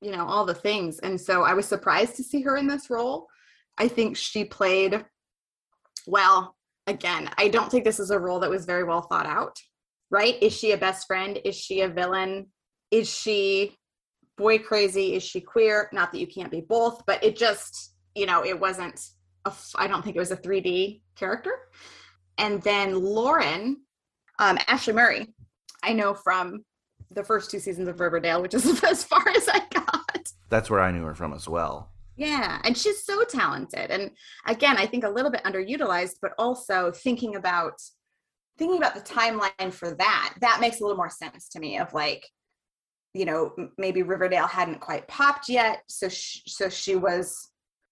you 0.00 0.12
know, 0.12 0.26
all 0.26 0.44
the 0.44 0.54
things. 0.54 0.98
And 1.00 1.20
so 1.20 1.42
I 1.42 1.54
was 1.54 1.66
surprised 1.66 2.16
to 2.16 2.22
see 2.22 2.42
her 2.42 2.56
in 2.56 2.66
this 2.66 2.90
role. 2.90 3.26
I 3.76 3.88
think 3.88 4.16
she 4.16 4.44
played 4.44 5.04
well. 6.06 6.56
Again, 6.86 7.28
I 7.36 7.48
don't 7.48 7.70
think 7.70 7.84
this 7.84 8.00
is 8.00 8.10
a 8.10 8.18
role 8.18 8.40
that 8.40 8.50
was 8.50 8.64
very 8.64 8.84
well 8.84 9.02
thought 9.02 9.26
out, 9.26 9.58
right? 10.10 10.42
Is 10.42 10.56
she 10.56 10.72
a 10.72 10.78
best 10.78 11.06
friend? 11.06 11.38
Is 11.44 11.54
she 11.54 11.82
a 11.82 11.88
villain? 11.88 12.46
Is 12.90 13.12
she 13.12 13.76
boy 14.38 14.58
crazy? 14.58 15.14
Is 15.14 15.22
she 15.22 15.40
queer? 15.40 15.90
Not 15.92 16.12
that 16.12 16.18
you 16.18 16.26
can't 16.26 16.50
be 16.50 16.62
both, 16.62 17.04
but 17.06 17.22
it 17.22 17.36
just, 17.36 17.94
you 18.14 18.24
know, 18.24 18.42
it 18.42 18.58
wasn't, 18.58 18.98
I 19.76 19.86
don't 19.86 20.02
think 20.02 20.16
it 20.16 20.20
was 20.20 20.30
a 20.30 20.36
3D 20.36 21.02
character. 21.14 21.52
And 22.38 22.62
then 22.62 22.94
Lauren, 22.94 23.82
um, 24.38 24.58
Ashley 24.66 24.94
Murray, 24.94 25.26
I 25.82 25.92
know 25.92 26.14
from 26.14 26.64
the 27.10 27.24
first 27.24 27.50
two 27.50 27.58
seasons 27.58 27.88
of 27.88 28.00
Riverdale, 28.00 28.42
which 28.42 28.54
is 28.54 28.82
as 28.84 29.04
far 29.04 29.26
as 29.28 29.48
I 29.48 29.62
got. 29.70 30.32
That's 30.48 30.70
where 30.70 30.80
I 30.80 30.90
knew 30.90 31.04
her 31.04 31.14
from 31.14 31.32
as 31.32 31.48
well. 31.48 31.90
Yeah, 32.16 32.60
and 32.64 32.76
she's 32.76 33.04
so 33.04 33.22
talented. 33.24 33.90
And 33.90 34.10
again, 34.46 34.76
I 34.76 34.86
think 34.86 35.04
a 35.04 35.08
little 35.08 35.30
bit 35.30 35.44
underutilized, 35.44 36.16
but 36.20 36.32
also 36.38 36.90
thinking 36.90 37.36
about 37.36 37.74
thinking 38.58 38.78
about 38.78 38.94
the 38.96 39.00
timeline 39.00 39.72
for 39.72 39.94
that, 39.94 40.34
that 40.40 40.60
makes 40.60 40.80
a 40.80 40.82
little 40.82 40.96
more 40.96 41.10
sense 41.10 41.48
to 41.50 41.60
me 41.60 41.78
of 41.78 41.94
like 41.94 42.26
you 43.14 43.24
know, 43.24 43.52
maybe 43.78 44.02
Riverdale 44.02 44.46
hadn't 44.46 44.80
quite 44.80 45.08
popped 45.08 45.48
yet, 45.48 45.82
so 45.88 46.08
she, 46.08 46.42
so 46.46 46.68
she 46.68 46.94
was 46.94 47.50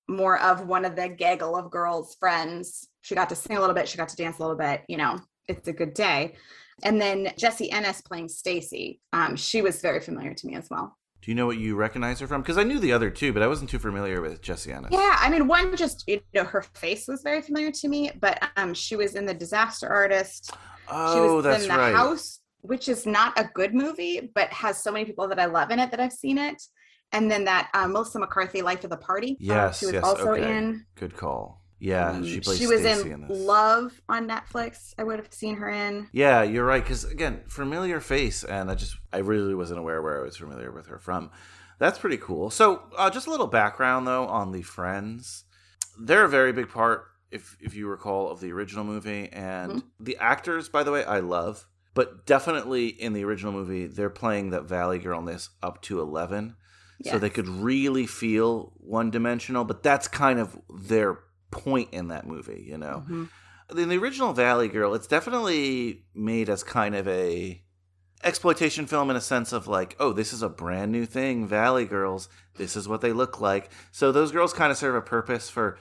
more 0.08 0.38
of 0.40 0.66
one 0.66 0.84
of 0.84 0.94
the 0.94 1.08
gaggle 1.08 1.56
of 1.56 1.70
girls 1.70 2.16
friends. 2.20 2.88
She 3.02 3.14
got 3.14 3.28
to 3.30 3.34
sing 3.34 3.56
a 3.56 3.60
little 3.60 3.74
bit, 3.74 3.88
she 3.88 3.98
got 3.98 4.08
to 4.10 4.16
dance 4.16 4.38
a 4.38 4.42
little 4.42 4.56
bit, 4.56 4.82
you 4.88 4.96
know, 4.96 5.18
it's 5.48 5.68
a 5.68 5.72
good 5.72 5.94
day. 5.94 6.34
And 6.82 7.00
then 7.00 7.32
Jessie 7.38 7.70
Ennis 7.70 8.00
playing 8.02 8.28
Stacy, 8.28 9.00
um, 9.12 9.36
she 9.36 9.62
was 9.62 9.80
very 9.80 10.00
familiar 10.00 10.34
to 10.34 10.46
me 10.46 10.54
as 10.56 10.68
well. 10.70 10.96
Do 11.22 11.30
you 11.30 11.34
know 11.34 11.46
what 11.46 11.58
you 11.58 11.74
recognize 11.74 12.20
her 12.20 12.26
from? 12.26 12.42
Because 12.42 12.58
I 12.58 12.62
knew 12.62 12.78
the 12.78 12.92
other 12.92 13.10
two, 13.10 13.32
but 13.32 13.42
I 13.42 13.46
wasn't 13.48 13.70
too 13.70 13.78
familiar 13.78 14.20
with 14.20 14.42
Jessie 14.42 14.72
Ennis. 14.72 14.90
Yeah, 14.92 15.16
I 15.18 15.28
mean, 15.28 15.48
one 15.48 15.74
just 15.76 16.04
you 16.06 16.20
know 16.34 16.44
her 16.44 16.62
face 16.62 17.08
was 17.08 17.22
very 17.22 17.42
familiar 17.42 17.72
to 17.72 17.88
me, 17.88 18.12
but 18.20 18.40
um, 18.56 18.74
she 18.74 18.94
was 18.94 19.14
in 19.16 19.26
the 19.26 19.34
Disaster 19.34 19.88
Artist. 19.88 20.50
she 20.52 20.56
Oh, 20.88 21.36
was 21.36 21.44
that's 21.44 21.62
in 21.64 21.70
the 21.70 21.76
right. 21.76 21.94
House, 21.94 22.40
which 22.60 22.88
is 22.88 23.06
not 23.06 23.36
a 23.40 23.50
good 23.54 23.74
movie, 23.74 24.30
but 24.34 24.52
has 24.52 24.82
so 24.82 24.92
many 24.92 25.04
people 25.04 25.26
that 25.28 25.40
I 25.40 25.46
love 25.46 25.70
in 25.70 25.80
it 25.80 25.90
that 25.90 25.98
I've 25.98 26.12
seen 26.12 26.38
it. 26.38 26.62
And 27.12 27.30
then 27.30 27.44
that 27.44 27.70
um, 27.74 27.92
Melissa 27.92 28.18
McCarthy, 28.20 28.62
Life 28.62 28.84
of 28.84 28.90
the 28.90 28.96
Party. 28.96 29.32
uh, 29.32 29.36
Yes, 29.40 29.78
she 29.78 29.86
was 29.86 29.94
yes, 29.94 30.04
also 30.04 30.32
okay. 30.32 30.56
in. 30.58 30.84
Good 30.96 31.16
call. 31.16 31.62
Yeah, 31.78 32.10
Um, 32.10 32.24
she 32.24 32.40
plays 32.40 32.58
she 32.58 32.66
was 32.66 32.80
Stacy 32.80 33.10
in, 33.10 33.24
in. 33.24 33.46
Love 33.46 34.00
on 34.08 34.26
Netflix. 34.26 34.94
I 34.98 35.04
would 35.04 35.18
have 35.18 35.32
seen 35.32 35.56
her 35.56 35.68
in. 35.68 36.08
Yeah, 36.12 36.42
you're 36.42 36.64
right. 36.64 36.82
Because 36.82 37.04
again, 37.04 37.42
familiar 37.48 38.00
face, 38.00 38.44
and 38.44 38.70
I 38.70 38.74
just 38.74 38.96
I 39.12 39.18
really 39.18 39.54
wasn't 39.54 39.80
aware 39.80 40.00
where 40.00 40.18
I 40.20 40.24
was 40.24 40.36
familiar 40.38 40.72
with 40.72 40.86
her 40.86 40.98
from. 40.98 41.30
That's 41.78 41.98
pretty 41.98 42.16
cool. 42.16 42.48
So, 42.50 42.82
uh, 42.96 43.10
just 43.10 43.26
a 43.26 43.30
little 43.30 43.46
background 43.46 44.06
though 44.06 44.26
on 44.26 44.52
the 44.52 44.62
Friends. 44.62 45.44
They're 46.00 46.24
a 46.24 46.28
very 46.28 46.52
big 46.52 46.70
part, 46.70 47.04
if 47.30 47.56
if 47.60 47.74
you 47.74 47.88
recall, 47.88 48.30
of 48.30 48.40
the 48.40 48.52
original 48.52 48.84
movie, 48.84 49.28
and 49.32 49.72
Mhm. 49.72 49.82
the 50.00 50.16
actors, 50.18 50.68
by 50.70 50.82
the 50.82 50.92
way, 50.92 51.04
I 51.04 51.20
love. 51.20 51.66
But 51.94 52.26
definitely 52.26 52.88
in 52.88 53.12
the 53.12 53.24
original 53.24 53.52
movie, 53.52 53.86
they're 53.86 54.10
playing 54.10 54.50
that 54.50 54.64
Valley 54.64 54.98
Girl 54.98 55.26
in 55.26 55.38
up 55.62 55.82
to 55.82 56.00
eleven, 56.00 56.56
so 57.04 57.18
they 57.18 57.30
could 57.30 57.48
really 57.48 58.06
feel 58.06 58.72
one 58.78 59.10
dimensional. 59.10 59.64
But 59.64 59.82
that's 59.82 60.08
kind 60.08 60.38
of 60.38 60.58
their 60.70 61.18
point 61.50 61.88
in 61.92 62.08
that 62.08 62.26
movie, 62.26 62.64
you 62.66 62.76
know 62.78 63.04
Mhm. 63.08 63.28
in 63.78 63.88
the 63.88 63.96
original 63.98 64.32
Valley 64.32 64.68
Girl, 64.68 64.94
it's 64.94 65.06
definitely 65.06 66.04
made 66.14 66.48
as 66.48 66.62
kind 66.62 66.94
of 66.94 67.06
a 67.08 67.62
exploitation 68.24 68.86
film 68.86 69.10
in 69.10 69.16
a 69.16 69.20
sense 69.20 69.52
of 69.52 69.66
like, 69.68 69.94
oh, 70.00 70.12
this 70.12 70.32
is 70.32 70.42
a 70.42 70.48
brand 70.48 70.90
new 70.90 71.04
thing, 71.06 71.46
Valley 71.46 71.84
Girls. 71.84 72.28
This 72.56 72.74
is 72.76 72.88
what 72.88 73.00
they 73.00 73.12
look 73.12 73.40
like. 73.40 73.70
So 73.92 74.10
those 74.10 74.32
girls 74.32 74.52
kind 74.52 74.72
of 74.72 74.78
serve 74.78 74.94
a 74.94 75.02
purpose 75.02 75.50
for 75.50 75.78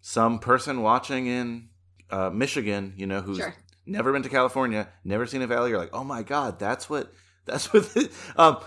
some 0.00 0.38
person 0.38 0.80
watching 0.82 1.26
in 1.26 1.68
uh, 2.10 2.30
Michigan, 2.30 2.94
you 2.96 3.06
know, 3.06 3.20
who's 3.20 3.36
Sure. 3.38 3.54
never 3.84 4.12
been 4.12 4.22
to 4.22 4.28
California, 4.30 4.88
never 5.04 5.26
seen 5.26 5.42
a 5.42 5.46
Valley 5.46 5.70
Girl. 5.70 5.80
Like, 5.80 5.90
oh 5.94 6.04
my 6.04 6.22
God, 6.22 6.58
that's 6.58 6.88
what 6.88 7.12
that's 7.44 7.72
what. 7.72 7.88
um, 8.36 8.58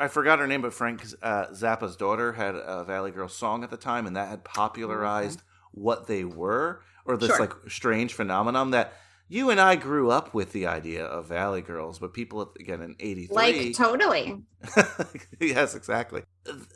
I 0.00 0.08
forgot 0.08 0.38
her 0.38 0.46
name, 0.46 0.62
but 0.62 0.72
Frank 0.72 1.02
uh, 1.22 1.46
Zappa's 1.48 1.96
daughter 1.96 2.32
had 2.32 2.54
a 2.54 2.84
Valley 2.84 3.10
Girl 3.10 3.28
song 3.28 3.62
at 3.64 3.70
the 3.70 3.76
time, 3.76 4.06
and 4.06 4.16
that 4.16 4.28
had 4.28 4.42
popularized 4.44 5.42
what 5.78 6.06
they 6.06 6.24
were, 6.24 6.82
or 7.04 7.16
this 7.16 7.28
Sure. 7.30 7.40
like 7.40 7.52
strange 7.68 8.12
phenomenon 8.14 8.70
that 8.72 8.92
you 9.30 9.50
and 9.50 9.60
I 9.60 9.76
grew 9.76 10.10
up 10.10 10.32
with 10.32 10.52
the 10.52 10.66
idea 10.66 11.04
of 11.04 11.26
Valley 11.26 11.60
Girls, 11.60 11.98
but 11.98 12.14
people 12.14 12.50
again 12.58 12.80
in 12.80 12.96
'83, 12.98 13.34
Like, 13.34 13.76
totally. 13.76 14.42
yes, 15.40 15.74
exactly. 15.74 16.22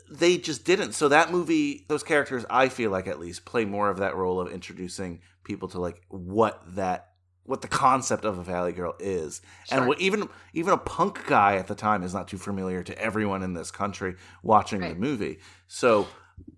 They 0.09 0.37
just 0.37 0.63
didn't. 0.63 0.93
So 0.93 1.09
that 1.09 1.31
movie, 1.31 1.85
those 1.89 2.03
characters, 2.03 2.45
I 2.49 2.69
feel 2.69 2.91
like 2.91 3.07
at 3.07 3.19
least 3.19 3.45
play 3.45 3.65
more 3.65 3.89
of 3.89 3.97
that 3.97 4.15
role 4.15 4.39
of 4.39 4.51
introducing 4.51 5.21
people 5.43 5.67
to 5.69 5.79
like 5.79 6.01
what 6.09 6.61
that 6.75 7.09
what 7.45 7.61
the 7.61 7.67
concept 7.67 8.23
of 8.23 8.37
a 8.37 8.43
Valley 8.43 8.71
Girl 8.71 8.95
is, 8.99 9.41
and 9.71 9.87
what 9.87 9.99
even 9.99 10.29
even 10.53 10.73
a 10.73 10.77
punk 10.77 11.25
guy 11.27 11.55
at 11.57 11.67
the 11.67 11.75
time 11.75 12.03
is 12.03 12.13
not 12.13 12.27
too 12.27 12.37
familiar 12.37 12.83
to 12.83 12.97
everyone 12.97 13.41
in 13.43 13.53
this 13.53 13.71
country 13.71 14.15
watching 14.43 14.79
the 14.79 14.95
movie. 14.95 15.39
So 15.67 16.07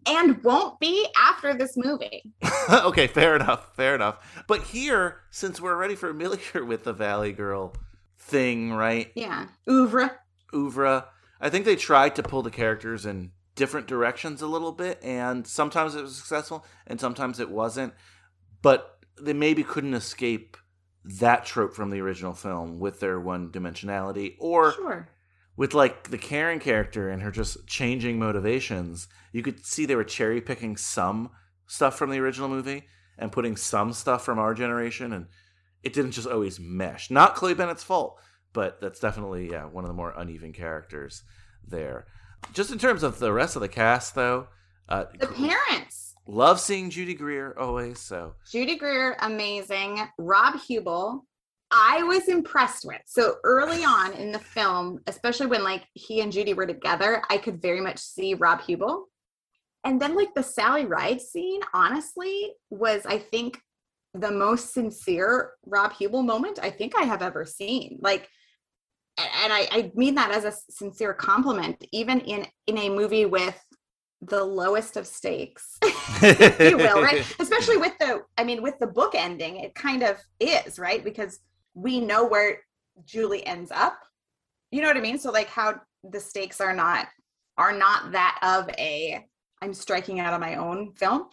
And 0.08 0.44
won't 0.44 0.80
be 0.80 1.08
after 1.18 1.54
this 1.56 1.76
movie. 1.76 2.24
okay, 2.70 3.08
fair 3.08 3.36
enough, 3.36 3.76
fair 3.76 3.96
enough. 3.96 4.44
But 4.48 4.62
here, 4.64 5.22
since 5.32 5.60
we're 5.60 5.74
already 5.74 5.96
familiar 5.96 6.64
with 6.66 6.84
the 6.84 6.94
Valley 6.94 7.32
Girl 7.32 7.76
thing, 8.18 8.74
right? 8.74 9.12
Yeah. 9.16 9.48
Oeuvre. 9.68 10.12
oeuvre. 10.54 11.06
I 11.42 11.50
think 11.50 11.66
they 11.66 11.76
tried 11.76 12.16
to 12.16 12.24
pull 12.24 12.44
the 12.44 12.52
characters 12.52 13.06
in 13.06 13.32
different 13.56 13.88
directions 13.88 14.42
a 14.42 14.48
little 14.48 14.72
bit, 14.72 15.00
and 15.04 15.46
sometimes 15.48 15.96
it 15.96 16.02
was 16.02 16.16
successful, 16.16 16.66
and 16.88 17.00
sometimes 17.00 17.40
it 17.40 17.50
wasn't. 17.50 17.94
But 18.62 19.00
they 19.20 19.34
maybe 19.34 19.64
couldn't 19.64 19.94
escape 19.94 20.58
that 21.04 21.46
trope 21.46 21.74
from 21.74 21.90
the 21.92 22.02
original 22.02 22.34
film 22.34 22.80
with 22.80 23.00
their 23.00 23.20
one 23.20 23.50
dimensionality, 23.52 24.36
or 24.40 24.74
Sure. 24.74 25.08
With 25.58 25.74
like 25.74 26.10
the 26.10 26.18
Karen 26.18 26.60
character 26.60 27.10
and 27.10 27.22
her 27.22 27.32
just 27.32 27.66
changing 27.68 28.20
motivations. 28.20 29.08
You 29.32 29.42
could 29.42 29.66
see 29.66 29.86
they 29.86 29.96
were 29.96 30.04
cherry 30.04 30.42
picking 30.42 30.76
some 30.76 31.30
stuff 31.68 31.98
from 31.98 32.10
the 32.10 32.20
original 32.20 32.50
movie 32.50 32.88
and 33.18 33.32
putting 33.32 33.56
some 33.56 33.94
stuff 33.94 34.26
from 34.26 34.38
our 34.38 34.54
generation, 34.54 35.14
and 35.14 35.28
it 35.82 35.94
didn't 35.94 36.12
just 36.12 36.28
always 36.28 36.60
mesh. 36.60 37.10
Not 37.10 37.36
Chloe 37.36 37.54
Bennet's 37.54 37.84
fault, 37.84 38.20
but 38.52 38.82
that's 38.82 39.00
definitely 39.00 39.50
yeah 39.52 39.64
one 39.66 39.84
of 39.86 39.88
the 39.88 39.94
more 39.94 40.14
uneven 40.18 40.52
characters 40.52 41.24
there. 41.66 42.06
Just 42.54 42.72
in 42.72 42.78
terms 42.78 43.02
of 43.04 43.20
the 43.20 43.32
rest 43.34 43.56
of 43.56 43.62
the 43.62 43.70
cast, 43.70 44.14
though, 44.16 44.48
uh, 44.90 45.06
The 45.18 45.28
parents. 45.28 46.16
love 46.28 46.60
seeing 46.60 46.90
Judy 46.90 47.14
Greer 47.14 47.56
always. 47.58 48.00
So 48.00 48.36
Judy 48.52 48.78
Greer, 48.78 49.16
amazing. 49.22 50.02
Rob 50.18 50.60
Huebel, 50.60 51.26
I 51.78 52.04
was 52.04 52.30
impressed 52.30 52.86
with. 52.86 53.02
So 53.06 53.36
early 53.44 53.84
on 53.84 54.14
in 54.14 54.32
the 54.32 54.40
film, 54.40 55.00
especially 55.08 55.48
when 55.48 55.64
like 55.64 55.86
he 55.94 56.22
and 56.22 56.32
Judy 56.32 56.54
were 56.54 56.66
together, 56.66 57.22
I 57.30 57.38
could 57.38 57.62
very 57.62 57.82
much 57.82 58.00
see 58.00 58.34
Rob 58.34 58.62
Huebel. 58.62 59.08
And 59.84 60.02
then 60.02 60.16
like 60.16 60.34
the 60.34 60.44
Sally 60.44 60.86
Ride 60.86 61.22
scene, 61.22 61.60
honestly, 61.74 62.54
was 62.70 63.06
I 63.06 63.20
think 63.20 63.60
the 64.14 64.32
most 64.32 64.74
sincere 64.74 65.52
Rob 65.66 65.92
Huebel 65.94 66.24
moment 66.24 66.60
I 66.62 66.70
think 66.70 66.94
I 66.98 67.04
have 67.04 67.22
ever 67.22 67.44
seen. 67.46 68.00
Like 68.02 68.30
and 69.18 69.54
I, 69.54 69.68
I 69.72 69.92
mean 69.96 70.16
that 70.16 70.32
as 70.32 70.46
a 70.46 70.54
sincere 70.72 71.14
compliment, 71.14 71.84
even 71.92 72.22
in 72.22 72.48
in 72.68 72.78
a 72.78 72.90
movie 72.90 73.26
with 73.26 73.60
the 74.22 74.44
lowest 74.44 74.98
of 74.98 75.06
stakes 75.06 75.78
if 76.22 76.60
you 76.60 76.78
will, 76.78 77.02
right? 77.02 77.26
Especially 77.40 77.78
with 77.78 77.98
the, 78.00 78.22
I 78.38 78.44
mean, 78.44 78.62
with 78.64 78.80
the 78.80 78.88
book 78.88 79.14
ending, 79.14 79.58
it 79.58 79.76
kind 79.76 80.04
of 80.04 80.18
is, 80.40 80.80
right? 80.80 81.04
Because 81.04 81.40
we 81.76 82.00
know 82.00 82.26
where 82.26 82.58
Julie 83.06 83.46
ends 83.46 83.72
up. 83.72 84.00
You 84.72 84.82
know 84.82 84.88
what 84.88 84.98
I 84.98 85.02
mean? 85.02 85.20
So 85.20 85.32
like 85.32 85.48
how 85.48 85.76
the 86.04 86.20
stakes 86.20 86.60
are 86.60 86.74
not 86.74 87.08
are 87.58 87.74
not 87.74 88.12
that 88.12 88.40
of 88.42 88.70
a 88.78 89.24
I'm 89.62 89.74
striking 89.74 90.20
out 90.20 90.34
on 90.34 90.42
my 90.42 90.56
own 90.56 90.94
film. 90.94 91.28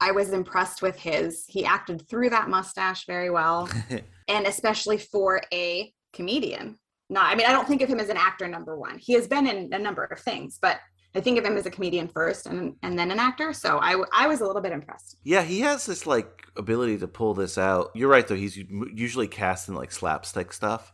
I 0.00 0.10
was 0.10 0.30
impressed 0.30 0.82
with 0.82 0.98
his. 0.98 1.44
He 1.48 1.64
acted 1.64 2.08
through 2.08 2.30
that 2.30 2.48
mustache 2.48 3.06
very 3.06 3.30
well, 3.30 3.68
and 4.28 4.46
especially 4.46 4.98
for 4.98 5.42
a 5.52 5.92
comedian. 6.12 6.78
Not, 7.08 7.32
I 7.32 7.36
mean, 7.36 7.46
I 7.46 7.52
don't 7.52 7.68
think 7.68 7.82
of 7.82 7.88
him 7.88 8.00
as 8.00 8.08
an 8.08 8.16
actor 8.16 8.48
number 8.48 8.76
one. 8.76 8.98
He 8.98 9.12
has 9.12 9.28
been 9.28 9.46
in 9.46 9.72
a 9.72 9.78
number 9.78 10.04
of 10.04 10.18
things, 10.18 10.58
but 10.60 10.80
I 11.16 11.20
think 11.20 11.38
of 11.38 11.44
him 11.44 11.56
as 11.56 11.66
a 11.66 11.70
comedian 11.70 12.08
first 12.08 12.46
and 12.46 12.76
and 12.82 12.98
then 12.98 13.10
an 13.10 13.18
actor. 13.18 13.52
So 13.52 13.78
I 13.78 13.92
w- 13.92 14.10
I 14.12 14.26
was 14.28 14.40
a 14.40 14.46
little 14.46 14.62
bit 14.62 14.72
impressed. 14.72 15.16
Yeah, 15.24 15.42
he 15.42 15.60
has 15.60 15.86
this 15.86 16.06
like 16.06 16.46
ability 16.56 16.98
to 16.98 17.08
pull 17.08 17.34
this 17.34 17.56
out. 17.58 17.90
You're 17.94 18.08
right, 18.10 18.26
though. 18.26 18.34
He's 18.36 18.56
usually 18.56 19.26
cast 19.28 19.68
in 19.68 19.74
like 19.74 19.90
slapstick 19.92 20.52
stuff. 20.52 20.92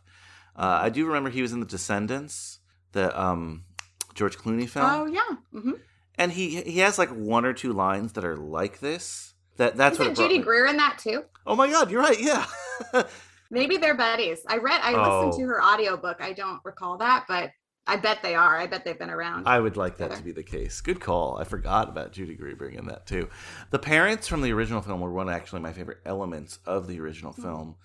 Uh, 0.55 0.79
I 0.83 0.89
do 0.89 1.05
remember 1.05 1.29
he 1.29 1.41
was 1.41 1.51
in 1.51 1.59
The 1.59 1.65
Descendants, 1.65 2.59
the 2.93 3.19
um, 3.19 3.65
George 4.13 4.37
Clooney 4.37 4.69
film, 4.69 4.85
Oh 4.89 5.05
yeah. 5.07 5.35
hmm 5.51 5.71
and 6.15 6.31
he 6.31 6.61
he 6.61 6.79
has 6.79 6.97
like 6.99 7.09
one 7.09 7.43
or 7.43 7.53
two 7.53 7.73
lines 7.73 8.13
that 8.13 8.23
are 8.23 8.37
like 8.37 8.79
this. 8.79 9.33
That 9.57 9.75
that's 9.77 9.97
what 9.99 10.05
Isn't 10.05 10.15
brought 10.15 10.23
Judy 10.29 10.37
me- 10.39 10.43
Greer 10.45 10.65
in 10.67 10.77
that 10.77 10.99
too? 10.99 11.23
Oh 11.45 11.55
my 11.55 11.67
god, 11.69 11.91
you're 11.91 12.01
right. 12.01 12.19
Yeah. 12.19 12.45
Maybe 13.51 13.77
they're 13.77 13.93
buddies. 13.95 14.39
I 14.47 14.57
read, 14.57 14.79
I 14.81 14.93
Oh. 14.93 15.27
listened 15.27 15.43
to 15.43 15.47
her 15.49 15.63
audiobook. 15.63 16.17
I 16.21 16.33
don't 16.33 16.59
recall 16.63 16.97
that, 16.97 17.25
but 17.27 17.51
I 17.85 17.97
bet 17.97 18.23
they 18.23 18.35
are. 18.35 18.57
I 18.57 18.65
bet 18.65 18.85
they've 18.85 18.97
been 18.97 19.09
around. 19.09 19.47
I 19.47 19.59
would 19.59 19.75
like 19.75 19.97
that 19.97 20.05
together. 20.05 20.21
to 20.21 20.25
be 20.25 20.31
the 20.31 20.43
case. 20.43 20.79
Good 20.79 21.01
call. 21.01 21.37
I 21.37 21.43
forgot 21.43 21.89
about 21.89 22.13
Judy 22.13 22.35
Greer 22.35 22.55
bringing 22.55 22.85
that 22.85 23.05
too. 23.05 23.29
The 23.71 23.79
parents 23.79 24.27
from 24.27 24.41
the 24.41 24.53
original 24.53 24.81
film 24.81 25.01
were 25.01 25.11
one 25.11 25.27
of 25.27 25.35
actually 25.35 25.61
my 25.61 25.73
favorite 25.73 25.99
elements 26.05 26.59
of 26.65 26.87
the 26.87 26.99
original 26.99 27.33
hmm. 27.33 27.41
film. 27.41 27.75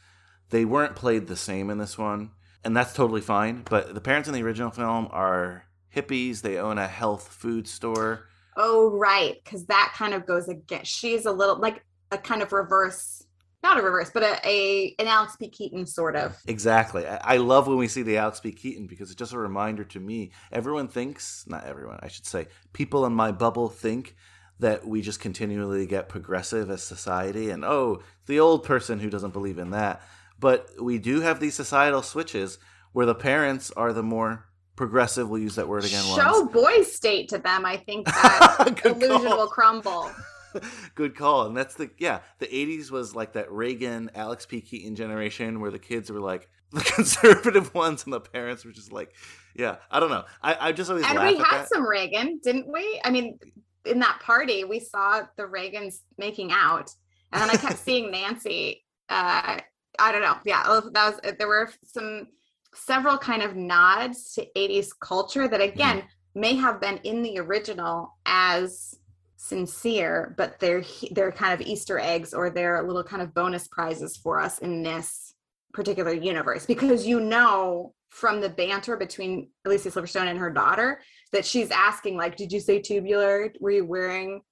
They 0.50 0.64
weren't 0.64 0.96
played 0.96 1.26
the 1.26 1.36
same 1.36 1.68
in 1.68 1.78
this 1.78 1.98
one, 1.98 2.30
and 2.64 2.76
that's 2.76 2.94
totally 2.94 3.20
fine. 3.20 3.62
But 3.68 3.94
the 3.94 4.00
parents 4.00 4.28
in 4.28 4.34
the 4.34 4.42
original 4.42 4.70
film 4.70 5.08
are 5.10 5.64
hippies. 5.94 6.42
They 6.42 6.58
own 6.58 6.78
a 6.78 6.86
health 6.86 7.28
food 7.28 7.66
store. 7.66 8.28
Oh, 8.56 8.90
right. 8.90 9.36
Because 9.42 9.66
that 9.66 9.92
kind 9.96 10.14
of 10.14 10.26
goes 10.26 10.48
against. 10.48 10.90
She's 10.90 11.26
a 11.26 11.32
little 11.32 11.58
like 11.58 11.84
a 12.10 12.18
kind 12.18 12.42
of 12.42 12.52
reverse, 12.52 13.24
not 13.68 13.78
a 13.78 13.82
reverse, 13.82 14.10
but 14.12 14.22
a, 14.22 14.40
a 14.44 14.94
an 14.98 15.06
Alex 15.06 15.36
P. 15.36 15.48
Keaton 15.48 15.86
sort 15.86 16.16
of. 16.16 16.36
Exactly. 16.46 17.06
I, 17.06 17.34
I 17.34 17.36
love 17.36 17.66
when 17.66 17.76
we 17.76 17.88
see 17.88 18.02
the 18.02 18.16
Alex 18.16 18.40
P. 18.40 18.52
Keaton 18.52 18.86
because 18.86 19.10
it's 19.10 19.18
just 19.18 19.32
a 19.32 19.38
reminder 19.38 19.84
to 19.84 20.00
me. 20.00 20.32
Everyone 20.52 20.88
thinks, 20.88 21.44
not 21.46 21.64
everyone, 21.64 21.98
I 22.02 22.08
should 22.08 22.26
say, 22.26 22.48
people 22.72 23.04
in 23.06 23.12
my 23.12 23.32
bubble 23.32 23.68
think 23.68 24.16
that 24.60 24.86
we 24.86 25.02
just 25.02 25.20
continually 25.20 25.86
get 25.86 26.08
progressive 26.08 26.70
as 26.70 26.82
society 26.82 27.50
and, 27.50 27.64
oh, 27.64 28.02
the 28.26 28.40
old 28.40 28.64
person 28.64 28.98
who 28.98 29.10
doesn't 29.10 29.32
believe 29.32 29.58
in 29.58 29.70
that. 29.70 30.02
But 30.40 30.68
we 30.80 30.98
do 30.98 31.20
have 31.20 31.38
these 31.40 31.54
societal 31.54 32.02
switches 32.02 32.58
where 32.92 33.06
the 33.06 33.14
parents 33.14 33.70
are 33.72 33.92
the 33.92 34.02
more 34.02 34.46
progressive. 34.76 35.28
We'll 35.28 35.42
use 35.42 35.56
that 35.56 35.68
word 35.68 35.84
again 35.84 36.02
Show 36.04 36.40
once. 36.42 36.52
boy 36.52 36.82
state 36.82 37.28
to 37.30 37.38
them. 37.38 37.64
I 37.64 37.76
think 37.76 38.06
that 38.06 38.80
illusion 38.84 39.30
will 39.30 39.48
crumble. 39.48 40.10
Good 40.94 41.16
call. 41.16 41.46
And 41.46 41.56
that's 41.56 41.74
the 41.74 41.90
yeah, 41.98 42.20
the 42.38 42.46
80s 42.46 42.90
was 42.90 43.14
like 43.14 43.32
that 43.34 43.50
Reagan, 43.50 44.10
Alex 44.14 44.46
P. 44.46 44.60
Keaton 44.60 44.96
generation 44.96 45.60
where 45.60 45.70
the 45.70 45.78
kids 45.78 46.10
were 46.10 46.20
like 46.20 46.48
the 46.72 46.80
conservative 46.80 47.74
ones 47.74 48.04
and 48.04 48.12
the 48.12 48.20
parents 48.20 48.64
were 48.64 48.72
just 48.72 48.92
like, 48.92 49.14
yeah, 49.54 49.76
I 49.90 50.00
don't 50.00 50.10
know. 50.10 50.24
I, 50.42 50.68
I 50.68 50.72
just 50.72 50.90
always 50.90 51.04
And 51.06 51.18
we 51.18 51.36
had 51.36 51.62
that. 51.62 51.68
some 51.68 51.86
Reagan, 51.86 52.40
didn't 52.42 52.70
we? 52.70 53.00
I 53.04 53.10
mean, 53.10 53.38
in 53.84 53.98
that 54.00 54.20
party, 54.20 54.64
we 54.64 54.80
saw 54.80 55.22
the 55.36 55.44
Reagans 55.44 56.00
making 56.18 56.52
out, 56.52 56.94
and 57.32 57.42
then 57.42 57.50
I 57.50 57.56
kept 57.56 57.78
seeing 57.78 58.10
Nancy. 58.10 58.84
Uh, 59.08 59.58
I 59.98 60.12
don't 60.12 60.22
know. 60.22 60.36
Yeah, 60.44 60.62
that 60.92 61.22
was. 61.22 61.34
There 61.38 61.48
were 61.48 61.70
some 61.84 62.28
several 62.74 63.18
kind 63.18 63.42
of 63.42 63.56
nods 63.56 64.34
to 64.34 64.46
'80s 64.56 64.90
culture 65.00 65.48
that, 65.48 65.60
again, 65.60 66.04
may 66.34 66.54
have 66.54 66.80
been 66.80 66.98
in 66.98 67.22
the 67.22 67.38
original 67.38 68.14
as 68.26 68.94
sincere, 69.38 70.34
but 70.36 70.58
they're 70.58 70.84
they're 71.12 71.32
kind 71.32 71.54
of 71.54 71.66
Easter 71.66 71.98
eggs 71.98 72.34
or 72.34 72.50
they're 72.50 72.82
a 72.82 72.86
little 72.86 73.04
kind 73.04 73.22
of 73.22 73.32
bonus 73.32 73.68
prizes 73.68 74.16
for 74.16 74.40
us 74.40 74.58
in 74.58 74.82
this 74.82 75.32
particular 75.72 76.12
universe. 76.12 76.66
Because 76.66 77.06
you 77.06 77.20
know 77.20 77.94
from 78.10 78.40
the 78.40 78.48
banter 78.48 78.96
between 78.96 79.48
Alicia 79.64 79.90
Silverstone 79.90 80.26
and 80.26 80.38
her 80.38 80.50
daughter 80.50 81.00
that 81.32 81.44
she's 81.44 81.70
asking 81.70 82.16
like 82.16 82.36
did 82.36 82.52
you 82.52 82.60
say 82.60 82.80
tubular? 82.80 83.52
Were 83.60 83.70
you 83.70 83.84
wearing 83.84 84.42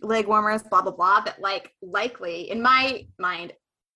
leg 0.00 0.28
warmers? 0.28 0.62
Blah 0.62 0.82
blah 0.82 0.92
blah. 0.92 1.20
That 1.22 1.40
like 1.40 1.72
likely 1.82 2.48
in 2.48 2.62
my 2.62 3.04
mind 3.18 3.52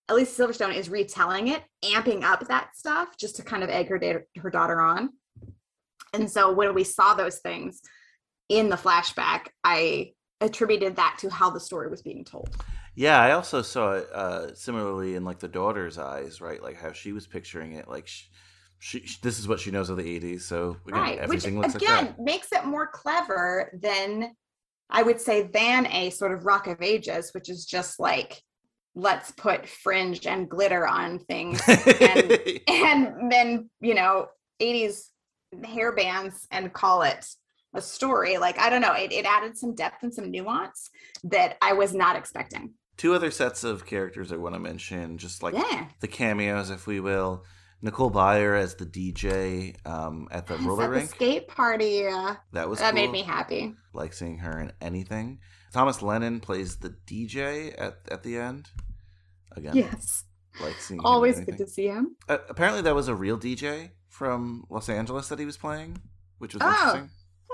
Alicia 0.08 0.42
Silverstone 0.42 0.74
is 0.74 0.90
retelling 0.90 1.46
it 1.48 1.62
amping 1.84 2.24
up 2.24 2.48
that 2.48 2.76
stuff 2.76 3.16
just 3.16 3.36
to 3.36 3.42
kind 3.42 3.62
of 3.62 3.70
egg 3.70 3.88
her, 3.88 3.98
da- 3.98 4.26
her 4.36 4.50
daughter 4.50 4.80
on. 4.80 5.10
And 6.12 6.28
so 6.28 6.52
when 6.52 6.74
we 6.74 6.82
saw 6.82 7.14
those 7.14 7.38
things 7.38 7.80
in 8.48 8.68
the 8.68 8.74
flashback 8.74 9.46
I 9.62 10.14
attributed 10.40 10.96
that 10.96 11.16
to 11.18 11.28
how 11.30 11.50
the 11.50 11.60
story 11.60 11.88
was 11.88 12.02
being 12.02 12.24
told 12.24 12.50
Yeah, 12.94 13.20
I 13.20 13.32
also 13.32 13.62
saw 13.62 13.92
it 13.92 14.08
uh, 14.12 14.54
similarly 14.54 15.14
in 15.14 15.24
like 15.24 15.38
the 15.38 15.48
daughter's 15.48 15.96
eyes, 15.96 16.40
right? 16.40 16.62
Like 16.62 16.76
how 16.76 16.92
she 16.92 17.12
was 17.12 17.26
picturing 17.26 17.72
it. 17.72 17.88
Like 17.88 18.08
she, 18.08 18.30
she, 18.80 19.18
this 19.22 19.38
is 19.38 19.46
what 19.46 19.60
she 19.60 19.70
knows 19.70 19.90
of 19.90 19.96
the 19.96 20.20
'80s. 20.20 20.42
So 20.42 20.76
again, 20.86 21.00
right 21.00 21.28
which 21.28 21.46
looks 21.46 21.74
again 21.76 22.06
like 22.06 22.18
makes 22.18 22.52
it 22.52 22.64
more 22.64 22.86
clever 22.86 23.78
than 23.82 24.34
i 24.90 25.02
would 25.02 25.20
say 25.20 25.42
than 25.42 25.86
a 25.86 26.10
sort 26.10 26.32
of 26.32 26.44
rock 26.44 26.66
of 26.66 26.82
ages 26.82 27.30
which 27.32 27.48
is 27.48 27.64
just 27.64 28.00
like 28.00 28.42
let's 28.94 29.30
put 29.32 29.68
fringe 29.68 30.26
and 30.26 30.48
glitter 30.48 30.86
on 30.86 31.18
things 31.18 31.60
and 31.68 32.38
and 32.68 33.30
then 33.32 33.70
you 33.80 33.94
know 33.94 34.26
80s 34.60 35.04
hair 35.64 35.92
bands 35.92 36.46
and 36.50 36.72
call 36.72 37.02
it 37.02 37.24
a 37.74 37.80
story 37.80 38.38
like 38.38 38.58
i 38.58 38.68
don't 38.70 38.80
know 38.80 38.92
it, 38.94 39.12
it 39.12 39.24
added 39.24 39.56
some 39.56 39.74
depth 39.74 40.02
and 40.02 40.12
some 40.12 40.30
nuance 40.30 40.90
that 41.24 41.56
i 41.62 41.72
was 41.72 41.94
not 41.94 42.16
expecting 42.16 42.74
Two 42.96 43.14
other 43.14 43.30
sets 43.30 43.64
of 43.64 43.86
characters 43.86 44.30
I 44.30 44.36
want 44.36 44.54
to 44.54 44.58
mention, 44.58 45.16
just 45.16 45.42
like 45.42 45.54
yeah 45.54 45.86
the 46.00 46.08
cameos, 46.08 46.68
if 46.68 46.86
we 46.86 47.00
will. 47.00 47.44
Nicole 47.80 48.10
Byer 48.10 48.60
as 48.60 48.74
the 48.74 48.84
DJ 48.84 49.74
um, 49.86 50.28
at 50.30 50.46
the 50.46 50.56
Yes, 50.56 50.66
roller 50.66 50.84
at 50.84 50.86
the 50.88 50.92
rink. 50.96 51.08
skate 51.10 51.48
party 51.48 52.06
uh, 52.06 52.34
that 52.52 52.68
was 52.68 52.78
that 52.80 52.94
made 52.94 53.10
me 53.10 53.22
happy 53.22 53.72
Like 53.94 54.12
seeing 54.12 54.36
her 54.40 54.60
in 54.60 54.72
anything. 54.82 55.38
Thomas 55.72 56.02
Lennon 56.02 56.40
plays 56.40 56.76
the 56.76 56.90
DJ 57.06 57.74
at 57.80 57.94
at 58.10 58.22
the 58.22 58.36
end. 58.36 58.68
Again, 59.56 59.76
yes 59.76 60.24
like 60.60 60.74
seeing 60.78 61.00
always 61.02 61.40
good 61.40 61.56
to 61.56 61.66
see 61.66 61.86
him 61.86 62.16
Uh, 62.28 62.36
apparently, 62.50 62.82
that 62.82 62.94
was 62.94 63.08
a 63.08 63.14
real 63.14 63.38
DJ 63.38 63.92
from 64.08 64.64
Los 64.68 64.90
Angeles 64.90 65.28
that 65.28 65.38
he 65.38 65.46
was 65.46 65.56
playing, 65.56 65.96
which 66.36 66.52
was 66.52 66.62
Oh, 66.62 66.68
interesting. 66.68 67.10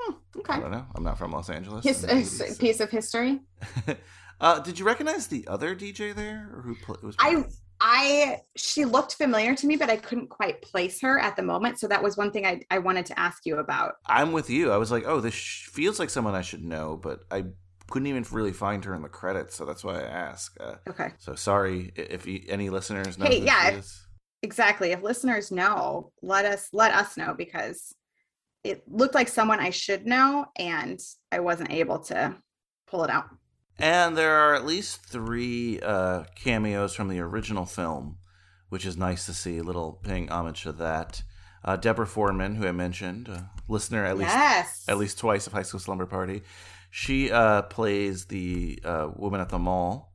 Hmm, 0.06 0.12
I 0.50 0.60
don't 0.60 0.70
know. 0.70 0.86
I'm 0.94 1.02
not 1.02 1.18
from 1.18 1.32
Los 1.32 1.50
Angeles. 1.50 1.84
His, 1.84 2.02
in 2.04 2.08
the 2.10 2.14
his 2.16 2.40
80s, 2.40 2.48
so- 2.54 2.58
piece 2.60 2.80
of 2.80 2.90
history 2.90 3.40
uh, 4.40 4.60
did 4.60 4.78
you 4.78 4.84
recognize 4.84 5.26
the 5.26 5.46
other 5.48 5.74
DJ 5.74 6.14
there, 6.14 6.50
or 6.54 6.62
who 6.62 6.74
pl- 6.76 6.98
was? 7.02 7.16
I 7.18 7.30
playing? 7.30 7.52
I 7.80 8.40
she 8.56 8.84
looked 8.86 9.14
familiar 9.14 9.54
to 9.54 9.66
me, 9.66 9.76
but 9.76 9.90
I 9.90 9.96
couldn't 9.96 10.28
quite 10.28 10.62
place 10.62 11.00
her 11.02 11.18
at 11.18 11.36
the 11.36 11.42
moment. 11.42 11.78
So 11.78 11.86
that 11.88 12.02
was 12.02 12.16
one 12.16 12.30
thing 12.30 12.46
I, 12.46 12.62
I 12.70 12.78
wanted 12.78 13.04
to 13.06 13.18
ask 13.20 13.44
you 13.44 13.58
about. 13.58 13.94
I'm 14.06 14.32
with 14.32 14.48
you. 14.48 14.72
I 14.72 14.78
was 14.78 14.90
like, 14.90 15.04
oh, 15.06 15.20
this 15.20 15.34
sh- 15.34 15.66
feels 15.66 15.98
like 15.98 16.08
someone 16.10 16.34
I 16.34 16.40
should 16.42 16.64
know, 16.64 16.96
but 16.96 17.20
I 17.30 17.44
couldn't 17.90 18.06
even 18.08 18.24
really 18.32 18.52
find 18.52 18.82
her 18.86 18.94
in 18.94 19.02
the 19.02 19.08
credits, 19.10 19.54
so 19.56 19.64
that's 19.66 19.84
why 19.84 20.00
I 20.00 20.04
ask. 20.04 20.56
Uh, 20.58 20.76
Okay. 20.88 21.10
so 21.18 21.34
sorry 21.34 21.92
i- 21.98 22.00
if 22.00 22.26
you, 22.26 22.42
any 22.48 22.70
listeners 22.70 23.18
know. 23.18 23.26
Hey, 23.26 23.42
yeah, 23.42 23.68
she 23.70 23.74
if- 23.74 23.78
is. 23.80 24.02
Exactly. 24.42 24.92
If 24.92 25.02
listeners 25.02 25.50
know, 25.50 26.12
let 26.22 26.44
us 26.44 26.68
let 26.72 26.92
us 26.94 27.16
know 27.16 27.34
because 27.36 27.94
it 28.66 28.82
looked 28.88 29.14
like 29.14 29.28
someone 29.28 29.60
I 29.60 29.70
should 29.70 30.06
know 30.06 30.46
and 30.56 31.00
I 31.30 31.40
wasn't 31.40 31.72
able 31.72 32.00
to 32.00 32.34
pull 32.86 33.04
it 33.04 33.10
out. 33.10 33.26
And 33.78 34.16
there 34.16 34.34
are 34.34 34.54
at 34.54 34.64
least 34.64 35.04
three 35.04 35.80
uh, 35.80 36.24
cameos 36.34 36.94
from 36.94 37.08
the 37.08 37.20
original 37.20 37.66
film, 37.66 38.18
which 38.70 38.86
is 38.86 38.96
nice 38.96 39.26
to 39.26 39.34
see. 39.34 39.58
A 39.58 39.62
little 39.62 40.00
paying 40.02 40.30
homage 40.30 40.62
to 40.62 40.72
that. 40.72 41.22
Uh, 41.64 41.76
Deborah 41.76 42.06
Foreman, 42.06 42.56
who 42.56 42.66
I 42.66 42.72
mentioned, 42.72 43.28
a 43.28 43.50
listener 43.68 44.04
at 44.04 44.16
least 44.16 44.30
yes. 44.30 44.84
at 44.88 44.98
least 44.98 45.18
twice 45.18 45.46
of 45.46 45.52
High 45.52 45.62
School 45.62 45.80
Slumber 45.80 46.06
Party. 46.06 46.42
She 46.90 47.30
uh, 47.30 47.62
plays 47.62 48.26
the 48.26 48.78
uh, 48.84 49.10
woman 49.14 49.40
at 49.40 49.50
the 49.50 49.58
mall. 49.58 50.12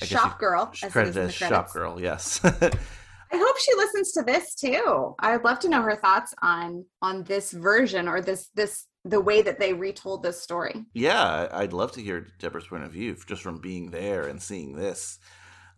I 0.00 0.06
Shop 0.06 0.32
you- 0.32 0.40
girl. 0.40 0.70
She's 0.72 0.84
as 0.84 0.92
credited 0.92 1.22
as 1.24 1.34
shop 1.34 1.72
girl. 1.72 2.00
Yes. 2.00 2.40
I 3.36 3.38
hope 3.38 3.58
she 3.58 3.74
listens 3.76 4.12
to 4.12 4.22
this 4.22 4.54
too. 4.54 5.14
I'd 5.18 5.44
love 5.44 5.58
to 5.60 5.68
know 5.68 5.82
her 5.82 5.96
thoughts 5.96 6.32
on 6.42 6.84
on 7.02 7.22
this 7.24 7.52
version 7.52 8.08
or 8.08 8.20
this 8.22 8.48
this 8.54 8.86
the 9.04 9.20
way 9.20 9.42
that 9.42 9.60
they 9.60 9.72
retold 9.72 10.22
this 10.22 10.40
story. 10.42 10.84
yeah, 10.94 11.48
I'd 11.52 11.72
love 11.72 11.92
to 11.92 12.00
hear 12.02 12.26
Deborah's 12.38 12.66
point 12.66 12.84
of 12.84 12.92
view 12.92 13.14
just 13.26 13.42
from 13.42 13.60
being 13.60 13.90
there 13.90 14.26
and 14.26 14.42
seeing 14.42 14.74
this. 14.74 15.18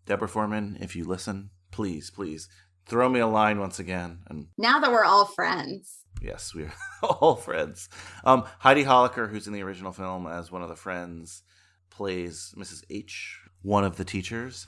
Deborah 0.06 0.28
Foreman, 0.28 0.78
if 0.80 0.94
you 0.96 1.04
listen, 1.04 1.50
please, 1.70 2.10
please 2.10 2.48
throw 2.86 3.08
me 3.08 3.20
a 3.20 3.26
line 3.26 3.58
once 3.60 3.78
again. 3.78 4.20
And 4.28 4.46
Now 4.56 4.78
that 4.80 4.90
we're 4.90 5.04
all 5.04 5.26
friends. 5.26 5.98
yes, 6.22 6.54
we're 6.54 6.72
all 7.02 7.36
friends. 7.36 7.88
Um, 8.24 8.44
Heidi 8.60 8.84
Holicker, 8.84 9.28
who's 9.30 9.46
in 9.46 9.52
the 9.52 9.62
original 9.62 9.92
film 9.92 10.26
as 10.26 10.50
one 10.50 10.62
of 10.62 10.68
the 10.70 10.76
friends, 10.76 11.42
plays 11.90 12.54
Mrs. 12.56 12.82
H, 12.88 13.40
one 13.62 13.84
of 13.84 13.96
the 13.98 14.04
teachers. 14.06 14.66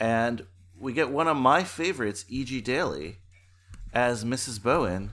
And 0.00 0.46
we 0.84 0.92
get 0.92 1.10
one 1.10 1.26
of 1.28 1.36
my 1.36 1.64
favorites, 1.64 2.24
E.G. 2.28 2.60
Daily, 2.60 3.16
as 3.92 4.24
Mrs. 4.24 4.62
Bowen, 4.62 5.12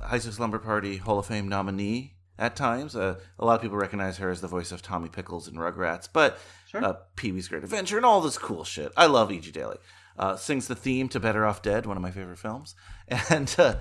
High 0.00 0.18
School 0.18 0.32
Slumber 0.32 0.58
Party 0.58 0.98
Hall 0.98 1.18
of 1.18 1.26
Fame 1.26 1.48
nominee 1.48 2.12
at 2.38 2.54
times. 2.54 2.94
Uh, 2.94 3.18
a 3.38 3.44
lot 3.46 3.54
of 3.54 3.62
people 3.62 3.78
recognize 3.78 4.18
her 4.18 4.30
as 4.30 4.42
the 4.42 4.46
voice 4.48 4.72
of 4.72 4.82
Tommy 4.82 5.08
Pickles 5.08 5.48
and 5.48 5.56
Rugrats, 5.56 6.06
but 6.12 6.38
Sure. 6.68 6.84
uh, 6.84 6.94
Pee 7.16 7.32
Wee's 7.32 7.48
Great 7.48 7.64
Adventure 7.64 7.96
and 7.96 8.04
all 8.04 8.20
this 8.20 8.36
cool 8.36 8.62
shit. 8.62 8.92
I 8.96 9.06
love 9.06 9.32
E.G. 9.32 9.50
Daily. 9.52 9.78
Uh, 10.18 10.36
sings 10.36 10.68
the 10.68 10.74
theme 10.76 11.08
to 11.10 11.20
Better 11.20 11.46
Off 11.46 11.62
Dead, 11.62 11.86
one 11.86 11.96
of 11.96 12.02
my 12.02 12.10
favorite 12.10 12.38
films. 12.38 12.74
And 13.30 13.54
uh, 13.58 13.76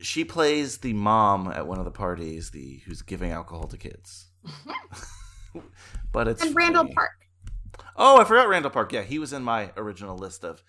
she 0.00 0.24
plays 0.24 0.78
the 0.78 0.92
mom 0.92 1.48
at 1.48 1.66
one 1.66 1.78
of 1.78 1.84
the 1.86 1.90
parties, 1.90 2.50
the 2.50 2.82
who's 2.84 3.02
giving 3.02 3.30
alcohol 3.30 3.68
to 3.68 3.76
kids. 3.78 4.26
but 6.12 6.28
it's 6.28 6.42
and 6.42 6.54
Randall. 6.54 6.88
Park. 6.94 7.10
Oh, 8.00 8.20
I 8.20 8.24
forgot 8.24 8.48
Randall 8.48 8.70
Park. 8.70 8.92
Yeah, 8.92 9.02
he 9.02 9.18
was 9.18 9.32
in 9.32 9.42
my 9.42 9.72
original 9.76 10.16
list 10.16 10.44
of 10.44 10.62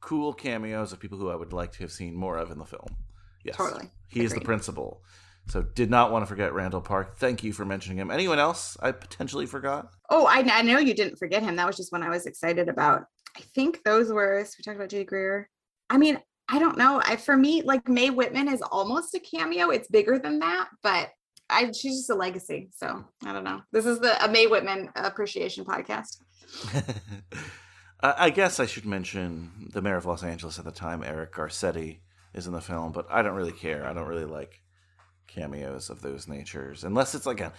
cool 0.00 0.32
cameos 0.32 0.92
of 0.92 0.98
people 0.98 1.18
who 1.18 1.30
I 1.30 1.36
would 1.36 1.52
like 1.52 1.72
to 1.72 1.78
have 1.80 1.92
seen 1.92 2.14
more 2.14 2.38
of 2.38 2.50
in 2.50 2.58
the 2.58 2.64
film. 2.64 2.96
Yes, 3.44 3.56
Totally. 3.56 3.90
He 4.08 4.24
is 4.24 4.32
the 4.32 4.40
principal. 4.40 5.02
So 5.48 5.62
did 5.62 5.90
not 5.90 6.10
want 6.10 6.22
to 6.22 6.26
forget 6.26 6.54
Randall 6.54 6.80
Park. 6.80 7.18
Thank 7.18 7.44
you 7.44 7.52
for 7.52 7.64
mentioning 7.64 7.98
him. 7.98 8.10
Anyone 8.10 8.38
else 8.38 8.76
I 8.80 8.90
potentially 8.90 9.46
forgot? 9.46 9.90
Oh, 10.10 10.26
I, 10.26 10.44
I 10.50 10.62
know 10.62 10.78
you 10.78 10.94
didn't 10.94 11.18
forget 11.18 11.42
him. 11.42 11.56
That 11.56 11.66
was 11.66 11.76
just 11.76 11.92
one 11.92 12.02
I 12.02 12.08
was 12.08 12.26
excited 12.26 12.68
about. 12.68 13.04
I 13.36 13.40
think 13.54 13.84
those 13.84 14.10
were, 14.10 14.42
so 14.44 14.54
we 14.58 14.64
talked 14.64 14.76
about 14.76 14.88
Judy 14.88 15.04
Greer. 15.04 15.48
I 15.90 15.98
mean, 15.98 16.18
I 16.48 16.58
don't 16.58 16.78
know. 16.78 17.00
I 17.04 17.16
for 17.16 17.36
me, 17.36 17.62
like 17.62 17.88
Mae 17.88 18.10
Whitman 18.10 18.48
is 18.48 18.62
almost 18.62 19.14
a 19.14 19.20
cameo. 19.20 19.70
It's 19.70 19.88
bigger 19.88 20.18
than 20.18 20.38
that, 20.40 20.68
but 20.82 21.10
I 21.48 21.66
she's 21.72 21.98
just 21.98 22.10
a 22.10 22.14
legacy. 22.14 22.70
So 22.76 23.04
I 23.24 23.32
don't 23.32 23.44
know. 23.44 23.62
This 23.72 23.86
is 23.86 24.00
the 24.00 24.22
a 24.24 24.28
Mae 24.28 24.46
Whitman 24.46 24.90
appreciation 24.96 25.64
podcast. 25.64 26.18
I 28.00 28.14
I 28.18 28.30
guess 28.30 28.60
I 28.60 28.66
should 28.66 28.86
mention 28.86 29.70
the 29.72 29.82
mayor 29.82 29.96
of 29.96 30.06
Los 30.06 30.22
Angeles 30.22 30.58
at 30.58 30.64
the 30.64 30.72
time, 30.72 31.02
Eric 31.02 31.32
Garcetti, 31.32 32.00
is 32.34 32.46
in 32.46 32.52
the 32.52 32.60
film, 32.60 32.92
but 32.92 33.06
I 33.10 33.22
don't 33.22 33.36
really 33.36 33.52
care. 33.52 33.86
I 33.86 33.92
don't 33.92 34.08
really 34.08 34.24
like 34.24 34.62
cameos 35.26 35.90
of 35.90 36.02
those 36.02 36.28
natures, 36.28 36.84
unless 36.84 37.14
it's 37.14 37.26
like 37.26 37.40
a 37.40 37.52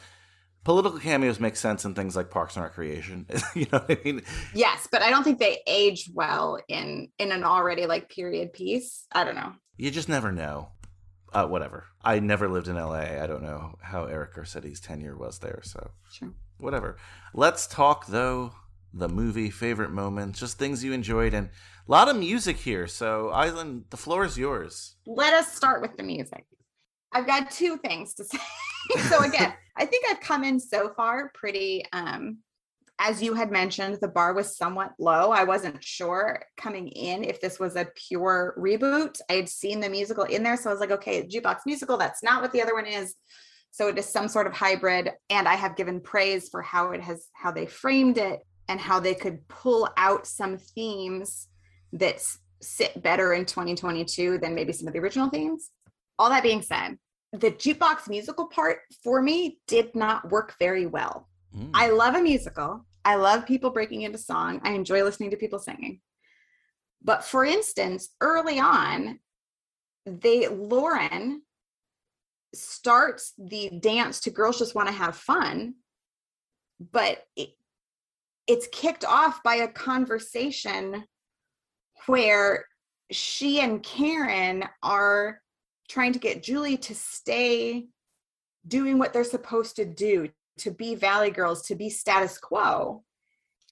political 0.63 0.99
cameos 0.99 1.39
make 1.39 1.55
sense 1.55 1.85
in 1.85 1.93
things 1.93 2.15
like 2.15 2.29
Parks 2.29 2.55
and 2.55 2.63
Recreation. 2.63 3.25
you 3.55 3.65
know 3.71 3.79
what 3.79 3.91
I 3.91 4.01
mean? 4.03 4.21
Yes, 4.53 4.87
but 4.91 5.01
I 5.01 5.09
don't 5.09 5.23
think 5.23 5.39
they 5.39 5.59
age 5.65 6.09
well 6.13 6.59
in 6.67 7.09
in 7.19 7.31
an 7.31 7.43
already 7.43 7.85
like 7.85 8.09
period 8.09 8.53
piece. 8.53 9.05
I 9.11 9.23
don't 9.23 9.35
know. 9.35 9.53
You 9.77 9.91
just 9.91 10.09
never 10.09 10.31
know. 10.31 10.69
Uh, 11.33 11.45
whatever. 11.45 11.85
I 12.03 12.19
never 12.19 12.47
lived 12.47 12.67
in 12.67 12.75
LA. 12.75 13.21
I 13.21 13.27
don't 13.27 13.43
know 13.43 13.77
how 13.81 14.05
Eric 14.05 14.33
Garcetti's 14.35 14.79
tenure 14.79 15.17
was 15.17 15.39
there, 15.39 15.61
so 15.63 15.91
Sure. 16.11 16.33
whatever. 16.57 16.97
Let's 17.33 17.67
talk 17.67 18.07
though 18.07 18.53
the 18.93 19.09
movie 19.09 19.49
favorite 19.49 19.91
moments, 19.91 20.39
just 20.39 20.57
things 20.57 20.83
you 20.83 20.93
enjoyed, 20.93 21.33
and 21.33 21.47
a 21.87 21.91
lot 21.91 22.07
of 22.09 22.15
music 22.15 22.57
here. 22.57 22.87
So, 22.87 23.29
Aislinn, 23.33 23.83
the 23.89 23.97
floor 23.97 24.25
is 24.25 24.37
yours. 24.37 24.95
Let 25.05 25.33
us 25.33 25.53
start 25.55 25.81
with 25.81 25.95
the 25.97 26.03
music. 26.03 26.45
I've 27.11 27.27
got 27.27 27.51
two 27.51 27.77
things 27.77 28.13
to 28.15 28.23
say. 28.23 28.39
so 29.09 29.23
again, 29.23 29.53
I 29.75 29.85
think 29.85 30.05
I've 30.09 30.21
come 30.21 30.43
in 30.43 30.59
so 30.59 30.93
far 30.95 31.31
pretty 31.35 31.83
um 31.93 32.39
as 32.99 33.21
you 33.21 33.35
had 33.35 33.51
mentioned, 33.51 33.99
the 34.01 34.07
bar 34.07 34.33
was 34.33 34.57
somewhat 34.57 34.93
low. 34.97 35.31
I 35.31 35.43
wasn't 35.43 35.83
sure 35.83 36.43
coming 36.57 36.87
in 36.87 37.23
if 37.23 37.39
this 37.39 37.59
was 37.59 37.75
a 37.75 37.87
pure 37.95 38.55
reboot. 38.57 39.19
I 39.29 39.33
had 39.33 39.49
seen 39.49 39.79
the 39.79 39.89
musical 39.89 40.23
in 40.23 40.41
there, 40.41 40.57
so 40.57 40.69
I 40.69 40.73
was 40.73 40.79
like, 40.79 40.91
okay, 40.91 41.23
jukebox 41.27 41.59
musical, 41.65 41.97
that's 41.97 42.23
not 42.23 42.41
what 42.41 42.51
the 42.51 42.61
other 42.61 42.73
one 42.73 42.87
is. 42.87 43.15
So 43.71 43.89
it 43.89 43.97
is 43.99 44.07
some 44.07 44.27
sort 44.27 44.47
of 44.47 44.53
hybrid. 44.53 45.11
And 45.29 45.47
I 45.47 45.53
have 45.53 45.75
given 45.75 46.01
praise 46.01 46.49
for 46.49 46.63
how 46.63 46.91
it 46.91 47.01
has, 47.01 47.27
how 47.33 47.51
they 47.51 47.67
framed 47.67 48.17
it 48.17 48.39
and 48.67 48.79
how 48.79 48.99
they 48.99 49.13
could 49.13 49.47
pull 49.47 49.87
out 49.97 50.25
some 50.25 50.57
themes 50.57 51.47
that 51.93 52.25
sit 52.61 53.01
better 53.03 53.33
in 53.33 53.45
2022 53.45 54.39
than 54.39 54.55
maybe 54.55 54.73
some 54.73 54.87
of 54.87 54.93
the 54.93 54.99
original 54.99 55.29
themes. 55.29 55.69
All 56.17 56.29
that 56.29 56.41
being 56.41 56.63
said, 56.63 56.97
the 57.31 57.51
jukebox 57.51 58.09
musical 58.09 58.47
part 58.47 58.79
for 59.03 59.21
me 59.21 59.59
did 59.67 59.95
not 59.95 60.31
work 60.31 60.55
very 60.57 60.87
well. 60.87 61.27
Mm. 61.55 61.71
I 61.73 61.89
love 61.89 62.15
a 62.15 62.21
musical. 62.21 62.85
I 63.05 63.15
love 63.15 63.45
people 63.45 63.69
breaking 63.69 64.01
into 64.01 64.17
song. 64.17 64.61
I 64.63 64.71
enjoy 64.71 65.03
listening 65.03 65.31
to 65.31 65.37
people 65.37 65.59
singing. 65.59 66.01
But 67.03 67.23
for 67.23 67.45
instance, 67.45 68.09
early 68.21 68.59
on, 68.59 69.19
they 70.05 70.47
Lauren 70.47 71.41
starts 72.53 73.33
the 73.37 73.69
dance 73.79 74.19
to 74.21 74.29
Girls 74.29 74.59
Just 74.59 74.75
Want 74.75 74.87
to 74.87 74.93
Have 74.93 75.15
Fun, 75.15 75.75
but 76.91 77.23
it, 77.35 77.49
it's 78.47 78.67
kicked 78.71 79.05
off 79.05 79.43
by 79.43 79.55
a 79.55 79.67
conversation 79.67 81.05
where 82.05 82.65
she 83.11 83.59
and 83.59 83.83
Karen 83.83 84.63
are 84.81 85.41
trying 85.89 86.13
to 86.13 86.19
get 86.19 86.43
Julie 86.43 86.77
to 86.77 86.95
stay 86.95 87.87
doing 88.67 88.97
what 88.97 89.13
they're 89.13 89.23
supposed 89.23 89.77
to 89.77 89.85
do, 89.85 90.29
to 90.59 90.71
be 90.71 90.95
Valley 90.95 91.31
Girls, 91.31 91.61
to 91.67 91.75
be 91.75 91.89
status 91.89 92.37
quo. 92.37 93.03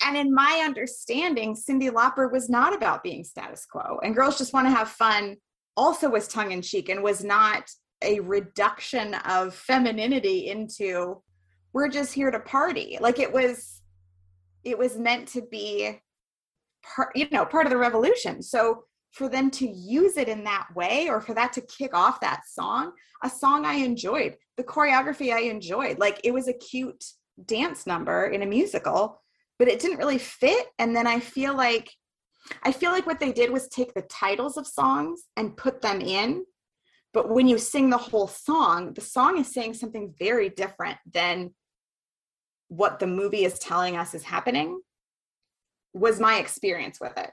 And 0.04 0.18
in 0.18 0.34
my 0.34 0.62
understanding, 0.66 1.56
Cyndi 1.56 1.90
Lauper 1.90 2.32
was 2.32 2.50
not 2.50 2.76
about 2.76 3.04
being 3.04 3.24
status 3.24 3.66
quo. 3.66 4.00
And 4.04 4.16
Girls 4.16 4.38
Just 4.38 4.54
Want 4.54 4.68
to 4.68 4.72
Have 4.72 4.90
Fun 4.90 5.38
also 5.78 6.10
was 6.10 6.28
tongue 6.28 6.52
in 6.52 6.62
cheek 6.62 6.90
and 6.90 7.04
was 7.04 7.24
not 7.24 7.70
a 8.02 8.20
reduction 8.20 9.14
of 9.26 9.56
femininity 9.56 10.50
into 10.50 11.22
we're 11.74 11.90
just 11.90 12.14
here 12.14 12.32
to 12.32 12.40
party. 12.40 12.98
Like 13.02 13.20
it 13.20 13.32
was, 13.32 13.82
it 14.64 14.78
was 14.78 14.98
meant 14.98 15.28
to 15.30 15.42
be 15.42 16.00
part, 16.84 17.16
you 17.16 17.28
know, 17.32 17.46
part 17.46 17.66
of 17.66 17.72
the 17.72 17.78
revolution. 17.78 18.42
So 18.42 18.84
for 19.16 19.30
them 19.30 19.50
to 19.50 19.66
use 19.66 20.18
it 20.18 20.28
in 20.28 20.44
that 20.44 20.68
way 20.76 21.08
or 21.08 21.22
for 21.22 21.34
that 21.34 21.54
to 21.54 21.62
kick 21.62 21.96
off 21.96 22.20
that 22.20 22.42
song, 22.50 22.92
a 23.24 23.30
song 23.30 23.66
I 23.66 23.76
enjoyed, 23.76 24.36
the 24.58 24.64
choreography 24.64 25.34
I 25.34 25.44
enjoyed. 25.44 26.00
Like 26.00 26.20
it 26.26 26.34
was 26.34 26.50
a 26.50 26.54
cute 26.54 27.02
dance 27.46 27.88
number 27.88 28.26
in 28.26 28.42
a 28.42 28.46
musical, 28.46 29.22
but 29.58 29.70
it 29.70 29.80
didn't 29.80 30.00
really 30.00 30.18
fit. 30.18 30.68
And 30.80 30.94
then 30.94 31.08
I 31.08 31.22
feel 31.22 31.56
like 31.56 31.90
I 32.62 32.74
feel 32.74 32.92
like 32.92 33.08
what 33.08 33.22
they 33.22 33.32
did 33.32 33.52
was 33.52 33.70
take 33.70 33.94
the 33.94 34.04
titles 34.04 34.58
of 34.58 34.68
songs 34.68 35.24
and 35.38 35.58
put 35.58 35.82
them 35.82 36.02
in. 36.02 36.44
But 37.14 37.30
when 37.30 37.48
you 37.48 37.58
sing 37.58 37.90
the 37.90 37.98
whole 37.98 38.28
song, 38.28 38.94
the 38.94 39.02
song 39.02 39.40
is 39.40 39.52
saying 39.52 39.76
something 39.76 40.14
very 40.20 40.50
different 40.50 40.98
than 41.12 41.56
what 42.68 43.00
the 43.00 43.08
movie 43.08 43.46
is 43.46 43.58
telling 43.60 43.96
us 43.96 44.14
is 44.14 44.24
happening. 44.24 44.82
Was 45.94 46.20
my 46.20 46.38
experience 46.38 47.00
with 47.00 47.18
it. 47.18 47.32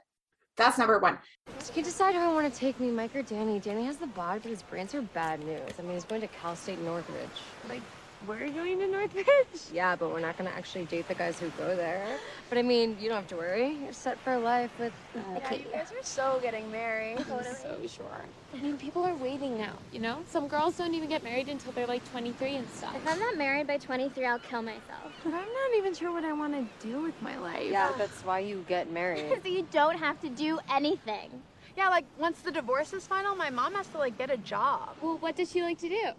That's 0.55 0.77
number 0.77 0.99
one. 0.99 1.17
You 1.47 1.73
can 1.73 1.83
decide 1.83 2.13
who 2.13 2.21
I 2.21 2.31
want 2.31 2.51
to 2.51 2.59
take 2.59 2.79
me, 2.79 2.91
Mike 2.91 3.15
or 3.15 3.23
Danny. 3.23 3.59
Danny 3.59 3.85
has 3.85 3.97
the 3.97 4.07
bod, 4.07 4.41
but 4.43 4.49
his 4.49 4.61
brains 4.61 4.93
are 4.93 5.01
bad 5.01 5.43
news. 5.43 5.71
I 5.79 5.81
mean, 5.81 5.93
he's 5.93 6.03
going 6.03 6.21
to 6.21 6.27
Cal 6.27 6.55
State 6.55 6.79
Northridge. 6.81 7.29
Like, 7.67 7.81
we're 8.27 8.49
going 8.49 8.79
to 8.79 8.87
Northridge? 8.87 9.25
Yeah, 9.73 9.95
but 9.95 10.11
we're 10.11 10.19
not 10.19 10.37
going 10.37 10.49
to 10.49 10.55
actually 10.55 10.85
date 10.85 11.07
the 11.07 11.15
guys 11.15 11.39
who 11.39 11.49
go 11.57 11.75
there. 11.75 12.05
But 12.49 12.57
I 12.57 12.61
mean, 12.61 12.95
you 12.99 13.09
don't 13.09 13.17
have 13.17 13.27
to 13.27 13.35
worry. 13.35 13.75
You're 13.83 13.93
set 13.93 14.19
for 14.19 14.37
life 14.37 14.71
with 14.79 14.93
uh, 15.15 15.19
Yeah, 15.33 15.39
Kate. 15.49 15.61
you 15.65 15.71
guys 15.71 15.91
are 15.91 16.03
so 16.03 16.39
getting 16.41 16.71
married. 16.71 17.17
I'm 17.19 17.43
so 17.43 17.77
sure. 17.87 18.05
I 18.53 18.61
mean, 18.61 18.77
people 18.77 19.03
are 19.03 19.15
waiting 19.15 19.57
now, 19.57 19.73
you 19.91 19.99
know? 19.99 20.19
Some 20.29 20.47
girls 20.47 20.77
don't 20.77 20.93
even 20.93 21.09
get 21.09 21.23
married 21.23 21.49
until 21.49 21.71
they're 21.71 21.87
like 21.87 22.07
23 22.11 22.55
and 22.57 22.69
stuff. 22.69 22.95
If 22.95 23.07
I'm 23.07 23.19
not 23.19 23.37
married 23.37 23.67
by 23.67 23.77
23, 23.77 24.25
I'll 24.25 24.39
kill 24.39 24.61
myself. 24.61 25.11
But 25.23 25.33
I'm 25.33 25.39
not 25.47 25.77
even 25.77 25.93
sure 25.93 26.11
what 26.11 26.23
I 26.23 26.33
want 26.33 26.53
to 26.53 26.87
do 26.87 27.01
with 27.01 27.19
my 27.21 27.37
life. 27.37 27.63
Yeah, 27.69 27.91
that's 27.97 28.23
why 28.23 28.39
you 28.39 28.63
get 28.67 28.91
married. 28.91 29.25
so 29.43 29.49
you 29.49 29.67
don't 29.71 29.97
have 29.97 30.19
to 30.21 30.29
do 30.29 30.59
anything. 30.69 31.29
Yeah, 31.75 31.89
like 31.89 32.05
once 32.19 32.41
the 32.41 32.51
divorce 32.51 32.93
is 32.93 33.07
final, 33.07 33.35
my 33.35 33.49
mom 33.49 33.73
has 33.73 33.87
to 33.87 33.97
like 33.97 34.17
get 34.17 34.29
a 34.29 34.37
job. 34.37 34.95
Well, 35.01 35.17
what 35.17 35.35
does 35.35 35.51
she 35.51 35.63
like 35.63 35.79
to 35.79 35.89
do? 35.89 36.09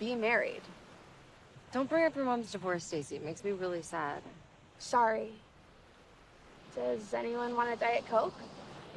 Be 0.00 0.16
married. 0.16 0.62
Don't 1.72 1.88
bring 1.88 2.04
up 2.04 2.16
your 2.16 2.24
mom's 2.24 2.50
divorce, 2.50 2.84
Stacy. 2.84 3.16
It 3.16 3.24
makes 3.24 3.44
me 3.44 3.52
really 3.52 3.82
sad. 3.82 4.22
Sorry. 4.78 5.30
Does 6.74 7.14
anyone 7.14 7.54
want 7.56 7.72
a 7.72 7.76
Diet 7.76 8.04
Coke? 8.08 8.34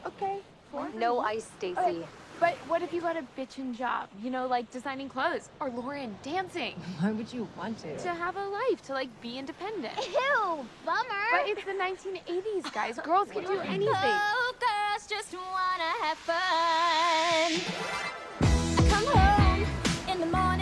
Okay. 0.05 0.39
four. 0.71 0.89
No 0.95 1.19
ice, 1.19 1.49
Stacy. 1.57 1.79
Okay, 1.79 2.05
But 2.39 2.55
what 2.67 2.81
if 2.81 2.91
you 2.91 2.99
got 3.01 3.15
a 3.15 3.23
bitchin' 3.37 3.75
job? 3.75 4.09
You 4.21 4.31
know, 4.31 4.47
like 4.47 4.69
designing 4.71 5.07
clothes 5.07 5.49
or 5.59 5.69
Lauren 5.69 6.15
dancing. 6.23 6.73
Why 6.99 7.11
would 7.11 7.31
you 7.31 7.47
want 7.57 7.77
to? 7.79 7.95
To 7.97 8.09
have 8.09 8.37
a 8.37 8.45
life, 8.45 8.81
to 8.87 8.93
like 8.93 9.09
be 9.21 9.37
independent. 9.37 9.93
Ew, 10.07 10.65
bummer. 10.85 11.29
But 11.31 11.47
it's 11.47 11.63
the 11.63 11.71
1980s, 11.73 12.73
guys. 12.73 12.97
Girls 13.03 13.29
can 13.29 13.43
do 13.43 13.59
anything. 13.59 13.87
Oh, 13.95 14.53
girls 14.59 15.07
just 15.07 15.33
wanna 15.33 15.91
have 16.01 16.17
fun. 16.17 17.61
I 18.41 18.89
come 18.89 19.05
home 19.05 19.65
in 20.11 20.19
the 20.19 20.25
morning 20.27 20.52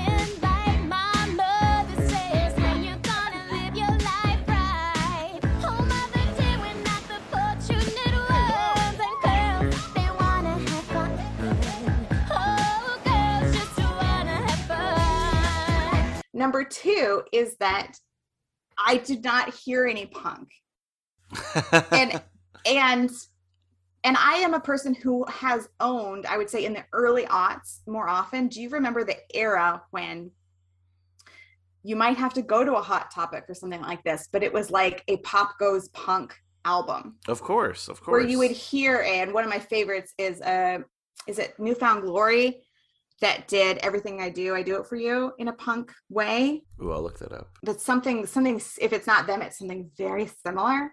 Number 16.33 16.63
two 16.63 17.23
is 17.31 17.57
that 17.57 17.93
I 18.77 18.97
did 18.97 19.23
not 19.23 19.53
hear 19.53 19.85
any 19.85 20.05
punk. 20.05 20.49
and 21.91 22.21
and 22.65 23.09
and 24.03 24.17
I 24.17 24.33
am 24.37 24.53
a 24.53 24.59
person 24.59 24.95
who 24.95 25.25
has 25.27 25.69
owned, 25.79 26.25
I 26.25 26.37
would 26.37 26.49
say 26.49 26.65
in 26.65 26.73
the 26.73 26.83
early 26.91 27.25
aughts 27.25 27.81
more 27.87 28.09
often. 28.09 28.47
Do 28.47 28.61
you 28.61 28.69
remember 28.69 29.03
the 29.03 29.17
era 29.33 29.83
when 29.91 30.31
you 31.83 31.95
might 31.95 32.17
have 32.17 32.33
to 32.33 32.41
go 32.41 32.63
to 32.63 32.75
a 32.75 32.81
hot 32.81 33.11
topic 33.11 33.45
or 33.47 33.53
something 33.53 33.81
like 33.81 34.03
this, 34.03 34.27
but 34.31 34.43
it 34.43 34.53
was 34.53 34.71
like 34.71 35.03
a 35.07 35.17
pop 35.17 35.57
goes 35.59 35.89
punk 35.89 36.35
album 36.65 37.15
Of 37.27 37.41
course, 37.41 37.87
of 37.87 38.01
course. 38.01 38.13
where 38.21 38.27
you 38.27 38.37
would 38.37 38.51
hear 38.51 39.03
and 39.07 39.33
one 39.33 39.43
of 39.43 39.49
my 39.49 39.59
favorites 39.59 40.13
is 40.17 40.41
uh 40.41 40.79
is 41.27 41.39
it 41.39 41.59
New 41.59 41.73
Found 41.75 42.03
Glory 42.03 42.61
that 43.21 43.47
did 43.47 43.77
everything 43.77 44.19
I 44.21 44.29
do, 44.29 44.55
I 44.55 44.63
do 44.63 44.77
it 44.77 44.87
for 44.87 44.95
you 44.95 45.31
in 45.37 45.47
a 45.47 45.53
punk 45.53 45.91
way 46.09 46.63
Ooh, 46.81 46.91
I'll 46.91 47.01
look 47.01 47.19
that 47.19 47.31
up. 47.31 47.49
but 47.63 47.79
something 47.79 48.25
something 48.25 48.55
if 48.79 48.91
it's 48.93 49.07
not 49.07 49.27
them 49.27 49.41
it's 49.41 49.59
something 49.59 49.89
very 49.97 50.29
similar 50.45 50.91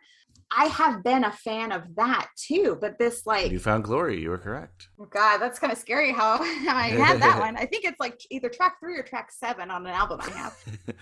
i 0.57 0.67
have 0.67 1.03
been 1.03 1.25
a 1.25 1.33
fan 1.33 1.73
of 1.73 1.83
that 1.97 2.29
too 2.37 2.77
but 2.81 2.99
this 2.99 3.27
like 3.27 3.51
New 3.51 3.59
Found 3.59 3.85
Glory. 3.85 4.21
You 4.23 4.31
were 4.31 4.39
correct. 4.39 4.89
god 5.11 5.39
that's 5.39 5.59
kind 5.59 5.73
of 5.73 5.79
scary 5.79 6.13
how, 6.13 6.37
how 6.67 6.77
i 6.77 6.89
had 6.89 7.21
that 7.21 7.39
one 7.47 7.57
i 7.57 7.65
think 7.67 7.85
it's 7.85 8.01
like 8.01 8.21
either 8.31 8.49
track 8.49 8.77
three 8.81 8.97
or 8.99 9.03
track 9.03 9.31
seven 9.33 9.71
on 9.71 9.87
an 9.87 9.93
album 9.93 10.21
i 10.23 10.31
have 10.31 10.57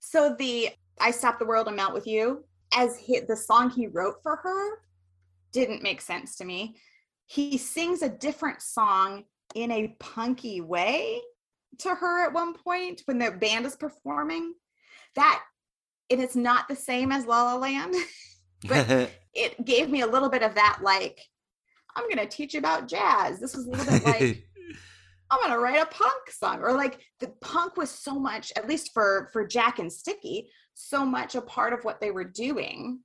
so 0.00 0.34
the 0.38 0.70
i 1.00 1.10
stop 1.10 1.38
the 1.38 1.46
world 1.46 1.66
and 1.68 1.76
melt 1.76 1.94
with 1.94 2.06
you 2.06 2.44
as 2.76 2.98
he, 2.98 3.20
the 3.20 3.36
song 3.36 3.70
he 3.70 3.86
wrote 3.86 4.16
for 4.22 4.36
her 4.36 4.78
didn't 5.52 5.82
make 5.82 6.00
sense 6.00 6.36
to 6.36 6.44
me 6.44 6.76
he 7.26 7.56
sings 7.58 8.02
a 8.02 8.08
different 8.08 8.60
song 8.62 9.24
in 9.56 9.72
a 9.72 9.96
punky 9.98 10.60
way 10.60 11.22
to 11.78 11.94
her 11.94 12.26
at 12.26 12.34
one 12.34 12.54
point 12.54 13.02
when 13.06 13.18
the 13.18 13.30
band 13.30 13.64
is 13.64 13.74
performing. 13.74 14.54
That 15.14 15.42
and 16.10 16.20
it's 16.20 16.36
not 16.36 16.68
the 16.68 16.76
same 16.76 17.10
as 17.10 17.26
La 17.26 17.42
La 17.42 17.56
Land, 17.56 17.94
but 18.68 19.10
it 19.34 19.64
gave 19.64 19.88
me 19.88 20.02
a 20.02 20.06
little 20.06 20.28
bit 20.28 20.42
of 20.42 20.54
that 20.54 20.80
like 20.82 21.20
I'm 21.96 22.08
gonna 22.08 22.26
teach 22.26 22.52
you 22.52 22.60
about 22.60 22.86
jazz. 22.86 23.40
This 23.40 23.56
was 23.56 23.66
a 23.66 23.70
little 23.70 23.86
bit 23.86 24.04
like 24.04 24.44
I'm 25.30 25.40
gonna 25.40 25.58
write 25.58 25.82
a 25.82 25.86
punk 25.86 26.30
song, 26.30 26.60
or 26.60 26.74
like 26.74 27.00
the 27.20 27.28
punk 27.40 27.78
was 27.78 27.90
so 27.90 28.18
much, 28.18 28.52
at 28.56 28.68
least 28.68 28.92
for 28.92 29.30
for 29.32 29.46
Jack 29.46 29.78
and 29.78 29.90
Sticky, 29.90 30.50
so 30.74 31.06
much 31.06 31.34
a 31.34 31.40
part 31.40 31.72
of 31.72 31.82
what 31.82 32.00
they 32.00 32.10
were 32.10 32.24
doing 32.24 33.00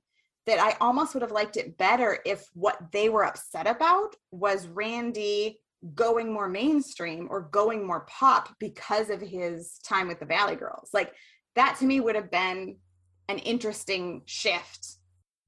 that 0.46 0.58
I 0.58 0.76
almost 0.80 1.14
would 1.14 1.22
have 1.22 1.32
liked 1.32 1.56
it 1.56 1.78
better 1.78 2.18
if 2.26 2.46
what 2.54 2.78
they 2.92 3.08
were 3.08 3.24
upset 3.24 3.66
about 3.66 4.16
was 4.30 4.66
Randy 4.66 5.61
going 5.94 6.32
more 6.32 6.48
mainstream 6.48 7.26
or 7.30 7.42
going 7.42 7.86
more 7.86 8.06
pop 8.08 8.54
because 8.58 9.10
of 9.10 9.20
his 9.20 9.78
time 9.84 10.08
with 10.08 10.20
the 10.20 10.26
Valley 10.26 10.54
Girls. 10.54 10.90
Like 10.92 11.12
that 11.56 11.76
to 11.78 11.84
me 11.84 12.00
would 12.00 12.14
have 12.14 12.30
been 12.30 12.76
an 13.28 13.38
interesting 13.38 14.22
shift. 14.26 14.96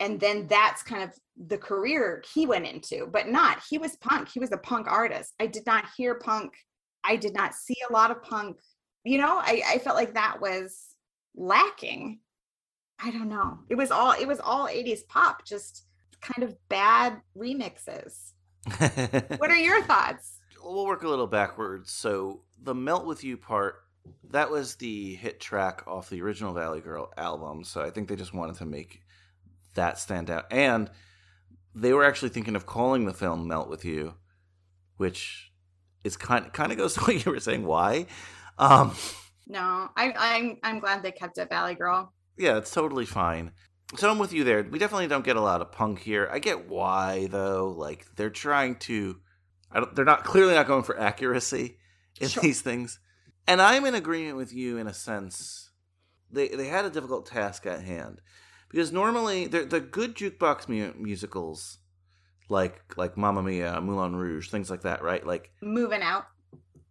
And 0.01 0.19
then 0.19 0.47
that's 0.49 0.83
kind 0.83 1.03
of 1.03 1.11
the 1.47 1.59
career 1.59 2.23
he 2.35 2.47
went 2.47 2.67
into, 2.67 3.07
but 3.07 3.29
not. 3.29 3.63
He 3.69 3.79
was 3.79 3.97
punk. 3.97 4.29
He 4.29 4.41
was 4.41 4.53
a 4.53 4.59
punk 4.59 4.89
artist. 4.89 5.33
I 5.41 5.47
did 5.47 5.67
not 5.67 5.85
hear 5.97 6.17
punk. 6.17 6.53
I 7.05 7.17
did 7.17 7.35
not 7.35 7.55
see 7.55 7.77
a 7.89 7.93
lot 7.93 8.11
of 8.11 8.23
punk. 8.23 8.59
You 9.05 9.19
know, 9.19 9.39
I, 9.39 9.63
I 9.67 9.79
felt 9.79 9.97
like 9.97 10.15
that 10.15 10.41
was 10.41 10.95
lacking. 11.37 12.21
I 12.99 13.11
don't 13.11 13.29
know. 13.29 13.61
It 13.69 13.75
was 13.77 13.91
all 13.91 14.13
it 14.13 14.27
was 14.27 14.41
all 14.41 14.67
80s 14.67 15.07
pop, 15.09 15.45
just 15.45 15.85
kind 16.21 16.49
of 16.49 16.57
bad 16.69 17.21
remixes. 17.37 18.33
What 18.69 19.51
are 19.51 19.57
your 19.57 19.83
thoughts? 19.83 20.39
We'll 20.63 20.87
work 20.87 21.03
a 21.03 21.09
little 21.09 21.27
backwards. 21.27 21.91
So 21.91 22.43
the 22.63 22.75
Melt 22.75 23.05
With 23.07 23.23
You 23.25 23.37
part, 23.37 23.77
that 24.31 24.51
was 24.51 24.77
the 24.77 25.15
hit 25.17 25.41
track 25.41 25.83
off 25.87 26.11
the 26.11 26.23
original 26.23 26.55
Valley 26.55 26.81
Girl 26.81 27.13
album. 27.17 27.65
So 27.65 27.83
I 27.83 27.91
think 27.91 28.09
they 28.09 28.17
just 28.17 28.35
wanted 28.35 28.57
to 28.57 28.65
make 28.67 29.01
that 29.75 29.99
stand 29.99 30.31
out. 30.31 30.47
And 30.51 30.91
they 31.75 31.93
were 31.93 32.05
actually 32.05 32.29
thinking 32.31 32.57
of 32.57 32.67
calling 32.67 33.05
the 33.05 33.13
film 33.13 33.47
Melt 33.49 33.69
With 33.69 33.85
You, 33.85 34.15
which 34.97 35.51
is 36.05 36.17
kind 36.17 36.53
kind 36.53 36.71
of 36.73 36.79
goes 36.79 36.95
to 36.95 37.01
what 37.05 37.25
you 37.25 37.33
were 37.33 37.41
saying. 37.41 37.65
Why? 37.67 38.07
Um, 38.59 38.95
No, 39.47 39.89
I, 39.97 40.13
I'm 40.17 40.59
I'm 40.63 40.79
glad 40.79 41.03
they 41.03 41.13
kept 41.13 41.39
it 41.39 41.49
Valley 41.51 41.75
Girl. 41.75 42.13
yeah, 42.39 42.57
it's 42.57 42.71
totally 42.71 43.05
fine. 43.07 43.53
So 43.97 44.11
I'm 44.11 44.19
with 44.19 44.33
you 44.33 44.45
there. 44.45 44.63
We 44.63 44.79
definitely 44.79 45.07
don't 45.09 45.25
get 45.25 45.37
a 45.37 45.41
lot 45.41 45.61
of 45.61 45.71
punk 45.71 46.01
here. 46.01 46.29
I 46.33 46.39
get 46.39 46.69
why 46.69 47.27
though. 47.31 47.69
Like 47.77 48.07
they're 48.17 48.31
trying 48.31 48.77
to, 48.81 49.21
I 49.71 49.81
don't, 49.81 49.95
they're 49.95 50.05
not 50.05 50.25
clearly 50.25 50.55
not 50.55 50.67
going 50.67 50.83
for 50.83 50.99
accuracy 50.99 51.79
in 52.21 52.29
Sure. 52.29 52.43
these 52.43 52.61
things. 52.63 52.99
And 53.47 53.61
I'm 53.61 53.85
in 53.85 53.95
agreement 53.95 54.37
with 54.37 54.53
you 54.53 54.79
in 54.79 54.87
a 54.87 54.95
sense. 54.95 55.71
They 56.31 56.49
they 56.49 56.67
had 56.67 56.85
a 56.87 56.91
difficult 56.91 57.27
task 57.27 57.67
at 57.67 57.83
hand 57.83 58.21
because 58.71 58.91
normally 58.91 59.47
they're 59.47 59.65
the 59.67 59.81
good 59.81 60.17
jukebox 60.17 60.67
mu- 60.69 60.95
musicals, 61.01 61.79
like 62.49 62.83
like 62.97 63.17
Mamma 63.17 63.43
Mia, 63.43 63.81
Moulin 63.81 64.17
Rouge, 64.17 64.49
things 64.51 64.71
like 64.71 64.83
that, 64.83 65.03
right? 65.03 65.25
Like 65.25 65.53
Moving 65.63 66.03
out. 66.03 66.25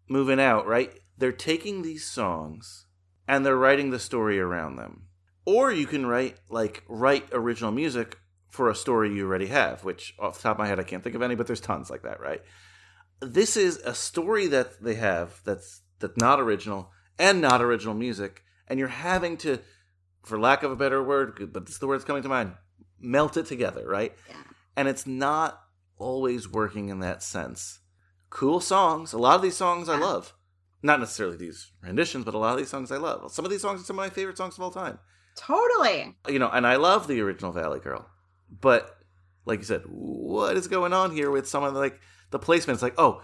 moving 0.07 0.39
out, 0.39 0.67
right? 0.67 0.91
They're 1.17 1.31
taking 1.33 1.81
these 1.81 2.05
songs 2.05 2.85
and 3.27 3.45
they're 3.45 3.57
writing 3.57 3.89
the 3.89 3.99
story 3.99 4.39
around 4.39 4.75
them. 4.77 5.07
Or 5.45 5.71
you 5.71 5.85
can 5.85 6.05
write 6.05 6.37
like 6.49 6.83
write 6.87 7.27
original 7.31 7.71
music 7.71 8.17
for 8.49 8.69
a 8.69 8.75
story 8.75 9.13
you 9.13 9.25
already 9.25 9.47
have, 9.47 9.83
which 9.83 10.13
off 10.19 10.37
the 10.37 10.43
top 10.43 10.55
of 10.55 10.59
my 10.59 10.67
head 10.67 10.79
I 10.79 10.83
can't 10.83 11.03
think 11.03 11.15
of 11.15 11.21
any, 11.21 11.35
but 11.35 11.47
there's 11.47 11.59
tons 11.59 11.89
like 11.89 12.03
that, 12.03 12.19
right? 12.19 12.41
This 13.19 13.57
is 13.57 13.77
a 13.77 13.95
story 13.95 14.47
that 14.47 14.81
they 14.81 14.95
have 14.95 15.41
that's 15.43 15.81
that's 15.99 16.17
not 16.17 16.39
original 16.39 16.91
and 17.17 17.41
not 17.41 17.61
original 17.61 17.93
music, 17.93 18.43
and 18.67 18.79
you're 18.79 18.87
having 18.87 19.37
to, 19.37 19.59
for 20.23 20.39
lack 20.39 20.63
of 20.63 20.71
a 20.71 20.75
better 20.75 21.03
word, 21.03 21.51
but 21.53 21.63
it's 21.63 21.77
the 21.77 21.87
word 21.87 21.95
that's 21.97 22.05
coming 22.05 22.23
to 22.23 22.29
mind, 22.29 22.53
melt 22.99 23.37
it 23.37 23.45
together, 23.45 23.87
right? 23.87 24.13
Yeah. 24.27 24.35
And 24.75 24.87
it's 24.87 25.05
not 25.05 25.61
always 25.97 26.49
working 26.49 26.89
in 26.89 26.99
that 26.99 27.23
sense 27.23 27.79
cool 28.33 28.59
songs. 28.59 29.13
A 29.13 29.17
lot 29.17 29.35
of 29.35 29.43
these 29.43 29.55
songs 29.55 29.87
I 29.87 29.97
love. 29.97 30.33
Not 30.81 30.99
necessarily 30.99 31.37
these 31.37 31.71
renditions, 31.81 32.25
but 32.25 32.33
a 32.33 32.39
lot 32.39 32.53
of 32.53 32.57
these 32.57 32.69
songs 32.69 32.91
I 32.91 32.97
love. 32.97 33.31
Some 33.31 33.45
of 33.45 33.51
these 33.51 33.61
songs 33.61 33.79
are 33.79 33.83
some 33.83 33.99
of 33.99 34.03
my 34.03 34.09
favorite 34.09 34.37
songs 34.37 34.57
of 34.57 34.63
all 34.63 34.71
time. 34.71 34.97
Totally. 35.35 36.15
You 36.27 36.39
know, 36.39 36.49
and 36.49 36.65
I 36.65 36.75
love 36.75 37.07
the 37.07 37.21
original 37.21 37.51
Valley 37.51 37.79
Girl. 37.79 38.07
But 38.49 38.97
like 39.45 39.59
you 39.59 39.65
said, 39.65 39.83
what 39.87 40.57
is 40.57 40.67
going 40.67 40.93
on 40.93 41.11
here 41.11 41.31
with 41.31 41.47
some 41.47 41.63
of 41.63 41.73
the, 41.73 41.79
like 41.79 41.99
the 42.31 42.39
placements? 42.39 42.81
Like, 42.81 42.95
oh, 42.97 43.23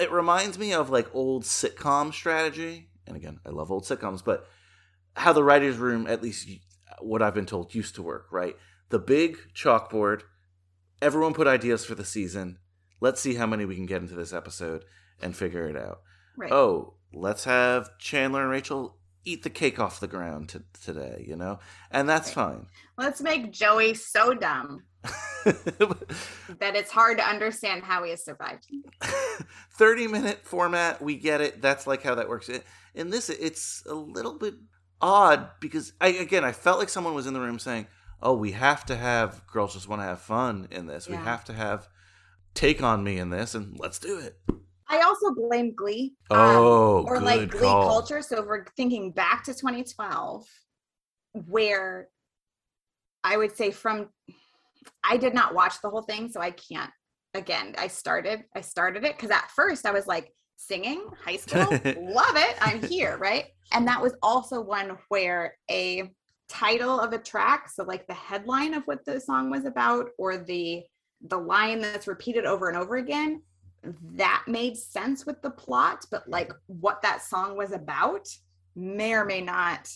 it 0.00 0.10
reminds 0.10 0.58
me 0.58 0.72
of 0.72 0.90
like 0.90 1.14
old 1.14 1.44
sitcom 1.44 2.12
strategy. 2.12 2.88
And 3.06 3.16
again, 3.16 3.40
I 3.44 3.50
love 3.50 3.70
old 3.70 3.84
sitcoms, 3.84 4.24
but 4.24 4.46
how 5.14 5.32
the 5.32 5.44
writers' 5.44 5.76
room, 5.76 6.06
at 6.06 6.22
least 6.22 6.48
what 7.00 7.22
I've 7.22 7.34
been 7.34 7.46
told, 7.46 7.74
used 7.74 7.94
to 7.96 8.02
work. 8.02 8.26
Right, 8.30 8.56
the 8.88 8.98
big 8.98 9.38
chalkboard. 9.54 10.22
Everyone 11.00 11.34
put 11.34 11.48
ideas 11.48 11.84
for 11.84 11.96
the 11.96 12.04
season. 12.04 12.58
Let's 13.00 13.20
see 13.20 13.34
how 13.34 13.46
many 13.46 13.64
we 13.64 13.74
can 13.74 13.86
get 13.86 14.02
into 14.02 14.14
this 14.14 14.32
episode 14.32 14.84
and 15.20 15.36
figure 15.36 15.68
it 15.68 15.76
out. 15.76 16.00
Right. 16.36 16.52
Oh, 16.52 16.94
let's 17.12 17.42
have 17.44 17.98
Chandler 17.98 18.42
and 18.42 18.50
Rachel 18.50 18.96
eat 19.24 19.42
the 19.42 19.50
cake 19.50 19.78
off 19.78 20.00
the 20.00 20.06
ground 20.06 20.62
today, 20.82 21.24
you 21.26 21.36
know? 21.36 21.58
And 21.90 22.08
that's 22.08 22.30
fine. 22.30 22.66
Let's 22.96 23.20
make 23.20 23.52
Joey 23.52 23.94
so 23.94 24.34
dumb 24.34 24.82
that 25.44 26.72
it's 26.74 26.90
hard 26.90 27.18
to 27.18 27.24
understand 27.24 27.82
how 27.84 28.04
he 28.04 28.10
has 28.10 28.24
survived. 28.24 28.66
30 29.72 30.08
minute 30.08 30.40
format, 30.44 31.00
we 31.00 31.16
get 31.16 31.40
it. 31.40 31.62
That's 31.62 31.86
like 31.86 32.02
how 32.02 32.14
that 32.16 32.28
works. 32.28 32.50
In- 32.94 33.10
this, 33.10 33.30
it's 33.30 33.84
a 33.86 33.94
little 33.94 34.38
bit 34.38 34.54
odd 35.00 35.48
because, 35.60 35.92
I, 36.00 36.08
again, 36.08 36.44
I 36.44 36.52
felt 36.52 36.78
like 36.78 36.88
someone 36.88 37.14
was 37.14 37.26
in 37.26 37.34
the 37.34 37.40
room 37.40 37.58
saying, 37.58 37.86
oh, 38.22 38.34
we 38.34 38.52
have 38.52 38.86
to 38.86 38.96
have 38.96 39.46
girls 39.46 39.74
just 39.74 39.88
want 39.88 40.00
to 40.00 40.06
have 40.06 40.20
fun 40.20 40.68
in 40.70 40.86
this. 40.86 41.08
We 41.08 41.16
have 41.16 41.44
to 41.46 41.52
have 41.52 41.88
take 42.54 42.82
on 42.82 43.02
me 43.02 43.18
in 43.18 43.30
this, 43.30 43.54
and 43.54 43.78
let's 43.78 43.98
do 43.98 44.18
it. 44.18 44.36
I 44.92 45.00
also 45.00 45.32
blame 45.34 45.74
Glee. 45.74 46.14
um, 46.30 46.38
Oh, 46.38 47.04
or 47.06 47.18
like 47.18 47.50
Glee 47.50 47.60
call. 47.62 47.88
culture. 47.88 48.20
So 48.20 48.40
if 48.40 48.46
we're 48.46 48.66
thinking 48.76 49.10
back 49.10 49.42
to 49.44 49.54
2012, 49.54 50.46
where 51.46 52.08
I 53.24 53.38
would 53.38 53.56
say 53.56 53.70
from, 53.70 54.10
I 55.02 55.16
did 55.16 55.32
not 55.32 55.54
watch 55.54 55.80
the 55.80 55.88
whole 55.88 56.02
thing, 56.02 56.30
so 56.30 56.40
I 56.40 56.50
can't. 56.50 56.90
Again, 57.34 57.74
I 57.78 57.86
started, 57.86 58.44
I 58.54 58.60
started 58.60 59.04
it 59.04 59.16
because 59.16 59.30
at 59.30 59.50
first 59.50 59.86
I 59.86 59.92
was 59.92 60.06
like 60.06 60.30
singing 60.56 61.06
high 61.24 61.36
school, 61.44 61.62
love 61.62 62.36
it, 62.36 62.56
I'm 62.60 62.82
here, 62.82 63.16
right? 63.16 63.46
And 63.72 63.88
that 63.88 64.02
was 64.02 64.12
also 64.22 64.60
one 64.60 64.98
where 65.08 65.56
a 65.70 66.10
title 66.50 67.00
of 67.00 67.14
a 67.14 67.18
track, 67.18 67.70
so 67.70 67.84
like 67.84 68.06
the 68.06 68.12
headline 68.12 68.74
of 68.74 68.82
what 68.84 69.06
the 69.06 69.18
song 69.18 69.50
was 69.50 69.64
about, 69.64 70.10
or 70.18 70.36
the 70.36 70.82
the 71.28 71.38
line 71.38 71.80
that's 71.80 72.08
repeated 72.08 72.44
over 72.44 72.68
and 72.68 72.76
over 72.76 72.96
again 72.96 73.40
that 74.14 74.44
made 74.46 74.76
sense 74.76 75.26
with 75.26 75.42
the 75.42 75.50
plot, 75.50 76.04
but 76.10 76.28
like 76.28 76.52
what 76.66 77.02
that 77.02 77.22
song 77.22 77.56
was 77.56 77.72
about 77.72 78.28
may 78.76 79.14
or 79.14 79.24
may 79.24 79.40
not 79.40 79.90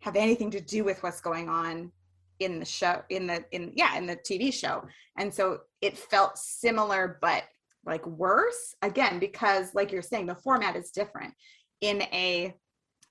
have 0.00 0.16
anything 0.16 0.50
to 0.50 0.60
do 0.60 0.84
with 0.84 1.02
what's 1.02 1.20
going 1.20 1.48
on 1.48 1.92
in 2.40 2.60
the 2.60 2.64
show 2.64 3.02
in 3.08 3.26
the 3.26 3.44
in 3.50 3.72
yeah 3.74 3.96
in 3.96 4.06
the 4.06 4.16
TV 4.16 4.52
show. 4.52 4.84
And 5.16 5.32
so 5.32 5.60
it 5.80 5.96
felt 5.96 6.38
similar 6.38 7.18
but 7.20 7.44
like 7.84 8.06
worse 8.06 8.74
again 8.82 9.18
because 9.18 9.74
like 9.74 9.92
you're 9.92 10.02
saying 10.02 10.26
the 10.26 10.34
format 10.34 10.76
is 10.76 10.90
different. 10.90 11.34
In 11.80 12.02
a 12.02 12.54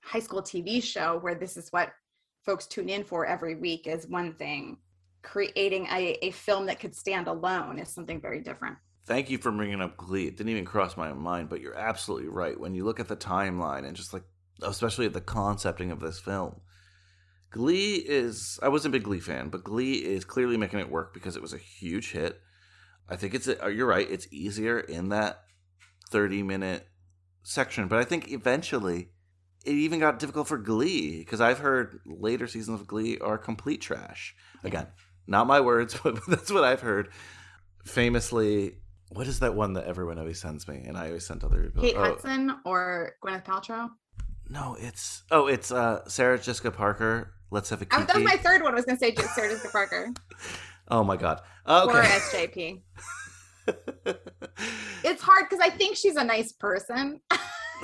high 0.04 0.20
school 0.20 0.42
TV 0.42 0.82
show 0.82 1.18
where 1.18 1.34
this 1.34 1.56
is 1.56 1.70
what 1.70 1.90
folks 2.44 2.66
tune 2.66 2.88
in 2.88 3.04
for 3.04 3.26
every 3.26 3.54
week 3.54 3.86
is 3.86 4.06
one 4.06 4.34
thing. 4.34 4.76
Creating 5.22 5.86
a, 5.86 6.16
a 6.22 6.30
film 6.30 6.66
that 6.66 6.80
could 6.80 6.94
stand 6.94 7.28
alone 7.28 7.78
is 7.78 7.88
something 7.88 8.20
very 8.20 8.40
different 8.40 8.76
Thank 9.08 9.30
you 9.30 9.38
for 9.38 9.50
bringing 9.50 9.80
up 9.80 9.96
Glee. 9.96 10.26
It 10.26 10.36
didn't 10.36 10.50
even 10.50 10.66
cross 10.66 10.94
my 10.94 11.14
mind, 11.14 11.48
but 11.48 11.62
you're 11.62 11.74
absolutely 11.74 12.28
right. 12.28 12.60
When 12.60 12.74
you 12.74 12.84
look 12.84 13.00
at 13.00 13.08
the 13.08 13.16
timeline 13.16 13.86
and 13.86 13.96
just 13.96 14.12
like, 14.12 14.24
especially 14.62 15.06
at 15.06 15.14
the 15.14 15.22
concepting 15.22 15.90
of 15.90 16.00
this 16.00 16.20
film, 16.20 16.60
Glee 17.50 17.94
is. 17.94 18.60
I 18.62 18.68
wasn't 18.68 18.94
a 18.94 18.98
big 18.98 19.04
Glee 19.04 19.20
fan, 19.20 19.48
but 19.48 19.64
Glee 19.64 19.94
is 19.94 20.26
clearly 20.26 20.58
making 20.58 20.80
it 20.80 20.90
work 20.90 21.14
because 21.14 21.36
it 21.36 21.42
was 21.42 21.54
a 21.54 21.58
huge 21.58 22.12
hit. 22.12 22.38
I 23.08 23.16
think 23.16 23.32
it's. 23.32 23.48
A, 23.48 23.64
uh, 23.64 23.68
you're 23.68 23.86
right. 23.86 24.06
It's 24.10 24.28
easier 24.30 24.78
in 24.78 25.08
that 25.08 25.40
30 26.10 26.42
minute 26.42 26.86
section, 27.42 27.88
but 27.88 27.98
I 27.98 28.04
think 28.04 28.30
eventually 28.30 29.08
it 29.64 29.72
even 29.72 30.00
got 30.00 30.18
difficult 30.18 30.48
for 30.48 30.58
Glee 30.58 31.20
because 31.20 31.40
I've 31.40 31.60
heard 31.60 32.00
later 32.04 32.46
seasons 32.46 32.78
of 32.78 32.86
Glee 32.86 33.16
are 33.20 33.38
complete 33.38 33.80
trash. 33.80 34.34
Again, 34.62 34.88
not 35.26 35.46
my 35.46 35.60
words, 35.60 35.98
but 36.04 36.20
that's 36.28 36.52
what 36.52 36.64
I've 36.64 36.82
heard. 36.82 37.08
Famously, 37.86 38.74
what 39.10 39.26
is 39.26 39.40
that 39.40 39.54
one 39.54 39.72
that 39.74 39.86
everyone 39.86 40.18
always 40.18 40.40
sends 40.40 40.66
me, 40.68 40.82
and 40.86 40.96
I 40.96 41.06
always 41.08 41.26
send 41.26 41.44
other 41.44 41.62
people? 41.64 41.82
Kate 41.82 41.94
Oh, 41.96 42.04
Hudson 42.04 42.56
or 42.64 43.14
Gwyneth 43.24 43.44
Paltrow. 43.44 43.88
no, 44.48 44.76
it's 44.80 45.22
oh, 45.30 45.46
it's 45.46 45.70
uh, 45.72 46.06
Sarah 46.08 46.38
Jessica 46.38 46.70
Parker. 46.70 47.32
Let's 47.50 47.70
have 47.70 47.80
a 47.82 47.86
I, 47.90 47.98
that 48.00 48.08
was 48.08 48.12
kiki. 48.14 48.24
my 48.24 48.36
third 48.42 48.62
one. 48.62 48.72
I 48.72 48.76
was 48.76 48.84
going 48.84 48.98
to 48.98 49.04
say 49.04 49.14
Sarah 49.34 49.48
Jessica 49.50 49.70
Parker 49.72 50.12
Oh 50.90 51.02
my 51.04 51.16
god. 51.16 51.40
Okay. 51.66 51.98
or 51.98 52.02
SJP. 52.02 52.80
it's 55.04 55.22
hard 55.22 55.46
because 55.48 55.60
I 55.64 55.70
think 55.70 55.96
she's 55.96 56.16
a 56.16 56.24
nice 56.24 56.52
person. 56.52 57.20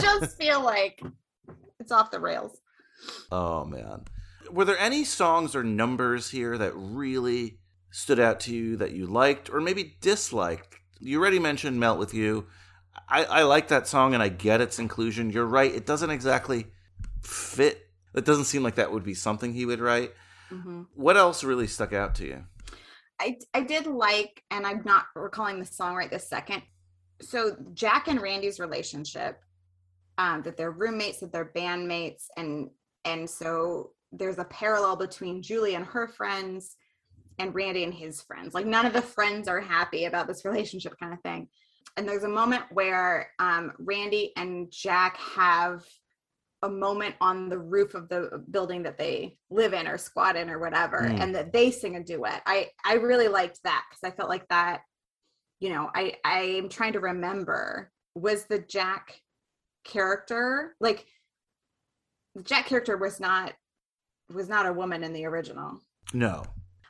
Just 0.00 0.36
feel 0.38 0.62
like 0.62 1.02
it's 1.80 1.92
off 1.92 2.10
the 2.10 2.20
rails. 2.20 2.60
oh 3.30 3.64
man. 3.64 4.04
Were 4.50 4.64
there 4.64 4.78
any 4.78 5.04
songs 5.04 5.54
or 5.54 5.62
numbers 5.62 6.30
here 6.30 6.56
that 6.56 6.72
really 6.74 7.57
stood 7.90 8.18
out 8.20 8.40
to 8.40 8.54
you 8.54 8.76
that 8.76 8.92
you 8.92 9.06
liked 9.06 9.50
or 9.50 9.60
maybe 9.60 9.96
disliked? 10.00 10.76
You 11.00 11.20
already 11.20 11.38
mentioned 11.38 11.78
Melt 11.78 11.98
with 11.98 12.14
You. 12.14 12.46
I, 13.08 13.24
I 13.24 13.42
like 13.42 13.68
that 13.68 13.86
song 13.86 14.14
and 14.14 14.22
I 14.22 14.28
get 14.28 14.60
its 14.60 14.78
inclusion. 14.78 15.30
You're 15.30 15.46
right. 15.46 15.72
It 15.72 15.86
doesn't 15.86 16.10
exactly 16.10 16.66
fit. 17.22 17.88
It 18.14 18.24
doesn't 18.24 18.44
seem 18.44 18.62
like 18.62 18.74
that 18.76 18.92
would 18.92 19.04
be 19.04 19.14
something 19.14 19.52
he 19.52 19.66
would 19.66 19.80
write. 19.80 20.12
Mhm. 20.50 20.86
What 20.94 21.16
else 21.16 21.44
really 21.44 21.66
stuck 21.66 21.92
out 21.92 22.14
to 22.16 22.26
you? 22.26 22.44
I 23.20 23.38
I 23.54 23.62
did 23.62 23.86
like, 23.86 24.42
and 24.50 24.66
I'm 24.66 24.82
not 24.84 25.06
recalling 25.14 25.58
the 25.58 25.66
song 25.66 25.94
right 25.94 26.10
this 26.10 26.28
second. 26.28 26.62
So 27.20 27.56
Jack 27.74 28.08
and 28.08 28.20
Randy's 28.20 28.60
relationship, 28.60 29.40
um, 30.18 30.42
that 30.42 30.56
they're 30.56 30.70
roommates, 30.70 31.20
that 31.20 31.32
they're 31.32 31.52
bandmates, 31.54 32.26
and 32.36 32.70
and 33.04 33.28
so 33.28 33.92
there's 34.12 34.38
a 34.38 34.44
parallel 34.44 34.96
between 34.96 35.42
Julie 35.42 35.74
and 35.74 35.84
her 35.84 36.08
friends 36.08 36.76
and 37.38 37.54
Randy 37.54 37.84
and 37.84 37.94
his 37.94 38.20
friends. 38.22 38.54
Like 38.54 38.66
none 38.66 38.86
of 38.86 38.92
the 38.92 39.02
friends 39.02 39.48
are 39.48 39.60
happy 39.60 40.04
about 40.06 40.26
this 40.26 40.44
relationship 40.44 40.94
kind 41.00 41.12
of 41.12 41.20
thing. 41.22 41.48
And 41.96 42.08
there's 42.08 42.24
a 42.24 42.28
moment 42.28 42.64
where 42.70 43.30
um, 43.38 43.72
Randy 43.78 44.32
and 44.36 44.70
Jack 44.70 45.16
have 45.18 45.84
a 46.62 46.68
moment 46.68 47.14
on 47.20 47.48
the 47.48 47.58
roof 47.58 47.94
of 47.94 48.08
the 48.08 48.44
building 48.50 48.82
that 48.82 48.98
they 48.98 49.38
live 49.50 49.72
in 49.72 49.86
or 49.86 49.96
squat 49.96 50.34
in 50.36 50.50
or 50.50 50.58
whatever 50.58 50.98
Mm. 50.98 51.20
and 51.20 51.34
that 51.36 51.52
they 51.52 51.70
sing 51.70 51.94
a 51.94 52.02
duet 52.02 52.42
i 52.46 52.66
i 52.84 52.94
really 52.94 53.28
liked 53.28 53.60
that 53.62 53.84
because 53.88 54.02
i 54.02 54.16
felt 54.16 54.28
like 54.28 54.48
that 54.48 54.80
you 55.60 55.68
know 55.70 55.88
i 55.94 56.16
i 56.24 56.40
am 56.40 56.68
trying 56.68 56.94
to 56.94 56.98
remember 56.98 57.92
was 58.16 58.46
the 58.46 58.58
jack 58.58 59.20
character 59.84 60.74
like 60.80 61.06
the 62.34 62.42
jack 62.42 62.66
character 62.66 62.96
was 62.96 63.20
not 63.20 63.52
was 64.34 64.48
not 64.48 64.66
a 64.66 64.72
woman 64.72 65.04
in 65.04 65.12
the 65.12 65.26
original 65.26 65.78
No. 66.12 66.42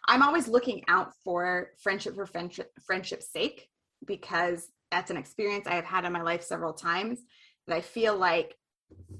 I'm 0.08 0.22
always 0.22 0.48
looking 0.48 0.82
out 0.88 1.12
for 1.22 1.68
friendship 1.78 2.14
for 2.14 2.26
friendship 2.26 2.72
friendship's 2.86 3.30
sake 3.30 3.68
because 4.06 4.66
that's 4.90 5.10
an 5.10 5.18
experience 5.18 5.66
I 5.66 5.74
have 5.74 5.84
had 5.84 6.06
in 6.06 6.12
my 6.12 6.22
life 6.22 6.42
several 6.42 6.72
times 6.72 7.20
that 7.66 7.76
I 7.76 7.82
feel 7.82 8.16
like 8.16 8.54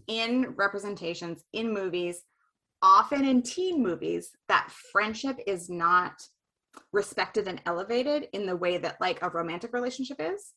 in 0.06 0.54
representations 0.56 1.44
in 1.52 1.74
movies, 1.74 2.22
often 2.80 3.26
in 3.26 3.42
teen 3.42 3.82
movies, 3.82 4.30
that 4.48 4.72
friendship 4.90 5.38
is 5.46 5.68
not 5.68 6.14
respected 6.92 7.48
and 7.48 7.60
elevated 7.66 8.28
in 8.32 8.46
the 8.46 8.56
way 8.56 8.78
that 8.78 8.98
like 8.98 9.18
a 9.20 9.28
romantic 9.28 9.74
relationship 9.74 10.16
is. 10.18 10.54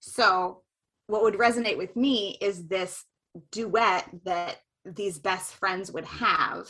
So 0.00 0.62
what 1.06 1.22
would 1.22 1.34
resonate 1.34 1.78
with 1.78 1.96
me 1.96 2.36
is 2.42 2.66
this 2.66 3.02
duet 3.50 4.06
that 4.24 4.58
these 4.84 5.18
best 5.18 5.54
friends 5.54 5.90
would 5.90 6.04
have 6.04 6.68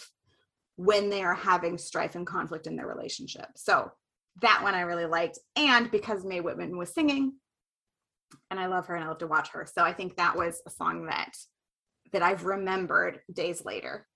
when 0.84 1.10
they 1.10 1.22
are 1.22 1.34
having 1.34 1.78
strife 1.78 2.16
and 2.16 2.26
conflict 2.26 2.66
in 2.66 2.76
their 2.76 2.86
relationship. 2.86 3.46
So 3.56 3.90
that 4.40 4.62
one 4.62 4.74
I 4.74 4.80
really 4.80 5.06
liked. 5.06 5.38
And 5.56 5.90
because 5.90 6.24
Mae 6.24 6.40
Whitman 6.40 6.76
was 6.76 6.92
singing, 6.92 7.34
and 8.50 8.58
I 8.58 8.66
love 8.66 8.86
her 8.86 8.94
and 8.94 9.04
I 9.04 9.08
love 9.08 9.18
to 9.18 9.26
watch 9.26 9.50
her. 9.50 9.66
So 9.72 9.84
I 9.84 9.92
think 9.92 10.16
that 10.16 10.36
was 10.36 10.60
a 10.66 10.70
song 10.70 11.06
that 11.06 11.32
that 12.12 12.22
I've 12.22 12.44
remembered 12.44 13.20
days 13.32 13.64
later 13.64 14.06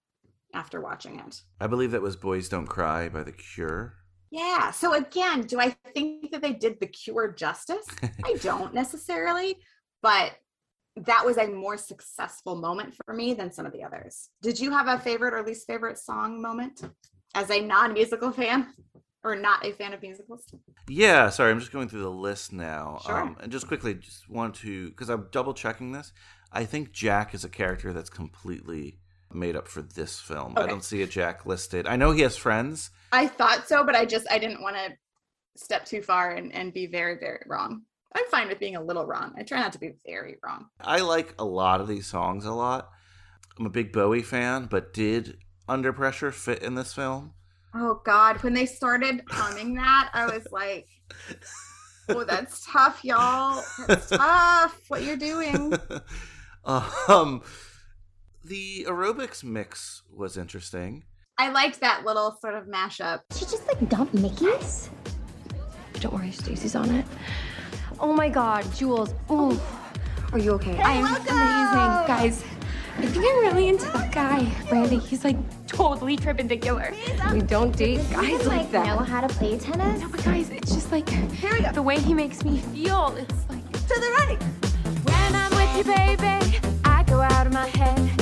after 0.55 0.81
watching 0.81 1.19
it. 1.19 1.41
I 1.61 1.67
believe 1.67 1.93
that 1.93 2.03
was 2.03 2.17
Boys 2.17 2.49
Don't 2.49 2.67
Cry 2.67 3.09
by 3.09 3.23
The 3.23 3.33
Cure. 3.33 3.95
Yeah. 4.31 4.71
So 4.71 4.95
again, 4.95 5.43
do 5.43 5.61
I 5.61 5.77
think 5.95 6.31
that 6.33 6.43
they 6.43 6.53
did 6.53 6.81
the 6.81 6.87
cure 6.87 7.33
justice? 7.33 7.87
I 8.25 8.35
don't 8.35 8.75
necessarily, 8.75 9.57
but 10.03 10.33
that 10.97 11.25
was 11.25 11.37
a 11.37 11.47
more 11.47 11.77
successful 11.77 12.57
moment 12.57 12.95
for 13.05 13.15
me 13.15 13.35
than 13.35 13.53
some 13.53 13.67
of 13.67 13.73
the 13.73 13.85
others. 13.85 14.31
Did 14.43 14.59
you 14.59 14.71
have 14.71 14.89
a 14.89 14.99
favorite 14.99 15.35
or 15.35 15.43
least 15.43 15.67
favorite 15.67 15.99
song 15.99 16.41
moment 16.41 16.83
as 17.35 17.51
a 17.51 17.61
non-musical 17.61 18.33
fan 18.33 18.73
or 19.23 19.37
not 19.37 19.65
a 19.65 19.73
fan 19.73 19.93
of 19.93 20.01
musicals? 20.01 20.45
Yeah, 20.89 21.29
sorry, 21.29 21.51
I'm 21.51 21.61
just 21.61 21.73
going 21.73 21.89
through 21.89 22.03
the 22.03 22.11
list 22.11 22.53
now. 22.53 23.01
Sure. 23.05 23.21
Um, 23.21 23.37
and 23.41 23.53
just 23.53 23.67
quickly, 23.67 23.95
just 23.95 24.29
want 24.31 24.55
to, 24.57 24.89
because 24.91 25.11
I'm 25.11 25.29
double 25.33 25.53
checking 25.53 25.93
this. 25.93 26.13
I 26.51 26.65
think 26.65 26.93
Jack 26.93 27.35
is 27.35 27.45
a 27.45 27.49
character 27.49 27.93
that's 27.93 28.11
completely 28.11 29.01
made 29.33 29.57
up 29.57 29.69
for 29.69 29.83
this 29.83 30.21
film. 30.21 30.55
I 30.57 30.67
don't 30.67 30.85
see 30.85 31.03
a 31.03 31.07
Jack 31.07 31.45
listed. 31.45 31.87
I 31.87 31.97
know 31.97 32.13
he 32.13 32.23
has 32.23 32.37
friends. 32.37 32.91
I 33.13 33.27
thought 33.27 33.69
so, 33.69 33.85
but 33.85 33.95
I 33.95 34.07
just 34.07 34.27
I 34.31 34.39
didn't 34.39 34.63
want 34.63 34.77
to 34.77 34.93
step 35.57 35.85
too 35.85 36.01
far 36.01 36.31
and, 36.31 36.55
and 36.55 36.73
be 36.73 36.87
very, 36.87 37.19
very 37.19 37.45
wrong. 37.47 37.83
I'm 38.15 38.25
fine 38.31 38.49
with 38.49 38.59
being 38.59 38.77
a 38.77 38.83
little 38.83 39.07
wrong. 39.07 39.35
I 39.39 39.43
try 39.43 39.61
not 39.61 39.73
to 39.73 39.79
be 39.79 39.93
very 40.07 40.37
wrong. 40.45 40.67
I 40.81 41.01
like 41.01 41.35
a 41.39 41.45
lot 41.45 41.81
of 41.81 41.89
these 41.89 42.07
songs 42.07 42.45
a 42.45 42.53
lot. 42.53 42.89
I'm 43.59 43.67
a 43.67 43.71
big 43.71 43.93
Bowie 43.93 44.23
fan, 44.23 44.67
but 44.71 44.93
did 44.93 45.39
Under 45.69 45.93
Pressure 45.93 46.31
fit 46.31 46.63
in 46.63 46.75
this 46.75 46.93
film? 46.93 47.33
Oh 47.75 48.01
God, 48.05 48.43
when 48.43 48.55
they 48.55 48.67
started 48.67 49.23
humming 49.29 49.75
that, 49.75 50.11
I 50.15 50.27
was 50.27 50.47
like, 50.51 50.89
"Oh, 52.09 52.25
that's 52.25 52.65
tough, 52.73 53.05
y'all. 53.05 53.63
That's 53.87 54.09
tough. 54.09 54.81
What 54.89 55.03
you're 55.03 55.17
doing." 55.17 55.75
um, 56.65 57.43
the 58.45 58.87
aerobics 58.89 59.45
mix 59.45 60.03
was 60.11 60.37
interesting. 60.37 61.05
I 61.39 61.51
liked 61.51 61.81
that 61.81 62.05
little 62.07 62.39
sort 62.41 62.55
of 62.55 62.65
mashup. 62.65 63.21
She 63.35 63.45
just 63.45 63.67
like 63.67 63.89
dumped 63.91 64.15
Mickey's? 64.15 64.89
Don't 66.01 66.15
worry, 66.15 66.31
Stacy's 66.31 66.75
on 66.75 66.91
it. 66.95 67.05
Oh 67.99 68.13
my 68.13 68.29
god, 68.29 68.65
Jules. 68.75 69.15
Ooh. 69.31 69.59
Are 70.33 70.39
you 70.39 70.53
okay? 70.53 70.79
I 70.79 70.93
am 70.93 71.07
amazing. 71.07 72.07
Guys, 72.07 72.45
I 72.99 73.07
think 73.07 73.17
I'm 73.25 73.41
really 73.41 73.69
into 73.69 73.87
that 73.87 74.13
guy. 74.13 74.51
Randy, 74.71 74.99
he's 74.99 75.25
like 75.25 75.37
totally 75.67 76.17
killer. 76.17 76.93
We 77.33 77.41
don't 77.41 77.77
date 77.77 78.01
guys 78.11 78.47
like, 78.47 78.71
that. 78.73 78.87
know 78.87 78.99
how 78.99 79.21
to 79.21 79.29
play 79.29 79.59
tennis? 79.59 80.01
No, 80.01 80.09
but 80.09 80.25
guys, 80.25 80.51
it's 80.51 80.75
just 80.75 80.93
like 80.93 81.07
the 81.75 81.83
way 81.83 81.99
he 81.99 82.13
makes 82.15 82.45
me 82.45 82.59
feel. 82.59 83.15
It's 83.19 83.49
like 83.49 83.73
To 83.73 84.01
the 84.01 84.11
right. 84.19 84.39
when 85.05 85.35
I'm 85.35 85.51
with 85.55 85.77
you, 85.87 85.95
baby, 85.95 86.59
I 86.85 87.03
go 87.05 87.21
out 87.21 87.47
of 87.47 87.53
my 87.53 87.67
head. 87.69 88.16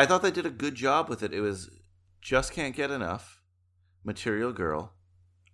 I 0.00 0.06
thought 0.06 0.22
they 0.22 0.30
did 0.30 0.46
a 0.46 0.50
good 0.50 0.74
job 0.74 1.08
with 1.10 1.22
it. 1.22 1.34
It 1.34 1.40
was 1.42 1.68
just 2.22 2.52
can't 2.52 2.74
get 2.74 2.90
enough, 2.90 3.42
Material 4.02 4.52
Girl, 4.52 4.94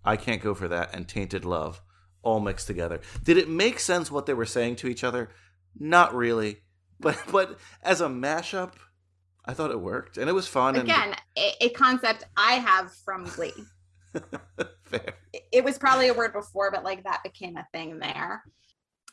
I 0.05 0.17
can't 0.17 0.41
go 0.41 0.55
for 0.55 0.69
that, 0.69 0.95
and 0.95 1.09
Tainted 1.09 1.45
Love, 1.45 1.83
all 2.23 2.39
mixed 2.39 2.69
together. 2.69 3.01
Did 3.25 3.39
it 3.39 3.49
make 3.49 3.81
sense 3.81 4.09
what 4.11 4.27
they 4.27 4.35
were 4.35 4.47
saying 4.47 4.77
to 4.77 4.87
each 4.87 5.03
other? 5.03 5.31
Not 5.79 6.15
really, 6.15 6.59
but 7.01 7.19
but 7.33 7.59
as 7.83 8.01
a 8.01 8.07
mashup, 8.07 8.75
I 9.45 9.53
thought 9.53 9.73
it 9.73 9.81
worked, 9.81 10.17
and 10.17 10.31
it 10.31 10.33
was 10.33 10.47
fun. 10.47 10.77
Again, 10.77 11.15
a, 11.37 11.65
a 11.65 11.69
concept 11.71 12.25
I 12.37 12.53
have 12.55 12.93
from 13.05 13.25
Glee. 13.25 13.53
fair. 14.85 15.15
It- 15.33 15.43
It 15.53 15.65
was 15.65 15.77
probably 15.79 16.09
a 16.09 16.15
word 16.15 16.33
before, 16.33 16.71
but 16.71 16.85
like 16.85 17.03
that 17.05 17.23
became 17.25 17.57
a 17.57 17.67
thing 17.73 17.99
there. 17.99 18.45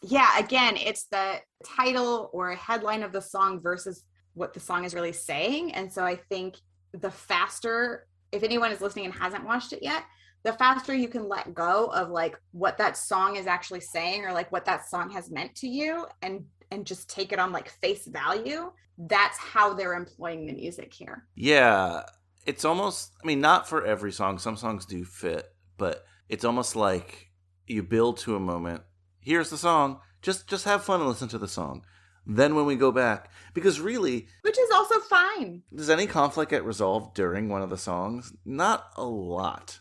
Yeah, 0.03 0.37
again, 0.37 0.75
it's 0.77 1.05
the 1.05 1.39
title 1.65 2.29
or 2.33 2.53
headline 2.55 3.01
of 3.03 3.11
the 3.13 3.21
song 3.21 3.61
versus 3.61 4.03
what 4.33 4.53
the 4.53 4.59
song 4.59 4.85
is 4.85 4.93
really 4.93 5.13
saying. 5.13 5.73
And 5.73 5.91
so 5.91 6.03
I 6.03 6.15
think 6.15 6.55
the 6.93 7.11
faster, 7.11 8.07
if 8.31 8.43
anyone 8.43 8.71
is 8.71 8.81
listening 8.81 9.05
and 9.05 9.13
hasn't 9.13 9.45
watched 9.45 9.73
it 9.73 9.83
yet, 9.83 10.03
the 10.43 10.53
faster 10.53 10.93
you 10.93 11.07
can 11.07 11.29
let 11.29 11.53
go 11.53 11.85
of 11.87 12.09
like 12.09 12.37
what 12.51 12.77
that 12.77 12.97
song 12.97 13.37
is 13.37 13.47
actually 13.47 13.79
saying 13.79 14.25
or 14.25 14.33
like 14.33 14.51
what 14.51 14.65
that 14.65 14.87
song 14.87 15.09
has 15.11 15.31
meant 15.31 15.55
to 15.55 15.67
you 15.67 16.05
and 16.21 16.43
and 16.69 16.85
just 16.85 17.09
take 17.09 17.31
it 17.31 17.39
on 17.39 17.51
like 17.53 17.69
face 17.69 18.05
value 18.07 18.69
that's 18.97 19.37
how 19.37 19.73
they're 19.73 19.93
employing 19.93 20.45
the 20.45 20.53
music 20.53 20.93
here 20.93 21.25
Yeah, 21.35 22.03
it's 22.45 22.65
almost. 22.65 23.13
I 23.23 23.27
mean, 23.27 23.41
not 23.41 23.67
for 23.67 23.85
every 23.85 24.11
song. 24.11 24.37
Some 24.37 24.57
songs 24.57 24.85
do 24.85 25.05
fit, 25.05 25.47
but 25.77 26.05
it's 26.29 26.45
almost 26.45 26.75
like 26.75 27.29
you 27.67 27.83
build 27.83 28.17
to 28.19 28.35
a 28.35 28.39
moment. 28.39 28.83
Here's 29.19 29.49
the 29.49 29.57
song. 29.57 29.99
Just 30.21 30.47
just 30.47 30.65
have 30.65 30.83
fun 30.83 30.99
and 30.99 31.09
listen 31.09 31.27
to 31.29 31.37
the 31.37 31.47
song. 31.47 31.85
Then 32.25 32.55
when 32.55 32.65
we 32.65 32.75
go 32.75 32.91
back, 32.91 33.31
because 33.53 33.79
really, 33.79 34.27
which 34.41 34.57
is 34.57 34.71
also 34.71 34.99
fine 34.99 35.63
does 35.75 35.89
any 35.89 36.07
conflict 36.07 36.51
get 36.51 36.63
resolved 36.63 37.15
during 37.15 37.49
one 37.49 37.61
of 37.61 37.69
the 37.69 37.77
songs? 37.77 38.33
Not 38.45 38.91
a 38.95 39.03
lot, 39.03 39.79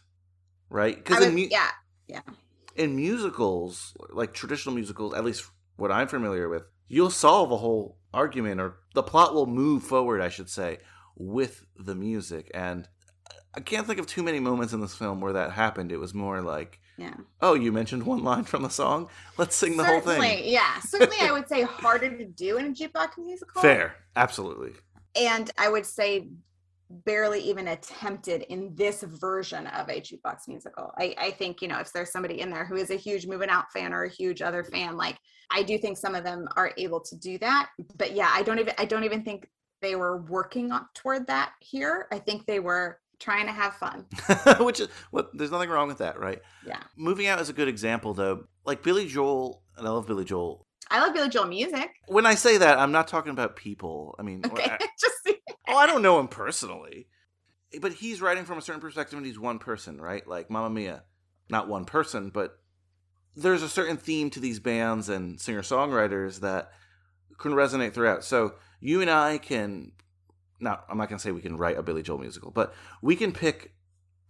right? 0.69 0.97
Because 0.97 1.25
in, 1.25 1.35
mu- 1.35 1.49
yeah 1.51 1.71
yeah 2.09 2.21
in 2.77 2.97
musicals, 2.97 3.95
like 4.11 4.33
traditional 4.33 4.75
musicals, 4.75 5.15
at 5.15 5.25
least 5.25 5.49
what 5.77 5.93
I'm 5.93 6.09
familiar 6.09 6.49
with, 6.49 6.65
you'll 6.89 7.11
solve 7.11 7.51
a 7.51 7.57
whole 7.57 7.99
argument 8.13 8.61
or 8.61 8.77
the 8.95 9.03
plot 9.03 9.35
will 9.35 9.47
move 9.47 9.83
forward, 9.83 10.21
I 10.21 10.29
should 10.29 10.51
say, 10.51 10.79
with 11.17 11.65
the 11.77 11.95
music. 11.95 12.51
And 12.55 12.89
I 13.55 13.61
can't 13.61 13.87
think 13.87 13.99
of 13.99 14.07
too 14.07 14.23
many 14.23 14.41
moments 14.41 14.73
in 14.73 14.81
this 14.81 14.95
film 14.95 15.21
where 15.21 15.35
that 15.35 15.53
happened. 15.53 15.93
It 15.93 15.99
was 15.99 16.15
more 16.15 16.41
like, 16.41 16.81
yeah 16.99 17.15
oh, 17.41 17.55
you 17.55 17.73
mentioned 17.73 18.05
one 18.05 18.23
line 18.23 18.45
from 18.45 18.63
the 18.63 18.69
song? 18.69 19.09
Let's 19.39 19.57
sing 19.57 19.77
the 19.77 19.85
whole 19.85 20.01
certainly 20.01 20.29
thing. 20.29 20.53
yeah 20.53 20.79
certainly 20.81 21.17
i 21.21 21.33
would 21.33 21.49
say 21.49 21.63
harder 21.63 22.17
to 22.17 22.25
do 22.25 22.59
in 22.59 22.67
a 22.67 22.71
jukebox 22.71 23.19
musical 23.19 23.63
Fair. 23.63 23.95
Absolutely. 24.17 24.73
and 25.17 25.51
I 25.59 25.69
would 25.69 25.87
say 25.87 26.29
barely 27.05 27.41
even 27.41 27.69
attempted 27.69 28.43
in 28.43 28.75
this 28.75 29.03
version 29.03 29.67
of 29.69 29.89
a 29.89 30.01
jukebox 30.01 30.47
musical. 30.49 30.93
I, 30.99 31.15
I 31.19 31.31
think, 31.31 31.63
you 31.63 31.69
know, 31.69 31.79
if 31.79 31.93
there's 31.93 32.13
somebody 32.13 32.41
in 32.41 32.51
there 32.51 32.65
who 32.65 32.77
is 32.77 32.91
a 32.91 32.97
huge 32.97 33.27
moving 33.27 33.49
out 33.49 33.73
fan 33.73 33.93
or 33.93 34.05
a 34.05 34.11
huge 34.11 34.43
other 34.43 34.63
fan, 34.63 34.97
like 34.97 35.17
I 35.51 35.63
do 35.63 35.79
think 35.79 35.97
some 35.97 36.15
of 36.15 36.25
them 36.25 36.49
are 36.57 36.73
able 36.77 37.01
to 37.01 37.17
do 37.17 37.39
that. 37.39 37.71
But 37.97 38.15
yeah, 38.15 38.31
I 38.33 38.43
don't 38.43 38.59
even 38.59 38.75
I 38.79 38.85
don't 38.85 39.05
even 39.05 39.23
think 39.23 39.49
they 39.81 39.97
were 39.97 40.19
working 40.23 40.71
on, 40.71 40.87
toward 40.95 41.27
that 41.27 41.53
here. 41.61 42.07
I 42.13 42.19
think 42.19 42.47
they 42.47 42.61
were 42.61 42.99
trying 43.23 43.47
to 43.47 43.53
have 43.53 43.75
fun. 43.75 44.07
Which 44.65 44.81
is 44.81 44.89
what 45.11 45.31
there's 45.33 45.51
nothing 45.51 45.71
wrong 45.71 45.89
with 45.89 45.99
that, 45.99 46.19
right? 46.19 46.41
Yeah. 46.67 46.81
Moving 46.97 47.27
out 47.27 47.41
is 47.41 47.49
a 47.49 47.53
good 47.55 47.69
example 47.69 48.13
though. 48.15 48.45
Like 48.65 48.83
Billy 48.83 49.07
Joel, 49.07 49.63
and 49.77 49.87
I 49.87 49.91
love 49.91 50.07
Billy 50.07 50.25
Joel. 50.25 50.67
I 50.91 51.01
love 51.01 51.15
Billy 51.15 51.29
Joel 51.29 51.47
music. 51.47 51.91
When 52.09 52.27
I 52.27 52.35
say 52.35 52.59
that, 52.59 52.79
I'm 52.79 52.93
not 52.93 53.09
talking 53.09 53.33
about 53.33 53.57
people. 53.57 54.15
I 54.19 54.23
mean, 54.23 54.43
Okay. 54.45 54.77
Just 55.01 55.15
Oh, 55.69 55.77
I 55.77 55.87
don't 55.87 56.03
know 56.03 56.21
him 56.21 56.29
personally, 56.29 57.07
but 57.81 57.95
he's 57.95 58.21
writing 58.21 58.45
from 58.45 58.59
a 58.59 58.63
certain 58.63 58.81
perspective, 58.83 59.17
and 59.17 59.25
he's 59.25 59.39
one 59.39 59.59
person, 59.59 59.99
right? 60.01 60.27
Like 60.27 60.51
Mamma 60.51 60.69
Mia, 60.69 61.05
not 61.49 61.67
one 61.69 61.87
person, 61.87 62.29
but 62.29 62.59
there's 63.35 63.63
a 63.63 63.69
certain 63.69 63.97
theme 63.97 64.29
to 64.31 64.41
these 64.41 64.61
bands 64.61 65.09
and 65.09 65.41
singer 65.41 65.63
songwriters 65.63 66.41
that 66.41 66.71
can 67.39 67.53
resonate 67.53 67.95
throughout. 67.95 68.23
So 68.25 68.55
you 68.81 69.01
and 69.01 69.11
I 69.11 69.39
can, 69.39 69.93
not 70.63 70.85
I'm 70.89 70.97
not 70.99 71.09
gonna 71.09 71.19
say 71.19 71.33
we 71.33 71.43
can 71.43 71.57
write 71.59 71.77
a 71.79 71.83
Billy 71.83 72.03
Joel 72.03 72.19
musical, 72.19 72.51
but 72.51 72.75
we 73.03 73.17
can 73.17 73.33
pick 73.33 73.73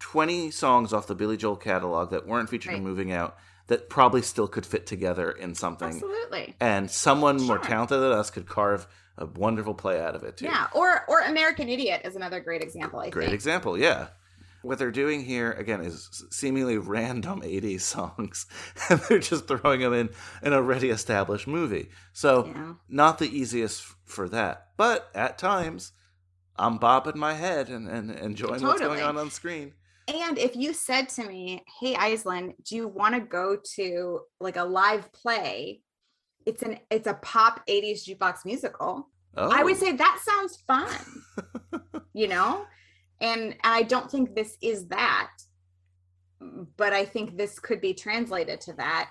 20 0.01 0.51
songs 0.51 0.93
off 0.93 1.07
the 1.07 1.15
Billy 1.15 1.37
Joel 1.37 1.57
catalog 1.57 2.11
that 2.11 2.27
weren't 2.27 2.49
featured 2.51 2.75
in 2.75 2.83
Moving 2.83 3.13
Out 3.13 3.37
that 3.69 3.89
probably 3.89 4.23
still 4.23 4.49
could 4.49 4.67
fit 4.67 4.87
together 4.87 5.31
in 5.31 5.55
something. 5.55 5.89
absolutely. 5.89 6.57
And 6.61 6.91
someone 6.91 7.41
more 7.41 7.59
talented 7.59 8.01
than 8.01 8.11
us 8.13 8.31
could 8.31 8.47
carve 8.47 8.89
a 9.17 9.27
wonderful 9.27 9.75
play 9.75 10.01
out 10.01 10.17
of 10.17 10.25
it 10.25 10.39
too. 10.39 10.47
Yeah. 10.47 10.67
Or 10.75 11.05
or 11.09 11.21
American 11.21 11.69
Idiot 11.69 12.03
is 12.05 12.17
another 12.17 12.41
great 12.41 12.63
example, 12.63 12.99
I 12.99 13.11
Great 13.11 13.27
think. 13.27 13.35
example, 13.35 13.79
yeah. 13.79 14.09
What 14.63 14.79
they're 14.79 14.93
doing 14.93 15.25
here 15.25 15.51
again 15.53 15.81
is 15.81 16.25
seemingly 16.31 16.79
random 16.79 17.41
80s 17.43 17.81
songs, 17.97 18.47
and 18.89 19.01
they're 19.01 19.19
just 19.19 19.47
throwing 19.49 19.81
them 19.81 19.93
in 19.93 20.09
an 20.43 20.53
already 20.53 20.91
established 20.91 21.47
movie. 21.49 21.91
So, 22.13 22.47
Yeah. 22.47 22.75
not 22.89 23.19
the 23.19 23.27
easiest 23.29 23.83
for 24.05 24.29
that, 24.29 24.69
but 24.77 25.11
at 25.15 25.37
times, 25.39 25.93
I'm 26.57 26.79
bobbing 26.79 27.19
my 27.19 27.35
head 27.35 27.69
and, 27.69 27.89
and 27.89 28.11
enjoying 28.11 28.63
what's 28.63 28.81
going 28.81 29.03
on 29.03 29.17
on 29.17 29.31
screen. 29.31 29.73
And 30.09 30.39
if 30.39 30.57
you 30.57 30.73
said 30.73 31.09
to 31.11 31.27
me, 31.27 31.65
"Hey, 31.81 31.95
Aislinn, 31.95 32.55
do 32.65 32.77
you 32.77 32.89
want 32.89 33.15
to 33.15 33.21
go 33.21 33.57
to 33.77 34.21
like 34.41 34.57
a 34.57 34.65
live 34.65 35.13
play? 35.13 35.81
It's 36.45 36.63
an 36.63 36.79
it's 36.91 37.07
a 37.07 37.15
pop 37.15 37.67
'80s 37.69 38.05
jukebox 38.07 38.45
musical." 38.45 39.09
Oh, 39.37 39.49
I 39.51 39.63
would 39.63 39.77
oh. 39.77 39.79
say 39.79 39.93
that 39.93 40.21
sounds 40.23 40.57
fun. 40.67 40.91
you 42.15 42.29
know, 42.29 42.65
and 43.21 43.57
I 43.63 43.85
don't 43.85 44.11
think 44.11 44.35
this 44.35 44.57
is 44.61 44.89
that, 44.89 45.31
but 46.77 46.93
I 46.93 47.05
think 47.05 47.37
this 47.39 47.59
could 47.59 47.81
be 47.81 47.95
translated 47.95 48.61
to 48.63 48.73
that. 48.75 49.11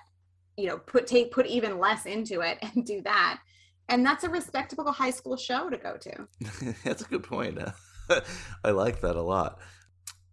You 0.57 0.67
know, 0.67 0.77
put 0.77 1.07
take 1.07 1.31
put 1.31 1.47
even 1.47 1.79
less 1.79 2.05
into 2.05 2.41
it 2.41 2.59
and 2.75 2.85
do 2.85 3.01
that, 3.03 3.39
and 3.91 4.05
that's 4.05 4.23
a 4.23 4.29
respectable 4.29 4.91
high 4.91 5.11
school 5.11 5.37
show 5.37 5.69
to 5.69 5.77
go 5.77 5.97
to. 5.97 6.27
that's 6.83 7.03
a 7.03 7.05
good 7.05 7.23
point. 7.23 7.59
I 8.63 8.71
like 8.71 9.01
that 9.01 9.15
a 9.15 9.21
lot. 9.21 9.59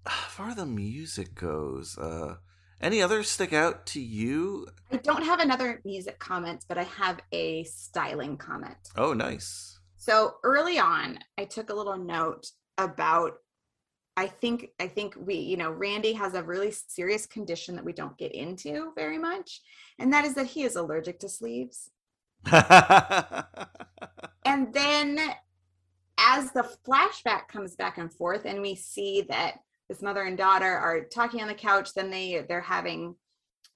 As 0.06 0.12
far 0.30 0.51
as 0.51 0.56
the 0.56 0.64
music 0.64 1.35
goes, 1.35 1.98
uh, 1.98 2.36
any 2.80 3.02
others 3.02 3.28
stick 3.28 3.52
out 3.52 3.85
to 3.86 4.01
you? 4.01 4.68
I 4.93 4.97
don't 4.97 5.24
have 5.24 5.40
another 5.40 5.82
music 5.85 6.18
comment, 6.20 6.64
but 6.68 6.78
I 6.78 6.85
have 6.85 7.20
a 7.32 7.64
styling 7.64 8.36
comment. 8.36 8.76
Oh, 8.97 9.12
nice. 9.12 9.78
So 9.97 10.36
early 10.44 10.78
on, 10.78 11.18
I 11.36 11.44
took 11.44 11.70
a 11.70 11.74
little 11.74 11.98
note 11.98 12.47
about 12.78 13.35
I 14.16 14.26
think 14.26 14.70
I 14.80 14.89
think 14.89 15.14
we, 15.16 15.36
you 15.36 15.56
know, 15.56 15.70
Randy 15.70 16.12
has 16.14 16.35
a 16.35 16.43
really 16.43 16.72
serious 16.72 17.24
condition 17.24 17.76
that 17.76 17.85
we 17.85 17.93
don't 17.93 18.18
get 18.18 18.32
into 18.32 18.93
very 18.97 19.16
much, 19.16 19.60
and 20.01 20.12
that 20.12 20.24
is 20.24 20.35
that 20.35 20.47
he 20.47 20.64
is 20.64 20.74
allergic 20.74 21.20
to 21.20 21.28
sleeves. 21.28 21.90
And 24.48 24.73
then 24.73 25.20
as 26.19 26.52
the 26.52 26.66
flashback 26.86 27.48
comes 27.48 27.77
back 27.77 27.98
and 27.98 28.10
forth 28.10 28.47
and 28.47 28.62
we 28.62 28.74
see 28.74 29.27
that 29.28 29.59
this 29.90 30.01
mother 30.01 30.23
and 30.23 30.39
daughter 30.39 30.74
are 30.74 31.05
talking 31.05 31.43
on 31.43 31.48
the 31.48 31.55
couch, 31.55 31.93
then 31.94 32.10
they 32.10 32.44
they're 32.48 32.62
having 32.62 33.15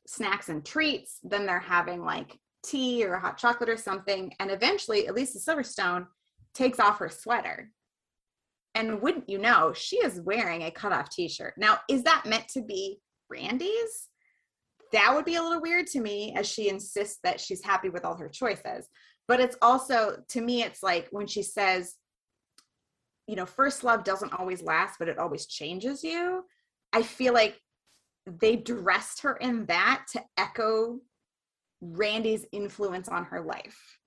snacks 0.07 0.49
and 0.49 0.65
treats, 0.65 1.19
then 1.23 1.45
they're 1.45 1.61
having 1.61 2.03
like 2.03 2.39
tea 2.65 3.05
or 3.05 3.19
hot 3.19 3.37
chocolate 3.37 3.69
or 3.69 3.77
something, 3.77 4.33
and 4.41 4.51
eventually 4.51 5.07
Alicia 5.07 5.39
Silverstone 5.39 6.07
takes 6.55 6.81
off 6.81 6.99
her 6.99 7.11
sweater. 7.11 7.71
And 8.75 9.03
wouldn't 9.03 9.29
you 9.29 9.37
know, 9.37 9.75
she 9.75 9.97
is 9.97 10.23
wearing 10.23 10.63
a 10.63 10.71
cutoff 10.71 11.11
t-shirt. 11.11 11.55
Now, 11.59 11.81
is 11.91 12.03
that 12.05 12.25
meant 12.25 12.49
to 12.49 12.63
be 12.63 12.99
Randy's? 13.29 14.09
That 14.93 15.14
would 15.14 15.24
be 15.24 15.36
a 15.36 15.43
little 15.43 15.60
weird 15.60 15.86
to 15.89 16.01
me 16.01 16.35
as 16.36 16.47
she 16.48 16.69
insists 16.69 17.19
that 17.24 17.40
she's 17.40 17.64
happy 17.64 17.89
with 17.89 18.05
all 18.05 18.16
her 18.16 18.28
choices. 18.28 18.89
But 19.28 19.40
it's 19.40 19.56
also, 19.62 20.19
to 20.28 20.40
me, 20.40 20.62
it's 20.62 20.82
like 20.82 21.09
when 21.10 21.27
she 21.27 21.43
says, 21.43 21.94
you 23.27 23.36
know, 23.36 23.47
first 23.47 23.85
love 23.85 24.05
doesn't 24.05 24.35
always 24.35 24.62
last, 24.62 24.98
but 24.98 25.09
it 25.09 25.19
always 25.19 25.47
changes 25.47 26.02
you. 26.02 26.44
I 26.93 27.02
feel 27.02 27.32
like 27.32 27.59
they 28.27 28.56
dressed 28.56 29.23
her 29.23 29.36
in 29.36 29.66
that 29.66 30.05
to 30.12 30.23
echo 30.36 30.98
Randy's 31.81 32.47
influence 32.52 33.09
on 33.09 33.24
her 33.24 33.40
life. 33.40 33.98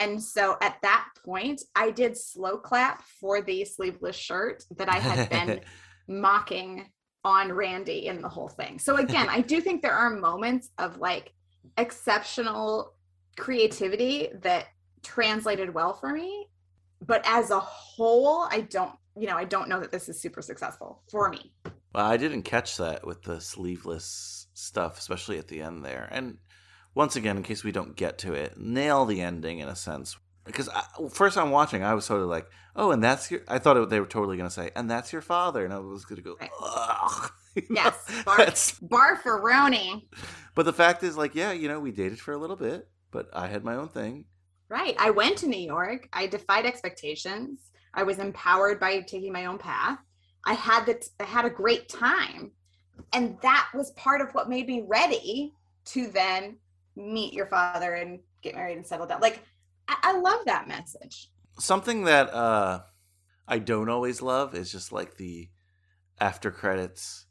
And 0.00 0.22
so 0.22 0.56
at 0.60 0.78
that 0.82 1.08
point, 1.24 1.62
I 1.74 1.90
did 1.90 2.16
slow 2.16 2.58
clap 2.58 3.02
for 3.02 3.42
the 3.42 3.64
sleeveless 3.64 4.16
shirt 4.16 4.64
that 4.76 4.88
I 4.88 4.98
had 4.98 5.30
been 5.30 5.60
mocking 6.08 6.86
on 7.24 7.52
Randy 7.52 8.06
in 8.06 8.20
the 8.20 8.28
whole 8.28 8.48
thing. 8.48 8.78
So 8.78 8.96
again, 8.96 9.28
I 9.28 9.40
do 9.40 9.60
think 9.60 9.82
there 9.82 9.94
are 9.94 10.10
moments 10.10 10.70
of 10.78 10.98
like 10.98 11.32
exceptional 11.78 12.94
creativity 13.36 14.28
that 14.42 14.66
translated 15.02 15.72
well 15.72 15.94
for 15.94 16.10
me, 16.10 16.48
but 17.06 17.22
as 17.26 17.50
a 17.50 17.60
whole, 17.60 18.46
I 18.50 18.60
don't, 18.62 18.92
you 19.16 19.26
know, 19.26 19.36
I 19.36 19.44
don't 19.44 19.68
know 19.68 19.80
that 19.80 19.92
this 19.92 20.08
is 20.08 20.20
super 20.20 20.42
successful 20.42 21.02
for 21.10 21.28
me. 21.28 21.52
Well, 21.94 22.06
I 22.06 22.16
didn't 22.16 22.42
catch 22.42 22.76
that 22.76 23.06
with 23.06 23.22
the 23.22 23.40
sleeveless 23.40 24.48
stuff, 24.52 24.98
especially 24.98 25.38
at 25.38 25.48
the 25.48 25.62
end 25.62 25.84
there. 25.84 26.08
And 26.10 26.38
once 26.94 27.16
again, 27.16 27.36
in 27.36 27.42
case 27.42 27.64
we 27.64 27.72
don't 27.72 27.96
get 27.96 28.18
to 28.18 28.34
it, 28.34 28.58
nail 28.58 29.04
the 29.04 29.20
ending 29.20 29.60
in 29.60 29.68
a 29.68 29.76
sense. 29.76 30.16
Because 30.44 30.68
I, 30.68 30.82
first 31.10 31.38
I'm 31.38 31.50
watching, 31.50 31.82
I 31.82 31.94
was 31.94 32.04
sort 32.04 32.20
of 32.22 32.28
like, 32.28 32.46
oh, 32.76 32.90
and 32.90 33.02
that's 33.02 33.30
your. 33.30 33.40
I 33.48 33.58
thought 33.58 33.76
it, 33.76 33.88
they 33.88 34.00
were 34.00 34.06
totally 34.06 34.36
going 34.36 34.48
to 34.48 34.54
say, 34.54 34.70
and 34.76 34.90
that's 34.90 35.12
your 35.12 35.22
father. 35.22 35.64
And 35.64 35.72
I 35.72 35.78
was 35.78 36.04
going 36.04 36.16
to 36.16 36.22
go, 36.22 36.36
Right. 36.40 36.50
ugh. 36.62 37.30
Yes, 37.70 37.94
bar, 38.24 38.36
that's- 38.38 38.80
Barfaroni. 38.82 40.06
but 40.56 40.64
the 40.64 40.72
fact 40.72 41.02
is, 41.04 41.16
like, 41.16 41.34
yeah, 41.36 41.52
you 41.52 41.68
know, 41.68 41.78
we 41.78 41.92
dated 41.92 42.18
for 42.18 42.32
a 42.32 42.36
little 42.36 42.56
bit, 42.56 42.88
but 43.12 43.28
I 43.32 43.46
had 43.46 43.64
my 43.64 43.76
own 43.76 43.88
thing. 43.88 44.24
Right. 44.68 44.96
I 44.98 45.10
went 45.10 45.36
to 45.38 45.46
New 45.46 45.60
York. 45.60 46.08
I 46.12 46.26
defied 46.26 46.66
expectations. 46.66 47.60
I 47.94 48.02
was 48.02 48.18
empowered 48.18 48.80
by 48.80 49.00
taking 49.02 49.32
my 49.32 49.44
own 49.44 49.58
path. 49.58 49.98
I 50.44 50.54
had 50.54 50.84
the 50.86 51.00
I 51.20 51.24
had 51.24 51.44
a 51.44 51.50
great 51.50 51.88
time. 51.88 52.50
And 53.12 53.36
that 53.42 53.68
was 53.72 53.92
part 53.92 54.20
of 54.20 54.32
what 54.34 54.48
made 54.48 54.66
me 54.66 54.82
ready 54.88 55.52
to 55.86 56.08
then 56.08 56.56
meet 56.96 57.32
your 57.34 57.46
father 57.46 57.94
and 57.94 58.18
get 58.42 58.56
married 58.56 58.76
and 58.78 58.86
settle 58.86 59.06
down. 59.06 59.20
Like 59.20 59.42
I, 59.88 59.96
I 60.02 60.18
love 60.18 60.40
that 60.46 60.68
message. 60.68 61.30
Something 61.58 62.04
that 62.04 62.32
uh, 62.32 62.80
I 63.46 63.58
don't 63.58 63.88
always 63.88 64.22
love 64.22 64.54
is 64.54 64.72
just 64.72 64.92
like 64.92 65.16
the 65.16 65.48
after 66.20 66.50
credits, 66.50 67.26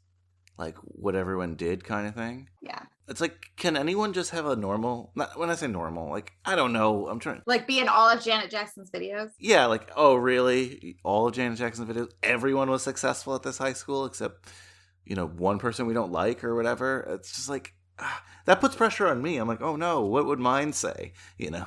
like 0.58 0.76
what 0.78 1.14
everyone 1.14 1.56
did 1.56 1.84
kind 1.84 2.06
of 2.06 2.14
thing. 2.14 2.48
Yeah. 2.62 2.82
It's 3.06 3.20
like, 3.20 3.50
can 3.56 3.76
anyone 3.76 4.14
just 4.14 4.30
have 4.30 4.46
a 4.46 4.56
normal? 4.56 5.12
Not 5.14 5.38
when 5.38 5.50
I 5.50 5.56
say 5.56 5.66
normal, 5.66 6.10
like 6.10 6.32
I 6.44 6.56
don't 6.56 6.72
know. 6.72 7.06
I'm 7.06 7.18
trying. 7.18 7.42
Like 7.46 7.66
be 7.66 7.78
in 7.78 7.88
all 7.88 8.08
of 8.08 8.22
Janet 8.22 8.50
Jackson's 8.50 8.90
videos. 8.90 9.30
Yeah, 9.38 9.66
like 9.66 9.90
oh 9.94 10.14
really? 10.14 10.96
All 11.04 11.28
of 11.28 11.34
Janet 11.34 11.58
Jackson's 11.58 11.90
videos, 11.90 12.12
everyone 12.22 12.70
was 12.70 12.82
successful 12.82 13.34
at 13.34 13.42
this 13.42 13.58
high 13.58 13.74
school 13.74 14.06
except 14.06 14.48
you 15.04 15.16
know 15.16 15.26
one 15.26 15.58
person 15.58 15.86
we 15.86 15.92
don't 15.92 16.12
like 16.12 16.44
or 16.44 16.54
whatever. 16.54 17.06
It's 17.10 17.34
just 17.34 17.50
like 17.50 17.74
ah, 17.98 18.22
that 18.46 18.60
puts 18.60 18.74
pressure 18.74 19.06
on 19.06 19.20
me. 19.20 19.36
I'm 19.36 19.48
like, 19.48 19.60
oh 19.60 19.76
no, 19.76 20.06
what 20.06 20.24
would 20.24 20.40
mine 20.40 20.72
say? 20.72 21.12
You 21.36 21.50
know. 21.50 21.66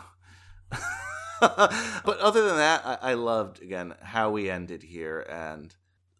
but 1.39 2.19
other 2.19 2.45
than 2.45 2.57
that, 2.57 2.81
I, 2.85 3.11
I 3.11 3.13
loved 3.13 3.61
again 3.61 3.95
how 4.01 4.31
we 4.31 4.49
ended 4.49 4.83
here 4.83 5.25
and 5.29 5.75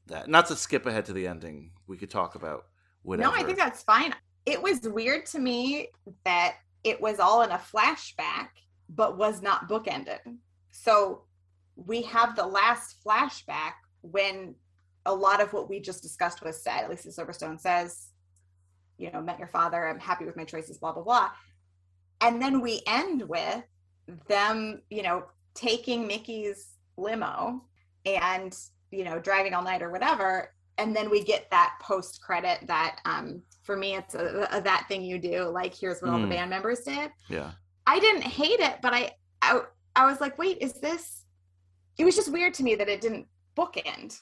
that. 0.07 0.29
Not 0.29 0.47
to 0.47 0.55
skip 0.55 0.85
ahead 0.85 1.05
to 1.05 1.13
the 1.13 1.27
ending, 1.27 1.71
we 1.87 1.97
could 1.97 2.09
talk 2.09 2.35
about 2.35 2.65
whatever. 3.03 3.29
No, 3.29 3.35
I 3.35 3.43
think 3.43 3.57
that's 3.57 3.83
fine. 3.83 4.13
It 4.45 4.61
was 4.61 4.81
weird 4.81 5.25
to 5.27 5.39
me 5.39 5.89
that 6.23 6.55
it 6.83 7.01
was 7.01 7.19
all 7.19 7.41
in 7.41 7.51
a 7.51 7.57
flashback, 7.57 8.49
but 8.89 9.17
was 9.17 9.41
not 9.41 9.67
bookended. 9.67 10.19
So 10.71 11.23
we 11.75 12.03
have 12.03 12.35
the 12.35 12.45
last 12.45 12.97
flashback 13.05 13.73
when 14.01 14.55
a 15.05 15.13
lot 15.13 15.41
of 15.41 15.53
what 15.53 15.69
we 15.69 15.79
just 15.79 16.03
discussed 16.03 16.43
was 16.43 16.61
said. 16.61 16.85
Alicia 16.85 17.09
Silverstone 17.09 17.59
says, 17.59 18.07
you 18.97 19.11
know, 19.11 19.21
met 19.21 19.39
your 19.39 19.47
father. 19.47 19.87
I'm 19.87 19.99
happy 19.99 20.25
with 20.25 20.35
my 20.35 20.43
choices, 20.43 20.77
blah, 20.77 20.91
blah, 20.91 21.03
blah. 21.03 21.29
And 22.21 22.41
then 22.41 22.61
we 22.61 22.81
end 22.87 23.23
with 23.27 23.63
them, 24.27 24.81
you 24.89 25.03
know, 25.03 25.23
taking 25.53 26.07
Mickey's 26.07 26.73
limo 26.97 27.63
and, 28.05 28.57
you 28.91 29.03
know, 29.03 29.19
driving 29.19 29.53
all 29.53 29.63
night 29.63 29.81
or 29.81 29.91
whatever. 29.91 30.53
And 30.77 30.95
then 30.95 31.09
we 31.09 31.23
get 31.23 31.49
that 31.51 31.75
post 31.81 32.21
credit 32.21 32.59
that, 32.67 32.99
um, 33.05 33.41
for 33.63 33.75
me, 33.75 33.95
it's 33.95 34.15
a, 34.15 34.47
a 34.51 34.61
that 34.61 34.85
thing 34.87 35.01
you 35.03 35.19
do. 35.19 35.45
Like, 35.45 35.73
here's 35.75 36.01
what 36.01 36.11
all 36.11 36.19
the 36.19 36.27
Mm. 36.27 36.31
band 36.31 36.49
members 36.49 36.81
did. 36.81 37.11
yeah. 37.29 37.51
I 37.89 37.99
didn't 37.99 38.23
hate 38.23 38.59
it, 38.59 38.75
but 38.81 38.93
I, 38.93 39.11
I 39.41 39.61
I 39.95 40.05
was 40.05 40.19
like, 40.19 40.37
wait, 40.37 40.57
is 40.59 40.73
this? 40.81 41.23
It 41.97 42.03
was 42.05 42.15
just 42.17 42.31
weird 42.31 42.53
to 42.55 42.63
me 42.63 42.75
that 42.75 42.89
it 42.89 42.99
didn't 43.01 43.27
bookend. 43.57 44.19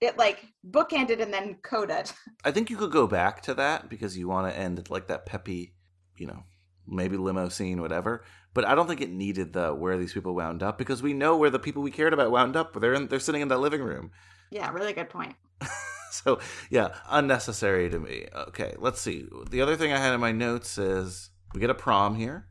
It 0.00 0.16
like 0.16 0.46
bookended 0.70 1.20
and 1.20 1.32
then 1.32 1.56
coded. 1.62 2.10
I 2.44 2.52
think 2.52 2.70
you 2.70 2.76
could 2.76 2.92
go 2.92 3.06
back 3.06 3.42
to 3.42 3.54
that 3.54 3.88
because 3.90 4.16
you 4.16 4.28
want 4.28 4.50
to 4.52 4.58
end 4.58 4.88
like 4.88 5.08
that 5.08 5.26
peppy, 5.26 5.74
you 6.16 6.26
know, 6.28 6.44
maybe 6.86 7.16
limo 7.16 7.48
scene, 7.48 7.80
whatever. 7.80 8.24
But 8.56 8.64
I 8.64 8.74
don't 8.74 8.88
think 8.88 9.02
it 9.02 9.10
needed 9.10 9.52
the 9.52 9.74
where 9.74 9.98
these 9.98 10.14
people 10.14 10.34
wound 10.34 10.62
up 10.62 10.78
because 10.78 11.02
we 11.02 11.12
know 11.12 11.36
where 11.36 11.50
the 11.50 11.58
people 11.58 11.82
we 11.82 11.90
cared 11.90 12.14
about 12.14 12.30
wound 12.30 12.56
up. 12.56 12.72
They're 12.80 12.94
in, 12.94 13.06
they're 13.08 13.20
sitting 13.20 13.42
in 13.42 13.48
that 13.48 13.58
living 13.58 13.82
room. 13.82 14.10
Yeah, 14.50 14.70
really 14.72 14.94
good 14.94 15.10
point. 15.10 15.36
So 16.10 16.40
yeah, 16.70 16.94
unnecessary 17.10 17.90
to 17.90 17.98
me. 17.98 18.26
Okay, 18.48 18.72
let's 18.78 19.00
see. 19.02 19.26
The 19.50 19.60
other 19.60 19.76
thing 19.76 19.92
I 19.92 19.98
had 19.98 20.14
in 20.14 20.20
my 20.20 20.32
notes 20.32 20.78
is 20.78 21.30
we 21.52 21.60
get 21.60 21.68
a 21.68 21.74
prom 21.74 22.14
here. 22.14 22.46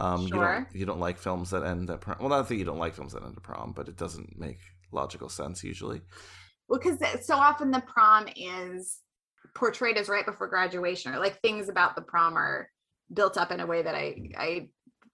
Um, 0.00 0.22
you 0.22 0.28
Sure. 0.28 0.66
don't 0.66 0.74
you 0.80 0.86
don't 0.86 0.98
like 0.98 1.18
films 1.18 1.50
that 1.50 1.62
end 1.62 1.88
at 1.90 2.00
prom. 2.00 2.16
Well, 2.18 2.30
not 2.30 2.48
that 2.48 2.56
you 2.56 2.64
don't 2.64 2.78
like 2.78 2.94
films 2.94 3.12
that 3.12 3.22
end 3.22 3.34
at 3.36 3.42
prom, 3.44 3.74
but 3.76 3.88
it 3.88 3.96
doesn't 3.96 4.38
make 4.38 4.58
logical 4.90 5.28
sense 5.28 5.62
usually. 5.62 6.00
Well, 6.68 6.80
because 6.82 6.98
so 7.24 7.36
often 7.36 7.70
the 7.70 7.82
prom 7.82 8.26
is 8.34 9.02
portrayed 9.54 9.96
as 9.96 10.08
right 10.08 10.26
before 10.26 10.48
graduation, 10.48 11.14
or 11.14 11.18
like 11.20 11.40
things 11.40 11.68
about 11.68 11.94
the 11.94 12.02
prom 12.02 12.36
are 12.36 12.68
built 13.12 13.36
up 13.36 13.52
in 13.52 13.60
a 13.60 13.66
way 13.66 13.82
that 13.82 13.94
I 13.94 14.16
I 14.36 14.68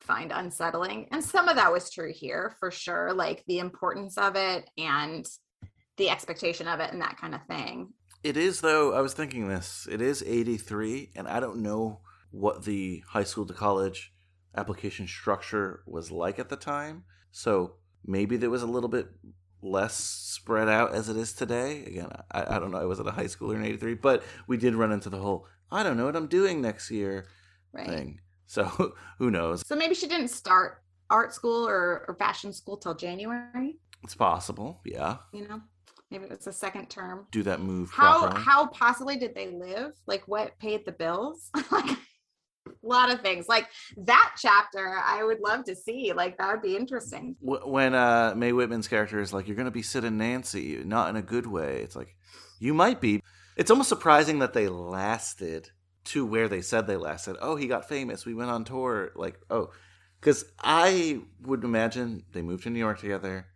find 0.04 0.32
unsettling. 0.32 1.08
And 1.10 1.22
some 1.22 1.48
of 1.48 1.56
that 1.56 1.72
was 1.72 1.90
true 1.90 2.12
here 2.12 2.54
for 2.60 2.70
sure, 2.70 3.12
like 3.12 3.44
the 3.46 3.58
importance 3.58 4.16
of 4.18 4.36
it 4.36 4.68
and 4.78 5.26
the 5.96 6.10
expectation 6.10 6.68
of 6.68 6.80
it 6.80 6.92
and 6.92 7.00
that 7.02 7.18
kind 7.18 7.34
of 7.34 7.40
thing. 7.46 7.92
It 8.22 8.36
is 8.36 8.60
though. 8.60 8.94
I 8.94 9.00
was 9.00 9.12
thinking 9.12 9.48
this. 9.48 9.86
It 9.90 10.00
is 10.00 10.22
eighty 10.26 10.56
three, 10.56 11.10
and 11.14 11.28
I 11.28 11.40
don't 11.40 11.62
know 11.62 12.00
what 12.30 12.64
the 12.64 13.02
high 13.08 13.24
school 13.24 13.46
to 13.46 13.52
college 13.54 14.12
application 14.56 15.06
structure 15.06 15.82
was 15.86 16.10
like 16.10 16.38
at 16.38 16.48
the 16.48 16.56
time. 16.56 17.04
So 17.30 17.74
maybe 18.04 18.36
there 18.36 18.50
was 18.50 18.62
a 18.62 18.66
little 18.66 18.88
bit 18.88 19.08
less 19.62 19.94
spread 19.94 20.68
out 20.68 20.94
as 20.94 21.08
it 21.08 21.16
is 21.16 21.32
today. 21.32 21.84
Again, 21.84 22.08
I, 22.30 22.56
I 22.56 22.58
don't 22.58 22.70
know. 22.70 22.78
I 22.78 22.86
wasn't 22.86 23.08
a 23.08 23.12
high 23.12 23.24
schooler 23.24 23.56
in 23.56 23.64
eighty 23.64 23.76
three, 23.76 23.94
but 23.94 24.22
we 24.46 24.56
did 24.56 24.74
run 24.74 24.92
into 24.92 25.10
the 25.10 25.18
whole 25.18 25.46
"I 25.70 25.82
don't 25.82 25.96
know 25.96 26.06
what 26.06 26.16
I'm 26.16 26.26
doing 26.28 26.62
next 26.62 26.90
year" 26.90 27.26
Right. 27.72 27.86
thing. 27.86 28.20
So 28.54 28.94
who 29.18 29.30
knows? 29.30 29.62
So 29.66 29.74
maybe 29.74 29.94
she 29.94 30.06
didn't 30.06 30.28
start 30.28 30.82
art 31.10 31.34
school 31.34 31.66
or, 31.68 32.04
or 32.08 32.14
fashion 32.14 32.52
school 32.52 32.76
till 32.76 32.94
January, 32.94 33.78
It's 34.04 34.14
possible. 34.14 34.80
Yeah, 34.84 35.16
you 35.32 35.46
know? 35.46 35.60
Maybe 36.10 36.24
it 36.24 36.30
was 36.30 36.44
the 36.44 36.52
second 36.52 36.88
term. 36.88 37.26
do 37.32 37.42
that 37.42 37.60
move 37.60 37.90
How 37.90 38.20
properly. 38.20 38.44
how 38.44 38.66
possibly 38.68 39.16
did 39.16 39.34
they 39.34 39.50
live? 39.50 39.92
Like 40.06 40.22
what 40.26 40.56
paid 40.60 40.86
the 40.86 40.92
bills? 40.92 41.50
like 41.72 41.90
a 41.90 42.70
lot 42.82 43.12
of 43.12 43.20
things. 43.20 43.48
Like 43.48 43.66
that 43.96 44.36
chapter 44.38 44.98
I 45.04 45.24
would 45.24 45.40
love 45.40 45.64
to 45.64 45.74
see. 45.74 46.12
Like 46.12 46.38
that 46.38 46.52
would 46.52 46.62
be 46.62 46.76
interesting. 46.76 47.34
When 47.40 47.94
uh, 47.94 48.34
Mae 48.36 48.52
Whitman's 48.52 48.86
character 48.86 49.20
is 49.20 49.32
like, 49.32 49.48
"You're 49.48 49.56
gonna 49.56 49.72
be 49.72 49.82
Sid 49.82 50.04
and 50.04 50.16
Nancy, 50.18 50.80
not 50.84 51.08
in 51.10 51.16
a 51.16 51.22
good 51.22 51.46
way." 51.46 51.80
It's 51.82 51.96
like, 51.96 52.14
you 52.60 52.72
might 52.72 53.00
be. 53.00 53.20
It's 53.56 53.70
almost 53.70 53.88
surprising 53.88 54.38
that 54.40 54.52
they 54.52 54.68
lasted 54.68 55.70
to 56.04 56.26
where 56.26 56.48
they 56.48 56.60
said 56.60 56.86
they 56.86 56.96
lasted. 56.96 57.36
Oh, 57.40 57.56
he 57.56 57.66
got 57.66 57.88
famous. 57.88 58.26
We 58.26 58.34
went 58.34 58.50
on 58.50 58.64
tour. 58.64 59.10
Like, 59.14 59.40
oh, 59.50 59.70
because 60.20 60.44
I 60.62 61.20
would 61.42 61.64
imagine 61.64 62.24
they 62.32 62.42
moved 62.42 62.64
to 62.64 62.70
New 62.70 62.78
York 62.78 62.98
together, 62.98 63.46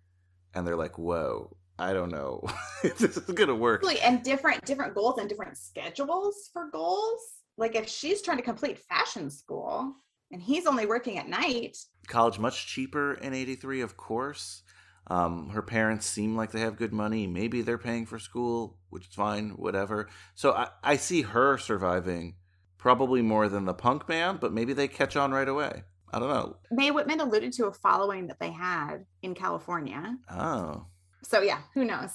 and 0.54 0.66
they're 0.66 0.76
like, 0.76 0.98
"Whoa, 0.98 1.56
I 1.78 1.92
don't 1.92 2.10
know 2.10 2.44
if 2.84 2.98
this 2.98 3.16
is 3.16 3.34
gonna 3.34 3.54
work." 3.54 3.84
And 4.02 4.22
different 4.22 4.64
different 4.64 4.94
goals 4.94 5.18
and 5.18 5.28
different 5.28 5.56
schedules 5.56 6.50
for 6.52 6.70
goals. 6.70 7.20
Like 7.56 7.74
if 7.74 7.88
she's 7.88 8.22
trying 8.22 8.36
to 8.36 8.42
complete 8.42 8.78
fashion 8.78 9.30
school 9.30 9.96
and 10.30 10.40
he's 10.40 10.66
only 10.66 10.86
working 10.86 11.18
at 11.18 11.28
night, 11.28 11.76
college 12.06 12.38
much 12.38 12.66
cheaper 12.66 13.14
in 13.14 13.34
83 13.34 13.80
of 13.80 13.96
course 13.96 14.62
um, 15.08 15.48
her 15.50 15.62
parents 15.62 16.06
seem 16.06 16.36
like 16.36 16.52
they 16.52 16.60
have 16.60 16.76
good 16.76 16.92
money 16.92 17.26
maybe 17.26 17.62
they're 17.62 17.78
paying 17.78 18.06
for 18.06 18.18
school 18.18 18.76
which 18.90 19.08
is 19.08 19.14
fine 19.14 19.50
whatever 19.50 20.08
so 20.34 20.52
I, 20.52 20.68
I 20.82 20.96
see 20.96 21.22
her 21.22 21.58
surviving 21.58 22.34
probably 22.76 23.22
more 23.22 23.48
than 23.48 23.64
the 23.64 23.74
punk 23.74 24.06
band 24.06 24.40
but 24.40 24.52
maybe 24.52 24.72
they 24.72 24.88
catch 24.88 25.16
on 25.16 25.32
right 25.32 25.48
away 25.48 25.82
i 26.12 26.18
don't 26.18 26.28
know 26.28 26.56
Mae 26.70 26.90
Whitman 26.90 27.20
alluded 27.20 27.52
to 27.54 27.66
a 27.66 27.72
following 27.72 28.26
that 28.28 28.38
they 28.40 28.50
had 28.52 29.04
in 29.22 29.34
California. 29.34 30.16
oh 30.30 30.86
So 31.22 31.40
yeah, 31.42 31.60
who 31.74 31.84
knows? 31.84 32.10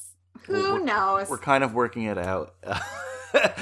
Who 0.45 0.53
We're- 0.53 0.84
knows? 0.84 1.30
we're 1.30 1.38
kind 1.38 1.64
of 1.64 1.74
working 1.74 2.03
it 2.03 2.18
out 2.18 2.56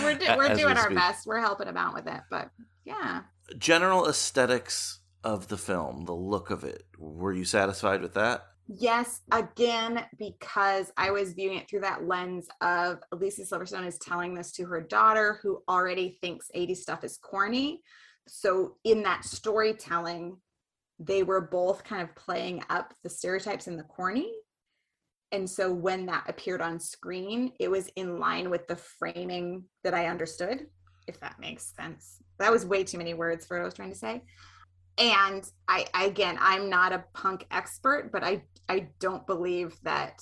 we're, 0.04 0.16
do- 0.16 0.26
we're 0.38 0.46
as 0.46 0.58
we 0.58 0.64
doing 0.64 0.78
our 0.78 0.90
best. 0.90 1.26
We're 1.26 1.40
helping 1.40 1.68
him 1.68 1.78
out 1.78 1.94
with 1.94 2.08
it, 2.08 2.22
but 2.30 2.50
yeah. 2.86 3.22
general 3.58 4.08
aesthetics 4.08 5.00
of 5.24 5.48
the 5.50 5.58
film 5.58 6.06
the 6.06 6.14
look 6.16 6.50
of 6.50 6.64
it 6.64 6.84
were 6.98 7.32
you 7.34 7.46
satisfied 7.46 8.02
with 8.02 8.14
that 8.16 8.44
Yes, 8.68 9.22
again, 9.32 10.06
because 10.18 10.92
I 10.96 11.12
was 11.12 11.34
viewing 11.34 11.58
it 11.58 11.70
through 11.70 11.82
that 11.82 12.08
lens 12.08 12.48
of 12.62 13.00
Alicia 13.12 13.42
Silverstone 13.42 13.86
is 13.86 13.98
telling 13.98 14.34
this 14.34 14.52
to 14.54 14.66
her 14.66 14.82
daughter 14.82 15.40
who 15.44 15.62
already 15.68 16.18
thinks 16.22 16.50
80 16.54 16.76
stuff 16.76 17.04
is 17.04 17.18
corny. 17.18 17.82
So 18.28 18.78
in 18.84 19.04
that 19.04 19.26
storytelling, 19.26 20.38
they 21.00 21.24
were 21.24 21.42
both 21.42 21.84
kind 21.84 22.02
of 22.02 22.16
playing 22.16 22.64
up 22.70 22.94
the 23.04 23.10
stereotypes 23.10 23.68
and 23.68 23.78
the 23.78 23.84
corny. 23.84 24.32
And 25.32 25.50
so 25.50 25.72
when 25.72 26.06
that 26.06 26.26
appeared 26.30 26.62
on 26.62 26.80
screen, 26.80 27.54
it 27.60 27.70
was 27.70 27.90
in 27.96 28.20
line 28.20 28.50
with 28.50 28.68
the 28.68 28.76
framing 28.76 29.64
that 29.84 29.94
I 29.94 30.08
understood, 30.08 30.68
if 31.08 31.20
that 31.22 31.40
makes 31.40 31.74
sense. 31.76 32.18
That 32.38 32.52
was 32.52 32.66
way 32.66 32.84
too 32.84 32.98
many 32.98 33.14
words 33.14 33.46
for 33.46 33.58
what 33.58 33.64
I 33.64 33.66
was 33.66 33.74
trying 33.74 33.92
to 33.92 33.98
say. 33.98 34.24
And 34.98 35.50
I, 35.68 35.88
I 35.94 36.06
again, 36.06 36.38
I'm 36.40 36.70
not 36.70 36.94
a 36.94 37.04
punk 37.14 37.46
expert, 37.52 38.12
but 38.12 38.24
I 38.24 38.44
I 38.70 38.90
don't 39.00 39.26
believe 39.26 39.78
that 39.84 40.22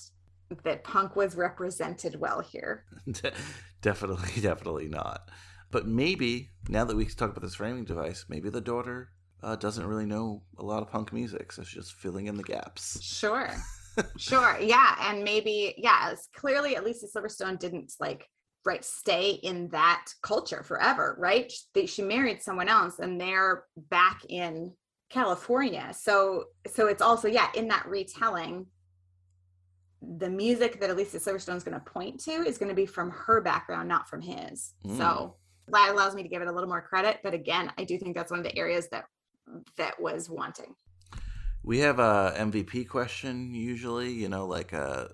that 0.64 0.84
punk 0.84 1.16
was 1.16 1.36
represented 1.36 2.18
well 2.18 2.40
here. 2.40 2.84
Definitely, 3.82 4.40
definitely 4.42 4.88
not. 4.88 5.30
But 5.70 5.86
maybe 5.86 6.50
now 6.68 6.84
that 6.84 6.96
we 6.96 7.06
talk 7.06 7.30
about 7.30 7.42
this 7.42 7.54
framing 7.54 7.84
device, 7.84 8.26
maybe 8.28 8.50
the 8.50 8.60
daughter 8.60 9.10
uh, 9.42 9.56
doesn't 9.56 9.86
really 9.86 10.04
know 10.04 10.42
a 10.58 10.64
lot 10.64 10.82
of 10.82 10.90
punk 10.90 11.12
music, 11.12 11.52
so 11.52 11.62
she's 11.62 11.84
just 11.84 11.94
filling 11.94 12.26
in 12.26 12.36
the 12.36 12.42
gaps. 12.42 13.02
Sure. 13.02 13.50
sure. 14.18 14.58
Yeah. 14.60 14.96
And 15.00 15.24
maybe, 15.24 15.74
yeah, 15.78 16.10
it's 16.10 16.28
clearly 16.34 16.76
at 16.76 16.84
least 16.84 17.00
the 17.00 17.20
Silverstone 17.20 17.58
didn't 17.58 17.92
like 18.00 18.28
right 18.70 18.84
stay 18.84 19.30
in 19.42 19.68
that 19.68 20.06
culture 20.22 20.62
forever, 20.62 21.16
right? 21.18 21.52
They, 21.74 21.86
she 21.86 22.02
married 22.02 22.40
someone 22.40 22.68
else 22.68 23.00
and 23.00 23.20
they're 23.20 23.64
back 23.76 24.22
in 24.28 24.72
California. 25.08 25.92
So 25.92 26.44
so 26.68 26.86
it's 26.86 27.02
also, 27.02 27.26
yeah, 27.26 27.48
in 27.54 27.66
that 27.68 27.86
retelling, 27.86 28.66
the 30.00 30.30
music 30.30 30.80
that 30.80 30.88
Alicia 30.88 31.18
Silverstone 31.18 31.56
is 31.56 31.64
going 31.64 31.78
to 31.78 31.84
point 31.84 32.20
to 32.20 32.30
is 32.30 32.58
going 32.58 32.68
to 32.68 32.74
be 32.74 32.86
from 32.86 33.10
her 33.10 33.40
background, 33.40 33.88
not 33.88 34.08
from 34.08 34.20
his. 34.20 34.74
Mm. 34.86 34.96
So 34.96 35.36
that 35.68 35.90
allows 35.90 36.14
me 36.14 36.22
to 36.22 36.28
give 36.28 36.42
it 36.42 36.48
a 36.48 36.52
little 36.52 36.68
more 36.68 36.80
credit. 36.80 37.18
But 37.24 37.34
again, 37.34 37.72
I 37.76 37.82
do 37.84 37.98
think 37.98 38.14
that's 38.14 38.30
one 38.30 38.38
of 38.38 38.44
the 38.44 38.56
areas 38.56 38.88
that 38.92 39.06
that 39.76 40.00
was 40.00 40.30
wanting. 40.30 40.76
We 41.64 41.80
have 41.80 41.98
a 41.98 42.34
MVP 42.38 42.88
question 42.88 43.52
usually, 43.52 44.12
you 44.12 44.28
know, 44.28 44.46
like 44.46 44.72
a, 44.72 45.10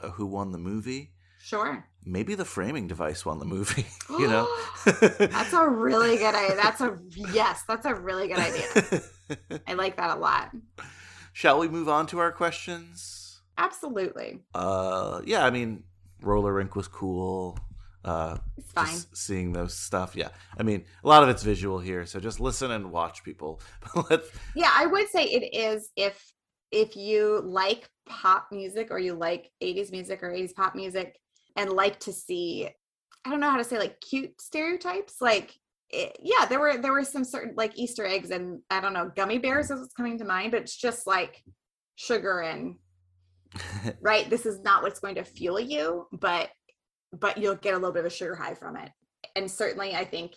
a 0.00 0.10
who 0.10 0.26
won 0.26 0.52
the 0.52 0.58
movie. 0.58 1.12
Sure. 1.40 1.84
Maybe 2.04 2.34
the 2.34 2.44
framing 2.44 2.88
device 2.88 3.24
won 3.24 3.38
the 3.38 3.44
movie. 3.44 3.86
you 4.10 4.26
know, 4.28 4.48
That's 4.84 5.52
a 5.52 5.68
really 5.68 6.16
good 6.16 6.34
idea. 6.34 6.56
That's 6.56 6.80
a 6.80 6.98
yes, 7.10 7.62
that's 7.68 7.86
a 7.86 7.94
really 7.94 8.28
good 8.28 8.38
idea. 8.38 9.02
I 9.66 9.74
like 9.74 9.96
that 9.96 10.16
a 10.16 10.20
lot. 10.20 10.50
Shall 11.32 11.58
we 11.58 11.68
move 11.68 11.88
on 11.88 12.06
to 12.08 12.18
our 12.18 12.32
questions? 12.32 13.40
Absolutely. 13.56 14.40
Uh, 14.54 15.20
yeah, 15.24 15.44
I 15.44 15.50
mean, 15.50 15.84
roller 16.20 16.52
rink 16.52 16.74
was 16.74 16.88
cool. 16.88 17.58
Uh, 18.04 18.38
It's 18.56 18.72
fine. 18.72 18.98
seeing 19.14 19.52
those 19.52 19.74
stuff. 19.74 20.16
Yeah, 20.16 20.30
I 20.58 20.64
mean, 20.64 20.84
a 21.04 21.08
lot 21.08 21.22
of 21.22 21.28
it's 21.28 21.44
visual 21.44 21.78
here, 21.78 22.04
so 22.04 22.18
just 22.18 22.40
listen 22.40 22.72
and 22.72 22.90
watch 22.90 23.22
people. 23.22 23.60
Let's 24.10 24.28
Yeah, 24.56 24.72
I 24.74 24.86
would 24.86 25.08
say 25.08 25.24
it 25.24 25.54
is 25.56 25.90
if 25.96 26.32
if 26.72 26.96
you 26.96 27.40
like 27.44 27.88
pop 28.06 28.48
music 28.50 28.88
or 28.90 28.98
you 28.98 29.14
like 29.14 29.50
80s 29.62 29.92
music 29.92 30.22
or 30.22 30.30
80s 30.30 30.54
pop 30.54 30.74
music 30.74 31.16
and 31.56 31.70
like 31.70 31.98
to 32.00 32.12
see 32.12 32.68
I 33.24 33.30
don't 33.30 33.40
know 33.40 33.50
how 33.50 33.56
to 33.56 33.64
say 33.64 33.78
like 33.78 34.00
cute 34.00 34.40
stereotypes 34.40 35.16
like 35.20 35.54
it, 35.92 36.16
yeah, 36.22 36.46
there 36.46 36.58
were 36.58 36.78
there 36.78 36.92
were 36.92 37.04
some 37.04 37.24
certain 37.24 37.54
like 37.56 37.78
Easter 37.78 38.06
eggs 38.06 38.30
and 38.30 38.60
I 38.70 38.80
don't 38.80 38.94
know, 38.94 39.10
gummy 39.14 39.38
bears 39.38 39.70
is 39.70 39.80
what's 39.80 39.94
coming 39.94 40.18
to 40.18 40.24
mind, 40.24 40.52
but 40.52 40.62
it's 40.62 40.76
just 40.76 41.06
like 41.06 41.42
sugar 41.96 42.40
and 42.40 42.76
right, 44.00 44.28
this 44.30 44.46
is 44.46 44.60
not 44.60 44.82
what's 44.82 45.00
going 45.00 45.16
to 45.16 45.24
fuel 45.24 45.60
you, 45.60 46.06
but 46.12 46.48
but 47.12 47.36
you'll 47.36 47.56
get 47.56 47.74
a 47.74 47.76
little 47.76 47.92
bit 47.92 48.00
of 48.00 48.06
a 48.06 48.14
sugar 48.14 48.34
high 48.34 48.54
from 48.54 48.76
it. 48.76 48.90
And 49.36 49.50
certainly 49.50 49.94
I 49.94 50.04
think 50.04 50.32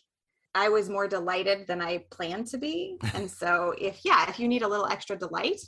I 0.53 0.67
was 0.67 0.89
more 0.89 1.07
delighted 1.07 1.67
than 1.67 1.81
I 1.81 2.03
planned 2.11 2.47
to 2.47 2.57
be. 2.57 2.97
And 3.13 3.31
so 3.31 3.73
if 3.79 4.01
yeah, 4.03 4.29
if 4.29 4.39
you 4.39 4.47
need 4.47 4.61
a 4.61 4.67
little 4.67 4.87
extra 4.87 5.17
delight, 5.17 5.61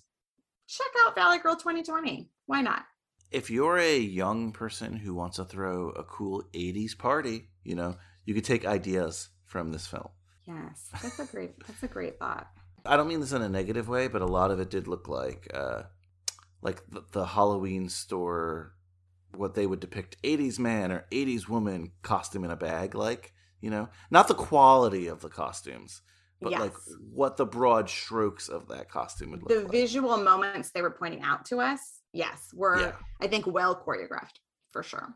check 0.67 0.87
out 1.05 1.15
Valley 1.15 1.39
Girl 1.39 1.55
2020. 1.55 2.29
Why 2.45 2.61
not? 2.61 2.83
If 3.31 3.49
you're 3.49 3.77
a 3.77 3.97
young 3.99 4.51
person 4.51 4.95
who 4.97 5.13
wants 5.13 5.37
to 5.37 5.45
throw 5.45 5.89
a 5.89 6.03
cool 6.03 6.43
80s 6.53 6.97
party, 6.97 7.49
you 7.63 7.75
know, 7.75 7.97
you 8.25 8.33
could 8.33 8.45
take 8.45 8.65
ideas 8.65 9.29
from 9.45 9.71
this 9.71 9.87
film. 9.87 10.09
Yes, 10.45 10.89
that's 11.01 11.19
a 11.19 11.25
great 11.25 11.59
that's 11.67 11.83
a 11.83 11.87
great 11.87 12.19
thought. 12.19 12.47
I 12.85 12.95
don't 12.95 13.07
mean 13.07 13.19
this 13.19 13.33
in 13.33 13.41
a 13.41 13.49
negative 13.49 13.89
way, 13.89 14.07
but 14.07 14.21
a 14.21 14.25
lot 14.25 14.51
of 14.51 14.59
it 14.59 14.69
did 14.69 14.87
look 14.87 15.07
like 15.07 15.47
uh 15.53 15.83
like 16.61 16.81
the, 16.89 17.03
the 17.11 17.25
Halloween 17.25 17.89
store 17.89 18.73
what 19.35 19.55
they 19.55 19.67
would 19.67 19.79
depict 19.81 20.21
80s 20.23 20.57
man 20.57 20.91
or 20.91 21.05
80s 21.11 21.47
woman 21.47 21.91
costume 22.01 22.43
in 22.45 22.51
a 22.51 22.55
bag 22.55 22.95
like, 22.95 23.33
you 23.61 23.69
know, 23.69 23.89
not 24.09 24.27
the 24.27 24.33
quality 24.33 25.07
of 25.07 25.21
the 25.21 25.29
costumes, 25.29 26.01
but 26.41 26.57
like 26.57 26.73
what 27.11 27.37
the 27.37 27.45
broad 27.45 27.89
strokes 27.89 28.47
of 28.47 28.69
that 28.69 28.89
costume 28.89 29.31
would 29.31 29.43
look 29.43 29.49
The 29.51 29.61
like. 29.63 29.71
visual 29.71 30.17
moments 30.17 30.71
they 30.71 30.81
were 30.81 30.91
pointing 30.91 31.21
out 31.21 31.45
to 31.47 31.59
us, 31.59 31.96
yes, 32.17 32.49
were 32.53 32.79
Yeah. 32.79 32.91
I 33.21 33.27
think 33.27 33.45
well 33.47 33.75
choreographed 33.75 34.39
for 34.71 34.83
sure. 34.83 35.13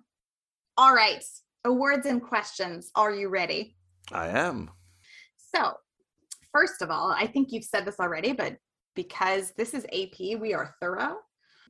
All 0.77 0.93
right, 0.93 1.23
awards 1.65 2.05
and 2.05 2.21
questions. 2.21 2.91
Are 2.95 3.13
you 3.13 3.29
ready? 3.29 3.75
I 4.11 4.27
am. 4.27 4.69
So, 5.53 5.73
first 6.51 6.81
of 6.81 6.89
all, 6.89 7.11
I 7.11 7.27
think 7.27 7.51
you've 7.51 7.65
said 7.65 7.85
this 7.85 7.99
already, 7.99 8.31
but 8.33 8.57
because 8.95 9.51
this 9.51 9.73
is 9.73 9.85
AP, 9.85 10.39
we 10.39 10.53
are 10.53 10.75
thorough. 10.79 11.17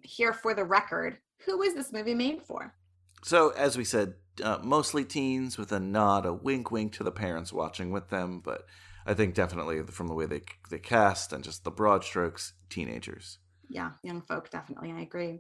Here 0.04 0.34
for 0.34 0.54
the 0.54 0.64
record, 0.64 1.18
who 1.46 1.60
was 1.60 1.74
this 1.74 1.92
movie 1.92 2.16
made 2.16 2.42
for? 2.42 2.74
So, 3.24 3.50
as 3.50 3.78
we 3.78 3.84
said, 3.84 4.16
uh, 4.44 4.60
mostly 4.64 5.06
teens 5.06 5.58
with 5.58 5.72
a 5.72 5.80
nod, 5.80 6.26
a 6.26 6.34
wink, 6.34 6.72
wink 6.72 6.94
to 6.94 7.04
the 7.04 7.12
parents 7.12 7.54
watching 7.54 7.92
with 7.92 8.10
them. 8.10 8.42
But 8.44 8.64
I 9.06 9.14
think 9.14 9.36
definitely 9.36 9.84
from 9.84 10.08
the 10.08 10.16
way 10.16 10.26
they 10.26 10.42
they 10.70 10.80
cast 10.80 11.34
and 11.34 11.44
just 11.44 11.64
the 11.64 11.72
broad 11.72 12.04
strokes, 12.04 12.54
teenagers. 12.70 13.40
Yeah, 13.72 13.92
young 14.04 14.22
folk, 14.22 14.50
definitely. 14.50 14.92
I 14.92 15.02
agree. 15.02 15.40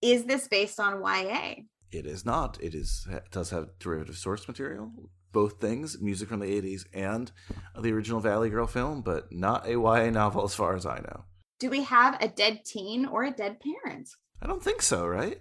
Is 0.00 0.24
this 0.24 0.48
based 0.48 0.80
on 0.80 1.00
YA? 1.02 1.62
It 1.90 2.06
is 2.06 2.24
not. 2.24 2.58
It 2.62 2.74
is 2.74 3.06
it 3.10 3.24
does 3.30 3.50
have 3.50 3.78
derivative 3.78 4.16
source 4.16 4.48
material, 4.48 4.90
both 5.32 5.60
things, 5.60 6.00
music 6.00 6.28
from 6.28 6.40
the 6.40 6.46
'80s 6.46 6.86
and 6.94 7.30
the 7.78 7.92
original 7.92 8.20
Valley 8.20 8.48
Girl 8.48 8.66
film, 8.66 9.02
but 9.02 9.30
not 9.30 9.66
a 9.66 9.72
YA 9.72 10.10
novel 10.10 10.44
as 10.44 10.54
far 10.54 10.74
as 10.74 10.86
I 10.86 10.98
know. 10.98 11.24
Do 11.58 11.68
we 11.70 11.82
have 11.84 12.20
a 12.20 12.28
dead 12.28 12.64
teen 12.64 13.06
or 13.06 13.24
a 13.24 13.30
dead 13.30 13.58
parent? 13.60 14.08
I 14.40 14.46
don't 14.46 14.62
think 14.62 14.82
so, 14.82 15.06
right? 15.06 15.38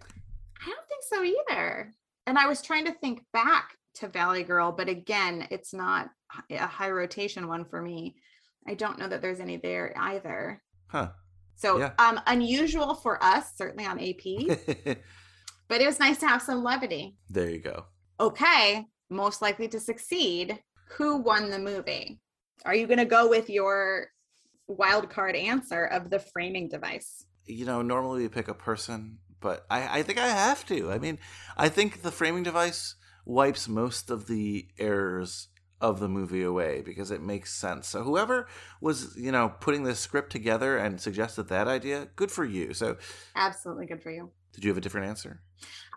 I 0.62 0.70
don't 0.70 0.88
think 0.88 1.04
so 1.10 1.24
either. 1.24 1.94
And 2.28 2.38
I 2.38 2.48
was 2.48 2.62
trying 2.62 2.86
to 2.86 2.94
think 2.94 3.24
back 3.34 3.78
to 3.96 4.08
Valley 4.08 4.44
Girl, 4.44 4.72
but 4.72 4.90
again, 4.90 5.48
it's 5.50 5.74
not 5.74 6.10
a 6.50 6.68
high 6.68 6.92
rotation 6.92 7.48
one 7.48 7.66
for 7.66 7.82
me. 7.82 8.16
I 8.68 8.76
don't 8.76 9.00
know 9.00 9.08
that 9.08 9.22
there's 9.22 9.40
any 9.40 9.58
there 9.58 9.94
either. 9.98 10.62
Huh. 10.88 11.10
So 11.56 11.80
Yeah. 11.80 11.92
um 12.00 12.20
unusual 12.28 12.96
for 12.96 13.24
us, 13.24 13.54
certainly 13.56 13.86
on 13.86 14.00
AP, 14.00 14.58
but 15.68 15.82
it 15.82 15.86
was 15.86 16.00
nice 16.00 16.18
to 16.20 16.28
have 16.28 16.42
some 16.42 16.64
levity. 16.64 17.16
there 17.30 17.50
you 17.50 17.60
go. 17.60 17.86
Okay, 18.20 18.86
most 19.10 19.42
likely 19.42 19.68
to 19.70 19.80
succeed. 19.80 20.60
Who 20.98 21.18
won 21.18 21.50
the 21.50 21.60
movie? 21.60 22.20
Are 22.66 22.76
you 22.76 22.88
gonna 22.88 23.06
go 23.06 23.30
with 23.30 23.50
your 23.50 24.08
wild 24.68 25.10
card 25.10 25.36
answer 25.36 25.86
of 25.86 26.10
the 26.10 26.20
framing 26.20 26.70
device? 26.70 27.26
you 27.48 27.66
know, 27.66 27.82
normally 27.82 28.22
we 28.22 28.30
pick 28.30 28.48
a 28.48 28.54
person, 28.54 29.18
but 29.42 29.66
I, 29.70 30.00
I 30.00 30.04
think 30.04 30.20
I 30.20 30.28
have 30.28 30.66
to. 30.68 30.92
I 30.92 31.00
mean, 31.00 31.18
I 31.58 31.70
think 31.70 32.02
the 32.02 32.12
framing 32.12 32.44
device 32.44 32.96
wipes 33.26 33.68
most 33.68 34.10
of 34.12 34.28
the 34.28 34.68
errors 34.78 35.48
of 35.82 36.00
the 36.00 36.08
movie 36.08 36.44
away 36.44 36.82
because 36.82 37.12
it 37.12 37.22
makes 37.22 37.54
sense. 37.54 37.88
So 37.88 38.04
whoever 38.04 38.48
was, 38.80 39.16
you 39.18 39.32
know, 39.32 39.54
putting 39.60 39.84
this 39.84 40.00
script 40.00 40.32
together 40.32 40.78
and 40.78 41.02
suggested 41.02 41.44
that 41.50 41.68
idea, 41.68 42.08
good 42.16 42.32
for 42.32 42.46
you. 42.46 42.74
So 42.74 42.98
Absolutely 43.36 43.88
good 43.88 44.02
for 44.02 44.12
you. 44.12 44.32
did 44.54 44.64
you 44.64 44.70
have 44.70 44.78
a 44.78 44.82
different 44.82 45.08
answer? 45.08 45.42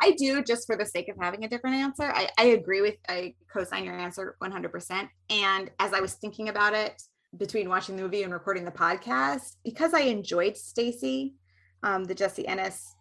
I 0.00 0.12
do 0.12 0.42
just 0.42 0.66
for 0.66 0.76
the 0.76 0.84
sake 0.86 1.08
of 1.08 1.16
having 1.20 1.44
a 1.44 1.48
different 1.48 1.76
answer. 1.76 2.04
I, 2.12 2.28
I 2.38 2.44
agree 2.46 2.80
with 2.80 2.96
I 3.08 3.34
co-sign 3.52 3.84
your 3.84 3.96
answer 3.98 4.36
100%. 4.42 5.08
And 5.30 5.70
as 5.78 5.92
I 5.92 6.00
was 6.00 6.14
thinking 6.14 6.48
about 6.48 6.74
it 6.74 7.00
between 7.36 7.68
watching 7.68 7.96
the 7.96 8.02
movie 8.02 8.22
and 8.22 8.32
recording 8.32 8.64
the 8.64 8.70
podcast, 8.70 9.56
because 9.64 9.94
I 9.94 10.00
enjoyed 10.00 10.56
Stacy, 10.56 11.34
um, 11.82 12.04
the 12.04 12.14
Jessie 12.14 12.46
Ennis 12.46 12.94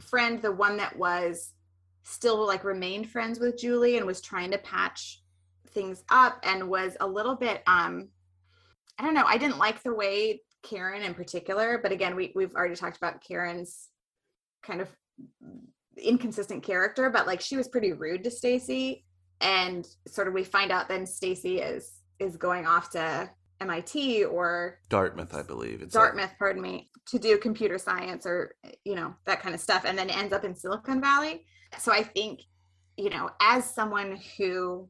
friend, 0.00 0.40
the 0.40 0.52
one 0.52 0.76
that 0.78 0.96
was 0.96 1.52
still 2.02 2.46
like 2.46 2.64
remained 2.64 3.08
friends 3.10 3.38
with 3.40 3.58
Julie 3.58 3.96
and 3.96 4.06
was 4.06 4.20
trying 4.20 4.50
to 4.50 4.58
patch 4.58 5.22
things 5.74 6.02
up 6.10 6.38
and 6.44 6.68
was 6.68 6.96
a 7.00 7.06
little 7.06 7.34
bit 7.34 7.62
um 7.66 8.08
I 8.98 9.04
don't 9.04 9.14
know, 9.14 9.24
I 9.26 9.38
didn't 9.38 9.58
like 9.58 9.82
the 9.82 9.92
way 9.92 10.42
Karen 10.62 11.02
in 11.02 11.14
particular, 11.14 11.78
but 11.82 11.92
again, 11.92 12.14
we 12.16 12.32
we've 12.34 12.54
already 12.54 12.76
talked 12.76 12.96
about 12.96 13.22
Karen's 13.26 13.88
kind 14.62 14.80
of 14.80 14.88
inconsistent 15.96 16.62
character, 16.62 17.10
but 17.10 17.26
like 17.26 17.40
she 17.40 17.56
was 17.56 17.68
pretty 17.68 17.92
rude 17.92 18.24
to 18.24 18.30
Stacy. 18.30 19.04
And 19.40 19.86
sort 20.06 20.28
of 20.28 20.34
we 20.34 20.44
find 20.44 20.70
out 20.70 20.88
then 20.88 21.06
Stacy 21.06 21.60
is 21.60 21.92
is 22.18 22.36
going 22.36 22.66
off 22.66 22.90
to 22.90 23.28
MIT 23.60 24.24
or 24.24 24.78
Dartmouth, 24.88 25.34
I 25.34 25.42
believe. 25.42 25.82
It's 25.82 25.94
like- 25.94 26.04
Dartmouth, 26.04 26.32
pardon 26.38 26.62
me, 26.62 26.90
to 27.08 27.18
do 27.18 27.36
computer 27.38 27.78
science 27.78 28.26
or 28.26 28.54
you 28.84 28.94
know 28.94 29.14
that 29.26 29.40
kind 29.40 29.54
of 29.54 29.60
stuff, 29.60 29.84
and 29.84 29.98
then 29.98 30.08
ends 30.08 30.32
up 30.32 30.44
in 30.44 30.54
Silicon 30.54 31.00
Valley. 31.00 31.44
So 31.78 31.92
I 31.92 32.04
think, 32.04 32.40
you 32.96 33.10
know, 33.10 33.30
as 33.42 33.68
someone 33.74 34.20
who 34.38 34.88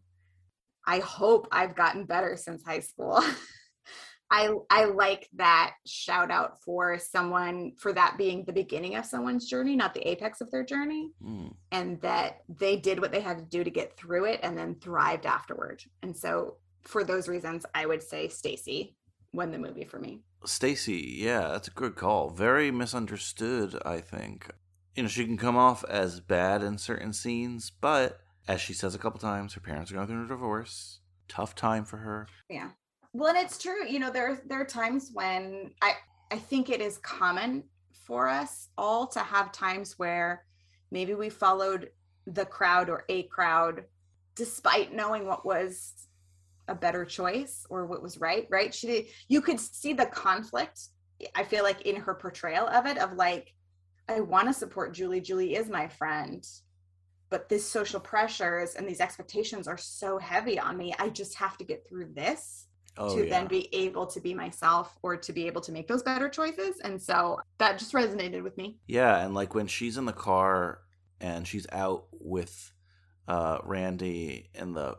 I 0.86 0.98
hope 0.98 1.48
I've 1.52 1.74
gotten 1.74 2.04
better 2.04 2.36
since 2.36 2.62
high 2.64 2.80
school. 2.80 3.22
I 4.30 4.52
I 4.70 4.86
like 4.86 5.28
that 5.36 5.74
shout 5.86 6.30
out 6.30 6.62
for 6.62 6.98
someone 6.98 7.72
for 7.78 7.92
that 7.92 8.16
being 8.18 8.44
the 8.44 8.52
beginning 8.52 8.96
of 8.96 9.04
someone's 9.04 9.48
journey, 9.48 9.76
not 9.76 9.94
the 9.94 10.08
apex 10.08 10.40
of 10.40 10.50
their 10.50 10.64
journey, 10.64 11.10
Mm. 11.22 11.54
and 11.70 12.00
that 12.00 12.38
they 12.48 12.76
did 12.76 13.00
what 13.00 13.12
they 13.12 13.20
had 13.20 13.38
to 13.38 13.44
do 13.44 13.62
to 13.62 13.70
get 13.70 13.96
through 13.96 14.24
it 14.24 14.40
and 14.42 14.56
then 14.56 14.76
thrived 14.76 15.26
afterward. 15.26 15.82
And 16.02 16.16
so 16.16 16.56
for 16.82 17.04
those 17.04 17.28
reasons, 17.28 17.64
I 17.74 17.86
would 17.86 18.02
say 18.02 18.28
Stacy 18.28 18.96
won 19.32 19.50
the 19.52 19.58
movie 19.58 19.84
for 19.84 19.98
me. 19.98 20.22
Stacy, 20.46 21.16
yeah, 21.18 21.48
that's 21.48 21.68
a 21.68 21.72
good 21.72 21.94
call. 21.94 22.30
Very 22.30 22.70
misunderstood, 22.70 23.78
I 23.84 24.00
think. 24.00 24.50
You 24.96 25.02
know, 25.04 25.08
she 25.08 25.26
can 25.26 25.36
come 25.36 25.56
off 25.56 25.84
as 25.84 26.20
bad 26.20 26.62
in 26.62 26.78
certain 26.78 27.12
scenes, 27.12 27.70
but 27.70 28.20
as 28.46 28.60
she 28.60 28.72
says 28.72 28.94
a 28.94 28.98
couple 28.98 29.20
times, 29.20 29.54
her 29.54 29.60
parents 29.60 29.90
are 29.90 29.94
going 29.94 30.06
through 30.06 30.24
a 30.24 30.28
divorce. 30.28 31.00
Tough 31.28 31.54
time 31.54 31.84
for 31.84 31.98
her. 31.98 32.26
Yeah. 32.48 32.70
Well, 33.12 33.34
and 33.34 33.38
it's 33.38 33.58
true. 33.58 33.86
You 33.88 33.98
know, 33.98 34.10
there 34.10 34.42
there 34.46 34.60
are 34.60 34.66
times 34.66 35.10
when 35.12 35.72
I 35.80 35.94
I 36.30 36.38
think 36.38 36.68
it 36.68 36.80
is 36.80 36.98
common 36.98 37.64
for 38.06 38.28
us 38.28 38.68
all 38.76 39.06
to 39.06 39.20
have 39.20 39.52
times 39.52 39.94
where 39.98 40.44
maybe 40.90 41.14
we 41.14 41.30
followed 41.30 41.90
the 42.26 42.44
crowd 42.44 42.90
or 42.90 43.04
a 43.08 43.22
crowd 43.24 43.84
despite 44.34 44.92
knowing 44.94 45.26
what 45.26 45.46
was 45.46 46.08
a 46.68 46.74
better 46.74 47.04
choice 47.04 47.66
or 47.70 47.86
what 47.86 48.02
was 48.02 48.18
right, 48.18 48.46
right? 48.50 48.74
She 48.74 49.08
you 49.28 49.40
could 49.40 49.60
see 49.60 49.92
the 49.92 50.06
conflict 50.06 50.80
I 51.34 51.44
feel 51.44 51.62
like 51.62 51.82
in 51.82 51.96
her 51.96 52.14
portrayal 52.14 52.66
of 52.66 52.86
it 52.86 52.98
of 52.98 53.14
like 53.14 53.54
I 54.08 54.20
want 54.20 54.48
to 54.48 54.52
support 54.52 54.92
Julie. 54.92 55.20
Julie 55.20 55.54
is 55.54 55.70
my 55.70 55.88
friend. 55.88 56.44
But 57.30 57.48
this 57.48 57.66
social 57.68 58.00
pressures 58.00 58.74
and 58.74 58.86
these 58.86 59.00
expectations 59.00 59.66
are 59.66 59.78
so 59.78 60.18
heavy 60.18 60.58
on 60.58 60.76
me. 60.76 60.94
I 60.98 61.08
just 61.08 61.34
have 61.36 61.56
to 61.58 61.64
get 61.64 61.86
through 61.88 62.12
this 62.14 62.66
Oh, 62.96 63.16
to 63.16 63.24
yeah. 63.24 63.30
then 63.30 63.48
be 63.48 63.68
able 63.74 64.06
to 64.06 64.20
be 64.20 64.34
myself 64.34 64.96
or 65.02 65.16
to 65.16 65.32
be 65.32 65.48
able 65.48 65.60
to 65.62 65.72
make 65.72 65.88
those 65.88 66.04
better 66.04 66.28
choices. 66.28 66.78
And 66.78 67.02
so 67.02 67.40
that 67.58 67.76
just 67.80 67.92
resonated 67.92 68.44
with 68.44 68.56
me. 68.56 68.78
Yeah, 68.86 69.18
and 69.24 69.34
like 69.34 69.52
when 69.52 69.66
she's 69.66 69.96
in 69.96 70.04
the 70.04 70.12
car 70.12 70.78
and 71.20 71.44
she's 71.46 71.66
out 71.72 72.06
with 72.12 72.72
uh 73.26 73.58
Randy 73.64 74.50
in 74.54 74.74
the 74.74 74.96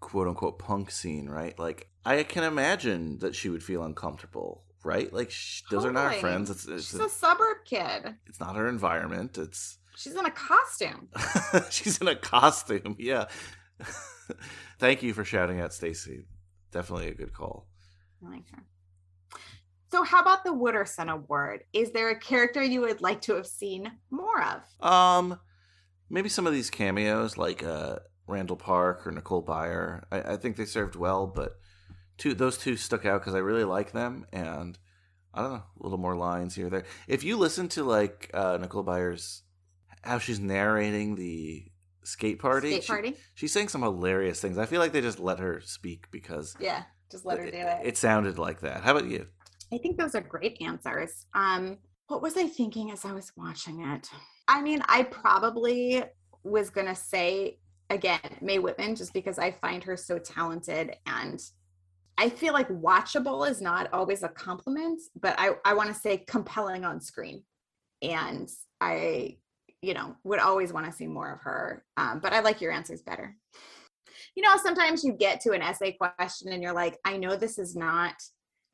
quote 0.00 0.26
unquote 0.26 0.58
punk 0.58 0.90
scene, 0.90 1.28
right? 1.28 1.58
Like 1.58 1.90
I 2.02 2.22
can 2.22 2.44
imagine 2.44 3.18
that 3.18 3.34
she 3.34 3.50
would 3.50 3.62
feel 3.62 3.82
uncomfortable, 3.82 4.64
right? 4.82 5.12
Like 5.12 5.30
sh- 5.30 5.64
those 5.70 5.84
are 5.84 5.92
not 5.92 6.14
her 6.14 6.20
friends. 6.20 6.48
It's 6.48 6.66
it's, 6.66 6.90
She's 6.92 7.00
a 7.00 7.10
suburb 7.10 7.58
kid. 7.66 8.14
it's 8.26 8.40
not 8.40 8.56
her 8.56 8.68
environment. 8.68 9.36
It's 9.36 9.76
She's 9.96 10.14
in 10.14 10.26
a 10.26 10.30
costume. 10.30 11.08
she's 11.70 11.98
in 11.98 12.08
a 12.08 12.16
costume. 12.16 12.96
Yeah. 12.98 13.26
Thank 14.78 15.02
you 15.02 15.14
for 15.14 15.24
shouting 15.24 15.60
out 15.60 15.72
Stacy. 15.72 16.26
Definitely 16.72 17.08
a 17.08 17.14
good 17.14 17.32
call. 17.32 17.68
I 18.24 18.30
like 18.30 18.50
her. 18.50 18.64
So, 19.94 20.02
how 20.02 20.20
about 20.20 20.42
the 20.42 20.50
Wooderson 20.50 21.08
Award? 21.08 21.62
Is 21.72 21.92
there 21.92 22.10
a 22.10 22.18
character 22.18 22.60
you 22.60 22.80
would 22.80 23.00
like 23.00 23.20
to 23.22 23.34
have 23.36 23.46
seen 23.46 23.92
more 24.10 24.42
of? 24.42 24.84
Um, 24.84 25.38
maybe 26.10 26.28
some 26.28 26.48
of 26.48 26.52
these 26.52 26.68
cameos, 26.68 27.38
like 27.38 27.62
uh, 27.62 28.00
Randall 28.26 28.56
Park 28.56 29.06
or 29.06 29.12
Nicole 29.12 29.44
Byer, 29.44 30.02
I, 30.10 30.32
I 30.32 30.36
think 30.36 30.56
they 30.56 30.64
served 30.64 30.96
well, 30.96 31.28
but 31.28 31.52
two 32.18 32.34
those 32.34 32.58
two 32.58 32.76
stuck 32.76 33.04
out 33.04 33.20
because 33.20 33.36
I 33.36 33.38
really 33.38 33.62
like 33.62 33.92
them, 33.92 34.26
and 34.32 34.76
I 35.32 35.42
don't 35.42 35.52
know, 35.52 35.62
a 35.80 35.82
little 35.82 35.98
more 35.98 36.16
lines 36.16 36.56
here 36.56 36.66
or 36.66 36.70
there. 36.70 36.84
If 37.06 37.22
you 37.22 37.36
listen 37.36 37.68
to 37.68 37.84
like 37.84 38.30
uh, 38.34 38.58
Nicole 38.60 38.82
Byer's 38.82 39.43
how 40.06 40.18
she's 40.18 40.40
narrating 40.40 41.14
the 41.16 41.64
skate 42.04 42.38
party, 42.38 42.70
Skate 42.70 42.82
she- 42.84 42.88
party? 42.92 43.16
she's 43.34 43.52
saying 43.52 43.68
some 43.68 43.82
hilarious 43.82 44.40
things. 44.40 44.58
I 44.58 44.66
feel 44.66 44.80
like 44.80 44.92
they 44.92 45.00
just 45.00 45.18
let 45.20 45.38
her 45.38 45.60
speak 45.62 46.10
because 46.10 46.54
Yeah, 46.60 46.82
just 47.10 47.24
let 47.24 47.38
her 47.38 47.50
do 47.50 47.56
it. 47.56 47.80
it 47.84 47.96
sounded 47.96 48.38
like 48.38 48.60
that. 48.60 48.82
How 48.82 48.96
about 48.96 49.08
you? 49.10 49.26
I 49.72 49.78
think 49.78 49.98
those 49.98 50.14
are 50.14 50.20
great 50.20 50.58
answers. 50.60 51.26
Um, 51.34 51.78
what 52.08 52.20
was 52.22 52.36
I 52.36 52.46
thinking 52.46 52.90
as 52.90 53.04
I 53.04 53.12
was 53.12 53.32
watching 53.36 53.80
it? 53.84 54.08
I 54.46 54.60
mean, 54.60 54.82
I 54.88 55.04
probably 55.04 56.04
was 56.42 56.68
gonna 56.70 56.94
say 56.94 57.58
again 57.90 58.20
Mae 58.42 58.58
Whitman 58.58 58.94
just 58.96 59.12
because 59.14 59.38
I 59.38 59.50
find 59.52 59.82
her 59.84 59.96
so 59.96 60.18
talented 60.18 60.96
and 61.06 61.40
I 62.16 62.28
feel 62.28 62.52
like 62.52 62.68
watchable 62.68 63.48
is 63.48 63.60
not 63.60 63.88
always 63.92 64.22
a 64.22 64.28
compliment, 64.28 65.00
but 65.20 65.34
I, 65.38 65.52
I 65.64 65.74
want 65.74 65.88
to 65.88 65.94
say 65.94 66.18
compelling 66.18 66.84
on 66.84 67.00
screen. 67.00 67.42
And 68.02 68.48
I, 68.80 69.38
you 69.84 69.94
know, 69.94 70.16
would 70.24 70.38
always 70.38 70.72
want 70.72 70.86
to 70.86 70.92
see 70.92 71.06
more 71.06 71.32
of 71.32 71.40
her. 71.42 71.84
Um, 71.96 72.20
but 72.20 72.32
I 72.32 72.40
like 72.40 72.60
your 72.60 72.72
answers 72.72 73.02
better. 73.02 73.36
You 74.34 74.42
know, 74.42 74.56
sometimes 74.62 75.04
you 75.04 75.12
get 75.12 75.40
to 75.42 75.52
an 75.52 75.62
essay 75.62 75.92
question 75.92 76.52
and 76.52 76.62
you're 76.62 76.72
like, 76.72 76.98
I 77.04 77.16
know 77.16 77.36
this 77.36 77.58
is 77.58 77.76
not 77.76 78.14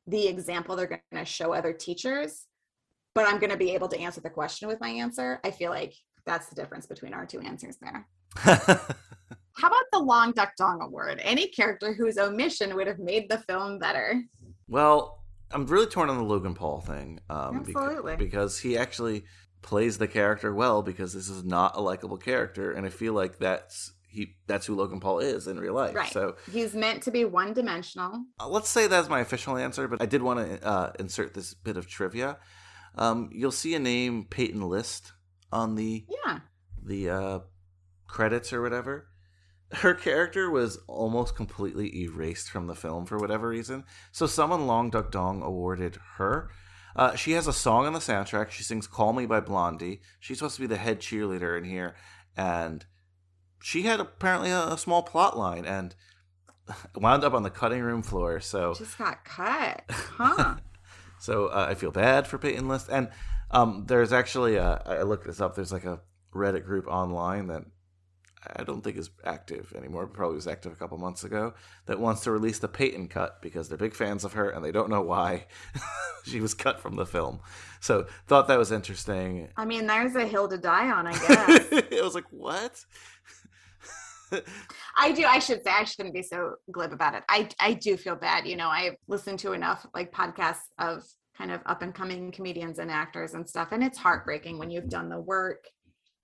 the 0.07 0.27
example 0.27 0.75
they're 0.75 0.87
going 0.87 1.01
to 1.13 1.25
show 1.25 1.53
other 1.53 1.73
teachers, 1.73 2.47
but 3.13 3.27
I'm 3.27 3.39
going 3.39 3.51
to 3.51 3.57
be 3.57 3.71
able 3.71 3.87
to 3.89 3.99
answer 3.99 4.21
the 4.21 4.29
question 4.29 4.67
with 4.67 4.79
my 4.79 4.89
answer. 4.89 5.39
I 5.43 5.51
feel 5.51 5.69
like 5.69 5.93
that's 6.25 6.47
the 6.47 6.55
difference 6.55 6.87
between 6.87 7.13
our 7.13 7.25
two 7.25 7.41
answers 7.41 7.77
there. 7.81 8.07
How 8.37 9.67
about 9.67 9.83
the 9.91 9.99
Long 9.99 10.31
Duck 10.31 10.53
Dong 10.57 10.81
Award? 10.81 11.19
Any 11.21 11.47
character 11.47 11.93
whose 11.93 12.17
omission 12.17 12.75
would 12.75 12.87
have 12.87 12.99
made 12.99 13.29
the 13.29 13.39
film 13.39 13.77
better? 13.79 14.23
Well, 14.67 15.21
I'm 15.51 15.67
really 15.67 15.87
torn 15.87 16.09
on 16.09 16.17
the 16.17 16.23
Logan 16.23 16.55
Paul 16.55 16.79
thing. 16.79 17.19
Um, 17.29 17.57
Absolutely. 17.57 18.15
because 18.15 18.57
he 18.57 18.77
actually 18.77 19.25
plays 19.61 19.97
the 19.97 20.07
character 20.07 20.53
well. 20.53 20.81
Because 20.81 21.13
this 21.13 21.29
is 21.29 21.43
not 21.43 21.75
a 21.75 21.81
likable 21.81 22.17
character, 22.17 22.71
and 22.71 22.85
I 22.85 22.89
feel 22.89 23.13
like 23.13 23.39
that's 23.39 23.93
he 24.09 24.35
that's 24.47 24.65
who 24.65 24.75
Logan 24.75 24.99
Paul 24.99 25.19
is 25.19 25.47
in 25.47 25.59
real 25.59 25.73
life. 25.73 25.95
Right. 25.95 26.11
So 26.11 26.35
He's 26.51 26.73
meant 26.73 27.03
to 27.03 27.11
be 27.11 27.23
one 27.25 27.53
dimensional. 27.53 28.25
uh, 28.39 28.47
let's 28.47 28.69
say 28.69 28.87
that's 28.87 29.07
my 29.09 29.19
official 29.21 29.57
answer. 29.57 29.87
But 29.87 30.01
I 30.01 30.05
did 30.05 30.21
want 30.21 30.39
to 30.61 30.67
uh, 30.67 30.91
insert 30.99 31.33
this 31.33 31.53
bit 31.53 31.77
of 31.77 31.87
trivia. 31.87 32.37
Um, 32.95 33.29
you'll 33.31 33.51
see 33.51 33.73
a 33.73 33.79
name 33.79 34.25
Peyton 34.29 34.61
List 34.61 35.13
on 35.51 35.75
the 35.75 36.05
Yeah. 36.25 36.39
the 36.83 37.09
uh, 37.09 37.39
credits 38.07 38.51
or 38.51 38.61
whatever. 38.61 39.07
Her 39.73 39.93
character 39.93 40.49
was 40.51 40.77
almost 40.87 41.33
completely 41.37 42.01
erased 42.03 42.49
from 42.49 42.67
the 42.67 42.75
film 42.75 43.05
for 43.05 43.17
whatever 43.17 43.47
reason. 43.47 43.85
So 44.11 44.25
someone 44.27 44.67
Long 44.67 44.89
Duck 44.89 45.11
Dong 45.11 45.41
awarded 45.41 45.97
her. 46.17 46.49
Uh, 46.95 47.15
she 47.15 47.31
has 47.33 47.47
a 47.47 47.53
song 47.53 47.85
on 47.85 47.93
the 47.93 47.99
soundtrack. 47.99 48.51
She 48.51 48.63
sings 48.63 48.87
"Call 48.87 49.13
Me" 49.13 49.25
by 49.25 49.39
Blondie. 49.39 50.01
She's 50.19 50.37
supposed 50.37 50.55
to 50.55 50.61
be 50.61 50.67
the 50.67 50.77
head 50.77 50.99
cheerleader 50.99 51.57
in 51.57 51.63
here, 51.63 51.95
and 52.35 52.85
she 53.61 53.83
had 53.83 53.99
apparently 53.99 54.51
a, 54.51 54.73
a 54.73 54.77
small 54.77 55.03
plot 55.03 55.37
line 55.37 55.65
and 55.65 55.95
wound 56.95 57.23
up 57.23 57.33
on 57.33 57.43
the 57.43 57.49
cutting 57.49 57.81
room 57.81 58.01
floor. 58.01 58.39
So 58.39 58.73
Just 58.73 58.97
got 58.97 59.23
cut. 59.23 59.83
Huh. 59.89 60.55
so 61.19 61.47
uh, 61.47 61.67
I 61.69 61.75
feel 61.75 61.91
bad 61.91 62.27
for 62.27 62.37
Peyton 62.37 62.67
List. 62.67 62.89
And 62.91 63.09
um, 63.51 63.85
there's 63.87 64.13
actually, 64.13 64.55
a, 64.55 64.81
I 64.85 65.03
looked 65.03 65.25
this 65.25 65.41
up, 65.41 65.55
there's 65.55 65.71
like 65.71 65.85
a 65.85 66.01
Reddit 66.33 66.65
group 66.65 66.87
online 66.87 67.47
that 67.47 67.63
I 68.55 68.63
don't 68.63 68.81
think 68.81 68.97
is 68.97 69.11
active 69.23 69.73
anymore, 69.77 70.07
probably 70.07 70.35
was 70.35 70.47
active 70.47 70.71
a 70.73 70.75
couple 70.75 70.97
months 70.97 71.23
ago, 71.23 71.53
that 71.85 71.99
wants 71.99 72.21
to 72.21 72.31
release 72.31 72.59
the 72.59 72.67
Peyton 72.67 73.07
cut 73.07 73.41
because 73.41 73.69
they're 73.69 73.77
big 73.77 73.93
fans 73.93 74.23
of 74.23 74.33
her 74.33 74.49
and 74.49 74.65
they 74.65 74.71
don't 74.71 74.89
know 74.89 75.01
why 75.01 75.45
she 76.23 76.41
was 76.41 76.53
cut 76.53 76.79
from 76.79 76.95
the 76.95 77.05
film. 77.05 77.39
So 77.79 78.07
thought 78.27 78.47
that 78.47 78.57
was 78.57 78.71
interesting. 78.71 79.49
I 79.57 79.65
mean, 79.65 79.85
there's 79.85 80.15
a 80.15 80.25
hill 80.25 80.47
to 80.47 80.57
die 80.57 80.89
on, 80.89 81.07
I 81.07 81.11
guess. 81.27 81.67
it 81.71 82.03
was 82.03 82.15
like, 82.15 82.31
what? 82.31 82.83
I 84.97 85.11
do. 85.11 85.25
I 85.25 85.39
should 85.39 85.63
say 85.63 85.71
I 85.71 85.83
shouldn't 85.83 86.13
be 86.13 86.23
so 86.23 86.55
glib 86.71 86.93
about 86.93 87.15
it. 87.15 87.23
I 87.27 87.49
I 87.59 87.73
do 87.73 87.97
feel 87.97 88.15
bad. 88.15 88.47
You 88.47 88.55
know, 88.55 88.67
I 88.67 88.97
listen 89.07 89.35
to 89.37 89.51
enough 89.51 89.85
like 89.93 90.13
podcasts 90.13 90.69
of 90.79 91.03
kind 91.37 91.51
of 91.51 91.61
up 91.65 91.81
and 91.81 91.93
coming 91.93 92.31
comedians 92.31 92.79
and 92.79 92.89
actors 92.89 93.33
and 93.33 93.47
stuff, 93.47 93.69
and 93.71 93.83
it's 93.83 93.97
heartbreaking 93.97 94.57
when 94.57 94.69
you've 94.69 94.89
done 94.89 95.09
the 95.09 95.19
work 95.19 95.65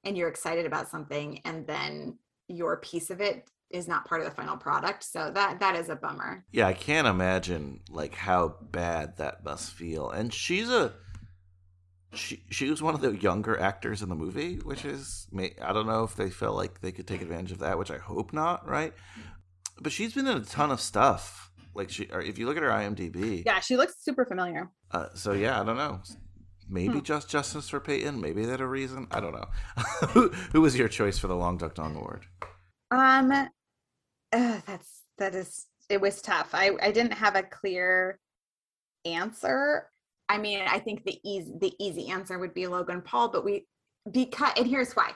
and 0.07 0.17
you're 0.17 0.29
excited 0.29 0.65
about 0.65 0.89
something, 0.89 1.41
and 1.45 1.67
then 1.67 2.17
your 2.47 2.77
piece 2.77 3.09
of 3.09 3.19
it 3.21 3.49
is 3.69 3.87
not 3.87 4.05
part 4.05 4.21
of 4.21 4.25
the 4.29 4.33
final 4.33 4.55
product. 4.57 5.03
So 5.03 5.29
that 5.33 5.59
that 5.59 5.75
is 5.75 5.89
a 5.89 5.95
bummer. 5.95 6.45
Yeah, 6.51 6.67
I 6.67 6.73
can't 6.73 7.05
imagine 7.07 7.81
like 7.89 8.15
how 8.15 8.55
bad 8.71 9.17
that 9.17 9.43
must 9.43 9.71
feel. 9.73 10.09
And 10.09 10.33
she's 10.33 10.69
a 10.69 10.93
she 12.13 12.41
she 12.49 12.69
was 12.69 12.81
one 12.81 12.95
of 12.95 13.01
the 13.01 13.15
younger 13.17 13.59
actors 13.59 14.01
in 14.01 14.09
the 14.09 14.15
movie, 14.15 14.55
which 14.57 14.85
is 14.85 15.27
I 15.61 15.73
don't 15.73 15.85
know 15.87 16.03
if 16.03 16.15
they 16.15 16.29
felt 16.29 16.55
like 16.55 16.79
they 16.81 16.93
could 16.93 17.07
take 17.07 17.21
advantage 17.21 17.51
of 17.51 17.59
that, 17.59 17.77
which 17.77 17.91
I 17.91 17.97
hope 17.97 18.31
not, 18.33 18.67
right? 18.67 18.93
But 19.81 19.91
she's 19.91 20.13
been 20.13 20.27
in 20.27 20.37
a 20.37 20.45
ton 20.45 20.71
of 20.71 20.79
stuff. 20.81 21.51
Like 21.75 21.91
she, 21.91 22.07
or 22.11 22.21
if 22.21 22.39
you 22.39 22.47
look 22.47 22.57
at 22.57 22.63
her 22.63 22.69
IMDb, 22.69 23.43
Yeah, 23.45 23.59
she 23.59 23.77
looks 23.77 23.93
super 24.01 24.25
familiar. 24.25 24.71
uh, 24.89 25.09
so 25.13 25.33
yeah, 25.33 25.61
I 25.61 25.63
don't 25.63 25.77
know. 25.77 25.99
Maybe 26.69 26.95
Hmm. 26.95 27.01
just 27.01 27.29
justice 27.29 27.69
for 27.69 27.79
Peyton. 27.79 28.19
Maybe 28.19 28.45
that 28.45 28.61
a 28.61 28.67
reason. 28.67 29.07
I 29.11 29.19
don't 29.19 29.33
know. 29.33 29.47
who, 30.09 30.29
who 30.29 30.61
was 30.61 30.77
your 30.77 30.87
choice 30.87 31.17
for 31.17 31.27
the 31.27 31.35
Long 31.35 31.57
Duck 31.57 31.75
Dong 31.75 31.95
Award? 31.95 32.25
Um, 32.91 33.31
uh, 33.31 33.47
that's 34.31 35.03
that 35.17 35.33
is 35.35 35.67
it 35.89 36.01
was 36.01 36.21
tough. 36.21 36.49
I 36.53 36.71
I 36.81 36.91
didn't 36.91 37.13
have 37.13 37.35
a 37.35 37.43
clear 37.43 38.19
answer. 39.05 39.89
I 40.29 40.37
mean, 40.37 40.61
I 40.67 40.79
think 40.79 41.03
the 41.05 41.19
easy 41.23 41.53
the 41.59 41.73
easy 41.79 42.09
answer 42.09 42.37
would 42.37 42.53
be 42.53 42.67
Logan 42.67 43.01
Paul, 43.01 43.29
but 43.29 43.45
we 43.45 43.65
because 44.11 44.51
and 44.57 44.67
here's 44.67 44.93
why. 44.93 45.11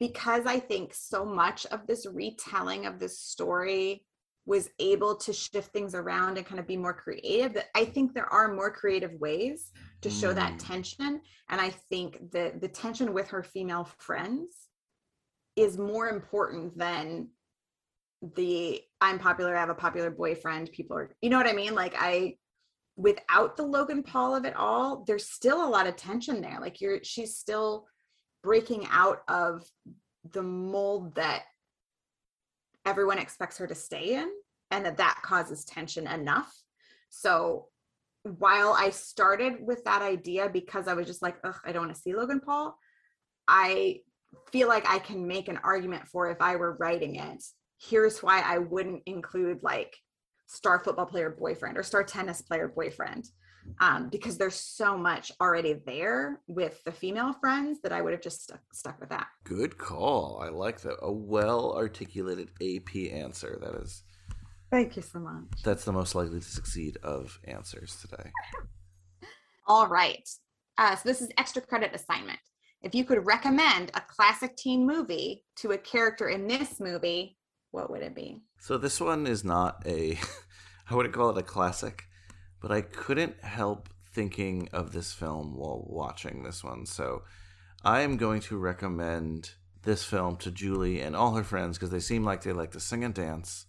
Because 0.00 0.44
I 0.46 0.58
think 0.58 0.92
so 0.92 1.24
much 1.24 1.66
of 1.66 1.86
this 1.86 2.06
retelling 2.06 2.84
of 2.84 2.98
this 2.98 3.18
story 3.18 4.04
was 4.46 4.68
able 4.78 5.16
to 5.16 5.32
shift 5.32 5.72
things 5.72 5.94
around 5.94 6.36
and 6.36 6.46
kind 6.46 6.60
of 6.60 6.66
be 6.66 6.76
more 6.76 6.92
creative. 6.92 7.54
That 7.54 7.70
I 7.74 7.84
think 7.84 8.12
there 8.12 8.30
are 8.32 8.52
more 8.52 8.70
creative 8.70 9.12
ways 9.14 9.72
to 10.02 10.10
show 10.10 10.32
that 10.34 10.54
Mm. 10.54 10.58
tension, 10.58 11.22
and 11.48 11.60
I 11.60 11.70
think 11.70 12.30
the 12.30 12.52
the 12.60 12.68
tension 12.68 13.14
with 13.14 13.28
her 13.28 13.42
female 13.42 13.84
friends 13.98 14.68
is 15.56 15.78
more 15.78 16.08
important 16.08 16.76
than 16.76 17.28
the 18.36 18.82
I'm 19.00 19.18
popular, 19.18 19.54
I 19.56 19.60
have 19.60 19.68
a 19.68 19.74
popular 19.74 20.10
boyfriend, 20.10 20.72
people 20.72 20.96
are, 20.96 21.14
you 21.20 21.28
know 21.30 21.36
what 21.36 21.46
I 21.46 21.52
mean? 21.52 21.74
Like, 21.74 21.94
I, 21.98 22.38
without 22.96 23.56
the 23.56 23.62
Logan 23.62 24.02
Paul 24.02 24.34
of 24.34 24.44
it 24.44 24.56
all, 24.56 25.04
there's 25.06 25.28
still 25.28 25.66
a 25.66 25.68
lot 25.68 25.86
of 25.86 25.96
tension 25.96 26.40
there. 26.40 26.58
Like, 26.60 26.80
you're, 26.80 27.04
she's 27.04 27.36
still 27.36 27.86
breaking 28.42 28.86
out 28.90 29.22
of 29.28 29.62
the 30.32 30.42
mold 30.42 31.14
that 31.16 31.42
everyone 32.84 33.18
expects 33.18 33.58
her 33.58 33.66
to 33.66 33.74
stay 33.74 34.14
in, 34.14 34.30
and 34.70 34.84
that 34.84 34.96
that 34.98 35.20
causes 35.22 35.64
tension 35.64 36.06
enough. 36.06 36.52
So, 37.10 37.68
while 38.22 38.74
I 38.76 38.90
started 38.90 39.56
with 39.60 39.84
that 39.84 40.00
idea 40.02 40.48
because 40.48 40.88
I 40.88 40.94
was 40.94 41.06
just 41.06 41.22
like, 41.22 41.36
ugh, 41.44 41.56
I 41.64 41.72
don't 41.72 41.84
want 41.84 41.94
to 41.94 42.00
see 42.00 42.14
Logan 42.14 42.40
Paul, 42.40 42.76
I 43.46 44.00
feel 44.50 44.68
like 44.68 44.88
I 44.88 44.98
can 44.98 45.26
make 45.26 45.48
an 45.48 45.60
argument 45.62 46.08
for 46.08 46.30
if 46.30 46.40
I 46.40 46.56
were 46.56 46.76
writing 46.80 47.16
it. 47.16 47.44
Here's 47.78 48.22
why 48.22 48.40
I 48.40 48.58
wouldn't 48.58 49.02
include 49.06 49.62
like 49.62 49.94
star 50.46 50.80
football 50.80 51.06
player 51.06 51.30
boyfriend 51.30 51.76
or 51.76 51.82
star 51.82 52.02
tennis 52.02 52.40
player 52.40 52.68
boyfriend. 52.68 53.28
Um, 53.80 54.08
because 54.08 54.38
there's 54.38 54.54
so 54.54 54.96
much 54.96 55.32
already 55.40 55.74
there 55.86 56.40
with 56.46 56.82
the 56.84 56.92
female 56.92 57.32
friends 57.32 57.80
that 57.82 57.92
I 57.92 58.02
would 58.02 58.12
have 58.12 58.22
just 58.22 58.42
stuck, 58.42 58.60
stuck 58.72 59.00
with 59.00 59.08
that. 59.10 59.26
Good 59.44 59.78
call. 59.78 60.40
I 60.42 60.48
like 60.48 60.80
that. 60.82 60.96
A 61.02 61.12
well 61.12 61.74
articulated 61.74 62.50
AP 62.60 63.12
answer. 63.12 63.58
That 63.60 63.74
is 63.82 64.04
Thank 64.74 64.96
you 64.96 65.02
so 65.02 65.20
much. 65.20 65.62
That's 65.62 65.84
the 65.84 65.92
most 65.92 66.16
likely 66.16 66.40
to 66.40 66.44
succeed 66.44 66.98
of 67.04 67.38
answers 67.44 67.96
today. 68.00 68.30
All 69.68 69.86
right. 69.86 70.28
Uh, 70.76 70.96
so 70.96 71.08
this 71.08 71.22
is 71.22 71.28
extra 71.38 71.62
credit 71.62 71.94
assignment. 71.94 72.40
If 72.82 72.92
you 72.92 73.04
could 73.04 73.24
recommend 73.24 73.92
a 73.94 74.00
classic 74.00 74.56
teen 74.56 74.84
movie 74.84 75.44
to 75.58 75.72
a 75.72 75.78
character 75.78 76.28
in 76.28 76.48
this 76.48 76.80
movie, 76.80 77.38
what 77.70 77.88
would 77.88 78.02
it 78.02 78.16
be? 78.16 78.40
So 78.58 78.76
this 78.76 79.00
one 79.00 79.28
is 79.28 79.44
not 79.44 79.80
a, 79.86 80.18
I 80.90 80.94
wouldn't 80.96 81.14
call 81.14 81.30
it 81.30 81.38
a 81.38 81.42
classic, 81.42 82.02
but 82.64 82.72
I 82.72 82.80
couldn't 82.80 83.44
help 83.44 83.90
thinking 84.14 84.70
of 84.72 84.92
this 84.92 85.12
film 85.12 85.54
while 85.54 85.84
watching 85.86 86.44
this 86.44 86.64
one. 86.64 86.86
So 86.86 87.20
I 87.84 88.00
am 88.00 88.16
going 88.16 88.40
to 88.40 88.56
recommend 88.56 89.50
this 89.82 90.02
film 90.02 90.36
to 90.36 90.50
Julie 90.50 91.02
and 91.02 91.14
all 91.14 91.34
her 91.34 91.44
friends 91.44 91.76
because 91.76 91.90
they 91.90 92.00
seem 92.00 92.24
like 92.24 92.42
they 92.42 92.54
like 92.54 92.70
to 92.70 92.80
sing 92.80 93.04
and 93.04 93.12
dance. 93.12 93.66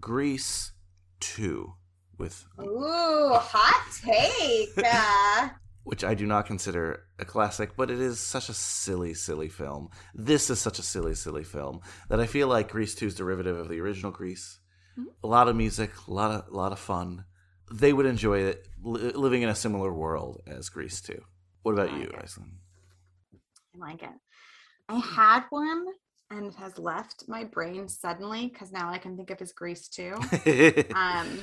Grease 0.00 0.70
2 1.18 1.72
with 2.16 2.44
Ooh, 2.60 3.32
hot 3.32 3.92
take. 4.04 4.68
Uh, 4.86 5.48
which 5.82 6.04
I 6.04 6.14
do 6.14 6.24
not 6.24 6.46
consider 6.46 7.02
a 7.18 7.24
classic, 7.24 7.76
but 7.76 7.90
it 7.90 7.98
is 7.98 8.20
such 8.20 8.48
a 8.48 8.54
silly, 8.54 9.14
silly 9.14 9.48
film. 9.48 9.88
This 10.14 10.48
is 10.48 10.60
such 10.60 10.78
a 10.78 10.82
silly, 10.82 11.16
silly 11.16 11.42
film 11.42 11.80
that 12.08 12.20
I 12.20 12.26
feel 12.26 12.46
like 12.46 12.70
Grease 12.70 12.94
2 12.94 13.08
is 13.08 13.14
derivative 13.16 13.58
of 13.58 13.68
the 13.68 13.80
original 13.80 14.12
Grease. 14.12 14.60
A 15.24 15.26
lot 15.26 15.48
of 15.48 15.56
music, 15.56 15.90
a 16.06 16.12
lot 16.12 16.30
of, 16.30 16.54
a 16.54 16.56
lot 16.56 16.70
of 16.70 16.78
fun. 16.78 17.24
They 17.72 17.92
would 17.92 18.06
enjoy 18.06 18.40
it 18.40 18.68
li- 18.82 19.12
living 19.12 19.42
in 19.42 19.48
a 19.48 19.54
similar 19.54 19.92
world 19.92 20.42
as 20.46 20.68
Grease 20.68 21.00
2. 21.00 21.20
What 21.62 21.72
about 21.72 21.96
you, 21.96 22.08
Aislinn? 22.08 22.50
I 23.74 23.78
like 23.78 24.02
it. 24.02 24.10
I 24.88 24.98
had 24.98 25.44
one 25.50 25.86
and 26.30 26.46
it 26.46 26.54
has 26.54 26.78
left 26.78 27.24
my 27.28 27.44
brain 27.44 27.88
suddenly 27.88 28.48
because 28.48 28.72
now 28.72 28.90
I 28.90 28.98
can 28.98 29.16
think 29.16 29.30
of 29.30 29.38
his 29.38 29.52
Grease 29.52 29.88
2. 29.88 30.14
um, 30.94 31.38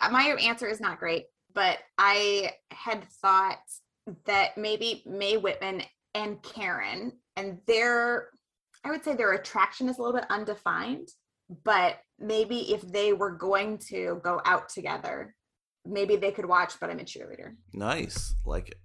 uh, 0.00 0.10
my 0.10 0.36
answer 0.40 0.66
is 0.66 0.80
not 0.80 0.98
great, 0.98 1.26
but 1.54 1.78
I 1.96 2.52
had 2.70 3.04
thought 3.22 3.58
that 4.24 4.56
maybe 4.56 5.02
Mae 5.06 5.36
Whitman 5.36 5.82
and 6.14 6.42
Karen 6.42 7.12
and 7.36 7.58
their, 7.66 8.28
I 8.84 8.90
would 8.90 9.04
say 9.04 9.14
their 9.14 9.32
attraction 9.32 9.88
is 9.88 9.98
a 9.98 10.02
little 10.02 10.18
bit 10.18 10.30
undefined, 10.30 11.08
but 11.64 11.98
maybe 12.18 12.72
if 12.72 12.82
they 12.82 13.12
were 13.12 13.30
going 13.30 13.78
to 13.88 14.20
go 14.24 14.40
out 14.44 14.68
together, 14.68 15.34
maybe 15.86 16.16
they 16.16 16.30
could 16.32 16.46
watch 16.46 16.74
But 16.80 16.90
I'm 16.90 16.98
a 16.98 17.04
Cheerleader. 17.04 17.54
nice. 17.72 18.34
Like 18.44 18.68
it. 18.70 18.78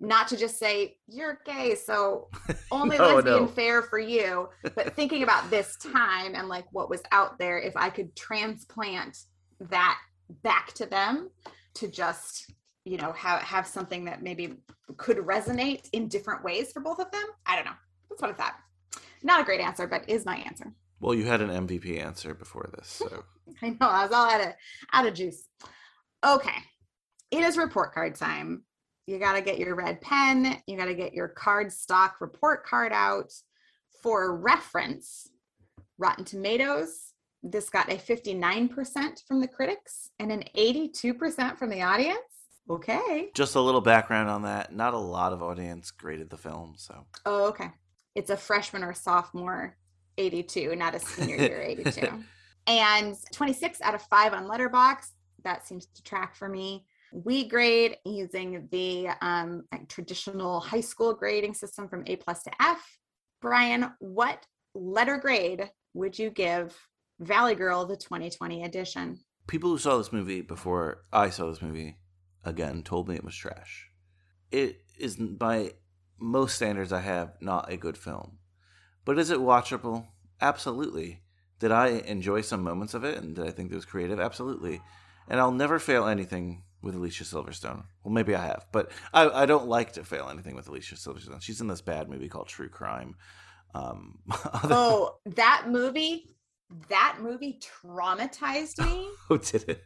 Not 0.00 0.28
to 0.28 0.36
just 0.36 0.58
say 0.60 0.96
you're 1.08 1.40
gay, 1.44 1.74
so 1.74 2.28
only 2.70 2.98
No, 2.98 3.14
lesbian 3.16 3.36
no. 3.42 3.46
fair 3.48 3.82
for 3.82 3.98
you, 3.98 4.48
but 4.76 4.94
thinking 4.94 5.24
about 5.24 5.50
this 5.50 5.76
time 5.76 6.34
and 6.36 6.48
like 6.48 6.66
what 6.70 6.88
was 6.88 7.02
out 7.10 7.38
there, 7.38 7.58
if 7.58 7.76
I 7.76 7.90
could 7.90 8.14
transplant 8.14 9.18
that 9.70 9.98
back 10.42 10.72
to 10.74 10.86
them 10.86 11.30
to 11.74 11.88
just 11.88 12.52
you 12.84 12.96
know 12.96 13.12
have 13.12 13.42
have 13.42 13.66
something 13.66 14.04
that 14.04 14.22
maybe 14.22 14.54
could 14.98 15.16
resonate 15.18 15.88
in 15.92 16.06
different 16.06 16.44
ways 16.44 16.70
for 16.72 16.80
both 16.80 17.00
of 17.00 17.10
them. 17.10 17.24
I 17.44 17.56
don't 17.56 17.64
know. 17.64 17.72
That's 18.08 18.22
what 18.22 18.30
I 18.30 18.34
thought. 18.34 18.54
Not 19.24 19.40
a 19.40 19.44
great 19.44 19.60
answer, 19.60 19.86
but 19.88 20.08
is 20.08 20.24
my 20.24 20.36
answer. 20.36 20.72
Well, 21.00 21.14
you 21.14 21.24
had 21.24 21.40
an 21.40 21.66
MVP 21.66 22.02
answer 22.02 22.34
before 22.34 22.68
this, 22.76 22.88
so 22.88 23.24
I 23.62 23.70
know 23.70 23.76
I 23.80 24.02
was 24.04 24.12
all 24.12 24.28
out 24.28 24.40
of 24.40 24.52
out 24.92 25.06
of 25.06 25.14
juice. 25.14 25.48
Okay, 26.26 26.56
it 27.30 27.42
is 27.42 27.56
report 27.56 27.94
card 27.94 28.14
time. 28.14 28.64
You 29.06 29.18
got 29.18 29.34
to 29.34 29.40
get 29.40 29.58
your 29.58 29.74
red 29.74 30.00
pen. 30.00 30.60
You 30.66 30.76
got 30.76 30.86
to 30.86 30.94
get 30.94 31.14
your 31.14 31.28
card 31.28 31.72
stock 31.72 32.16
report 32.20 32.66
card 32.66 32.92
out. 32.92 33.32
For 34.02 34.36
reference, 34.36 35.28
Rotten 35.98 36.24
Tomatoes. 36.24 37.12
This 37.42 37.70
got 37.70 37.90
a 37.90 37.96
59% 37.96 39.26
from 39.26 39.40
the 39.40 39.48
critics 39.48 40.10
and 40.18 40.30
an 40.32 40.44
82% 40.56 41.56
from 41.56 41.70
the 41.70 41.82
audience. 41.82 42.18
Okay. 42.70 43.30
just 43.34 43.54
a 43.54 43.60
little 43.60 43.80
background 43.80 44.28
on 44.28 44.42
that. 44.42 44.74
Not 44.74 44.92
a 44.92 44.98
lot 44.98 45.32
of 45.32 45.42
audience 45.42 45.90
graded 45.90 46.28
the 46.30 46.36
film, 46.36 46.74
so 46.76 47.06
Oh, 47.24 47.46
okay. 47.48 47.70
It's 48.14 48.30
a 48.30 48.36
freshman 48.36 48.82
or 48.84 48.92
sophomore 48.92 49.76
82, 50.18 50.76
not 50.76 50.94
a 50.94 51.00
senior 51.00 51.36
year 51.38 51.62
82. 51.62 52.24
And 52.66 53.16
26 53.32 53.80
out 53.80 53.94
of 53.94 54.02
5 54.02 54.34
on 54.34 54.44
Letterboxd. 54.44 55.12
That 55.44 55.66
seems 55.66 55.86
to 55.86 56.02
track 56.02 56.34
for 56.34 56.48
me. 56.48 56.84
We 57.12 57.48
grade 57.48 57.96
using 58.04 58.68
the 58.70 59.08
um, 59.22 59.64
like, 59.72 59.88
traditional 59.88 60.60
high 60.60 60.82
school 60.82 61.14
grading 61.14 61.54
system 61.54 61.88
from 61.88 62.02
A 62.06 62.16
plus 62.16 62.42
to 62.42 62.50
F. 62.60 62.98
Brian, 63.40 63.90
what 64.00 64.44
letter 64.74 65.16
grade 65.16 65.70
would 65.94 66.18
you 66.18 66.28
give 66.28 66.76
Valley 67.20 67.54
Girl 67.54 67.86
the 67.86 67.96
2020 67.96 68.64
edition? 68.64 69.18
people 69.48 69.70
who 69.70 69.78
saw 69.78 69.96
this 69.98 70.12
movie 70.12 70.42
before 70.42 71.02
I 71.12 71.30
saw 71.30 71.48
this 71.48 71.62
movie 71.62 71.96
again 72.44 72.84
told 72.84 73.08
me 73.08 73.16
it 73.16 73.24
was 73.24 73.34
trash. 73.34 73.90
It 74.52 74.82
is 74.96 75.16
by 75.16 75.72
most 76.20 76.54
standards 76.54 76.92
I 76.92 77.00
have 77.00 77.32
not 77.40 77.72
a 77.72 77.76
good 77.76 77.98
film. 77.98 78.38
But 79.08 79.18
is 79.18 79.30
it 79.30 79.38
watchable? 79.38 80.04
Absolutely. 80.38 81.22
Did 81.60 81.72
I 81.72 81.86
enjoy 81.86 82.42
some 82.42 82.62
moments 82.62 82.92
of 82.92 83.04
it 83.04 83.16
and 83.16 83.34
did 83.34 83.46
I 83.46 83.50
think 83.52 83.72
it 83.72 83.74
was 83.74 83.86
creative? 83.86 84.20
Absolutely. 84.20 84.82
And 85.30 85.40
I'll 85.40 85.50
never 85.50 85.78
fail 85.78 86.06
anything 86.06 86.64
with 86.82 86.94
Alicia 86.94 87.24
Silverstone. 87.24 87.84
Well, 88.04 88.12
maybe 88.12 88.34
I 88.34 88.44
have, 88.44 88.66
but 88.70 88.90
I, 89.14 89.30
I 89.30 89.46
don't 89.46 89.66
like 89.66 89.94
to 89.94 90.04
fail 90.04 90.28
anything 90.30 90.54
with 90.54 90.68
Alicia 90.68 90.96
Silverstone. 90.96 91.40
She's 91.40 91.62
in 91.62 91.68
this 91.68 91.80
bad 91.80 92.10
movie 92.10 92.28
called 92.28 92.48
True 92.48 92.68
Crime. 92.68 93.14
Um, 93.74 94.18
Oh, 94.64 95.14
that 95.24 95.68
movie, 95.70 96.28
that 96.90 97.16
movie 97.18 97.58
traumatized 97.82 98.78
me. 98.84 99.08
oh, 99.30 99.38
did 99.38 99.70
it? 99.70 99.84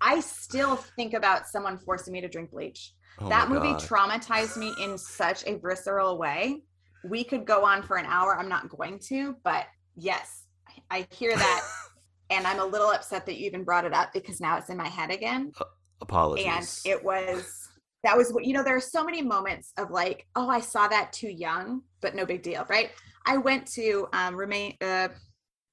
I 0.00 0.20
still 0.20 0.76
think 0.76 1.12
about 1.12 1.48
someone 1.48 1.76
forcing 1.76 2.12
me 2.12 2.20
to 2.20 2.28
drink 2.28 2.52
bleach. 2.52 2.94
Oh 3.18 3.28
that 3.28 3.48
movie 3.48 3.72
God. 3.72 3.80
traumatized 3.80 4.56
me 4.56 4.72
in 4.80 4.96
such 4.96 5.44
a 5.44 5.56
visceral 5.56 6.18
way. 6.18 6.62
We 7.04 7.24
could 7.24 7.44
go 7.44 7.64
on 7.64 7.82
for 7.82 7.96
an 7.96 8.06
hour. 8.06 8.36
I'm 8.36 8.48
not 8.48 8.68
going 8.68 8.98
to, 9.08 9.36
but 9.42 9.66
yes, 9.96 10.44
I 10.90 11.06
hear 11.10 11.34
that. 11.36 11.62
and 12.30 12.46
I'm 12.46 12.60
a 12.60 12.64
little 12.64 12.90
upset 12.90 13.26
that 13.26 13.38
you 13.38 13.46
even 13.46 13.64
brought 13.64 13.84
it 13.84 13.92
up 13.92 14.12
because 14.12 14.40
now 14.40 14.56
it's 14.58 14.68
in 14.68 14.76
my 14.76 14.88
head 14.88 15.10
again. 15.10 15.52
Apologies. 16.00 16.46
And 16.46 16.94
it 16.94 17.04
was, 17.04 17.68
that 18.04 18.16
was 18.16 18.32
what, 18.32 18.44
you 18.44 18.52
know, 18.52 18.62
there 18.62 18.76
are 18.76 18.80
so 18.80 19.04
many 19.04 19.22
moments 19.22 19.72
of 19.78 19.90
like, 19.90 20.26
oh, 20.36 20.48
I 20.48 20.60
saw 20.60 20.88
that 20.88 21.12
too 21.12 21.28
young, 21.28 21.82
but 22.00 22.14
no 22.14 22.24
big 22.24 22.42
deal, 22.42 22.64
right? 22.68 22.90
I 23.26 23.36
went 23.36 23.66
to 23.72 24.08
um, 24.12 24.36
remain, 24.36 24.76
uh, 24.80 25.08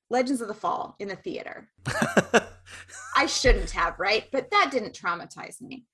Legends 0.09 0.41
of 0.41 0.47
the 0.47 0.53
Fall 0.53 0.95
in 0.99 1.07
the 1.07 1.15
theater. 1.15 1.69
I 3.15 3.25
shouldn't 3.25 3.71
have, 3.71 3.99
right? 3.99 4.25
But 4.31 4.49
that 4.51 4.69
didn't 4.71 4.97
traumatize 4.97 5.61
me. 5.61 5.85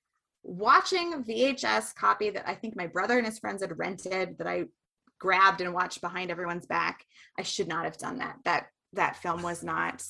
Watching 0.42 1.24
VHS 1.24 1.94
copy 1.94 2.30
that 2.30 2.48
I 2.48 2.54
think 2.54 2.76
my 2.76 2.86
brother 2.86 3.16
and 3.16 3.26
his 3.26 3.38
friends 3.38 3.62
had 3.62 3.76
rented 3.78 4.38
that 4.38 4.46
I 4.46 4.64
grabbed 5.24 5.60
and 5.62 5.72
watched 5.72 6.00
behind 6.00 6.30
everyone's 6.30 6.66
back, 6.66 7.06
I 7.38 7.42
should 7.42 7.68
not 7.68 7.84
have 7.84 7.96
done 7.96 8.18
that. 8.18 8.36
That 8.44 8.66
that 8.92 9.16
film 9.16 9.42
was 9.42 9.62
not 9.62 10.04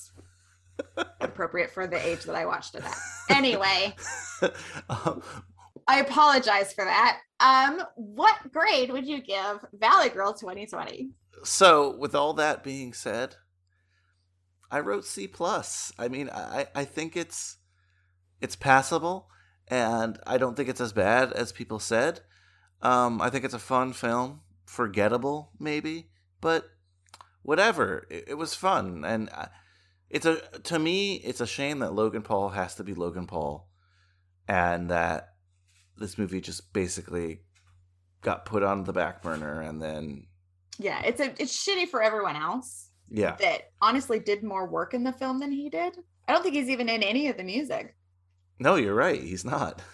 appropriate 1.20 1.70
for 1.70 1.86
the 1.86 2.04
age 2.04 2.24
that 2.24 2.34
I 2.34 2.44
watched 2.46 2.74
it 2.74 2.84
at. 2.84 2.98
Anyway, 3.30 3.94
Um, 4.88 5.22
I 5.86 6.00
apologize 6.00 6.72
for 6.72 6.84
that. 6.84 7.20
Um, 7.40 7.82
what 7.94 8.36
grade 8.52 8.90
would 8.90 9.06
you 9.06 9.22
give 9.22 9.64
Valley 9.72 10.08
Girl 10.10 10.32
2020? 10.32 11.10
so 11.44 11.96
with 11.98 12.14
all 12.14 12.32
that 12.34 12.64
being 12.64 12.92
said 12.92 13.36
i 14.70 14.80
wrote 14.80 15.04
c 15.04 15.26
plus 15.28 15.92
i 15.98 16.08
mean 16.08 16.30
i 16.30 16.66
i 16.74 16.84
think 16.84 17.16
it's 17.16 17.58
it's 18.40 18.56
passable 18.56 19.28
and 19.68 20.18
i 20.26 20.38
don't 20.38 20.56
think 20.56 20.68
it's 20.68 20.80
as 20.80 20.92
bad 20.92 21.32
as 21.32 21.52
people 21.52 21.78
said 21.78 22.20
um 22.82 23.20
i 23.20 23.28
think 23.28 23.44
it's 23.44 23.54
a 23.54 23.58
fun 23.58 23.92
film 23.92 24.40
forgettable 24.74 25.50
maybe 25.58 26.08
but 26.40 26.64
whatever 27.42 28.06
it, 28.10 28.24
it 28.28 28.34
was 28.34 28.54
fun 28.54 29.04
and 29.04 29.28
uh, 29.32 29.46
it's 30.10 30.26
a 30.26 30.36
to 30.64 30.78
me 30.78 31.14
it's 31.16 31.40
a 31.40 31.46
shame 31.46 31.78
that 31.78 31.92
logan 31.94 32.22
paul 32.22 32.48
has 32.50 32.74
to 32.74 32.84
be 32.84 32.92
logan 32.94 33.26
paul 33.26 33.68
and 34.48 34.90
that 34.90 35.28
this 35.96 36.18
movie 36.18 36.40
just 36.40 36.72
basically 36.72 37.40
got 38.20 38.44
put 38.44 38.62
on 38.62 38.84
the 38.84 38.92
back 38.92 39.22
burner 39.22 39.60
and 39.60 39.80
then 39.80 40.26
Yeah, 40.78 41.00
it's 41.04 41.20
a 41.20 41.32
it's 41.40 41.56
shitty 41.66 41.86
for 41.88 42.02
everyone 42.02 42.36
else. 42.36 42.90
yeah 43.08 43.36
that 43.38 43.70
honestly 43.80 44.18
did 44.18 44.42
more 44.42 44.66
work 44.66 44.92
in 44.94 45.04
the 45.04 45.12
film 45.12 45.38
than 45.38 45.52
he 45.52 45.70
did. 45.70 45.94
I 46.26 46.32
don't 46.32 46.42
think 46.42 46.54
he's 46.56 46.70
even 46.70 46.88
in 46.88 47.02
any 47.02 47.28
of 47.28 47.36
the 47.36 47.44
music. 47.44 47.94
No, 48.58 48.76
you're 48.76 48.94
right. 48.94 49.20
He's 49.22 49.44
not. 49.44 49.82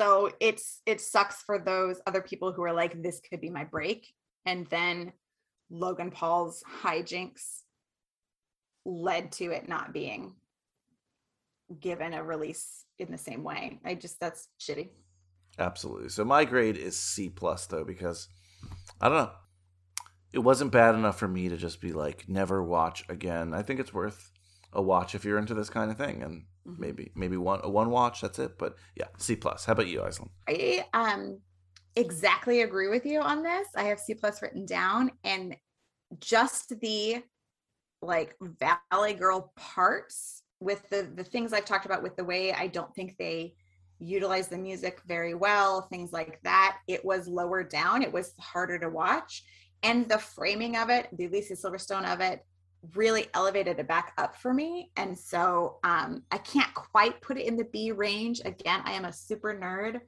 So 0.00 0.32
it's 0.40 0.80
it 0.86 0.98
sucks 0.98 1.42
for 1.42 1.58
those 1.58 2.00
other 2.06 2.22
people 2.22 2.52
who 2.52 2.62
are 2.62 2.72
like, 2.72 3.02
this 3.02 3.20
could 3.20 3.38
be 3.38 3.50
my 3.50 3.64
break. 3.64 4.14
And 4.46 4.66
then 4.68 5.12
Logan 5.68 6.10
Paul's 6.10 6.64
hijinks 6.82 7.60
led 8.86 9.30
to 9.32 9.50
it 9.50 9.68
not 9.68 9.92
being 9.92 10.36
given 11.78 12.14
a 12.14 12.24
release 12.24 12.86
in 12.98 13.12
the 13.12 13.18
same 13.18 13.44
way. 13.44 13.78
I 13.84 13.94
just 13.94 14.18
that's 14.18 14.48
shitty. 14.58 14.88
Absolutely. 15.58 16.08
So 16.08 16.24
my 16.24 16.46
grade 16.46 16.78
is 16.78 16.98
C 16.98 17.28
plus 17.28 17.66
though 17.66 17.84
because 17.84 18.26
I 19.02 19.10
don't 19.10 19.18
know. 19.18 19.32
it 20.32 20.38
wasn't 20.38 20.72
bad 20.72 20.94
enough 20.94 21.18
for 21.18 21.28
me 21.28 21.50
to 21.50 21.58
just 21.58 21.78
be 21.78 21.92
like 21.92 22.26
never 22.26 22.62
watch 22.62 23.04
again. 23.10 23.52
I 23.52 23.60
think 23.60 23.78
it's 23.78 23.92
worth 23.92 24.29
a 24.72 24.82
watch 24.82 25.14
if 25.14 25.24
you're 25.24 25.38
into 25.38 25.54
this 25.54 25.70
kind 25.70 25.90
of 25.90 25.96
thing, 25.96 26.22
and 26.22 26.44
Mhm. 26.66 26.78
maybe 26.78 27.12
maybe 27.14 27.36
one 27.36 27.60
one 27.60 27.90
watch. 27.90 28.20
That's 28.20 28.38
it. 28.38 28.58
But 28.58 28.76
yeah, 28.94 29.08
C 29.18 29.36
plus. 29.36 29.64
How 29.64 29.72
about 29.72 29.88
you, 29.88 30.00
Aislinn? 30.00 30.30
I 30.48 30.86
um 30.92 31.40
exactly 31.96 32.62
agree 32.62 32.88
with 32.88 33.04
you 33.04 33.20
on 33.20 33.42
this. 33.42 33.68
I 33.76 33.84
have 33.84 33.98
C 34.00 34.14
plus 34.14 34.42
written 34.42 34.64
down 34.66 35.10
and 35.24 35.56
just 36.18 36.78
the 36.80 37.22
like 38.02 38.36
Valley 38.40 39.14
Girl 39.14 39.52
parts 39.56 40.42
with 40.60 40.88
the 40.90 41.10
the 41.14 41.24
things 41.24 41.52
I've 41.52 41.64
talked 41.64 41.86
about 41.86 42.02
with 42.02 42.16
the 42.16 42.24
way 42.24 42.52
I 42.52 42.66
don't 42.66 42.94
think 42.94 43.16
they 43.18 43.54
utilize 43.98 44.48
the 44.48 44.56
music 44.58 45.00
very 45.06 45.34
well, 45.34 45.82
things 45.82 46.12
like 46.12 46.40
that. 46.42 46.78
It 46.88 47.04
was 47.04 47.28
lower 47.28 47.62
down. 47.62 48.02
It 48.02 48.12
was 48.12 48.34
harder 48.40 48.78
to 48.78 48.88
watch. 48.88 49.44
And 49.82 50.08
the 50.08 50.18
framing 50.18 50.76
of 50.76 50.88
it, 50.90 51.08
the 51.12 51.26
Alicia 51.26 51.54
Silverstone 51.54 52.10
of 52.10 52.20
it, 52.20 52.44
really 52.94 53.26
elevated 53.34 53.78
it 53.78 53.88
back 53.88 54.12
up 54.18 54.36
for 54.36 54.52
me. 54.54 54.90
And 54.96 55.16
so 55.16 55.78
um, 55.84 56.22
I 56.30 56.38
can't 56.38 56.72
quite 56.74 57.20
put 57.20 57.38
it 57.38 57.46
in 57.46 57.56
the 57.56 57.64
B 57.64 57.92
range. 57.92 58.40
Again, 58.44 58.80
I 58.84 58.92
am 58.92 59.04
a 59.04 59.12
super 59.12 59.54
nerd. 59.54 60.00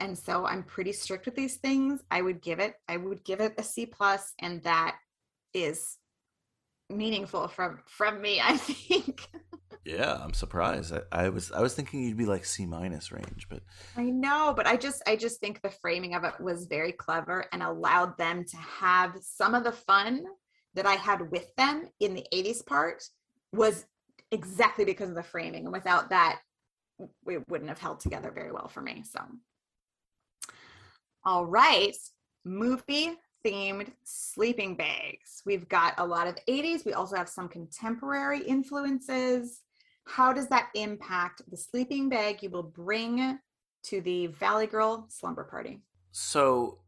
And 0.00 0.16
so 0.16 0.46
I'm 0.46 0.62
pretty 0.62 0.92
strict 0.92 1.26
with 1.26 1.34
these 1.34 1.56
things. 1.56 2.02
I 2.10 2.22
would 2.22 2.42
give 2.42 2.58
it, 2.58 2.74
I 2.88 2.96
would 2.96 3.24
give 3.24 3.40
it 3.40 3.54
a 3.58 3.62
C 3.62 3.86
plus, 3.86 4.34
and 4.38 4.62
that 4.62 4.96
is 5.54 5.96
meaningful 6.90 7.48
from 7.48 7.80
from 7.86 8.20
me, 8.20 8.40
I 8.44 8.56
think. 8.56 9.28
Yeah, 9.84 10.18
I'm 10.20 10.34
surprised. 10.34 10.92
I, 10.92 11.02
I 11.12 11.28
was 11.28 11.52
I 11.52 11.60
was 11.60 11.74
thinking 11.74 12.02
you'd 12.02 12.18
be 12.18 12.26
like 12.26 12.44
C 12.44 12.66
minus 12.66 13.12
range, 13.12 13.46
but 13.48 13.62
I 13.96 14.04
know, 14.04 14.52
but 14.54 14.66
I 14.66 14.76
just 14.76 15.02
I 15.06 15.16
just 15.16 15.40
think 15.40 15.62
the 15.62 15.70
framing 15.70 16.14
of 16.14 16.24
it 16.24 16.40
was 16.40 16.66
very 16.66 16.92
clever 16.92 17.46
and 17.52 17.62
allowed 17.62 18.18
them 18.18 18.44
to 18.44 18.56
have 18.56 19.16
some 19.22 19.54
of 19.54 19.64
the 19.64 19.72
fun 19.72 20.24
that 20.76 20.86
I 20.86 20.94
had 20.94 21.30
with 21.30 21.54
them 21.56 21.88
in 22.00 22.14
the 22.14 22.24
80s 22.32 22.64
part 22.64 23.02
was 23.52 23.84
exactly 24.30 24.84
because 24.84 25.08
of 25.08 25.14
the 25.14 25.22
framing. 25.22 25.64
And 25.64 25.72
without 25.72 26.10
that, 26.10 26.38
it 27.26 27.42
wouldn't 27.48 27.68
have 27.68 27.78
held 27.78 28.00
together 28.00 28.30
very 28.32 28.52
well 28.52 28.68
for 28.68 28.80
me. 28.80 29.02
So 29.10 29.20
all 31.24 31.44
right, 31.44 31.96
movie 32.44 33.18
themed 33.44 33.88
sleeping 34.04 34.76
bags. 34.76 35.42
We've 35.44 35.68
got 35.68 35.94
a 35.98 36.06
lot 36.06 36.28
of 36.28 36.36
80s. 36.48 36.84
We 36.84 36.92
also 36.92 37.16
have 37.16 37.28
some 37.28 37.48
contemporary 37.48 38.40
influences. 38.40 39.62
How 40.04 40.32
does 40.32 40.46
that 40.48 40.68
impact 40.74 41.42
the 41.50 41.56
sleeping 41.56 42.08
bag 42.08 42.42
you 42.42 42.50
will 42.50 42.62
bring 42.62 43.38
to 43.84 44.00
the 44.00 44.28
Valley 44.28 44.68
Girl 44.68 45.06
slumber 45.08 45.44
party? 45.44 45.80
So 46.12 46.78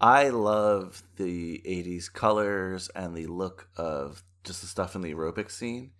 I 0.00 0.28
love 0.28 1.02
the 1.16 1.60
80s 1.66 2.12
colors 2.12 2.88
and 2.94 3.16
the 3.16 3.26
look 3.26 3.68
of 3.76 4.22
just 4.44 4.60
the 4.60 4.68
stuff 4.68 4.94
in 4.94 5.02
the 5.02 5.12
aerobic 5.12 5.50
scene. 5.50 5.90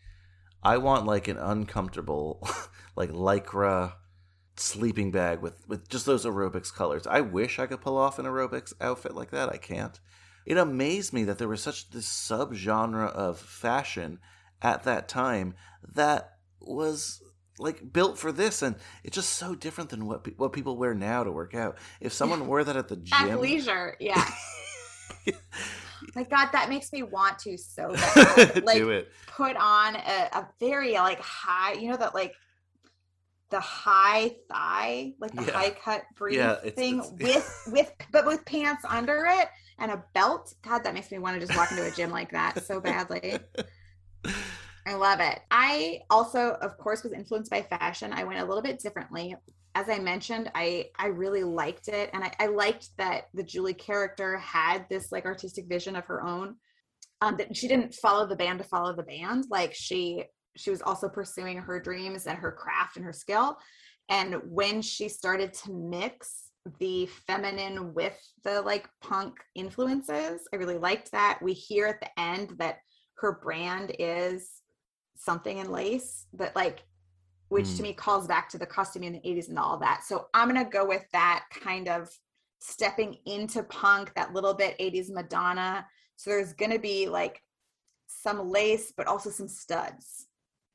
I 0.63 0.79
want 0.79 1.07
like 1.07 1.29
an 1.29 1.37
uncomfortable, 1.37 2.47
like 2.97 3.11
lycra 3.11 3.95
sleeping 4.57 5.11
bag 5.11 5.41
with, 5.41 5.67
with 5.69 5.89
just 5.89 6.07
those 6.07 6.25
aerobics 6.25 6.73
colors. 6.73 7.07
I 7.07 7.21
wish 7.21 7.59
I 7.59 7.67
could 7.67 7.81
pull 7.81 7.97
off 7.97 8.19
an 8.19 8.27
aerobics 8.27 8.73
outfit 8.81 9.15
like 9.15 9.31
that. 9.31 9.49
I 9.49 9.57
can't. 9.57 9.99
It 10.47 10.57
amazed 10.57 11.13
me 11.13 11.25
that 11.25 11.39
there 11.39 11.49
was 11.49 11.63
such 11.63 11.91
this 11.91 12.09
subgenre 12.09 13.13
of 13.13 13.39
fashion 13.39 14.19
at 14.63 14.85
that 14.85 15.09
time 15.09 15.55
that 15.95 16.39
was 16.61 17.23
like 17.59 17.93
built 17.93 18.19
for 18.19 18.31
this 18.33 18.63
and 18.63 18.77
it's 19.05 19.15
just 19.15 19.31
so 19.31 19.55
different 19.55 19.91
than 19.91 20.07
what 20.07 20.25
pe- 20.25 20.33
what 20.37 20.53
people 20.53 20.77
wear 20.77 20.95
now 20.95 21.25
to 21.25 21.33
work 21.33 21.55
out. 21.55 21.79
If 22.01 22.13
someone 22.13 22.47
wore 22.47 22.63
that 22.65 22.77
at 22.77 22.89
the 22.89 22.97
gym, 23.09 23.31
at 23.31 23.41
leisure 23.41 23.97
yeah. 24.01 24.25
My 26.15 26.23
God, 26.23 26.51
that 26.53 26.69
makes 26.69 26.93
me 26.93 27.03
want 27.03 27.39
to 27.41 27.59
so 27.59 27.93
bad. 27.93 28.65
Like 28.65 28.79
do 28.79 28.91
it. 28.91 29.09
put 29.27 29.57
on 29.57 29.97
a, 29.97 30.29
a 30.33 30.49
very 30.61 30.93
like 30.95 31.21
high, 31.21 31.73
you 31.75 31.91
know 31.91 31.97
that 31.97 32.15
like 32.15 32.35
the 33.51 33.61
high 33.61 34.37
thigh, 34.51 35.15
like 35.21 35.33
the 35.35 35.43
Yeah. 35.45 35.53
high 35.53 35.71
cut 35.71 36.05
brief 36.17 36.37
Yeah, 36.37 36.53
it's- 36.59 36.75
thing 36.75 36.99
it's- 37.01 37.13
with 37.67 37.73
with 37.73 37.93
but 38.13 38.27
with 38.27 38.45
pants 38.45 38.85
under 38.89 39.27
it 39.29 39.49
and 39.79 39.91
a 39.91 40.05
belt. 40.15 40.55
God, 40.63 40.85
that 40.85 40.95
makes 40.95 41.11
me 41.11 41.19
want 41.19 41.41
to 41.41 41.45
just 41.47 41.59
walk 41.59 41.71
into 41.73 41.85
a 41.85 41.91
gym 41.91 42.11
like 42.11 42.31
that 42.33 42.65
so 42.65 42.81
badly. 42.81 43.39
I 44.89 44.95
love 44.95 45.21
it. 45.21 45.41
I 45.51 46.01
also, 46.09 46.57
of 46.63 46.79
course, 46.79 47.05
was 47.05 47.13
influenced 47.13 47.51
by 47.51 47.61
fashion. 47.61 48.11
I 48.11 48.25
went 48.25 48.41
a 48.41 48.45
little 48.45 48.63
bit 48.63 48.79
differently. 48.79 49.37
As 49.75 49.91
I 49.91 49.99
mentioned, 49.99 50.51
I 50.55 50.87
I 50.99 51.09
really 51.09 51.45
liked 51.45 51.89
it, 51.89 52.09
and 52.15 52.25
I, 52.25 52.33
I 52.41 52.47
liked 52.47 52.89
that 52.97 53.25
the 53.35 53.43
Julie 53.43 53.75
character 53.75 54.39
had 54.39 54.87
this 54.89 55.13
like 55.13 55.27
artistic 55.27 55.67
vision 55.69 55.95
of 55.95 56.07
her 56.07 56.27
own. 56.27 56.57
Um, 57.21 57.37
that 57.37 57.55
she 57.55 57.69
didn't 57.69 57.95
follow 57.97 58.27
the 58.27 58.37
band 58.37 58.61
to 58.61 58.65
follow 58.65 58.97
the 58.97 59.03
band. 59.03 59.45
Like 59.51 59.75
she 59.75 60.25
she 60.57 60.71
was 60.71 60.81
also 60.81 61.07
pursuing 61.07 61.59
her 61.59 61.79
dreams 61.79 62.27
and 62.27 62.39
her 62.39 62.53
craft 62.53 62.97
and 62.97 63.05
her 63.05 63.13
skill. 63.13 63.59
And 64.09 64.37
when 64.47 64.81
she 64.81 65.11
started 65.11 65.53
to 65.53 65.73
mix 65.73 66.45
the 66.79 67.07
feminine 67.27 67.93
with 67.93 68.19
the 68.43 68.63
like 68.63 68.89
punk 69.03 69.35
influences, 69.55 70.49
I 70.51 70.57
really 70.57 70.79
liked 70.79 71.13
that. 71.13 71.41
We 71.43 71.53
hear 71.53 71.87
at 71.87 72.01
the 72.01 72.19
end 72.19 72.55
that 72.59 72.79
her 73.19 73.39
brand 73.43 73.95
is 73.99 74.58
something 75.19 75.59
in 75.59 75.71
lace 75.71 76.27
that 76.35 76.57
like 76.57 76.85
which 77.49 77.77
to 77.77 77.83
Mm. 77.83 77.83
me 77.83 77.93
calls 77.95 78.27
back 78.27 78.49
to 78.51 78.59
the 78.59 78.67
costume 78.67 79.03
in 79.03 79.15
the 79.15 79.21
80s 79.25 79.49
and 79.49 79.59
all 79.59 79.79
that. 79.79 80.05
So 80.05 80.29
i'm 80.35 80.49
gonna 80.49 80.69
go 80.69 80.87
with 80.87 81.05
that 81.13 81.45
kind 81.51 81.89
of 81.89 82.11
stepping 82.61 83.19
into 83.25 83.63
punk 83.65 84.13
that 84.15 84.35
little 84.35 84.55
bit 84.55 84.77
80s 84.79 85.11
madonna. 85.11 85.87
So 86.17 86.31
there's 86.31 86.53
gonna 86.53 86.79
be 86.79 87.09
like 87.09 87.43
some 88.07 88.51
lace 88.51 88.93
but 88.97 89.07
also 89.07 89.31
some 89.31 89.49
studs. 89.49 90.27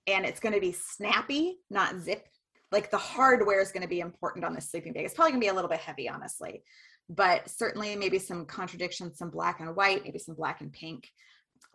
And 0.08 0.26
it's 0.26 0.40
gonna 0.40 0.60
be 0.60 0.72
snappy 0.72 1.60
not 1.70 2.00
zip. 2.00 2.28
Like 2.72 2.90
the 2.90 2.98
hardware 2.98 3.62
is 3.62 3.72
going 3.72 3.84
to 3.84 3.88
be 3.88 4.00
important 4.00 4.44
on 4.44 4.56
the 4.56 4.62
sleeping 4.62 4.94
bag. 4.94 5.06
It's 5.06 5.14
probably 5.14 5.34
going 5.34 5.42
to 5.42 5.46
be 5.46 5.50
a 5.50 5.54
little 5.54 5.70
bit 5.70 5.80
heavy 5.80 6.10
honestly. 6.10 6.64
But 7.08 7.48
certainly 7.48 7.96
maybe 7.96 8.18
some 8.18 8.48
contradictions 8.48 9.20
some 9.20 9.30
black 9.30 9.60
and 9.60 9.76
white 9.76 10.04
maybe 10.04 10.18
some 10.18 10.34
black 10.34 10.62
and 10.62 10.74
pink. 10.74 11.08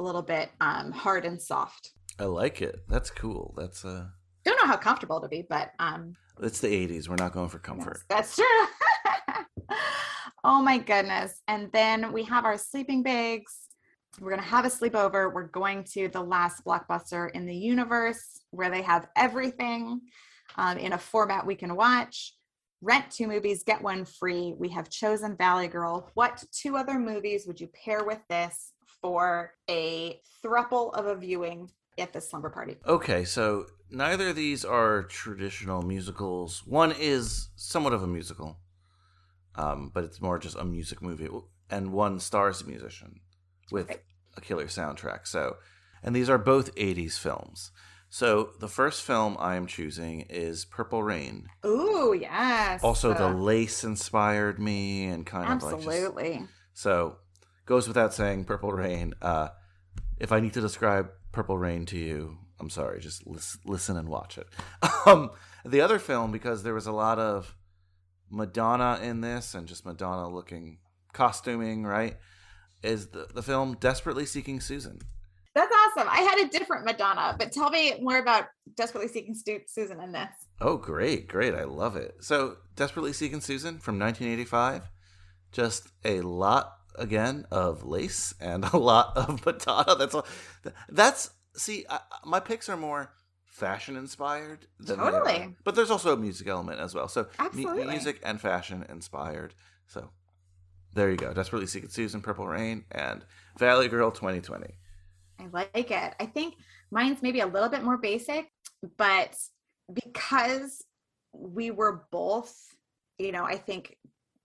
A 0.00 0.02
little 0.02 0.22
bit 0.22 0.50
um, 0.60 0.90
hard 0.90 1.24
and 1.24 1.40
soft 1.40 1.92
I 2.18 2.24
like 2.24 2.60
it. 2.62 2.80
That's 2.88 3.10
cool. 3.10 3.54
That's 3.56 3.84
uh 3.84 4.06
don't 4.44 4.60
know 4.62 4.66
how 4.66 4.76
comfortable 4.78 5.20
to 5.20 5.28
be 5.28 5.44
but 5.48 5.72
um 5.78 6.14
it's 6.40 6.60
the 6.60 6.68
80s. 6.68 7.08
We're 7.08 7.16
not 7.16 7.32
going 7.32 7.48
for 7.48 7.58
comfort. 7.58 7.98
that's 8.08 8.34
true 8.36 8.46
oh 10.44 10.62
my 10.62 10.78
goodness 10.78 11.42
and 11.48 11.70
then 11.72 12.12
we 12.12 12.22
have 12.24 12.44
our 12.44 12.56
sleeping 12.56 13.02
bags 13.02 13.58
we're 14.20 14.30
going 14.30 14.42
to 14.42 14.48
have 14.48 14.64
a 14.64 14.68
sleepover 14.68 15.32
we're 15.34 15.48
going 15.48 15.84
to 15.84 16.08
the 16.08 16.20
last 16.20 16.64
blockbuster 16.64 17.30
in 17.32 17.44
the 17.44 17.54
universe 17.54 18.40
where 18.50 18.70
they 18.70 18.82
have 18.82 19.08
everything 19.16 20.00
um, 20.56 20.78
in 20.78 20.92
a 20.94 20.98
format 20.98 21.44
we 21.44 21.54
can 21.54 21.74
watch 21.76 22.34
rent 22.80 23.10
two 23.10 23.26
movies 23.26 23.64
get 23.64 23.82
one 23.82 24.04
free 24.04 24.54
we 24.56 24.68
have 24.68 24.88
chosen 24.88 25.36
valley 25.36 25.68
girl 25.68 26.10
what 26.14 26.42
two 26.52 26.76
other 26.76 26.98
movies 26.98 27.46
would 27.46 27.60
you 27.60 27.68
pair 27.84 28.04
with 28.04 28.20
this 28.30 28.72
for 29.02 29.52
a 29.68 30.20
thruple 30.42 30.94
of 30.94 31.06
a 31.06 31.16
viewing 31.16 31.68
at 31.98 32.12
the 32.12 32.20
slumber 32.20 32.50
party 32.50 32.76
Okay, 32.86 33.24
so 33.24 33.66
neither 33.90 34.28
of 34.28 34.36
these 34.36 34.64
are 34.64 35.02
traditional 35.02 35.82
musicals. 35.82 36.62
One 36.66 36.92
is 36.92 37.48
somewhat 37.56 37.92
of 37.92 38.02
a 38.02 38.06
musical, 38.06 38.58
um, 39.54 39.90
but 39.92 40.04
it's 40.04 40.20
more 40.20 40.38
just 40.38 40.56
a 40.56 40.64
music 40.64 41.02
movie, 41.02 41.28
and 41.70 41.92
one 41.92 42.20
stars 42.20 42.62
a 42.62 42.66
musician 42.66 43.20
with 43.70 43.98
a 44.36 44.40
killer 44.40 44.66
soundtrack. 44.66 45.26
So, 45.26 45.56
and 46.02 46.14
these 46.14 46.30
are 46.30 46.38
both 46.38 46.74
80s 46.76 47.18
films. 47.18 47.70
So, 48.10 48.50
the 48.58 48.68
first 48.68 49.02
film 49.02 49.36
I 49.38 49.56
am 49.56 49.66
choosing 49.66 50.22
is 50.30 50.64
Purple 50.64 51.02
Rain. 51.02 51.48
Ooh, 51.66 52.16
yes 52.18 52.82
Also, 52.82 53.12
the 53.12 53.26
Uh, 53.26 53.34
lace 53.34 53.84
inspired 53.84 54.58
me 54.58 55.04
and 55.04 55.26
kind 55.26 55.52
of 55.52 55.62
like 55.62 55.74
absolutely 55.74 56.46
so 56.72 57.16
goes 57.66 57.86
without 57.86 58.14
saying, 58.14 58.44
Purple 58.44 58.72
Rain. 58.72 59.12
Uh, 59.20 59.48
if 60.20 60.32
I 60.32 60.40
need 60.40 60.52
to 60.54 60.60
describe 60.60 61.10
Purple 61.32 61.58
Rain 61.58 61.86
to 61.86 61.98
you, 61.98 62.38
I'm 62.60 62.70
sorry, 62.70 63.00
just 63.00 63.26
lis- 63.26 63.58
listen 63.64 63.96
and 63.96 64.08
watch 64.08 64.38
it. 64.38 64.48
Um, 65.06 65.30
the 65.64 65.80
other 65.80 65.98
film, 65.98 66.32
because 66.32 66.62
there 66.62 66.74
was 66.74 66.86
a 66.86 66.92
lot 66.92 67.18
of 67.18 67.56
Madonna 68.30 68.98
in 69.02 69.22
this 69.22 69.54
and 69.54 69.66
just 69.66 69.86
Madonna 69.86 70.28
looking 70.28 70.78
costuming, 71.14 71.84
right? 71.84 72.16
Is 72.82 73.06
the, 73.08 73.26
the 73.32 73.42
film 73.42 73.76
Desperately 73.80 74.26
Seeking 74.26 74.60
Susan. 74.60 74.98
That's 75.54 75.74
awesome. 75.74 76.08
I 76.10 76.20
had 76.20 76.38
a 76.46 76.48
different 76.48 76.84
Madonna, 76.84 77.34
but 77.38 77.52
tell 77.52 77.70
me 77.70 77.98
more 78.00 78.18
about 78.18 78.44
Desperately 78.76 79.08
Seeking 79.08 79.34
Stu- 79.34 79.60
Susan 79.66 80.00
in 80.00 80.12
this. 80.12 80.28
Oh, 80.60 80.76
great, 80.76 81.26
great. 81.26 81.54
I 81.54 81.64
love 81.64 81.96
it. 81.96 82.16
So, 82.20 82.56
Desperately 82.76 83.12
Seeking 83.12 83.40
Susan 83.40 83.78
from 83.78 83.98
1985. 83.98 84.90
Just 85.52 85.88
a 86.04 86.20
lot, 86.20 86.72
again, 86.98 87.46
of 87.50 87.84
lace 87.84 88.34
and 88.40 88.64
a 88.64 88.76
lot 88.76 89.12
of 89.16 89.44
Madonna. 89.46 89.94
That's 89.96 90.14
all. 90.14 90.26
That's, 90.88 91.30
see, 91.54 91.84
I, 91.88 92.00
my 92.24 92.40
picks 92.40 92.68
are 92.68 92.76
more 92.76 93.12
fashion 93.44 93.96
inspired 93.96 94.66
than 94.78 94.98
Totally. 94.98 95.56
But 95.64 95.74
there's 95.74 95.90
also 95.90 96.12
a 96.12 96.16
music 96.16 96.46
element 96.46 96.80
as 96.80 96.94
well. 96.94 97.08
So, 97.08 97.26
Absolutely. 97.38 97.86
music 97.86 98.20
and 98.22 98.40
fashion 98.40 98.84
inspired. 98.88 99.54
So, 99.86 100.10
There 100.94 101.10
you 101.10 101.16
go. 101.16 101.32
Desperately 101.32 101.66
Seeking 101.66 101.88
Susan, 101.90 102.20
Purple 102.20 102.46
Rain, 102.46 102.84
and 102.92 103.24
Valley 103.58 103.88
Girl 103.88 104.10
2020. 104.10 104.66
I 105.40 105.46
like 105.52 105.90
it. 105.90 106.14
I 106.20 106.26
think 106.26 106.54
mine's 106.90 107.22
maybe 107.22 107.40
a 107.40 107.46
little 107.46 107.68
bit 107.68 107.82
more 107.84 107.96
basic, 107.98 108.46
but 108.96 109.36
because 109.92 110.84
we 111.32 111.70
were 111.70 112.04
both, 112.10 112.54
you 113.18 113.32
know, 113.32 113.44
I 113.44 113.56
think 113.56 113.96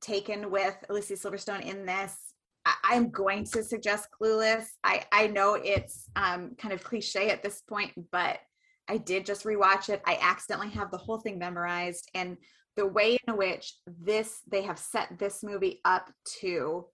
taken 0.02 0.52
with 0.52 0.76
Alicia 0.90 1.14
Silverstone 1.14 1.62
in 1.62 1.86
this, 1.86 2.33
I- 2.66 2.76
I'm 2.84 3.10
going 3.10 3.46
to 3.46 3.64
suggest 3.64 4.10
Clueless. 4.20 4.66
I 4.84 5.04
I 5.12 5.28
know 5.28 5.56
it's 5.56 6.10
um, 6.16 6.56
kind 6.58 6.74
of 6.74 6.84
cliche 6.84 7.30
at 7.30 7.44
this 7.44 7.62
point, 7.62 7.92
but 8.12 8.40
I 8.88 8.98
did 8.98 9.26
just 9.26 9.46
rewatch 9.46 9.90
it. 9.90 10.02
I 10.06 10.18
accidentally 10.22 10.70
have 10.72 10.92
the 10.92 10.98
whole 10.98 11.20
thing 11.20 11.38
memorized, 11.38 12.10
and 12.14 12.38
the 12.76 12.88
way 12.88 13.18
in 13.28 13.38
which 13.38 13.76
this 13.86 14.42
they 14.50 14.64
have 14.64 14.80
set 14.80 15.20
this 15.20 15.44
movie 15.44 15.82
up 15.86 16.10
to 16.42 16.86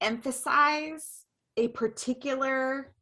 emphasize 0.00 1.24
a 1.56 1.68
particular 1.68 2.92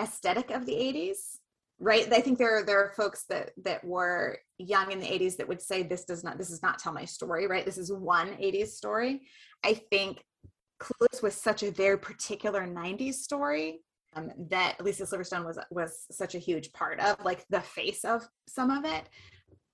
aesthetic 0.00 0.50
of 0.50 0.66
the 0.66 0.72
80s 0.72 1.38
right 1.78 2.10
i 2.12 2.20
think 2.20 2.38
there 2.38 2.58
are 2.58 2.62
there 2.62 2.82
are 2.82 2.92
folks 2.96 3.24
that 3.28 3.50
that 3.62 3.84
were 3.84 4.38
young 4.58 4.92
in 4.92 5.00
the 5.00 5.06
80s 5.06 5.36
that 5.36 5.48
would 5.48 5.60
say 5.60 5.82
this 5.82 6.04
does 6.04 6.24
not 6.24 6.38
this 6.38 6.50
is 6.50 6.62
not 6.62 6.78
tell 6.78 6.92
my 6.92 7.04
story 7.04 7.46
right 7.46 7.64
this 7.64 7.78
is 7.78 7.92
one 7.92 8.28
80s 8.28 8.68
story 8.68 9.22
i 9.64 9.74
think 9.74 10.22
clueless 10.80 11.22
was 11.22 11.34
such 11.34 11.62
a 11.62 11.70
very 11.70 11.98
particular 11.98 12.66
90s 12.66 13.14
story 13.14 13.80
um, 14.14 14.30
that 14.48 14.76
lisa 14.82 15.04
silverstone 15.04 15.44
was 15.44 15.58
was 15.70 16.06
such 16.10 16.34
a 16.34 16.38
huge 16.38 16.72
part 16.72 16.98
of 17.00 17.22
like 17.24 17.44
the 17.50 17.60
face 17.60 18.04
of 18.04 18.26
some 18.48 18.70
of 18.70 18.84
it. 18.84 19.08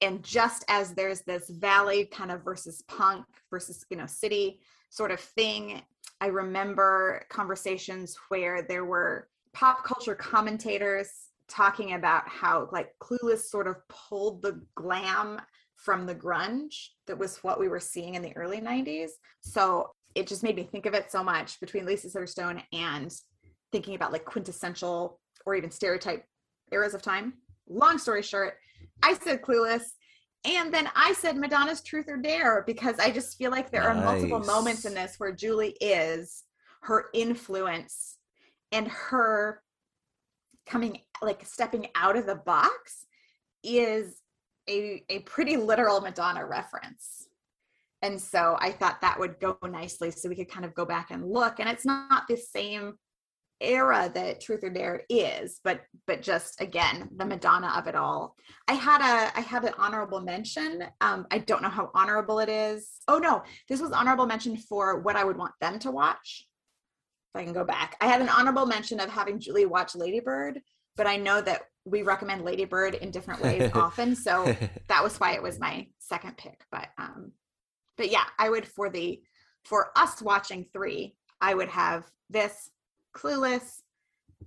And 0.00 0.22
just 0.24 0.64
as 0.68 0.94
there's 0.94 1.20
this 1.20 1.48
valley 1.48 2.06
kind 2.06 2.32
of 2.32 2.42
versus 2.42 2.82
punk 2.88 3.24
versus 3.50 3.84
you 3.88 3.96
know 3.96 4.06
city 4.06 4.60
sort 4.90 5.10
of 5.10 5.20
thing 5.20 5.80
i 6.20 6.26
remember 6.26 7.24
conversations 7.30 8.16
where 8.28 8.62
there 8.62 8.84
were 8.84 9.28
pop 9.52 9.84
culture 9.84 10.14
commentators 10.14 11.08
talking 11.48 11.94
about 11.94 12.28
how 12.28 12.68
like 12.72 12.94
clueless 13.00 13.42
sort 13.42 13.66
of 13.66 13.76
pulled 13.88 14.42
the 14.42 14.60
glam 14.74 15.40
from 15.76 16.06
the 16.06 16.14
grunge 16.14 16.88
that 17.06 17.18
was 17.18 17.38
what 17.38 17.58
we 17.58 17.68
were 17.68 17.80
seeing 17.80 18.14
in 18.14 18.22
the 18.22 18.36
early 18.36 18.60
90s 18.60 19.10
so 19.40 19.90
it 20.14 20.26
just 20.26 20.42
made 20.42 20.56
me 20.56 20.62
think 20.62 20.86
of 20.86 20.94
it 20.94 21.10
so 21.10 21.22
much 21.22 21.58
between 21.60 21.86
lisa 21.86 22.08
silverstone 22.08 22.62
and 22.72 23.14
thinking 23.70 23.94
about 23.94 24.12
like 24.12 24.24
quintessential 24.24 25.20
or 25.46 25.54
even 25.54 25.70
stereotype 25.70 26.24
eras 26.70 26.94
of 26.94 27.02
time 27.02 27.34
long 27.68 27.98
story 27.98 28.22
short 28.22 28.54
I 29.02 29.14
said 29.14 29.42
Clueless. 29.42 29.82
And 30.44 30.74
then 30.74 30.88
I 30.96 31.12
said 31.12 31.36
Madonna's 31.36 31.82
Truth 31.82 32.06
or 32.08 32.16
Dare 32.16 32.64
because 32.66 32.98
I 32.98 33.10
just 33.10 33.38
feel 33.38 33.50
like 33.50 33.70
there 33.70 33.88
are 33.88 33.94
multiple 33.94 34.40
moments 34.40 34.84
in 34.84 34.94
this 34.94 35.14
where 35.18 35.32
Julie 35.32 35.76
is 35.80 36.44
her 36.82 37.06
influence 37.14 38.16
and 38.72 38.88
her 38.88 39.62
coming 40.66 41.00
like 41.20 41.44
stepping 41.46 41.86
out 41.94 42.16
of 42.16 42.26
the 42.26 42.34
box 42.34 43.06
is 43.62 44.20
a 44.68 45.04
a 45.08 45.20
pretty 45.20 45.56
literal 45.56 46.00
Madonna 46.00 46.44
reference. 46.44 47.21
And 48.02 48.20
so 48.20 48.56
I 48.60 48.72
thought 48.72 49.00
that 49.00 49.18
would 49.18 49.38
go 49.40 49.56
nicely 49.62 50.10
so 50.10 50.28
we 50.28 50.34
could 50.34 50.50
kind 50.50 50.64
of 50.64 50.74
go 50.74 50.84
back 50.84 51.10
and 51.10 51.24
look. 51.24 51.60
And 51.60 51.68
it's 51.68 51.86
not 51.86 52.26
the 52.28 52.36
same 52.36 52.94
era 53.62 54.10
that 54.12 54.40
truth 54.40 54.64
or 54.64 54.70
dare 54.70 55.02
is 55.08 55.60
but 55.62 55.82
but 56.08 56.20
just 56.20 56.60
again 56.60 57.08
the 57.16 57.24
madonna 57.24 57.72
of 57.76 57.86
it 57.86 57.94
all. 57.94 58.34
I 58.66 58.72
had 58.72 59.00
a 59.00 59.38
i 59.38 59.40
have 59.40 59.64
an 59.64 59.74
honorable 59.78 60.20
mention. 60.20 60.84
Um 61.00 61.26
i 61.30 61.38
don't 61.38 61.62
know 61.62 61.68
how 61.68 61.90
honorable 61.94 62.40
it 62.40 62.48
is. 62.48 62.90
Oh 63.06 63.18
no 63.18 63.42
this 63.68 63.80
was 63.80 63.92
honorable 63.92 64.26
mention 64.26 64.56
for 64.56 65.00
what 65.00 65.16
i 65.16 65.22
would 65.22 65.36
want 65.38 65.52
them 65.60 65.78
to 65.80 65.92
watch. 65.92 66.48
If 67.34 67.40
i 67.40 67.44
can 67.44 67.52
go 67.52 67.64
back. 67.64 67.96
I 68.00 68.06
had 68.06 68.20
an 68.20 68.28
honorable 68.28 68.66
mention 68.66 68.98
of 68.98 69.08
having 69.08 69.38
julie 69.38 69.66
watch 69.66 69.94
ladybird 69.94 70.60
but 70.96 71.06
i 71.06 71.16
know 71.16 71.40
that 71.40 71.62
we 71.84 72.02
recommend 72.02 72.44
ladybird 72.44 72.94
in 72.96 73.10
different 73.10 73.40
ways 73.42 73.70
often 73.74 74.14
so 74.16 74.44
that 74.88 75.04
was 75.04 75.18
why 75.20 75.32
it 75.34 75.42
was 75.42 75.60
my 75.60 75.86
second 75.98 76.36
pick 76.36 76.64
but 76.70 76.88
um 76.98 77.32
but 77.96 78.10
yeah 78.10 78.24
i 78.38 78.48
would 78.48 78.66
for 78.66 78.90
the 78.90 79.20
for 79.64 79.90
us 79.96 80.20
watching 80.22 80.66
three 80.72 81.14
i 81.40 81.54
would 81.54 81.68
have 81.68 82.04
this 82.30 82.70
clueless 83.14 83.82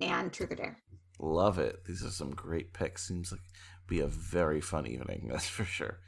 and 0.02 0.34
truth 0.34 0.52
or 0.52 0.56
dare 0.56 0.78
Love 1.20 1.60
it. 1.60 1.86
These 1.86 2.04
are 2.04 2.10
some 2.10 2.32
great 2.32 2.74
picks. 2.74 3.08
Seems 3.08 3.32
like 3.32 3.42
be 3.88 4.00
a 4.00 4.08
very 4.08 4.62
fun 4.62 4.88
evening, 4.88 5.28
that's 5.32 5.48
for 5.48 5.66
sure. 5.66 6.00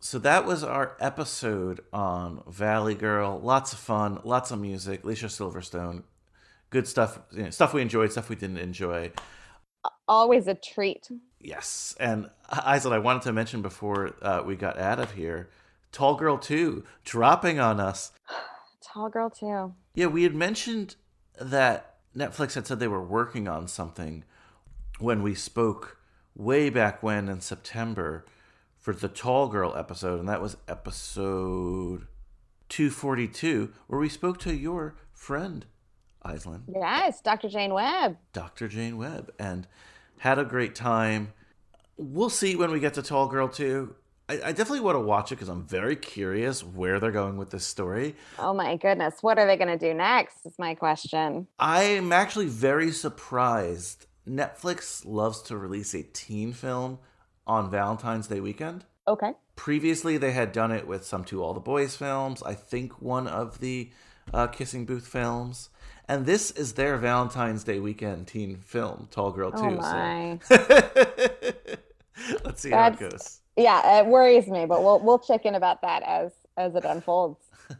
So 0.00 0.18
that 0.20 0.46
was 0.46 0.64
our 0.64 0.96
episode 1.00 1.82
on 1.92 2.42
Valley 2.48 2.94
Girl. 2.94 3.38
Lots 3.38 3.74
of 3.74 3.78
fun, 3.78 4.20
lots 4.24 4.50
of 4.50 4.58
music. 4.58 5.04
Alicia 5.04 5.26
Silverstone, 5.26 6.04
good 6.70 6.88
stuff. 6.88 7.20
You 7.30 7.44
know, 7.44 7.50
stuff 7.50 7.74
we 7.74 7.82
enjoyed, 7.82 8.10
stuff 8.10 8.30
we 8.30 8.36
didn't 8.36 8.58
enjoy. 8.58 9.12
Always 10.06 10.46
a 10.46 10.54
treat. 10.54 11.10
Yes, 11.40 11.94
and 12.00 12.30
Isla, 12.52 12.96
I 12.96 12.98
wanted 12.98 13.22
to 13.22 13.32
mention 13.32 13.62
before 13.62 14.14
uh, 14.22 14.42
we 14.44 14.56
got 14.56 14.78
out 14.78 14.98
of 14.98 15.12
here, 15.12 15.50
Tall 15.92 16.16
Girl 16.16 16.38
Two 16.38 16.84
dropping 17.04 17.60
on 17.60 17.78
us. 17.80 18.12
Tall 18.82 19.10
girl 19.10 19.28
too. 19.28 19.74
Yeah, 19.94 20.06
we 20.06 20.22
had 20.22 20.34
mentioned 20.34 20.96
that 21.38 21.96
Netflix 22.16 22.54
had 22.54 22.66
said 22.66 22.80
they 22.80 22.88
were 22.88 23.04
working 23.04 23.46
on 23.46 23.68
something 23.68 24.24
when 24.98 25.22
we 25.22 25.34
spoke 25.34 25.98
way 26.34 26.70
back 26.70 27.02
when 27.02 27.28
in 27.28 27.40
September 27.40 28.24
for 28.78 28.94
the 28.94 29.08
Tall 29.08 29.48
Girl 29.48 29.74
episode, 29.76 30.18
and 30.18 30.28
that 30.28 30.40
was 30.40 30.56
episode 30.66 32.06
242, 32.68 33.72
where 33.86 34.00
we 34.00 34.08
spoke 34.08 34.38
to 34.38 34.54
your 34.54 34.94
friend, 35.12 35.66
Aislinn, 36.28 36.60
Yes, 36.72 37.20
Dr. 37.20 37.48
Jane 37.48 37.72
Webb. 37.74 38.16
Dr. 38.32 38.68
Jane 38.68 38.96
Webb, 38.96 39.32
and 39.38 39.66
had 40.18 40.38
a 40.38 40.44
great 40.44 40.74
time. 40.74 41.32
We'll 41.96 42.30
see 42.30 42.54
when 42.56 42.70
we 42.70 42.80
get 42.80 42.94
to 42.94 43.02
Tall 43.02 43.26
Girl 43.28 43.48
2. 43.48 43.94
I, 44.28 44.34
I 44.34 44.52
definitely 44.52 44.80
want 44.80 44.96
to 44.96 45.00
watch 45.00 45.32
it 45.32 45.36
because 45.36 45.48
I'm 45.48 45.64
very 45.66 45.96
curious 45.96 46.62
where 46.62 47.00
they're 47.00 47.10
going 47.10 47.38
with 47.38 47.50
this 47.50 47.64
story. 47.64 48.14
Oh 48.38 48.52
my 48.52 48.76
goodness. 48.76 49.14
What 49.22 49.38
are 49.38 49.46
they 49.46 49.56
going 49.56 49.76
to 49.76 49.78
do 49.78 49.94
next? 49.94 50.44
Is 50.44 50.58
my 50.58 50.74
question. 50.74 51.46
I'm 51.58 52.12
actually 52.12 52.46
very 52.46 52.92
surprised. 52.92 54.06
Netflix 54.28 55.04
loves 55.06 55.40
to 55.42 55.56
release 55.56 55.94
a 55.94 56.02
teen 56.02 56.52
film 56.52 56.98
on 57.46 57.70
Valentine's 57.70 58.26
Day 58.28 58.40
weekend. 58.40 58.84
Okay. 59.06 59.32
Previously, 59.56 60.18
they 60.18 60.32
had 60.32 60.52
done 60.52 60.70
it 60.70 60.86
with 60.86 61.04
some 61.06 61.24
two 61.24 61.42
All 61.42 61.54
the 61.54 61.60
Boys 61.60 61.96
films, 61.96 62.42
I 62.42 62.54
think 62.54 63.00
one 63.00 63.26
of 63.26 63.58
the 63.60 63.90
uh, 64.32 64.46
Kissing 64.46 64.84
Booth 64.84 65.06
films. 65.06 65.70
And 66.06 66.24
this 66.24 66.50
is 66.50 66.72
their 66.74 66.96
Valentine's 66.96 67.64
Day 67.64 67.80
weekend 67.80 68.26
teen 68.26 68.56
film, 68.56 69.08
Tall 69.10 69.30
Girl 69.30 69.52
2. 69.52 69.58
Oh 69.58 69.70
my. 69.70 70.38
So 70.42 70.56
let's 72.44 72.62
see 72.62 72.70
how 72.70 72.88
it 72.88 72.98
goes. 72.98 73.40
Yeah, 73.56 73.98
it 73.98 74.06
worries 74.06 74.46
me, 74.46 74.66
but 74.66 74.82
we'll 74.82 75.00
we'll 75.00 75.18
check 75.18 75.44
in 75.44 75.54
about 75.54 75.82
that 75.82 76.02
as 76.04 76.32
as 76.56 76.74
it 76.74 76.84
unfolds. 76.84 77.44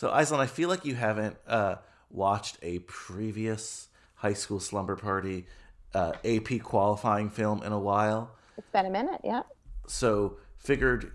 So, 0.00 0.08
Aislinn, 0.08 0.38
I 0.38 0.46
feel 0.46 0.70
like 0.70 0.86
you 0.86 0.94
haven't 0.94 1.36
uh, 1.46 1.74
watched 2.08 2.56
a 2.62 2.78
previous 2.78 3.88
high 4.14 4.32
school 4.32 4.58
slumber 4.58 4.96
party 4.96 5.44
uh, 5.92 6.12
AP 6.24 6.62
qualifying 6.62 7.28
film 7.28 7.62
in 7.62 7.72
a 7.72 7.78
while. 7.78 8.30
It's 8.56 8.70
been 8.70 8.86
a 8.86 8.90
minute, 8.90 9.20
yeah. 9.22 9.42
So, 9.86 10.38
figured 10.56 11.12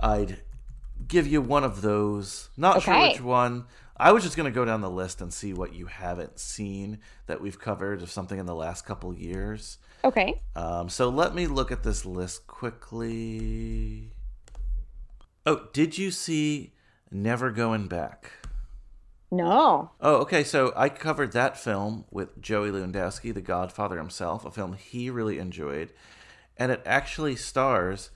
I'd 0.00 0.42
give 1.06 1.26
you 1.26 1.40
one 1.40 1.64
of 1.64 1.82
those. 1.82 2.50
Not 2.56 2.82
sure 2.82 3.00
which 3.00 3.20
one. 3.20 3.66
I 3.96 4.10
was 4.10 4.24
just 4.24 4.36
going 4.36 4.50
to 4.50 4.54
go 4.54 4.64
down 4.64 4.80
the 4.80 4.90
list 4.90 5.20
and 5.20 5.32
see 5.32 5.52
what 5.52 5.72
you 5.72 5.86
haven't 5.86 6.40
seen 6.40 6.98
that 7.26 7.40
we've 7.40 7.58
covered 7.58 8.02
of 8.02 8.10
something 8.10 8.38
in 8.38 8.46
the 8.46 8.54
last 8.54 8.84
couple 8.84 9.14
years. 9.14 9.78
Okay. 10.02 10.40
Um, 10.56 10.88
so 10.88 11.08
let 11.08 11.34
me 11.34 11.46
look 11.46 11.70
at 11.70 11.84
this 11.84 12.04
list 12.04 12.46
quickly. 12.46 14.10
Oh, 15.46 15.68
did 15.72 15.96
you 15.96 16.10
see 16.10 16.72
Never 17.10 17.50
Going 17.50 17.86
Back? 17.86 18.32
No. 19.30 19.90
Oh, 20.00 20.16
okay. 20.16 20.42
So 20.42 20.72
I 20.76 20.88
covered 20.88 21.32
that 21.32 21.58
film 21.58 22.04
with 22.10 22.40
Joey 22.40 22.70
Lewandowski, 22.70 23.32
the 23.32 23.40
Godfather 23.40 23.98
himself, 23.98 24.44
a 24.44 24.50
film 24.50 24.74
he 24.74 25.08
really 25.08 25.38
enjoyed. 25.38 25.92
And 26.56 26.72
it 26.72 26.82
actually 26.84 27.36
stars 27.36 28.10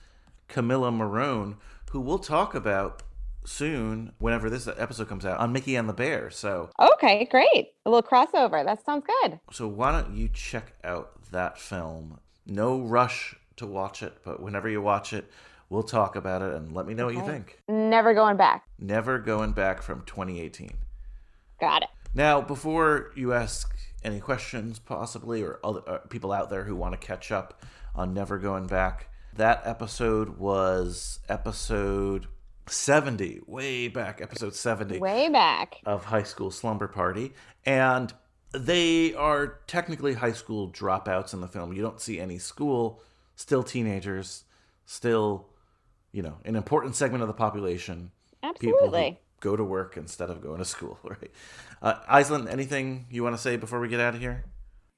Camila 0.49 0.93
Morrone, 0.93 1.57
who 1.89 1.99
we'll 1.99 2.19
talk 2.19 2.55
about 2.55 3.03
soon 3.45 4.13
whenever 4.19 4.49
this 4.49 4.67
episode 4.67 5.07
comes 5.09 5.25
out 5.25 5.39
on 5.39 5.51
Mickey 5.51 5.75
and 5.75 5.87
the 5.89 5.93
Bear. 5.93 6.29
So 6.29 6.69
Okay, 6.79 7.25
great. 7.31 7.69
A 7.85 7.89
little 7.89 8.07
crossover. 8.07 8.63
That 8.63 8.83
sounds 8.85 9.03
good. 9.23 9.39
so 9.51 9.67
why 9.67 9.91
don't 9.91 10.13
you 10.15 10.29
check 10.31 10.73
out 10.83 11.11
that 11.31 11.57
film? 11.59 12.19
No 12.45 12.79
rush 12.79 13.35
to 13.57 13.65
watch 13.65 14.03
it, 14.03 14.17
but 14.23 14.41
whenever 14.41 14.69
you 14.69 14.81
watch 14.81 15.13
it, 15.13 15.29
we'll 15.69 15.83
talk 15.83 16.15
about 16.15 16.41
it 16.41 16.53
and 16.53 16.73
let 16.73 16.85
me 16.87 16.93
know 16.93 17.05
what 17.05 17.15
you 17.15 17.25
think. 17.25 17.59
Never 17.67 18.13
going 18.13 18.37
back. 18.37 18.65
Never 18.79 19.19
Going 19.19 19.51
Back 19.51 19.81
from 19.81 20.03
2018. 20.05 20.71
Got 21.59 21.83
it. 21.83 21.89
Now, 22.13 22.41
before 22.41 23.11
you 23.15 23.33
ask 23.33 23.75
any 24.03 24.19
questions, 24.19 24.79
possibly, 24.79 25.43
or 25.43 25.59
other 25.63 25.81
uh, 25.85 25.97
people 26.09 26.31
out 26.31 26.49
there 26.49 26.63
who 26.63 26.75
want 26.75 26.99
to 26.99 27.05
catch 27.05 27.31
up 27.31 27.63
on 27.93 28.13
Never 28.13 28.37
Going 28.37 28.65
Back. 28.65 29.09
That 29.39 29.61
episode 29.63 30.37
was 30.37 31.21
episode 31.29 32.27
70, 32.67 33.39
way 33.47 33.87
back, 33.87 34.19
episode 34.19 34.53
70 34.53 34.99
Way 34.99 35.29
back. 35.29 35.77
of 35.85 36.03
High 36.03 36.23
School 36.23 36.51
Slumber 36.51 36.89
Party. 36.89 37.31
And 37.65 38.13
they 38.51 39.13
are 39.13 39.59
technically 39.65 40.15
high 40.15 40.33
school 40.33 40.69
dropouts 40.69 41.33
in 41.33 41.39
the 41.39 41.47
film. 41.47 41.71
You 41.71 41.81
don't 41.81 42.01
see 42.01 42.19
any 42.19 42.37
school, 42.37 43.01
still 43.37 43.63
teenagers, 43.63 44.43
still, 44.85 45.47
you 46.11 46.21
know, 46.21 46.35
an 46.43 46.57
important 46.57 46.97
segment 46.97 47.21
of 47.21 47.29
the 47.29 47.33
population. 47.33 48.11
Absolutely. 48.43 49.21
go 49.39 49.55
to 49.55 49.63
work 49.63 49.95
instead 49.95 50.29
of 50.29 50.41
going 50.41 50.57
to 50.57 50.65
school, 50.65 50.99
right? 51.03 51.31
Uh, 51.81 51.93
Aislinn, 52.11 52.51
anything 52.51 53.05
you 53.09 53.23
want 53.23 53.37
to 53.37 53.41
say 53.41 53.55
before 53.55 53.79
we 53.79 53.87
get 53.87 54.01
out 54.01 54.15
of 54.15 54.19
here? 54.19 54.43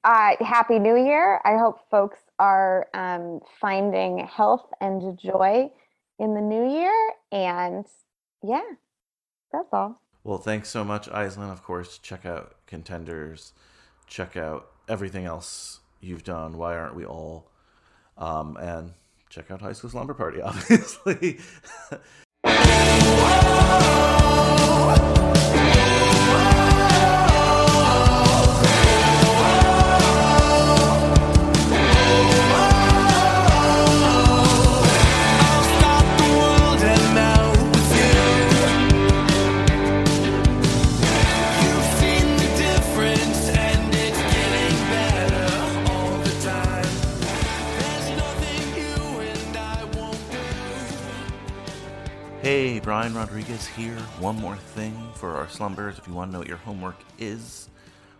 Uh, 0.02 0.32
Happy 0.40 0.80
New 0.80 0.96
Year. 0.96 1.40
I 1.44 1.56
hope 1.58 1.78
folks 1.88 2.18
are 2.42 2.88
um, 2.92 3.38
finding 3.60 4.26
health 4.26 4.66
and 4.80 5.16
joy 5.16 5.70
in 6.18 6.34
the 6.34 6.40
new 6.40 6.68
year. 6.68 6.92
And 7.30 7.86
yeah, 8.42 8.64
that's 9.52 9.68
all. 9.72 10.02
Well, 10.24 10.38
thanks 10.38 10.68
so 10.68 10.82
much, 10.82 11.08
Aislinn. 11.08 11.52
Of 11.52 11.62
course, 11.62 11.98
check 11.98 12.26
out 12.26 12.56
Contenders. 12.66 13.52
Check 14.08 14.36
out 14.36 14.72
everything 14.88 15.24
else 15.24 15.80
you've 16.00 16.24
done. 16.24 16.58
Why 16.58 16.76
aren't 16.76 16.96
we 16.96 17.04
all? 17.04 17.48
Um, 18.18 18.56
and 18.56 18.94
check 19.30 19.52
out 19.52 19.60
High 19.60 19.72
School 19.72 19.90
Slumber 19.90 20.14
Party, 20.14 20.42
obviously. 20.42 21.38
Brian 52.82 53.14
Rodriguez 53.14 53.64
here. 53.64 53.96
One 54.18 54.34
more 54.40 54.56
thing 54.56 55.08
for 55.14 55.36
our 55.36 55.48
slumbers. 55.48 55.98
If 55.98 56.08
you 56.08 56.14
want 56.14 56.30
to 56.30 56.32
know 56.32 56.38
what 56.40 56.48
your 56.48 56.56
homework 56.56 56.98
is, 57.16 57.68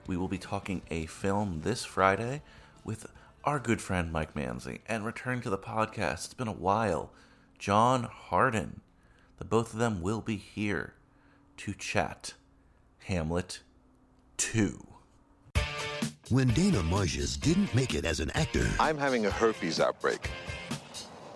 we 0.07 0.17
will 0.17 0.29
be 0.29 0.39
talking 0.39 0.83
a 0.89 1.07
film 1.07 1.63
this 1.65 1.85
Friday 1.85 2.43
with 2.85 3.07
our 3.43 3.59
good 3.59 3.81
friend 3.81 4.13
Mike 4.13 4.35
Manzi 4.35 4.79
and 4.87 5.05
return 5.05 5.41
to 5.41 5.51
the 5.51 5.59
podcast. 5.59 6.27
It's 6.27 6.35
been 6.35 6.47
a 6.47 6.53
while. 6.53 7.11
John 7.59 8.05
Harden. 8.05 8.83
The 9.39 9.45
both 9.45 9.73
of 9.73 9.81
them 9.81 10.01
will 10.01 10.21
be 10.21 10.37
here 10.37 10.95
to 11.57 11.75
chat 11.75 12.35
Hamlet 13.07 13.63
2. 14.37 14.87
When 16.29 16.47
Dana 16.49 16.83
Marschz 16.83 17.39
didn't 17.41 17.75
make 17.75 17.95
it 17.95 18.05
as 18.05 18.21
an 18.21 18.31
actor, 18.31 18.69
I'm 18.79 18.97
having 18.97 19.27
a 19.27 19.31
herpes 19.31 19.81
outbreak, 19.81 20.31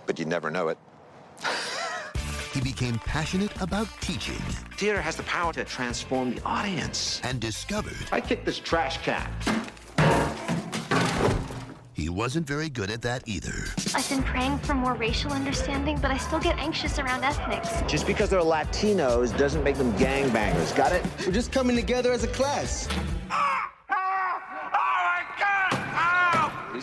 but 0.07 0.17
you 0.17 0.27
never 0.27 0.49
know 0.49 0.69
it. 0.69 0.79
He 2.57 2.63
became 2.63 2.99
passionate 3.01 3.53
about 3.61 3.87
teaching 4.01 4.39
Theater 4.79 4.99
has 5.03 5.15
the 5.15 5.23
power 5.25 5.53
to 5.53 5.63
transform 5.65 6.35
the 6.35 6.43
audience. 6.43 7.21
and 7.23 7.39
discovered 7.39 7.99
I 8.11 8.21
kicked 8.23 8.47
this 8.47 8.59
trash 8.59 8.97
can. 9.03 9.29
he 11.93 12.09
wasn't 12.09 12.47
very 12.47 12.71
good 12.71 12.91
at 12.91 13.03
that 13.03 13.25
either. 13.27 13.53
I've 13.95 14.09
been 14.09 14.23
praying 14.23 14.59
for 14.61 14.73
more 14.73 14.95
racial 14.95 15.33
understanding, 15.33 15.99
but 16.01 16.11
I 16.11 16.17
still 16.17 16.41
get 16.41 16.57
anxious 16.59 16.99
around 16.99 17.25
ethnics. 17.25 17.83
Just 17.91 18.07
because 18.07 18.31
they're 18.31 18.41
Latinos 18.41 19.37
doesn't 19.37 19.63
make 19.63 19.77
them 19.77 19.93
gangbangers. 19.95 20.75
Got 20.75 20.93
it? 20.93 21.05
We're 21.27 21.33
just 21.33 21.53
coming 21.53 21.77
together 21.77 22.13
as 22.13 22.25
a 22.25 22.29
class. 22.29 22.89
Ah! 23.31 23.56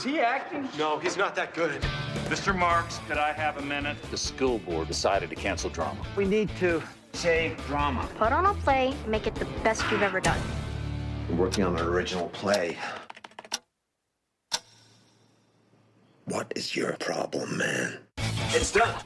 Is 0.04 0.12
he 0.12 0.20
acting? 0.20 0.68
No, 0.78 1.00
he's 1.00 1.16
not 1.16 1.34
that 1.36 1.54
good. 1.54 1.82
Mr. 2.26 2.54
Marks, 2.54 3.00
could 3.08 3.18
I 3.18 3.32
have 3.32 3.56
a 3.56 3.62
minute? 3.62 3.96
The 4.12 4.18
school 4.18 4.60
board 4.60 4.90
decided 4.90 5.30
to 5.30 5.36
cancel 5.38 5.70
drama. 5.70 6.06
We 6.18 6.26
need 6.26 6.50
to 6.58 6.84
save 7.14 7.56
drama. 7.68 8.10
Put 8.18 8.34
on 8.34 8.46
a 8.46 8.54
play, 8.54 8.94
make 9.08 9.28
it 9.28 9.36
the 9.36 9.46
best 9.64 9.90
you've 9.90 10.02
ever 10.02 10.20
done. 10.20 10.42
We're 11.30 11.38
working 11.38 11.64
on 11.64 11.78
an 11.78 11.86
original 11.86 12.28
play. 12.28 12.78
What 16.26 16.52
is 16.54 16.76
your 16.76 16.98
problem, 17.00 17.58
man? 17.58 18.00
It's 18.50 18.74
done. 18.74 18.94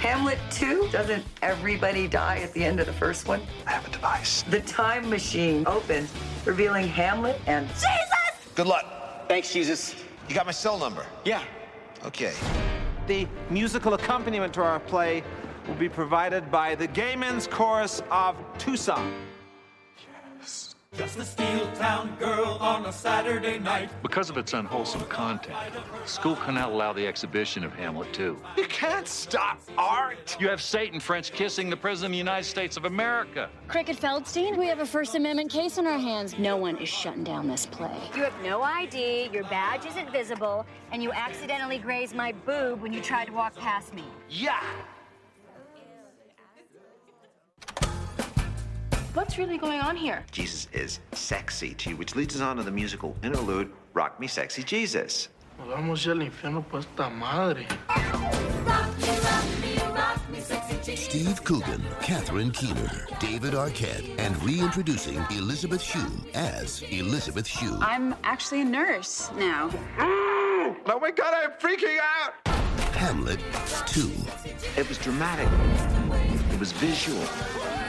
Hamlet 0.00 0.40
2? 0.50 0.88
Doesn't 0.90 1.24
everybody 1.42 2.08
die 2.08 2.38
at 2.38 2.52
the 2.54 2.64
end 2.64 2.80
of 2.80 2.86
the 2.86 2.92
first 2.92 3.28
one? 3.28 3.40
I 3.68 3.70
have 3.70 3.86
a 3.86 3.90
device. 3.92 4.42
The 4.50 4.62
time 4.62 5.08
machine 5.08 5.62
opens, 5.68 6.12
revealing 6.44 6.88
Hamlet 6.88 7.40
and 7.46 7.68
Jesus! 7.68 8.19
Good 8.54 8.66
luck. 8.66 9.28
Thanks, 9.28 9.52
Jesus. 9.52 9.94
You 10.28 10.34
got 10.34 10.46
my 10.46 10.52
cell 10.52 10.78
number? 10.78 11.06
Yeah. 11.24 11.42
Okay. 12.04 12.32
The 13.06 13.26
musical 13.48 13.94
accompaniment 13.94 14.54
to 14.54 14.62
our 14.62 14.80
play 14.80 15.22
will 15.66 15.74
be 15.74 15.88
provided 15.88 16.50
by 16.50 16.74
the 16.74 16.86
Gay 16.86 17.16
Men's 17.16 17.46
Chorus 17.46 18.02
of 18.10 18.36
Tucson. 18.58 19.12
Just 21.00 21.18
a 21.18 21.24
steel 21.24 21.66
town 21.76 22.14
girl 22.18 22.58
on 22.60 22.84
a 22.84 22.92
Saturday 22.92 23.58
night. 23.58 23.88
Because 24.02 24.28
of 24.28 24.36
its 24.36 24.52
unwholesome 24.52 25.06
content, 25.06 25.56
school 26.04 26.36
cannot 26.36 26.72
allow 26.72 26.92
the 26.92 27.06
exhibition 27.06 27.64
of 27.64 27.72
Hamlet 27.72 28.12
2. 28.12 28.38
You 28.58 28.66
can't 28.66 29.08
stop 29.08 29.62
art. 29.78 30.36
You 30.38 30.50
have 30.50 30.60
Satan 30.60 31.00
French 31.00 31.32
kissing 31.32 31.70
the 31.70 31.76
President 31.76 32.10
of 32.10 32.12
the 32.12 32.18
United 32.18 32.44
States 32.44 32.76
of 32.76 32.84
America. 32.84 33.48
Cricket 33.66 33.96
Feldstein, 33.96 34.58
we 34.58 34.66
have 34.66 34.80
a 34.80 34.86
First 34.86 35.14
Amendment 35.14 35.50
case 35.50 35.78
on 35.78 35.86
our 35.86 35.98
hands. 35.98 36.38
No 36.38 36.58
one 36.58 36.76
is 36.76 36.90
shutting 36.90 37.24
down 37.24 37.48
this 37.48 37.64
play. 37.64 37.96
You 38.14 38.22
have 38.22 38.34
no 38.44 38.60
ID, 38.60 39.30
your 39.32 39.44
badge 39.44 39.86
isn't 39.86 40.12
visible, 40.12 40.66
and 40.92 41.02
you 41.02 41.12
accidentally 41.12 41.78
grazed 41.78 42.14
my 42.14 42.32
boob 42.44 42.82
when 42.82 42.92
you 42.92 43.00
tried 43.00 43.28
to 43.28 43.32
walk 43.32 43.56
past 43.56 43.94
me. 43.94 44.04
Yeah. 44.28 44.60
What's 49.12 49.38
really 49.38 49.58
going 49.58 49.80
on 49.80 49.96
here? 49.96 50.24
Jesus 50.30 50.68
is 50.72 51.00
sexy 51.10 51.74
to 51.74 51.90
you, 51.90 51.96
which 51.96 52.14
leads 52.14 52.36
us 52.36 52.42
on 52.42 52.58
to 52.58 52.62
the 52.62 52.70
musical 52.70 53.16
interlude, 53.24 53.72
Rock 53.92 54.20
Me 54.20 54.28
Sexy 54.28 54.62
Jesus. 54.62 55.30
Vamos 55.66 56.06
al 56.06 56.18
infierno 56.18 56.62
por 56.62 56.78
esta 56.78 57.10
madre. 57.10 57.66
Steve 60.94 61.42
Coogan, 61.42 61.82
Catherine 62.00 62.52
Keener, 62.52 63.08
David 63.18 63.54
Arquette, 63.54 64.16
and 64.20 64.40
reintroducing 64.44 65.18
Elizabeth 65.32 65.82
Shue 65.82 66.24
as 66.34 66.82
Elizabeth 66.82 67.48
Shue. 67.48 67.78
I'm 67.80 68.14
actually 68.22 68.60
a 68.60 68.64
nurse 68.64 69.28
now. 69.36 69.70
Mm, 69.98 70.76
oh 70.86 70.98
my 71.00 71.10
god, 71.10 71.34
I'm 71.34 71.50
freaking 71.58 71.98
out! 71.98 72.34
Hamlet 72.94 73.40
2. 73.86 74.08
It 74.76 74.88
was 74.88 74.98
dramatic. 74.98 75.48
It 76.52 76.60
was 76.60 76.70
visual. 76.70 77.24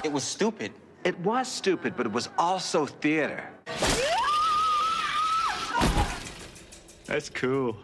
It 0.04 0.12
was 0.12 0.24
stupid. 0.24 0.72
It 1.04 1.18
was 1.20 1.48
stupid, 1.48 1.98
but 1.98 2.06
it 2.06 2.12
was 2.12 2.30
also 2.38 2.86
theater. 2.86 3.44
That's 7.06 7.30
cool. 7.30 7.78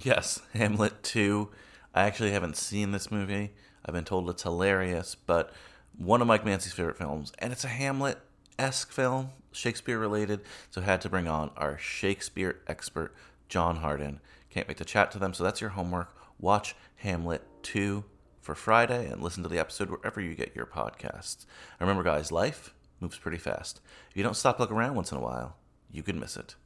Yes, 0.00 0.40
Hamlet 0.52 1.02
2. 1.04 1.48
I 1.94 2.02
actually 2.02 2.32
haven't 2.32 2.56
seen 2.56 2.90
this 2.90 3.12
movie. 3.12 3.52
I've 3.86 3.94
been 3.94 4.04
told 4.04 4.28
it's 4.28 4.42
hilarious, 4.42 5.14
but 5.14 5.52
one 5.96 6.20
of 6.20 6.26
Mike 6.26 6.44
Manzi's 6.44 6.72
favorite 6.72 6.98
films, 6.98 7.32
and 7.38 7.52
it's 7.52 7.64
a 7.64 7.68
Hamlet 7.68 8.18
esque 8.58 8.90
film, 8.90 9.30
Shakespeare 9.52 9.98
related, 9.98 10.40
so 10.70 10.80
had 10.80 11.00
to 11.02 11.08
bring 11.08 11.28
on 11.28 11.52
our 11.56 11.78
Shakespeare 11.78 12.56
expert, 12.66 13.14
John 13.48 13.76
Harden. 13.76 14.20
Can't 14.50 14.66
wait 14.66 14.78
to 14.78 14.84
chat 14.84 15.12
to 15.12 15.18
them, 15.18 15.34
so 15.34 15.44
that's 15.44 15.60
your 15.60 15.70
homework. 15.70 16.16
Watch 16.40 16.74
Hamlet 16.96 17.42
2 17.62 18.04
for 18.42 18.54
Friday 18.54 19.08
and 19.08 19.22
listen 19.22 19.42
to 19.44 19.48
the 19.48 19.58
episode 19.58 19.88
wherever 19.88 20.20
you 20.20 20.34
get 20.34 20.54
your 20.54 20.66
podcasts. 20.66 21.46
And 21.78 21.88
remember, 21.88 22.02
guys, 22.02 22.30
life 22.30 22.74
moves 23.00 23.16
pretty 23.16 23.38
fast. 23.38 23.80
If 24.10 24.16
you 24.16 24.22
don't 24.22 24.36
stop 24.36 24.58
looking 24.58 24.76
around 24.76 24.96
once 24.96 25.12
in 25.12 25.18
a 25.18 25.22
while, 25.22 25.56
you 25.90 26.02
could 26.02 26.16
miss 26.16 26.36
it. 26.36 26.56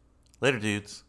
Later, 0.41 0.59
dudes. 0.59 1.05